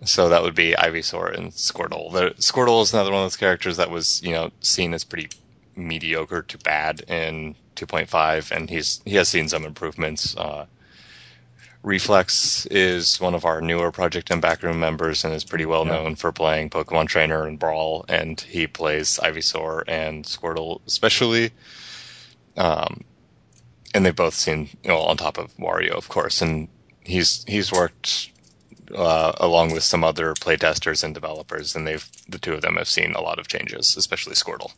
so 0.03 0.30
that 0.30 0.43
would 0.43 0.55
be 0.55 0.73
Ivysaur 0.78 1.36
and 1.36 1.51
Squirtle. 1.51 2.11
The, 2.13 2.30
Squirtle 2.41 2.84
is 2.84 2.93
another 2.93 3.11
one 3.11 3.21
of 3.21 3.25
those 3.25 3.38
characters 3.38 3.78
that 3.78 3.89
was 3.89 4.21
you 4.23 4.32
know 4.32 4.51
seen 4.61 4.93
as 4.93 5.03
pretty 5.03 5.30
mediocre 5.75 6.41
to 6.43 6.57
bad 6.59 7.01
in 7.01 7.55
2.5, 7.75 8.51
and 8.51 8.69
he's 8.69 9.01
he 9.05 9.15
has 9.15 9.28
seen 9.28 9.47
some 9.47 9.65
improvements. 9.65 10.36
Uh, 10.36 10.65
Reflex 11.84 12.65
is 12.67 13.19
one 13.19 13.36
of 13.36 13.45
our 13.45 13.61
newer 13.61 13.91
Project 13.91 14.32
M 14.32 14.41
backroom 14.41 14.80
members 14.80 15.23
and 15.23 15.34
is 15.34 15.43
pretty 15.43 15.65
well 15.65 15.86
known 15.86 16.15
for 16.15 16.32
playing 16.32 16.69
Pokemon 16.69 17.07
Trainer 17.07 17.45
and 17.45 17.59
Brawl, 17.59 18.05
and 18.09 18.39
he 18.41 18.67
plays 18.67 19.19
Ivysaur 19.21 19.84
and 19.88 20.25
Squirtle 20.25 20.82
especially. 20.88 21.51
Um, 22.57 23.03
and 23.93 24.05
they've 24.05 24.15
both 24.15 24.34
seen, 24.34 24.69
you 24.84 24.89
know, 24.89 24.99
on 24.99 25.17
top 25.17 25.38
of 25.38 25.55
Wario, 25.57 25.91
of 25.91 26.09
course, 26.09 26.41
and 26.41 26.67
he's 27.03 27.43
he's 27.47 27.71
worked 27.71 28.32
uh, 28.93 29.34
along 29.38 29.71
with 29.71 29.84
some 29.84 30.03
other 30.03 30.34
playtesters 30.34 31.03
and 31.03 31.13
developers, 31.13 31.75
and 31.75 31.88
they've 31.88 32.07
the 32.28 32.39
two 32.39 32.53
of 32.53 32.61
them 32.61 32.75
have 32.75 32.88
seen 32.88 33.13
a 33.13 33.21
lot 33.21 33.39
of 33.39 33.47
changes, 33.47 33.95
especially 33.97 34.34
Squirtle. 34.34 34.73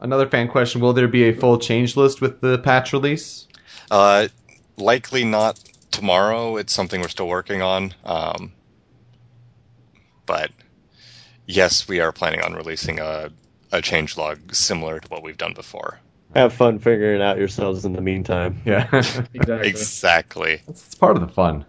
Another 0.00 0.28
fan 0.28 0.48
question: 0.48 0.80
Will 0.80 0.92
there 0.92 1.08
be 1.08 1.28
a 1.28 1.34
full 1.34 1.58
change 1.58 1.96
list 1.96 2.20
with 2.20 2.40
the 2.40 2.58
patch 2.58 2.92
release? 2.92 3.46
Uh, 3.90 4.28
likely 4.78 5.24
not 5.24 5.60
tomorrow. 5.90 6.56
It's 6.56 6.72
something 6.72 7.00
we're 7.00 7.08
still 7.08 7.28
working 7.28 7.62
on. 7.62 7.94
Um, 8.04 8.52
but 10.26 10.50
yes, 11.46 11.88
we 11.88 12.00
are 12.00 12.12
planning 12.12 12.42
on 12.42 12.54
releasing 12.54 13.00
a, 13.00 13.30
a 13.72 13.82
change 13.82 14.16
log 14.16 14.54
similar 14.54 15.00
to 15.00 15.08
what 15.08 15.22
we've 15.22 15.36
done 15.38 15.54
before. 15.54 15.98
Have 16.34 16.52
fun 16.52 16.78
figuring 16.78 17.22
out 17.22 17.38
yourselves 17.38 17.84
in 17.84 17.94
the 17.94 18.02
meantime. 18.02 18.60
Yeah, 18.64 18.86
Exactly. 18.92 19.68
Exactly. 19.68 20.62
it's 20.68 20.94
part 20.94 21.16
of 21.16 21.22
the 21.22 21.32
fun. 21.32 21.64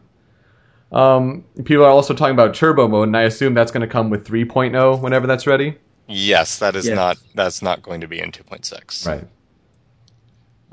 Um, 0.91 1.45
people 1.63 1.85
are 1.85 1.89
also 1.89 2.13
talking 2.13 2.33
about 2.33 2.55
turbo 2.55 2.87
mode, 2.87 3.07
and 3.07 3.15
I 3.15 3.21
assume 3.21 3.53
that's 3.53 3.71
going 3.71 3.81
to 3.81 3.87
come 3.87 4.09
with 4.09 4.27
3.0 4.27 4.99
whenever 5.01 5.27
that's 5.27 5.47
ready. 5.47 5.77
Yes, 6.07 6.59
that 6.59 6.75
is 6.75 6.87
Yes. 6.87 6.95
not 6.95 7.17
that's 7.35 7.61
not 7.61 7.83
going 7.83 8.01
to 8.01 8.07
be 8.07 8.19
in 8.19 8.31
2.6. 8.31 9.07
Right. 9.07 9.27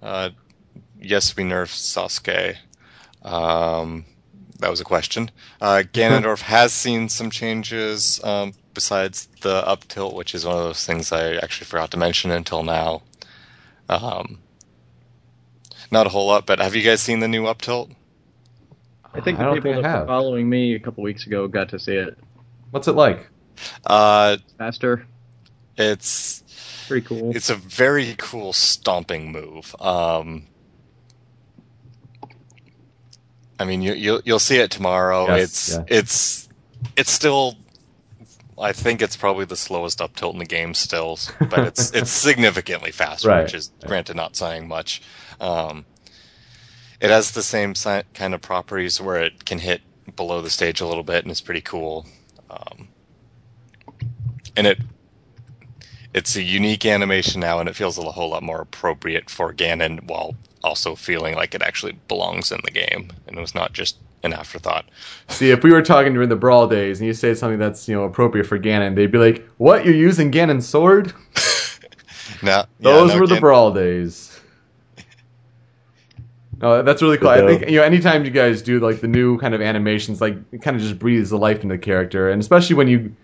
Uh, 0.03 0.30
yes, 1.01 1.36
we 1.36 1.44
nerfed 1.44 1.74
Sasuke. 1.74 2.57
Um, 3.22 4.05
that 4.61 4.70
was 4.70 4.80
a 4.80 4.84
question. 4.84 5.30
Uh, 5.61 5.82
Ganondorf 5.92 6.40
has 6.42 6.72
seen 6.72 7.09
some 7.09 7.30
changes 7.30 8.22
um, 8.24 8.53
besides 8.74 9.28
the 9.42 9.66
up 9.66 9.86
tilt, 9.88 10.14
which 10.14 10.34
is 10.34 10.44
one 10.44 10.57
of 10.57 10.62
those 10.62 10.84
things 10.84 11.12
I 11.12 11.36
actually 11.36 11.66
forgot 11.66 11.90
to 11.92 11.97
mention 11.97 12.30
until 12.30 12.62
now. 12.62 13.03
Um, 13.88 14.38
not 15.90 16.07
a 16.07 16.09
whole 16.09 16.26
lot, 16.26 16.47
but 16.47 16.59
have 16.59 16.74
you 16.74 16.82
guys 16.82 17.01
seen 17.01 17.20
the 17.20 17.28
new 17.28 17.47
up 17.47 17.61
tilt? 17.61 17.90
I 19.14 19.20
think 19.20 19.38
the 19.38 19.44
don't 19.44 19.55
people 19.55 19.72
think 19.72 19.86
I 19.86 19.92
that 19.92 20.01
were 20.01 20.07
following 20.07 20.49
me 20.49 20.74
a 20.74 20.80
couple 20.80 21.03
weeks 21.03 21.26
ago 21.26 21.49
got 21.49 21.70
to 21.70 21.78
see 21.78 21.94
it. 21.94 22.18
What's 22.70 22.88
it 22.88 22.92
like? 22.92 23.26
Uh, 23.86 24.36
Faster, 24.59 25.07
it's 25.76 26.84
pretty 26.86 27.07
cool. 27.07 27.34
it's 27.34 27.49
a 27.49 27.55
very 27.55 28.14
cool 28.18 28.53
stomping 28.53 29.32
move. 29.32 29.74
Um, 29.80 30.47
I 33.59 33.64
mean, 33.64 33.82
you, 33.82 33.94
you'll 33.94 34.20
you'll 34.24 34.38
see 34.38 34.59
it 34.59 34.70
tomorrow. 34.70 35.26
Yes, 35.28 35.42
it's 35.42 35.74
yeah. 35.74 35.84
it's 35.98 36.48
it's 36.96 37.11
still. 37.11 37.57
I 38.59 38.72
think 38.72 39.02
it's 39.02 39.16
probably 39.18 39.44
the 39.44 39.57
slowest 39.57 40.00
up 40.00 40.16
tilt 40.16 40.32
in 40.34 40.38
the 40.38 40.46
game 40.46 40.72
still, 40.72 41.18
but 41.50 41.61
it's 41.61 41.92
it's 41.92 42.11
significantly 42.11 42.90
faster, 42.90 43.28
Right. 43.28 43.42
which 43.42 43.54
is 43.54 43.70
granted 43.86 44.16
not 44.16 44.34
saying 44.36 44.66
much. 44.68 45.02
Um, 45.40 45.84
it 47.00 47.11
has 47.11 47.32
the 47.32 47.42
same 47.42 47.74
kind 48.14 48.34
of 48.34 48.40
properties 48.40 49.00
where 49.00 49.22
it 49.22 49.44
can 49.44 49.59
hit 49.59 49.82
below 50.16 50.40
the 50.40 50.48
stage 50.50 50.80
a 50.80 50.86
little 50.86 51.02
bit, 51.02 51.24
and 51.24 51.30
it's 51.30 51.42
pretty 51.42 51.61
cool. 51.61 52.07
Um, 52.48 52.88
and 54.57 54.66
it 54.66 54.78
it's 56.16 56.34
a 56.34 56.42
unique 56.42 56.86
animation 56.86 57.42
now, 57.42 57.60
and 57.60 57.68
it 57.68 57.76
feels 57.76 57.98
a 57.98 58.02
whole 58.02 58.30
lot 58.30 58.42
more 58.42 58.62
appropriate 58.62 59.28
for 59.28 59.52
Ganon, 59.52 60.02
while 60.08 60.34
also 60.64 60.94
feeling 60.94 61.34
like 61.34 61.54
it 61.54 61.60
actually 61.60 61.92
belongs 62.08 62.50
in 62.50 62.58
the 62.64 62.70
game, 62.70 63.12
and 63.26 63.36
it 63.36 63.40
was 63.40 63.54
not 63.54 63.74
just 63.74 63.98
an 64.22 64.32
afterthought. 64.32 64.86
See, 65.28 65.50
if 65.50 65.62
we 65.62 65.70
were 65.70 65.82
talking 65.82 66.14
during 66.14 66.30
the 66.30 66.36
brawl 66.36 66.68
days, 66.68 67.00
and 67.00 67.06
you 67.06 67.12
say 67.12 67.34
something 67.34 67.58
that's 67.58 67.86
you 67.86 67.94
know 67.94 68.04
appropriate 68.04 68.46
for 68.46 68.58
Ganon, 68.58 68.94
they'd 68.94 69.12
be 69.12 69.18
like, 69.18 69.46
"What? 69.58 69.84
You're 69.84 69.94
using 69.94 70.32
Ganon's 70.32 70.66
sword?" 70.66 71.12
no, 72.42 72.64
Those 72.80 73.10
yeah, 73.10 73.14
no, 73.14 73.20
were 73.20 73.26
the 73.26 73.34
Gan- 73.34 73.40
brawl 73.42 73.72
days. 73.72 74.40
No, 76.62 76.82
that's 76.82 77.02
really 77.02 77.18
cool. 77.18 77.28
I 77.28 77.40
uh, 77.40 77.46
think 77.46 77.68
you 77.68 77.76
know, 77.76 77.82
anytime 77.82 78.24
you 78.24 78.30
guys 78.30 78.62
do 78.62 78.80
like 78.80 79.02
the 79.02 79.08
new 79.08 79.38
kind 79.38 79.54
of 79.54 79.60
animations, 79.60 80.22
like 80.22 80.38
it 80.50 80.62
kind 80.62 80.76
of 80.76 80.82
just 80.82 80.98
breathes 80.98 81.28
the 81.28 81.36
life 81.36 81.62
into 81.62 81.74
the 81.74 81.78
character, 81.78 82.30
and 82.30 82.40
especially 82.40 82.76
when 82.76 82.88
you, 82.88 83.14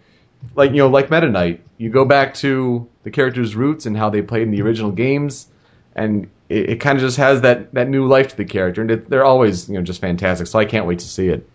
like 0.54 0.70
you 0.70 0.78
know, 0.78 0.88
like 0.88 1.10
Meta 1.10 1.28
Knight, 1.28 1.62
you 1.78 1.90
go 1.90 2.04
back 2.04 2.34
to 2.34 2.88
the 3.02 3.10
character's 3.10 3.54
roots 3.54 3.86
and 3.86 3.96
how 3.96 4.10
they 4.10 4.22
played 4.22 4.42
in 4.42 4.50
the 4.50 4.62
original 4.62 4.90
games, 4.90 5.48
and 5.94 6.28
it, 6.48 6.70
it 6.70 6.80
kind 6.80 6.98
of 6.98 7.02
just 7.02 7.16
has 7.16 7.40
that 7.42 7.72
that 7.74 7.88
new 7.88 8.06
life 8.06 8.28
to 8.28 8.36
the 8.36 8.44
character, 8.44 8.80
and 8.80 8.90
it, 8.90 9.08
they're 9.08 9.24
always 9.24 9.68
you 9.68 9.74
know 9.74 9.82
just 9.82 10.00
fantastic. 10.00 10.46
So 10.46 10.58
I 10.58 10.64
can't 10.64 10.86
wait 10.86 11.00
to 11.00 11.08
see 11.08 11.28
it, 11.28 11.48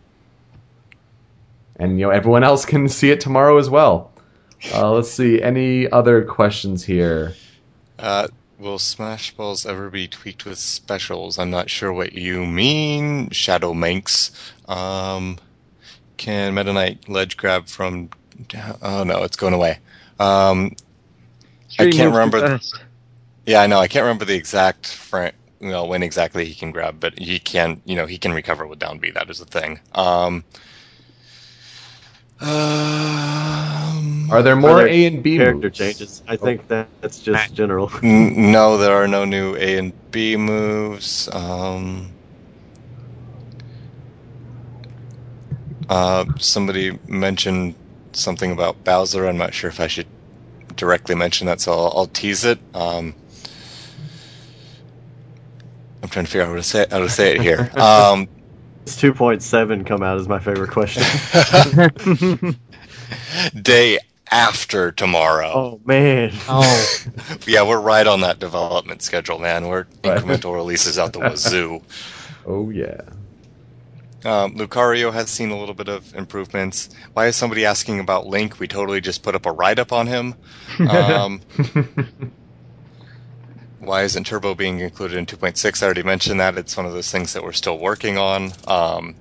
and 1.76 2.00
you 2.00 2.06
know 2.06 2.12
everyone 2.12 2.44
else 2.44 2.66
can 2.66 2.88
see 2.90 3.12
it 3.12 3.22
tomorrow 3.22 3.58
as 3.58 3.70
well. 3.70 4.12
Uh, 4.74 4.92
let's 4.92 5.12
see 5.12 5.42
any 5.42 5.90
other 5.90 6.24
questions 6.24 6.84
here. 6.84 7.34
Uh, 8.00 8.28
will 8.60 8.80
Smash 8.80 9.36
Balls 9.36 9.66
ever 9.66 9.90
be 9.90 10.08
tweaked 10.08 10.46
with 10.46 10.58
specials? 10.58 11.38
I'm 11.38 11.52
not 11.52 11.70
sure 11.70 11.94
what 11.94 12.14
you 12.14 12.46
mean, 12.46 13.30
Shadow 13.30 13.74
Manx. 13.74 14.32
Um, 14.68 15.38
can 16.18 16.56
Meta 16.56 16.74
Knight 16.74 17.08
ledge 17.08 17.38
grab 17.38 17.68
from? 17.68 18.10
Oh 18.82 19.04
no, 19.04 19.24
it's 19.24 19.38
going 19.38 19.54
away. 19.54 19.80
Um, 20.20 20.76
Street 21.68 21.94
can't 21.94 22.12
remember- 22.14 22.40
fast. 22.42 22.76
Yeah, 23.46 23.62
I 23.62 23.68
know. 23.68 23.80
I 23.80 23.88
can't 23.88 24.04
remember 24.04 24.26
the 24.26 24.36
exact 24.36 24.88
fr- 24.88 25.28
you 25.62 25.70
know 25.70 25.86
when 25.86 26.04
exactly 26.04 26.44
he 26.46 26.54
can 26.54 26.72
grab, 26.72 27.00
but 27.00 27.18
he 27.18 27.40
can. 27.40 27.82
You 27.86 27.96
know, 27.96 28.06
he 28.06 28.18
can 28.18 28.34
recover 28.34 28.68
with 28.68 28.80
down 28.80 29.00
B. 29.00 29.10
That 29.12 29.30
is 29.30 29.40
the 29.40 29.46
thing. 29.46 29.80
Um, 29.96 30.44
um, 32.42 34.30
Are 34.32 34.44
there 34.44 34.56
more 34.56 34.78
there 34.78 34.88
A 34.88 35.06
and 35.06 35.24
B 35.24 35.38
Character 35.38 35.68
moves? 35.68 35.78
changes. 35.78 36.24
I 36.28 36.36
think 36.36 36.68
that 36.68 36.88
that's 37.02 37.20
just 37.20 37.54
general. 37.54 37.90
n- 38.04 38.52
no, 38.52 38.78
there 38.78 38.96
are 38.96 39.08
no 39.08 39.26
new 39.26 39.56
A 39.56 39.78
and 39.78 39.94
B 40.12 40.36
moves. 40.38 41.30
Um, 41.34 42.12
uh, 45.90 46.26
somebody 46.38 47.00
mentioned 47.08 47.76
something 48.18 48.52
about 48.52 48.84
Bowser. 48.84 49.28
I'm 49.28 49.38
not 49.38 49.54
sure 49.54 49.70
if 49.70 49.80
I 49.80 49.88
should 49.88 50.08
directly 50.76 51.16
mention 51.16 51.48
that, 51.48 51.62
so 51.62 51.72
I'll, 51.72 51.94
I'll 51.96 52.08
tease 52.08 52.46
it. 52.46 52.60
Um, 52.74 53.16
I'm 56.04 56.10
trying 56.10 56.26
to 56.26 56.32
figure 56.32 56.44
out 56.44 56.50
how 56.50 56.56
to 56.56 56.64
say 56.64 56.86
how 56.90 57.00
to 57.00 57.10
say 57.10 57.36
it 57.36 57.42
here. 57.42 57.72
Um, 57.78 58.28
Does 58.86 58.96
2.7 59.02 59.86
come 59.86 60.04
out 60.04 60.18
is 60.20 60.28
my 60.28 60.40
favorite 60.40 60.72
question? 60.72 61.04
day 63.62 64.00
after 64.32 64.92
tomorrow. 64.92 65.52
oh 65.54 65.82
man. 65.86 66.32
Oh, 66.48 66.96
Yeah, 67.48 67.64
we're 67.64 67.80
right 67.80 68.06
on 68.06 68.22
that 68.22 68.40
development 68.40 69.02
schedule, 69.02 69.40
man. 69.40 69.68
We're 69.68 69.86
incremental 70.04 70.54
releases 70.54 71.00
out 71.00 71.14
the 71.14 71.20
wazoo. 71.20 71.82
Oh 72.46 72.70
yeah. 72.70 73.02
Um, 74.28 74.56
Lucario 74.56 75.14
has 75.14 75.30
seen 75.30 75.52
a 75.52 75.58
little 75.58 75.74
bit 75.74 75.88
of 75.88 76.14
improvements. 76.14 76.90
Why 77.14 77.28
is 77.28 77.38
somebody 77.38 77.66
asking 77.66 78.02
about 78.02 78.28
Link? 78.28 78.60
We 78.60 78.68
totally 78.68 79.00
just 79.00 79.24
put 79.24 79.36
up 79.36 79.46
a 79.46 79.54
write 79.54 79.80
up 79.80 79.94
on 79.94 80.06
him. 80.06 80.36
Um, 80.80 81.40
why 83.80 84.04
isn't 84.04 84.26
Turbo 84.26 84.54
being 84.54 84.82
included 84.82 85.18
in 85.18 85.26
2.6? 85.28 85.82
I 85.82 85.86
already 85.86 86.04
mentioned 86.04 86.42
that. 86.42 86.58
It's 86.58 86.76
one 86.76 86.86
of 86.86 86.92
those 86.92 87.10
things 87.10 87.34
that 87.34 87.44
we're 87.44 87.54
still 87.54 87.78
working 87.80 88.18
on. 88.18 88.52
Um, 88.68 89.16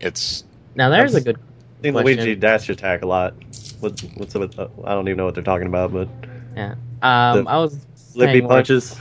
it's 0.00 0.42
now 0.74 0.88
there's 0.88 1.14
a 1.14 1.20
good. 1.20 1.36
I 1.36 1.82
think 1.82 1.94
Question. 1.94 2.16
Luigi 2.16 2.34
dash 2.34 2.70
attack 2.70 3.02
a 3.02 3.06
lot. 3.06 3.34
What, 3.80 4.00
what's 4.14 4.34
up 4.34 4.40
with, 4.40 4.58
uh, 4.58 4.68
I 4.84 4.94
don't 4.94 5.06
even 5.06 5.18
know 5.18 5.26
what 5.26 5.34
they're 5.34 5.44
talking 5.44 5.66
about, 5.68 5.92
but 5.92 6.08
Yeah. 6.56 6.76
Um, 7.02 7.44
The 7.44 7.50
I 7.50 7.58
was 7.58 7.76
lippy 8.14 8.32
paying 8.32 8.44
more- 8.44 8.52
punches. 8.54 8.96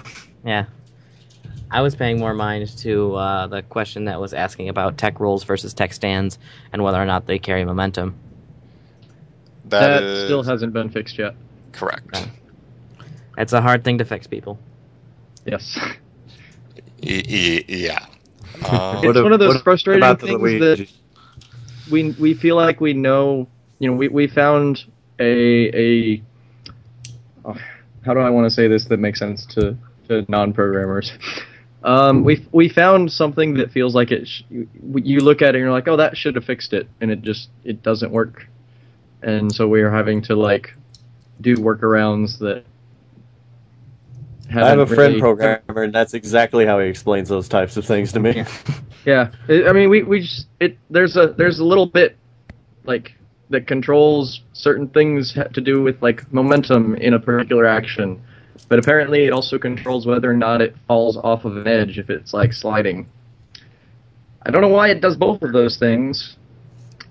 Yeah. 0.46 0.66
I 1.70 1.82
was 1.82 1.96
paying 1.96 2.20
more 2.20 2.34
mind 2.34 2.70
to 2.80 3.16
uh, 3.16 3.48
the 3.48 3.62
question 3.62 4.06
that 4.06 4.22
was 4.22 4.34
asking 4.34 4.70
about 4.70 4.98
tech 4.98 5.20
rolls 5.20 5.44
versus 5.44 5.74
tech 5.74 5.94
stands 5.94 6.40
and 6.72 6.84
whether 6.84 7.02
or 7.02 7.06
not 7.06 7.26
they 7.26 7.40
carry 7.40 7.66
momentum. 7.66 8.16
That 9.66 10.02
is 10.02 10.26
still 10.26 10.44
hasn't 10.44 10.74
been 10.74 10.90
fixed 10.90 11.18
yet. 11.18 11.36
correct. 11.74 12.30
It's 13.38 13.54
a 13.54 13.62
hard 13.62 13.84
thing 13.84 14.00
to 14.00 14.06
fix, 14.06 14.26
people. 14.26 14.58
Yes. 15.46 15.78
Y- 17.04 17.24
y- 17.30 17.66
yeah. 17.68 18.06
Um, 18.68 18.98
It's 19.04 19.22
one 19.22 19.34
of 19.34 19.40
those 19.40 19.62
frustrating 19.62 20.16
things 20.18 20.42
Luigi? 20.42 20.90
we 21.92 22.12
we 22.14 22.34
feel 22.34 22.56
like 22.56 22.82
we 22.82 22.94
know. 22.94 23.48
You 23.80 23.92
know, 23.92 23.96
we 23.96 24.08
we 24.08 24.28
found 24.28 24.84
a 25.20 25.78
a. 25.78 26.22
oh, 27.46 27.56
how 28.06 28.14
do 28.14 28.20
I 28.20 28.30
want 28.30 28.46
to 28.46 28.50
say 28.50 28.68
this 28.68 28.86
that 28.86 29.00
makes 29.00 29.20
sense 29.20 29.46
to 29.48 29.78
to 30.08 30.26
non-programmers? 30.28 31.12
Um, 31.84 32.24
we 32.24 32.46
we 32.52 32.70
found 32.70 33.12
something 33.12 33.56
that 33.56 33.72
feels 33.72 33.94
like 33.96 34.12
it. 34.12 34.28
Sh- 34.28 34.44
you, 34.50 34.68
you 34.96 35.20
look 35.20 35.42
at 35.42 35.50
it 35.50 35.56
and 35.56 35.60
you're 35.60 35.72
like, 35.72 35.88
oh, 35.88 35.98
that 35.98 36.18
should 36.18 36.36
have 36.36 36.44
fixed 36.46 36.74
it, 36.74 36.88
and 37.02 37.12
it 37.12 37.22
just 37.22 37.50
it 37.64 37.84
doesn't 37.84 38.12
work, 38.12 38.48
and 39.22 39.54
so 39.54 39.68
we 39.68 39.82
are 39.82 39.92
having 39.92 40.22
to 40.24 40.36
like 40.36 40.74
do 41.40 41.56
workarounds 41.56 42.40
that. 42.40 42.64
I 44.50 44.52
have 44.54 44.64
a 44.64 44.70
haven't 44.70 44.88
friend 44.96 45.10
really- 45.14 45.20
programmer, 45.20 45.84
and 45.84 45.94
that's 45.94 46.14
exactly 46.14 46.66
how 46.66 46.80
he 46.80 46.88
explains 46.88 47.28
those 47.30 47.48
types 47.50 47.76
of 47.78 47.86
things 47.86 48.12
to 48.14 48.20
me. 48.20 48.44
Yeah, 49.06 49.32
I 49.50 49.66
I 49.68 49.74
mean, 49.74 49.90
we 49.90 50.04
we 50.04 50.22
just 50.22 50.48
it 50.60 50.78
there's 50.90 51.16
a 51.18 51.28
there's 51.38 51.60
a 51.60 51.66
little 51.66 51.86
bit 51.86 52.18
like 52.86 53.14
that 53.50 53.68
controls 53.68 54.42
certain 54.54 54.88
things 54.90 55.34
ha- 55.36 55.44
to 55.44 55.62
do 55.62 55.82
with 55.84 56.02
like 56.02 56.32
momentum 56.34 56.96
in 56.96 57.14
a 57.14 57.20
particular 57.20 57.66
action, 57.66 58.22
but 58.70 58.80
apparently 58.80 59.26
it 59.26 59.34
also 59.34 59.58
controls 59.58 60.06
whether 60.06 60.30
or 60.30 60.36
not 60.36 60.62
it 60.62 60.76
falls 60.88 61.18
off 61.18 61.46
of 61.46 61.58
an 61.58 61.68
edge 61.68 61.98
if 61.98 62.10
it's 62.10 62.34
like 62.34 62.54
sliding. 62.54 63.08
I 64.46 64.52
don't 64.52 64.62
know 64.62 64.68
why 64.68 64.90
it 64.90 65.02
does 65.02 65.16
both 65.16 65.42
of 65.42 65.52
those 65.54 65.78
things, 65.78 66.38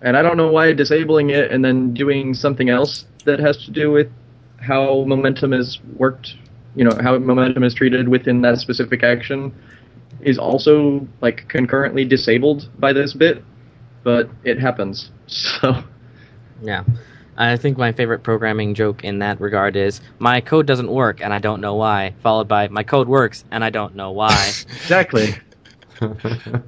and 0.01 0.16
I 0.16 0.22
don't 0.22 0.36
know 0.36 0.51
why 0.51 0.72
disabling 0.72 1.30
it 1.30 1.51
and 1.51 1.64
then 1.64 1.92
doing 1.94 2.34
something 2.34 2.68
else 2.68 3.05
that 3.24 3.38
has 3.40 3.57
to 3.64 3.70
do 3.70 3.90
with 3.90 4.11
how 4.61 5.05
momentum 5.05 5.53
is 5.53 5.78
worked, 5.97 6.34
you 6.74 6.84
know, 6.84 6.97
how 7.03 7.18
momentum 7.18 7.62
is 7.62 7.74
treated 7.74 8.09
within 8.09 8.42
that 8.42 8.59
specific 8.59 9.03
action 9.03 9.55
is 10.20 10.38
also 10.38 11.07
like 11.20 11.49
concurrently 11.49 12.05
disabled 12.05 12.68
by 12.78 12.92
this 12.92 13.12
bit, 13.12 13.44
but 14.03 14.28
it 14.44 14.59
happens. 14.59 15.11
So 15.28 15.82
Yeah. 16.62 16.84
I 17.39 17.57
think 17.57 17.76
my 17.76 17.93
favorite 17.93 18.22
programming 18.22 18.74
joke 18.74 19.05
in 19.05 19.18
that 19.18 19.41
regard 19.41 19.76
is 19.76 20.01
my 20.18 20.41
code 20.41 20.66
doesn't 20.66 20.91
work 20.91 21.20
and 21.20 21.34
I 21.34 21.39
don't 21.39 21.61
know 21.61 21.74
why, 21.74 22.14
followed 22.22 22.49
by 22.49 22.68
my 22.68 22.82
code 22.82 23.09
works 23.09 23.45
and 23.51 23.62
I 23.62 23.70
don't 23.70 23.95
know 23.95 24.12
why. 24.12 24.32
exactly, 24.68 25.34
Very 26.01 26.62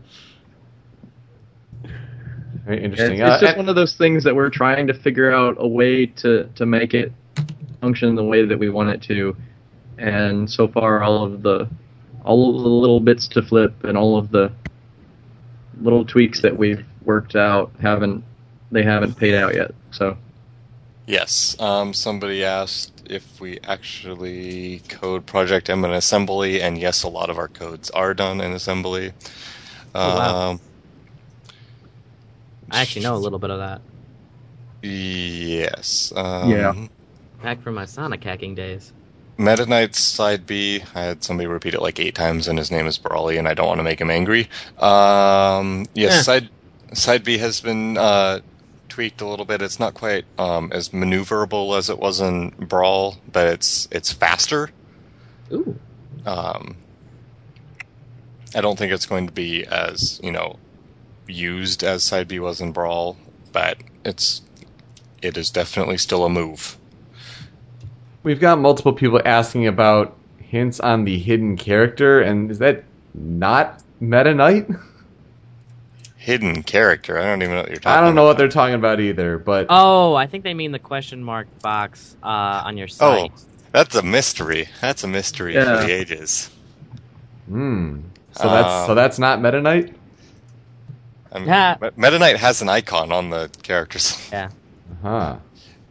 it's, 2.78 2.84
interesting. 2.84 3.20
it's 3.20 3.30
Uh, 3.30 3.40
just 3.40 3.56
one 3.56 3.68
of 3.68 3.76
those 3.76 3.94
things 3.94 4.24
that 4.24 4.34
we're 4.34 4.50
trying 4.50 4.86
to 4.88 4.94
figure 4.94 5.32
out 5.32 5.56
a 5.58 5.66
way 5.66 6.06
to 6.06 6.44
to 6.56 6.66
make 6.66 6.92
it 6.94 7.12
function 7.80 8.14
the 8.14 8.24
way 8.24 8.44
that 8.44 8.58
we 8.58 8.68
want 8.68 8.90
it 8.90 9.00
to, 9.02 9.36
and 9.96 10.50
so 10.50 10.68
far 10.68 11.02
all 11.02 11.24
of 11.24 11.42
the 11.42 11.68
all 12.24 12.56
of 12.56 12.62
the 12.62 12.68
little 12.68 13.00
bits 13.00 13.26
to 13.28 13.42
flip 13.42 13.84
and 13.84 13.96
all 13.96 14.18
of 14.18 14.30
the 14.30 14.52
little 15.80 16.04
tweaks 16.04 16.42
that 16.42 16.56
we've 16.56 16.84
worked 17.04 17.36
out 17.36 17.70
haven't 17.80 18.22
they 18.70 18.82
haven't 18.82 19.16
paid 19.16 19.34
out 19.34 19.54
yet. 19.54 19.70
So 19.92 20.16
Yes. 21.08 21.58
Um, 21.58 21.94
somebody 21.94 22.44
asked 22.44 22.92
if 23.08 23.40
we 23.40 23.58
actually 23.64 24.82
code 24.90 25.24
Project 25.24 25.70
M 25.70 25.82
in 25.86 25.92
assembly, 25.92 26.60
and 26.60 26.76
yes, 26.76 27.02
a 27.02 27.08
lot 27.08 27.30
of 27.30 27.38
our 27.38 27.48
codes 27.48 27.88
are 27.90 28.12
done 28.12 28.42
in 28.42 28.52
assembly. 28.52 29.12
Oh, 29.94 30.16
wow. 30.16 30.50
Um, 30.50 30.60
I 32.70 32.82
actually 32.82 33.04
know 33.04 33.14
a 33.14 33.16
little 33.16 33.38
bit 33.38 33.48
of 33.48 33.58
that. 33.58 33.80
Yes. 34.82 36.12
Um, 36.14 36.50
Yeah. 36.50 36.86
Back 37.42 37.62
from 37.62 37.74
my 37.74 37.86
Sonic 37.86 38.22
hacking 38.22 38.54
days. 38.54 38.92
Meta 39.38 39.64
Knight's 39.64 40.00
side 40.00 40.44
B, 40.46 40.82
I 40.94 41.00
had 41.00 41.24
somebody 41.24 41.46
repeat 41.46 41.72
it 41.72 41.80
like 41.80 41.98
eight 42.00 42.16
times, 42.16 42.48
and 42.48 42.58
his 42.58 42.70
name 42.70 42.86
is 42.86 42.98
Brawley, 42.98 43.38
and 43.38 43.48
I 43.48 43.54
don't 43.54 43.68
want 43.68 43.78
to 43.78 43.84
make 43.84 44.00
him 44.00 44.10
angry. 44.10 44.50
Um, 44.78 45.86
yes, 45.94 46.16
Yeah. 46.16 46.22
side 46.22 46.48
side 46.92 47.24
B 47.24 47.38
has 47.38 47.62
been 47.62 47.96
uh, 47.96 48.40
tweaked 48.88 49.20
a 49.20 49.26
little 49.26 49.44
bit. 49.44 49.62
It's 49.62 49.78
not 49.78 49.94
quite 49.94 50.24
um, 50.38 50.70
as 50.72 50.90
maneuverable 50.90 51.76
as 51.76 51.90
it 51.90 51.98
was 51.98 52.20
in 52.20 52.50
Brawl, 52.50 53.16
but 53.30 53.48
it's 53.48 53.88
it's 53.90 54.12
faster. 54.12 54.70
Ooh. 55.52 55.78
Um, 56.26 56.76
I 58.54 58.60
don't 58.60 58.78
think 58.78 58.92
it's 58.92 59.06
going 59.06 59.26
to 59.26 59.32
be 59.32 59.66
as 59.66 60.20
you 60.22 60.32
know 60.32 60.56
used 61.26 61.84
as 61.84 62.02
side 62.02 62.28
B 62.28 62.38
was 62.40 62.60
in 62.60 62.72
Brawl, 62.72 63.16
but 63.52 63.78
it's 64.04 64.42
it 65.22 65.36
is 65.36 65.50
definitely 65.50 65.98
still 65.98 66.24
a 66.24 66.28
move. 66.28 66.76
We've 68.22 68.40
got 68.40 68.58
multiple 68.58 68.92
people 68.92 69.20
asking 69.24 69.66
about 69.66 70.16
hints 70.38 70.80
on 70.80 71.04
the 71.04 71.18
hidden 71.18 71.56
character, 71.56 72.20
and 72.20 72.50
is 72.50 72.58
that 72.58 72.84
not 73.14 73.82
Meta 74.00 74.34
Knight? 74.34 74.68
Hidden 76.28 76.62
character. 76.64 77.18
I 77.18 77.24
don't 77.24 77.40
even 77.40 77.54
know 77.54 77.60
what 77.62 77.70
you're 77.70 77.78
talking. 77.78 77.98
I 77.98 78.02
don't 78.04 78.14
know 78.14 78.24
what 78.24 78.36
they're 78.36 78.48
talking 78.48 78.74
about 78.74 79.00
either, 79.00 79.38
but 79.38 79.66
Oh, 79.70 80.14
I 80.14 80.26
think 80.26 80.44
they 80.44 80.52
mean 80.52 80.72
the 80.72 80.78
question 80.78 81.24
mark 81.24 81.46
box 81.62 82.14
uh, 82.22 82.26
on 82.66 82.76
your 82.76 82.86
site. 82.86 83.32
Oh, 83.34 83.40
that's 83.72 83.94
a 83.94 84.02
mystery. 84.02 84.68
That's 84.82 85.04
a 85.04 85.08
mystery 85.08 85.54
Yeah. 85.54 85.80
for 85.80 85.86
the 85.86 85.90
ages. 85.90 86.50
hmm. 87.48 88.00
So 88.32 88.42
that's 88.46 88.84
so 88.84 88.90
Um, 88.90 88.96
that's 88.96 89.18
not 89.18 89.40
Meta 89.40 89.62
Knight. 89.62 89.96
I 91.32 91.38
mean, 91.38 91.48
Yeah. 91.48 91.76
Meta 91.96 92.18
Knight 92.18 92.36
has 92.36 92.60
an 92.60 92.68
icon 92.68 93.10
on 93.10 93.30
the 93.30 93.50
characters. 93.62 94.30
Huh. 95.02 95.36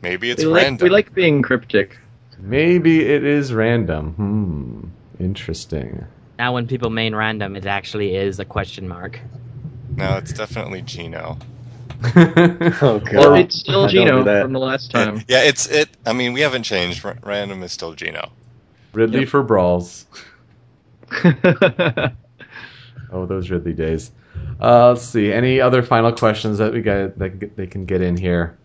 Maybe 0.03 0.29
it's 0.29 0.43
we 0.43 0.49
like 0.51 0.63
random. 0.63 0.85
we 0.85 0.89
like 0.91 1.13
being 1.15 1.41
cryptic. 1.41 1.97
Maybe 2.37 3.03
it 3.03 3.23
is 3.23 3.53
random. 3.53 4.13
Hmm. 4.13 5.23
Interesting. 5.23 6.05
Now, 6.37 6.53
when 6.53 6.67
people 6.67 6.91
main 6.91 7.15
random, 7.15 7.55
it 7.55 7.65
actually 7.65 8.15
is 8.15 8.39
a 8.39 8.45
question 8.45 8.87
mark. 8.87 9.19
No, 9.97 10.17
it's 10.17 10.31
definitely 10.33 10.81
Geno. 10.83 11.37
Oh 12.15 12.99
god. 12.99 13.13
Well, 13.13 13.33
it's 13.35 13.55
still 13.59 13.87
Geno 13.87 14.23
from 14.23 14.53
the 14.53 14.59
last 14.59 14.91
time. 14.91 15.23
Yeah, 15.27 15.43
it's 15.43 15.65
it. 15.67 15.89
I 16.05 16.13
mean, 16.13 16.33
we 16.33 16.41
haven't 16.41 16.63
changed. 16.63 17.03
Random 17.23 17.63
is 17.63 17.71
still 17.71 17.93
Geno. 17.95 18.31
Ridley 18.93 19.21
Yep. 19.21 19.29
for 19.29 19.43
brawls. 19.43 20.05
Oh, 23.09 23.25
those 23.25 23.49
Ridley 23.49 23.71
days. 23.73 24.11
Uh, 24.61 24.89
let's 24.89 25.01
see. 25.03 25.31
Any 25.31 25.61
other 25.61 25.81
final 25.81 26.11
questions 26.11 26.57
that 26.57 26.73
we 26.73 26.81
got 26.81 27.17
that 27.19 27.55
they 27.55 27.65
can 27.65 27.85
get 27.85 28.01
in 28.01 28.17
here? 28.17 28.57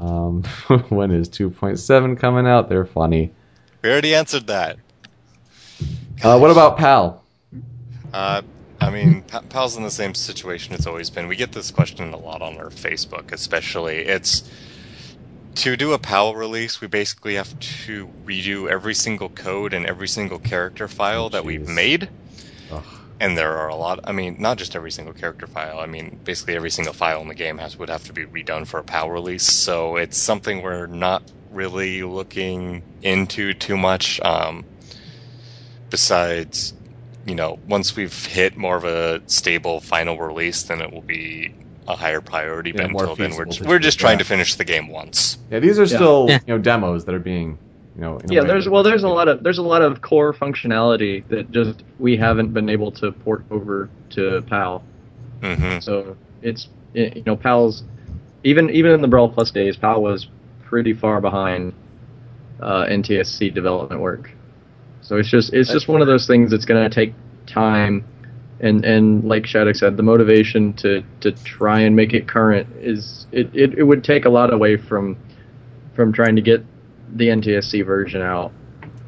Um, 0.00 0.42
when 0.88 1.12
is 1.12 1.28
2.7 1.28 2.18
coming 2.18 2.46
out? 2.46 2.68
They're 2.68 2.84
funny. 2.84 3.30
We 3.80 3.90
already 3.90 4.16
answered 4.16 4.48
that. 4.48 4.78
Uh, 6.24 6.38
what 6.38 6.50
about 6.50 6.76
PAL? 6.76 7.24
Uh, 8.12 8.42
I 8.82 8.90
mean, 8.90 9.22
Pa- 9.22 9.42
Pal's 9.48 9.76
in 9.76 9.82
the 9.82 9.90
same 9.90 10.14
situation 10.14 10.74
it's 10.74 10.86
always 10.86 11.10
been. 11.10 11.28
We 11.28 11.36
get 11.36 11.52
this 11.52 11.70
question 11.70 12.12
a 12.12 12.18
lot 12.18 12.42
on 12.42 12.58
our 12.58 12.70
Facebook, 12.70 13.32
especially. 13.32 13.98
It's 13.98 14.50
to 15.56 15.76
do 15.76 15.92
a 15.92 15.98
PAL 15.98 16.34
release, 16.34 16.80
we 16.80 16.88
basically 16.88 17.34
have 17.34 17.58
to 17.60 18.08
redo 18.24 18.68
every 18.68 18.94
single 18.94 19.28
code 19.28 19.74
and 19.74 19.86
every 19.86 20.08
single 20.08 20.38
character 20.38 20.88
file 20.88 21.30
that 21.30 21.44
we've 21.44 21.68
made. 21.68 22.08
Ugh. 22.70 22.84
And 23.20 23.38
there 23.38 23.56
are 23.58 23.68
a 23.68 23.76
lot. 23.76 24.00
I 24.04 24.12
mean, 24.12 24.36
not 24.40 24.58
just 24.58 24.74
every 24.74 24.90
single 24.90 25.14
character 25.14 25.46
file. 25.46 25.78
I 25.78 25.86
mean, 25.86 26.18
basically 26.24 26.56
every 26.56 26.70
single 26.70 26.94
file 26.94 27.20
in 27.20 27.28
the 27.28 27.34
game 27.34 27.58
has 27.58 27.78
would 27.78 27.90
have 27.90 28.04
to 28.04 28.12
be 28.12 28.24
redone 28.24 28.66
for 28.66 28.80
a 28.80 28.84
PAL 28.84 29.10
release. 29.10 29.44
So 29.44 29.96
it's 29.96 30.18
something 30.18 30.62
we're 30.62 30.86
not 30.86 31.22
really 31.52 32.02
looking 32.02 32.82
into 33.02 33.54
too 33.54 33.76
much. 33.76 34.20
Um, 34.20 34.64
besides, 35.90 36.74
you 37.26 37.34
know, 37.34 37.58
once 37.68 37.96
we've 37.96 38.26
hit 38.26 38.56
more 38.56 38.76
of 38.76 38.84
a 38.84 39.22
stable 39.26 39.80
final 39.80 40.18
release, 40.18 40.64
then 40.64 40.80
it 40.80 40.92
will 40.92 41.02
be 41.02 41.54
a 41.86 41.96
higher 41.96 42.20
priority. 42.20 42.70
Yeah, 42.70 42.88
but 42.88 43.00
until 43.00 43.16
then, 43.16 43.36
we're 43.36 43.44
just, 43.46 43.60
we're 43.62 43.78
just 43.78 43.98
trying 43.98 44.14
yeah. 44.14 44.24
to 44.24 44.24
finish 44.24 44.54
the 44.56 44.64
game 44.64 44.88
once. 44.88 45.38
Yeah, 45.50 45.58
these 45.60 45.78
are 45.78 45.82
Yeah. 45.82 45.96
still 45.96 46.26
Yeah. 46.28 46.38
you 46.46 46.54
know 46.54 46.58
demos 46.58 47.04
that 47.04 47.14
are 47.14 47.20
being 47.20 47.58
you 47.96 48.00
know. 48.00 48.18
in 48.18 48.32
yeah, 48.32 48.42
there's 48.42 48.68
well, 48.68 48.82
there's 48.82 49.02
a 49.02 49.08
lot 49.08 49.28
of 49.28 49.42
there's 49.42 49.58
a 49.58 49.62
lot 49.62 49.82
of 49.82 50.00
core 50.00 50.32
functionality 50.32 51.26
that 51.28 51.50
just 51.50 51.82
we 51.98 52.16
haven't 52.16 52.52
been 52.52 52.68
able 52.68 52.92
to 52.92 53.12
port 53.12 53.44
over 53.50 53.88
to 54.10 54.42
PAL. 54.42 54.84
hmm 55.42 55.78
So 55.80 56.16
it's 56.40 56.68
you 56.94 57.22
know 57.26 57.36
PAL's 57.36 57.84
even 58.44 58.70
even 58.70 58.92
in 58.92 59.00
the 59.02 59.08
Brawl 59.08 59.28
Plus 59.28 59.50
days, 59.50 59.76
PAL 59.76 60.02
was 60.02 60.26
pretty 60.64 60.94
far 60.94 61.20
behind 61.20 61.72
uh, 62.60 62.84
NTSC 62.86 63.52
development 63.52 64.00
work. 64.00 64.30
So 65.02 65.16
it's 65.16 65.28
just 65.28 65.52
it's 65.52 65.70
just 65.70 65.88
one 65.88 66.00
of 66.00 66.06
those 66.06 66.26
things 66.26 66.50
that's 66.50 66.64
going 66.64 66.88
to 66.88 66.94
take 66.94 67.12
time, 67.46 68.04
and 68.60 68.84
and 68.84 69.24
like 69.24 69.42
Shadic 69.44 69.76
said, 69.76 69.96
the 69.96 70.02
motivation 70.02 70.72
to 70.74 71.04
to 71.20 71.32
try 71.32 71.80
and 71.80 71.94
make 71.94 72.14
it 72.14 72.28
current 72.28 72.68
is 72.80 73.26
it, 73.32 73.50
it, 73.54 73.78
it 73.78 73.82
would 73.82 74.04
take 74.04 74.24
a 74.24 74.30
lot 74.30 74.52
away 74.52 74.76
from 74.76 75.16
from 75.94 76.12
trying 76.12 76.36
to 76.36 76.42
get 76.42 76.64
the 77.14 77.28
NTSC 77.28 77.84
version 77.84 78.22
out. 78.22 78.52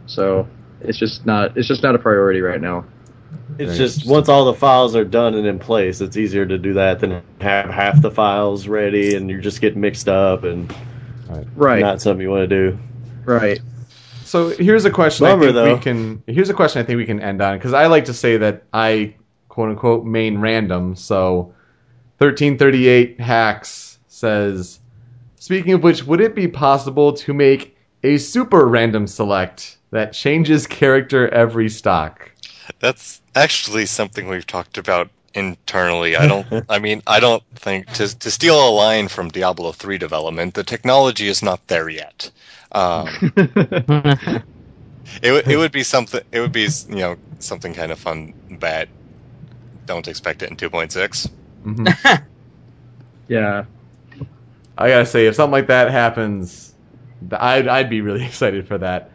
So 0.07 0.49
it's 0.81 0.99
just 0.99 1.25
not 1.25 1.57
it's 1.57 1.69
just 1.69 1.83
not 1.83 1.95
a 1.95 1.99
priority 1.99 2.41
right 2.41 2.61
now. 2.61 2.85
It's 3.59 3.77
just 3.77 4.07
once 4.07 4.29
all 4.29 4.47
the 4.47 4.55
files 4.55 4.97
are 4.97 5.05
done 5.05 5.35
and 5.35 5.47
in 5.47 5.61
place, 5.61 6.01
it's 6.01 6.17
easier 6.17 6.45
to 6.45 6.59
do 6.59 6.75
that 6.75 6.99
than 6.99 7.23
have 7.41 7.71
half 7.71 8.03
the 8.03 8.11
files 8.11 8.67
ready 8.67 9.15
and 9.15 9.31
you're 9.31 9.41
just 9.41 9.61
getting 9.61 9.81
mixed 9.81 10.09
up 10.09 10.43
and 10.43 10.75
Right. 11.57 11.81
not 11.81 12.03
something 12.03 12.21
you 12.21 12.31
want 12.31 12.49
to 12.51 12.71
do. 12.71 12.79
right. 13.25 13.61
So 14.35 14.49
here's 14.49 14.85
a 14.85 14.91
question 14.91 15.27
Bummer, 15.27 15.43
I 15.43 15.47
think 15.47 15.55
though. 15.55 15.75
we 15.75 15.81
can. 15.81 16.23
Here's 16.27 16.51
a 16.51 16.55
question 16.55 16.83
I 16.83 16.85
think 16.85 16.97
we 16.97 17.07
can 17.07 17.21
end 17.21 17.41
on 17.41 17.57
because 17.57 17.73
I 17.73 17.87
like 17.87 18.07
to 18.07 18.13
say 18.13 18.37
that 18.39 18.65
I 18.73 19.15
quote 19.49 19.71
unquote 19.71 20.05
main 20.05 20.39
random. 20.39 20.97
So 20.97 21.55
1338 22.19 23.21
hacks 23.21 24.01
says, 24.09 24.81
speaking 25.37 25.75
of 25.75 25.85
which, 25.85 26.03
would 26.03 26.21
it 26.21 26.35
be 26.35 26.49
possible 26.49 27.13
to 27.13 27.33
make 27.33 27.77
a 28.03 28.17
super 28.17 28.67
random 28.67 29.07
select 29.07 29.79
that 29.93 30.13
changes 30.13 30.67
character 30.67 31.29
every 31.29 31.69
stock? 31.69 32.29
That's 32.81 33.23
actually 33.37 33.87
something 33.87 34.27
we've 34.27 34.49
talked 34.49 34.79
about 34.79 35.11
internally. 35.35 36.17
I 36.17 36.27
don't. 36.27 36.65
I 36.69 36.81
mean, 36.81 37.05
I 37.07 37.21
don't 37.21 37.45
think 37.55 37.87
to 37.93 38.19
to 38.19 38.31
steal 38.33 38.69
a 38.69 38.73
line 38.75 39.07
from 39.07 39.29
Diablo 39.29 39.71
three 39.71 39.99
development, 39.99 40.55
the 40.55 40.65
technology 40.65 41.29
is 41.29 41.41
not 41.41 41.65
there 41.69 41.89
yet. 41.89 42.33
Um, 42.75 43.09
it 45.23 45.33
would 45.33 45.49
it 45.49 45.57
would 45.57 45.73
be 45.73 45.83
something. 45.85 46.21
It 46.33 46.41
would 46.41 46.53
be 46.53 46.69
you 46.89 46.97
know 46.97 47.17
something 47.41 47.75
kind 47.75 47.93
of 47.93 47.99
fun, 47.99 48.35
but 48.61 48.89
don't 49.87 50.09
expect 50.09 50.43
it 50.43 50.51
in 50.51 50.57
two 50.57 50.71
point 50.71 50.93
six. 50.93 51.29
hmm 51.63 51.87
Yeah. 53.29 53.67
I 54.77 54.89
gotta 54.89 55.07
say, 55.07 55.27
if 55.27 55.35
something 55.37 55.53
like 55.53 55.69
that 55.69 55.91
happens, 55.91 56.75
I'd 57.33 57.69
I'd 57.69 57.91
be 57.91 58.01
really 58.01 58.25
excited 58.27 58.67
for 58.69 58.79
that. 58.79 59.13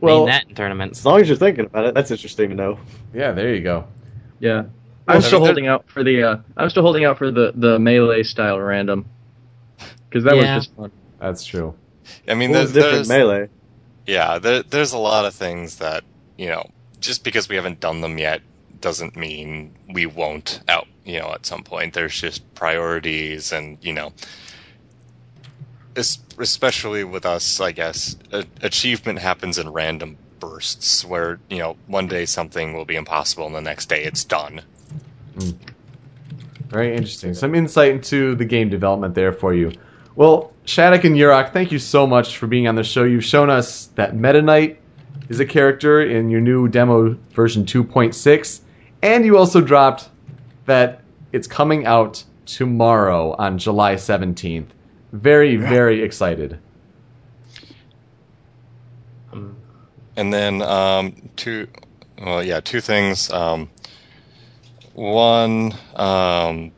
Well, 0.00 0.24
Well, 0.24 0.26
that 0.26 0.44
in 0.48 0.54
tournaments. 0.54 1.00
As 1.00 1.06
long 1.06 1.20
as 1.20 1.28
you're 1.28 1.36
thinking 1.36 1.66
about 1.66 1.86
it, 1.86 1.94
that's 1.94 2.10
interesting 2.10 2.50
to 2.50 2.54
know. 2.56 2.80
yeah, 3.12 3.32
there 3.32 3.54
you 3.54 3.62
go. 3.62 3.86
Yeah. 4.38 4.64
I'm 5.06 5.22
still 5.22 5.40
holding 5.40 5.66
out 5.66 5.88
for 5.88 6.04
the 6.04 6.22
uh, 6.22 6.36
I'm 6.56 6.68
still 6.70 6.82
holding 6.82 7.04
out 7.04 7.18
for 7.18 7.30
the 7.30 7.52
the 7.54 7.78
melee 7.78 8.22
style 8.22 8.60
random 8.60 9.06
because 10.08 10.24
that 10.24 10.36
Yeah. 10.36 10.36
was 10.36 10.50
just 10.50 10.74
fun. 10.74 10.92
That's 11.18 11.44
true. 11.44 11.74
I 12.28 12.34
mean, 12.34 12.52
What 12.52 12.72
there's, 12.72 12.72
different 12.72 13.06
there's 13.06 13.08
melee? 13.08 13.48
yeah, 14.06 14.38
there, 14.38 14.62
there's 14.62 14.92
a 14.92 14.98
lot 14.98 15.24
of 15.24 15.34
things 15.34 15.76
that 15.78 16.04
you 16.36 16.48
know. 16.48 16.70
Just 17.00 17.22
because 17.22 17.48
we 17.48 17.54
haven't 17.54 17.78
done 17.78 18.00
them 18.00 18.18
yet 18.18 18.42
doesn't 18.80 19.16
mean 19.16 19.72
we 19.92 20.06
won't 20.06 20.60
out. 20.68 20.88
You 21.04 21.20
know, 21.20 21.32
at 21.32 21.46
some 21.46 21.62
point, 21.62 21.94
there's 21.94 22.20
just 22.20 22.42
priorities, 22.54 23.52
and 23.52 23.78
you 23.82 23.92
know, 23.92 24.12
especially 25.96 27.04
with 27.04 27.24
us, 27.24 27.60
I 27.60 27.72
guess, 27.72 28.16
achievement 28.62 29.18
happens 29.20 29.58
in 29.58 29.70
random 29.70 30.16
bursts 30.40 31.04
where 31.04 31.40
you 31.50 31.58
know 31.58 31.76
one 31.86 32.06
day 32.08 32.24
something 32.26 32.74
will 32.74 32.84
be 32.84 32.96
impossible, 32.96 33.46
and 33.46 33.54
the 33.54 33.60
next 33.60 33.88
day 33.88 34.04
it's 34.04 34.24
done. 34.24 34.62
Hmm. 35.38 35.50
Very 36.68 36.94
interesting. 36.94 37.32
Some 37.34 37.54
insight 37.54 37.92
into 37.92 38.34
the 38.34 38.44
game 38.44 38.68
development 38.68 39.14
there 39.14 39.32
for 39.32 39.54
you. 39.54 39.72
Well, 40.18 40.52
Shadic 40.66 41.04
and 41.04 41.14
Yeroc, 41.14 41.52
thank 41.52 41.70
you 41.70 41.78
so 41.78 42.04
much 42.04 42.38
for 42.38 42.48
being 42.48 42.66
on 42.66 42.74
the 42.74 42.82
show. 42.82 43.04
You've 43.04 43.24
shown 43.24 43.50
us 43.50 43.86
that 43.94 44.16
Meta 44.16 44.42
Knight 44.42 44.80
is 45.28 45.38
a 45.38 45.46
character 45.46 46.02
in 46.02 46.28
your 46.28 46.40
new 46.40 46.66
demo 46.66 47.16
version 47.30 47.64
2.6, 47.64 48.60
and 49.02 49.24
you 49.24 49.38
also 49.38 49.60
dropped 49.60 50.08
that 50.66 51.02
it's 51.30 51.46
coming 51.46 51.86
out 51.86 52.24
tomorrow 52.46 53.36
on 53.38 53.58
July 53.58 53.94
17th. 53.94 54.66
Very, 55.12 55.54
very 55.54 56.02
excited. 56.02 56.58
And 59.32 60.32
then 60.32 60.62
um, 60.62 61.30
two, 61.36 61.68
well, 62.20 62.42
yeah, 62.42 62.58
two 62.58 62.80
things. 62.80 63.30
Um, 63.30 63.70
one, 64.94 65.74
um, 65.94 66.72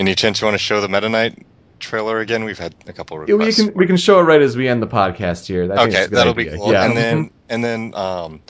any 0.00 0.16
chance 0.16 0.40
you 0.40 0.46
want 0.46 0.56
to 0.56 0.58
show 0.58 0.80
the 0.80 0.88
Meta 0.88 1.08
Knight 1.08 1.46
trailer 1.80 2.20
again? 2.20 2.44
We've 2.44 2.58
had 2.58 2.74
a 2.86 2.92
couple 2.92 3.24
Yeah, 3.26 3.34
we 3.34 3.52
can 3.52 3.74
we 3.74 3.86
can 3.86 3.96
show 3.96 4.20
it 4.20 4.22
right 4.22 4.40
as 4.40 4.56
we 4.56 4.68
end 4.68 4.82
the 4.82 4.86
podcast 4.86 5.46
here. 5.46 5.64
I 5.64 5.68
think 5.68 5.80
okay, 5.80 5.88
it's 5.88 6.06
a 6.06 6.08
good 6.10 6.16
that'll 6.16 6.38
idea. 6.38 6.52
be 6.52 6.58
cool. 6.58 6.72
Yeah. 6.72 6.84
And 6.84 6.96
then, 6.96 7.30
and 7.48 7.64
then, 7.64 7.94
um, 7.94 8.40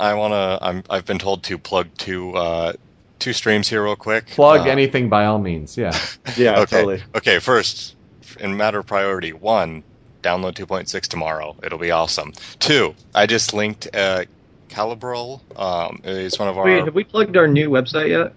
I 0.00 0.14
wanna. 0.14 0.58
I'm. 0.60 0.82
I've 0.90 1.04
been 1.04 1.18
told 1.18 1.44
to 1.44 1.58
plug 1.58 1.88
two, 1.96 2.34
uh, 2.34 2.72
two 3.18 3.32
streams 3.32 3.68
here 3.68 3.82
real 3.82 3.96
quick. 3.96 4.26
plug 4.26 4.66
Uh, 4.66 4.70
anything 4.70 5.08
by 5.08 5.26
all 5.26 5.38
means. 5.38 5.76
Yeah. 5.76 5.96
Yeah, 6.36 6.60
okay. 6.60 6.76
totally. 6.76 7.02
Okay, 7.16 7.38
first, 7.38 7.96
in 8.38 8.56
matter 8.56 8.78
of 8.78 8.86
priority, 8.86 9.32
one, 9.32 9.82
download 10.22 10.54
2.6 10.54 11.00
tomorrow. 11.08 11.56
It'll 11.62 11.78
be 11.78 11.90
awesome. 11.90 12.32
Two, 12.58 12.94
I 13.14 13.26
just 13.26 13.54
linked 13.54 13.88
uh, 13.94 14.24
Calibrol. 14.68 15.40
Um, 15.58 16.02
it's 16.04 16.38
one 16.38 16.48
of 16.48 16.58
our. 16.58 16.64
Wait, 16.66 16.84
have 16.84 16.94
we 16.94 17.04
plugged 17.04 17.36
our 17.36 17.48
new 17.48 17.70
website 17.70 18.10
yet? 18.10 18.34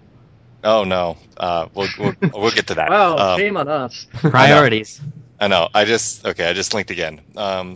Oh 0.64 0.84
no, 0.84 1.16
uh, 1.38 1.66
we'll, 1.74 1.88
we'll 1.98 2.14
we'll 2.34 2.50
get 2.52 2.66
to 2.68 2.74
that. 2.74 2.88
Wow, 2.90 3.16
Um, 3.16 3.38
shame 3.38 3.56
on 3.56 3.68
us. 3.68 4.06
priorities. 4.12 5.00
I 5.40 5.48
know. 5.48 5.68
I 5.74 5.84
just 5.84 6.24
okay. 6.26 6.48
I 6.48 6.52
just 6.52 6.72
linked 6.74 6.90
again. 6.90 7.20
Um, 7.36 7.74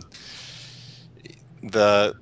the 1.63 2.15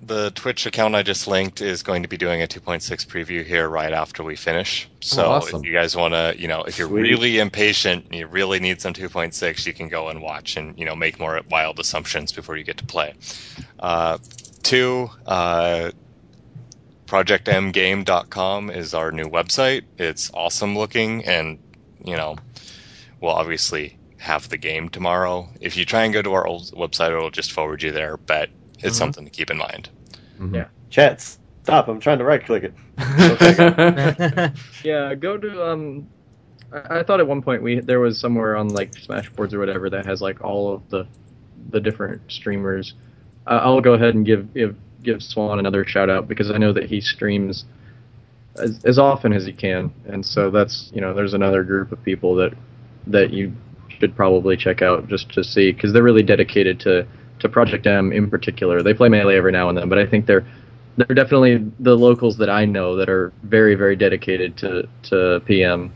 the 0.00 0.30
Twitch 0.30 0.64
account 0.64 0.94
I 0.94 1.02
just 1.02 1.26
linked 1.26 1.60
is 1.60 1.82
going 1.82 2.02
to 2.04 2.08
be 2.08 2.16
doing 2.16 2.40
a 2.40 2.46
2.6 2.46 2.80
preview 3.06 3.44
here 3.44 3.68
right 3.68 3.92
after 3.92 4.22
we 4.24 4.36
finish. 4.36 4.88
So 5.00 5.26
Oh, 5.26 5.30
awesome. 5.32 5.60
if 5.60 5.66
you 5.66 5.72
guys 5.74 5.94
want 5.96 6.14
to, 6.14 6.34
you 6.38 6.48
know, 6.48 6.62
if 6.62 6.78
you're 6.78 6.88
Sweet. 6.88 7.02
really 7.02 7.38
impatient, 7.40 8.06
and 8.06 8.14
you 8.14 8.26
really 8.28 8.60
need 8.60 8.80
some 8.80 8.94
2.6, 8.94 9.66
you 9.66 9.74
can 9.74 9.88
go 9.88 10.08
and 10.08 10.22
watch 10.22 10.56
and 10.56 10.78
you 10.78 10.84
know 10.86 10.94
make 10.96 11.18
more 11.18 11.38
wild 11.50 11.78
assumptions 11.80 12.32
before 12.32 12.56
you 12.56 12.64
get 12.64 12.78
to 12.78 12.86
play. 12.86 13.12
Uh, 13.78 14.16
two. 14.62 15.10
Uh, 15.26 15.90
ProjectMGame.com 17.08 18.70
is 18.70 18.92
our 18.94 19.10
new 19.10 19.24
website. 19.26 19.84
It's 19.98 20.30
awesome 20.34 20.76
looking, 20.76 21.24
and 21.24 21.58
you 22.04 22.16
know, 22.16 22.36
we'll 23.20 23.32
obviously 23.32 23.98
have 24.18 24.48
the 24.48 24.58
game 24.58 24.88
tomorrow. 24.90 25.48
If 25.60 25.76
you 25.76 25.84
try 25.84 26.04
and 26.04 26.12
go 26.12 26.20
to 26.22 26.34
our 26.34 26.46
old 26.46 26.70
website, 26.72 27.10
it'll 27.10 27.30
just 27.30 27.52
forward 27.52 27.82
you 27.82 27.92
there, 27.92 28.16
but 28.18 28.50
it's 28.80 28.94
Mhm. 28.96 28.98
something 28.98 29.24
to 29.24 29.30
keep 29.30 29.50
in 29.50 29.56
mind. 29.56 29.88
Yeah. 30.52 30.66
Chats. 30.90 31.38
Stop. 31.64 31.88
I'm 31.88 31.98
trying 32.00 32.18
to 32.18 32.24
right 32.24 32.44
click 32.44 32.64
it. 32.64 32.74
Yeah, 34.84 35.14
go 35.14 35.36
to 35.38 35.66
um. 35.66 36.08
I, 36.72 36.98
I 36.98 37.02
thought 37.02 37.20
at 37.20 37.26
one 37.26 37.40
point 37.42 37.62
we 37.62 37.80
there 37.80 38.00
was 38.00 38.18
somewhere 38.20 38.56
on 38.56 38.68
like 38.68 38.92
Smashboards 38.92 39.54
or 39.54 39.58
whatever 39.58 39.88
that 39.90 40.04
has 40.06 40.20
like 40.20 40.42
all 40.44 40.74
of 40.74 40.88
the 40.90 41.06
the 41.70 41.80
different 41.80 42.20
streamers. 42.30 42.94
Uh, 43.46 43.60
I'll 43.62 43.80
go 43.80 43.94
ahead 43.94 44.14
and 44.14 44.26
give 44.26 44.52
give 44.54 44.76
give 45.02 45.22
Swan 45.22 45.58
another 45.58 45.84
shout 45.84 46.10
out 46.10 46.28
because 46.28 46.50
I 46.50 46.58
know 46.58 46.72
that 46.72 46.84
he 46.84 47.00
streams 47.00 47.64
as, 48.56 48.84
as 48.84 48.98
often 48.98 49.32
as 49.32 49.46
he 49.46 49.52
can, 49.52 49.92
and 50.06 50.24
so 50.24 50.50
that's 50.50 50.90
you 50.94 51.00
know 51.00 51.14
there's 51.14 51.34
another 51.34 51.62
group 51.62 51.92
of 51.92 52.02
people 52.02 52.34
that 52.36 52.54
that 53.06 53.32
you 53.32 53.52
should 53.98 54.14
probably 54.14 54.56
check 54.56 54.82
out 54.82 55.08
just 55.08 55.32
to 55.32 55.42
see 55.42 55.72
because 55.72 55.92
they're 55.92 56.02
really 56.02 56.22
dedicated 56.22 56.80
to 56.80 57.06
to 57.40 57.48
Project 57.48 57.86
M 57.86 58.12
in 58.12 58.28
particular. 58.28 58.82
They 58.82 58.94
play 58.94 59.08
melee 59.08 59.36
every 59.36 59.52
now 59.52 59.68
and 59.68 59.78
then, 59.78 59.88
but 59.88 59.98
I 59.98 60.06
think 60.06 60.26
they're 60.26 60.46
they're 60.96 61.14
definitely 61.14 61.58
the 61.78 61.96
locals 61.96 62.38
that 62.38 62.50
I 62.50 62.64
know 62.64 62.96
that 62.96 63.08
are 63.08 63.32
very 63.44 63.74
very 63.74 63.96
dedicated 63.96 64.56
to 64.58 64.88
to 65.04 65.40
PM 65.46 65.92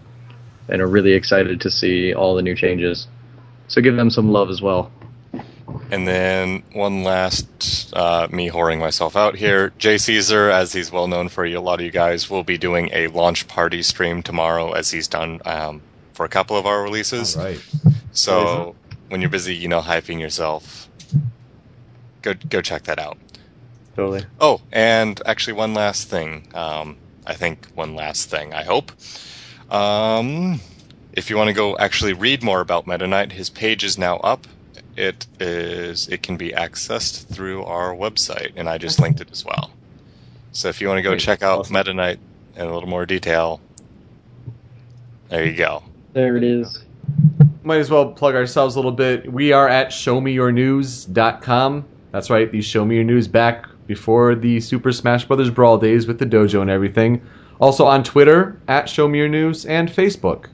and 0.69 0.81
are 0.81 0.87
really 0.87 1.13
excited 1.13 1.61
to 1.61 1.71
see 1.71 2.15
all 2.15 2.35
the 2.35 2.43
new 2.43 2.55
changes. 2.55 3.09
So 3.67 3.81
give 3.81 3.97
them 3.97 4.11
some 4.11 4.31
love 4.31 4.51
as 4.51 4.63
well. 4.63 4.93
And 5.93 6.09
then 6.09 6.63
one 6.73 7.05
last, 7.05 7.93
uh, 7.95 8.27
me 8.31 8.49
whoring 8.49 8.79
myself 8.79 9.15
out 9.15 9.37
here. 9.37 9.75
Jay 9.77 9.99
Caesar, 9.99 10.49
as 10.49 10.73
he's 10.73 10.91
well 10.91 11.07
known 11.07 11.29
for 11.29 11.45
a 11.45 11.59
lot 11.59 11.81
of 11.81 11.85
you 11.85 11.91
guys, 11.93 12.31
will 12.31 12.45
be 12.45 12.57
doing 12.57 12.89
a 12.95 13.09
launch 13.09 13.47
party 13.47 13.83
stream 13.83 14.23
tomorrow, 14.23 14.73
as 14.73 14.91
he's 14.91 15.07
done 15.07 15.43
um, 15.45 15.83
for 16.15 16.25
a 16.25 16.31
couple 16.31 16.57
of 16.57 16.65
our 16.65 16.83
releases. 16.83 17.37
All 17.37 17.45
right. 17.45 17.63
So 18.13 18.75
when 19.11 19.21
you're 19.21 19.29
busy, 19.29 19.55
you 19.55 19.69
know, 19.69 19.83
hyping 19.83 20.19
yourself, 20.19 20.89
go 22.23 22.33
go 22.49 22.63
check 22.63 22.85
that 22.85 22.99
out. 22.99 23.19
Totally. 23.95 24.25
Oh, 24.41 24.63
and 24.73 25.21
actually, 25.27 25.53
one 25.53 25.75
last 25.75 26.09
thing. 26.09 26.49
Um, 26.55 26.97
I 27.27 27.35
think 27.35 27.67
one 27.75 27.95
last 27.95 28.31
thing. 28.31 28.55
I 28.55 28.63
hope. 28.63 28.93
Um, 29.71 30.59
if 31.13 31.29
you 31.29 31.37
want 31.37 31.49
to 31.49 31.55
go 31.55 31.77
actually 31.77 32.15
read 32.15 32.43
more 32.43 32.63
about 32.63 32.87
Meta 32.87 33.07
Knight, 33.07 33.31
his 33.31 33.51
page 33.51 33.85
is 33.85 33.99
now 33.99 34.17
up. 34.17 34.47
It 34.97 35.27
is. 35.41 36.09
It 36.09 36.23
can 36.23 36.37
be 36.37 36.51
accessed 36.51 37.27
through 37.33 37.65
our 37.65 37.95
website, 37.95 38.53
and 38.57 38.69
I 38.69 38.79
just 38.79 39.01
linked 39.01 39.21
it 39.21 39.31
as 39.33 39.45
well. 39.45 39.71
So 40.53 40.69
if 40.69 40.81
you 40.81 40.89
want 40.89 40.99
to 40.99 41.03
go 41.03 41.11
Great. 41.11 41.21
check 41.21 41.43
out 41.43 41.61
Awesome. 41.61 41.75
Meta 41.75 41.95
Knight 41.95 42.19
in 42.57 42.67
a 42.67 42.73
little 42.73 42.89
more 42.89 43.07
detail, 43.07 43.61
there 45.29 45.47
you 45.47 45.57
go. 45.57 45.83
There 46.13 46.37
it 46.37 46.45
is. 46.45 46.85
Might 47.63 47.79
as 47.79 47.91
well 47.91 48.13
plug 48.13 48.35
ourselves 48.35 48.75
a 48.77 48.79
little 48.79 48.93
bit. 48.93 49.33
We 49.33 49.53
are 49.53 49.69
at 49.69 49.89
showmeyournews.com. 49.91 51.85
That's 52.11 52.29
right, 52.29 52.51
the 52.53 52.61
Show 52.61 52.85
Me 52.85 52.97
Your 52.97 53.05
News 53.05 53.29
back 53.29 53.67
before 53.87 54.35
the 54.35 54.61
Super 54.61 54.93
Smash 54.93 55.25
Bros. 55.25 55.49
Brawl 55.51 55.79
days 55.79 56.07
with 56.07 56.19
the 56.19 56.27
dojo 56.27 56.61
and 56.61 56.69
everything. 56.71 57.23
Also 57.61 57.87
on 57.87 58.05
Twitter, 58.05 58.61
at 58.69 58.89
Show 58.89 59.09
Me 59.09 59.19
Your 59.19 59.29
News, 59.29 59.65
and 59.65 59.89
Facebook, 59.89 60.47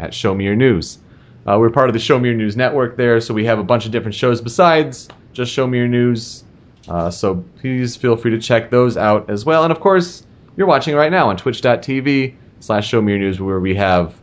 at 0.00 0.12
Show 0.14 0.34
Me 0.34 0.44
Your 0.44 0.56
News. 0.56 0.98
Uh, 1.46 1.58
we're 1.58 1.70
part 1.70 1.88
of 1.88 1.92
the 1.92 1.98
Show 2.00 2.18
Me 2.18 2.28
Your 2.28 2.38
News 2.38 2.56
network 2.56 2.96
there, 2.96 3.20
so 3.20 3.34
we 3.34 3.44
have 3.44 3.58
a 3.58 3.64
bunch 3.64 3.84
of 3.86 3.92
different 3.92 4.14
shows 4.14 4.40
besides 4.40 5.08
just 5.32 5.52
Show 5.52 5.66
Me 5.66 5.78
Your 5.78 5.88
News. 5.88 6.42
Uh, 6.88 7.10
so 7.10 7.44
please 7.60 7.96
feel 7.96 8.16
free 8.16 8.30
to 8.30 8.40
check 8.40 8.70
those 8.70 8.96
out 8.96 9.30
as 9.30 9.44
well. 9.44 9.64
And 9.64 9.72
of 9.72 9.80
course, 9.80 10.26
you're 10.56 10.66
watching 10.66 10.94
right 10.94 11.10
now 11.10 11.28
on 11.28 11.36
twitch.tv 11.36 12.34
slash 12.60 12.88
Show 12.88 13.02
Me 13.02 13.12
Your 13.12 13.18
News, 13.20 13.40
where 13.40 13.60
we 13.60 13.74
have 13.74 14.14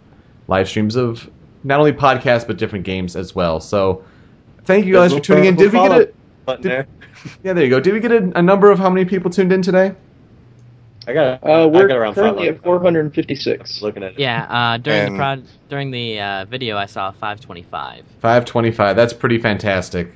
live 0.48 0.68
streams 0.68 0.96
of 0.96 1.30
not 1.64 1.80
only 1.80 1.94
podcasts 1.94 2.48
but 2.48 2.58
different 2.58 2.86
games 2.86 3.16
as 3.16 3.36
well. 3.36 3.60
So 3.60 4.04
thank 4.64 4.86
you 4.86 4.94
guys 4.94 5.14
for 5.14 5.20
tuning 5.20 5.46
in. 5.46 5.56
Did 5.56 5.74
we 5.74 5.80
get? 5.80 6.16
Button 6.46 6.64
Did- 6.64 6.72
there. 6.72 6.88
Yeah, 7.44 7.54
there 7.54 7.64
you 7.64 7.70
go. 7.70 7.80
Did 7.80 7.94
we 7.94 8.00
get 8.00 8.12
a, 8.12 8.40
a 8.40 8.42
number 8.42 8.72
of 8.72 8.80
how 8.80 8.90
many 8.90 9.06
people 9.06 9.30
tuned 9.30 9.52
in 9.52 9.62
today? 9.62 9.94
I 11.08 11.14
got. 11.14 11.44
Uh, 11.44 11.48
I 11.48 11.66
we're 11.66 11.88
got 11.88 11.98
around 11.98 12.14
currently 12.16 12.48
five 12.48 12.58
at 12.58 12.64
456. 12.64 13.82
Looking 13.82 14.04
at 14.04 14.14
it. 14.14 14.20
Yeah, 14.20 14.44
uh, 14.44 14.78
during 14.78 15.00
And- 15.08 15.16
the 15.16 15.18
prod, 15.18 15.44
during 15.70 15.92
the 15.92 16.20
uh, 16.20 16.46
video, 16.46 16.78
I 16.78 16.86
saw 16.86 17.12
525. 17.12 18.04
525. 18.20 18.96
That's 18.96 19.14
pretty 19.14 19.40
fantastic. 19.40 20.14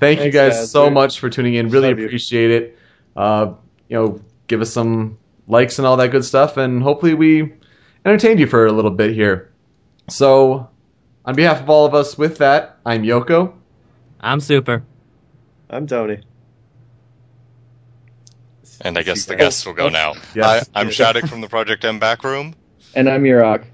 Thank 0.00 0.20
you 0.20 0.30
guys 0.30 0.54
guys, 0.54 0.70
so 0.70 0.86
dude. 0.86 0.94
much 0.94 1.20
for 1.20 1.30
tuning 1.30 1.54
in. 1.54 1.68
Really 1.68 1.88
Love 1.90 1.98
you. 1.98 2.06
appreciate 2.06 2.50
it. 2.50 2.78
Uh, 3.16 3.52
you 3.88 3.96
know, 3.96 4.20
give 4.48 4.60
us 4.60 4.72
some 4.72 5.18
likes 5.46 5.78
and 5.78 5.86
all 5.86 5.96
that 5.98 6.08
good 6.08 6.24
stuff, 6.24 6.56
and 6.56 6.82
hopefully 6.82 7.14
we 7.14 7.52
entertained 8.04 8.40
you 8.40 8.46
for 8.46 8.66
a 8.66 8.72
little 8.72 8.90
bit 8.90 9.12
here. 9.14 9.52
So, 10.08 10.68
on 11.24 11.34
behalf 11.34 11.60
of 11.60 11.70
all 11.70 11.86
of 11.86 11.94
us, 11.94 12.18
with 12.18 12.38
that, 12.38 12.78
I'm 12.84 13.02
Yoko. 13.02 13.52
I'm 14.20 14.40
super. 14.40 14.82
I'm 15.70 15.86
Tony. 15.86 16.20
And 18.80 18.98
I 18.98 19.02
guess 19.02 19.24
the 19.26 19.36
guests 19.36 19.64
will 19.66 19.74
go 19.74 19.88
now. 19.88 20.14
Yes. 20.34 20.68
I, 20.74 20.80
I'm 20.80 20.88
Shadic 20.88 21.28
from 21.28 21.40
the 21.40 21.48
Project 21.48 21.84
M 21.84 21.98
back 21.98 22.24
room. 22.24 22.54
And 22.94 23.08
I'm 23.08 23.22
Yeroc. 23.22 23.64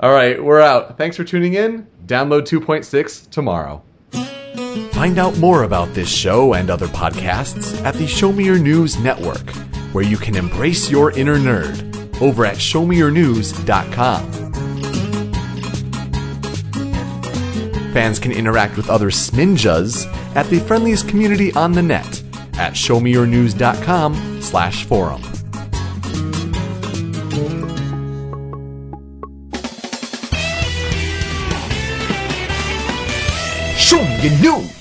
All 0.00 0.12
right, 0.12 0.42
we're 0.42 0.60
out. 0.60 0.96
Thanks 0.96 1.16
for 1.16 1.24
tuning 1.24 1.54
in. 1.54 1.86
Download 2.06 2.42
2.6 2.42 3.30
tomorrow. 3.30 3.82
Find 4.92 5.18
out 5.18 5.36
more 5.38 5.64
about 5.64 5.92
this 5.94 6.08
show 6.08 6.54
and 6.54 6.70
other 6.70 6.86
podcasts 6.86 7.82
at 7.84 7.94
the 7.94 8.06
Show 8.06 8.32
Me 8.32 8.44
Your 8.44 8.58
News 8.58 8.96
Network, 8.98 9.50
where 9.92 10.04
you 10.04 10.16
can 10.16 10.36
embrace 10.36 10.90
your 10.90 11.10
inner 11.12 11.36
nerd 11.36 12.20
over 12.20 12.44
at 12.44 12.56
showmeyournews.com. 12.56 14.32
Fans 17.92 18.18
can 18.18 18.32
interact 18.32 18.76
with 18.76 18.88
other 18.90 19.10
Sminjas 19.10 20.06
at 20.36 20.46
the 20.46 20.60
friendliest 20.60 21.08
community 21.08 21.52
on 21.54 21.72
the 21.72 21.82
net 21.82 22.22
at 22.58 22.74
showmeyournews.com 22.74 24.42
slash 24.42 24.84
forum. 24.84 25.22
Show 33.76 34.02
me 34.02 34.28
your 34.28 34.58
news. 34.60 34.77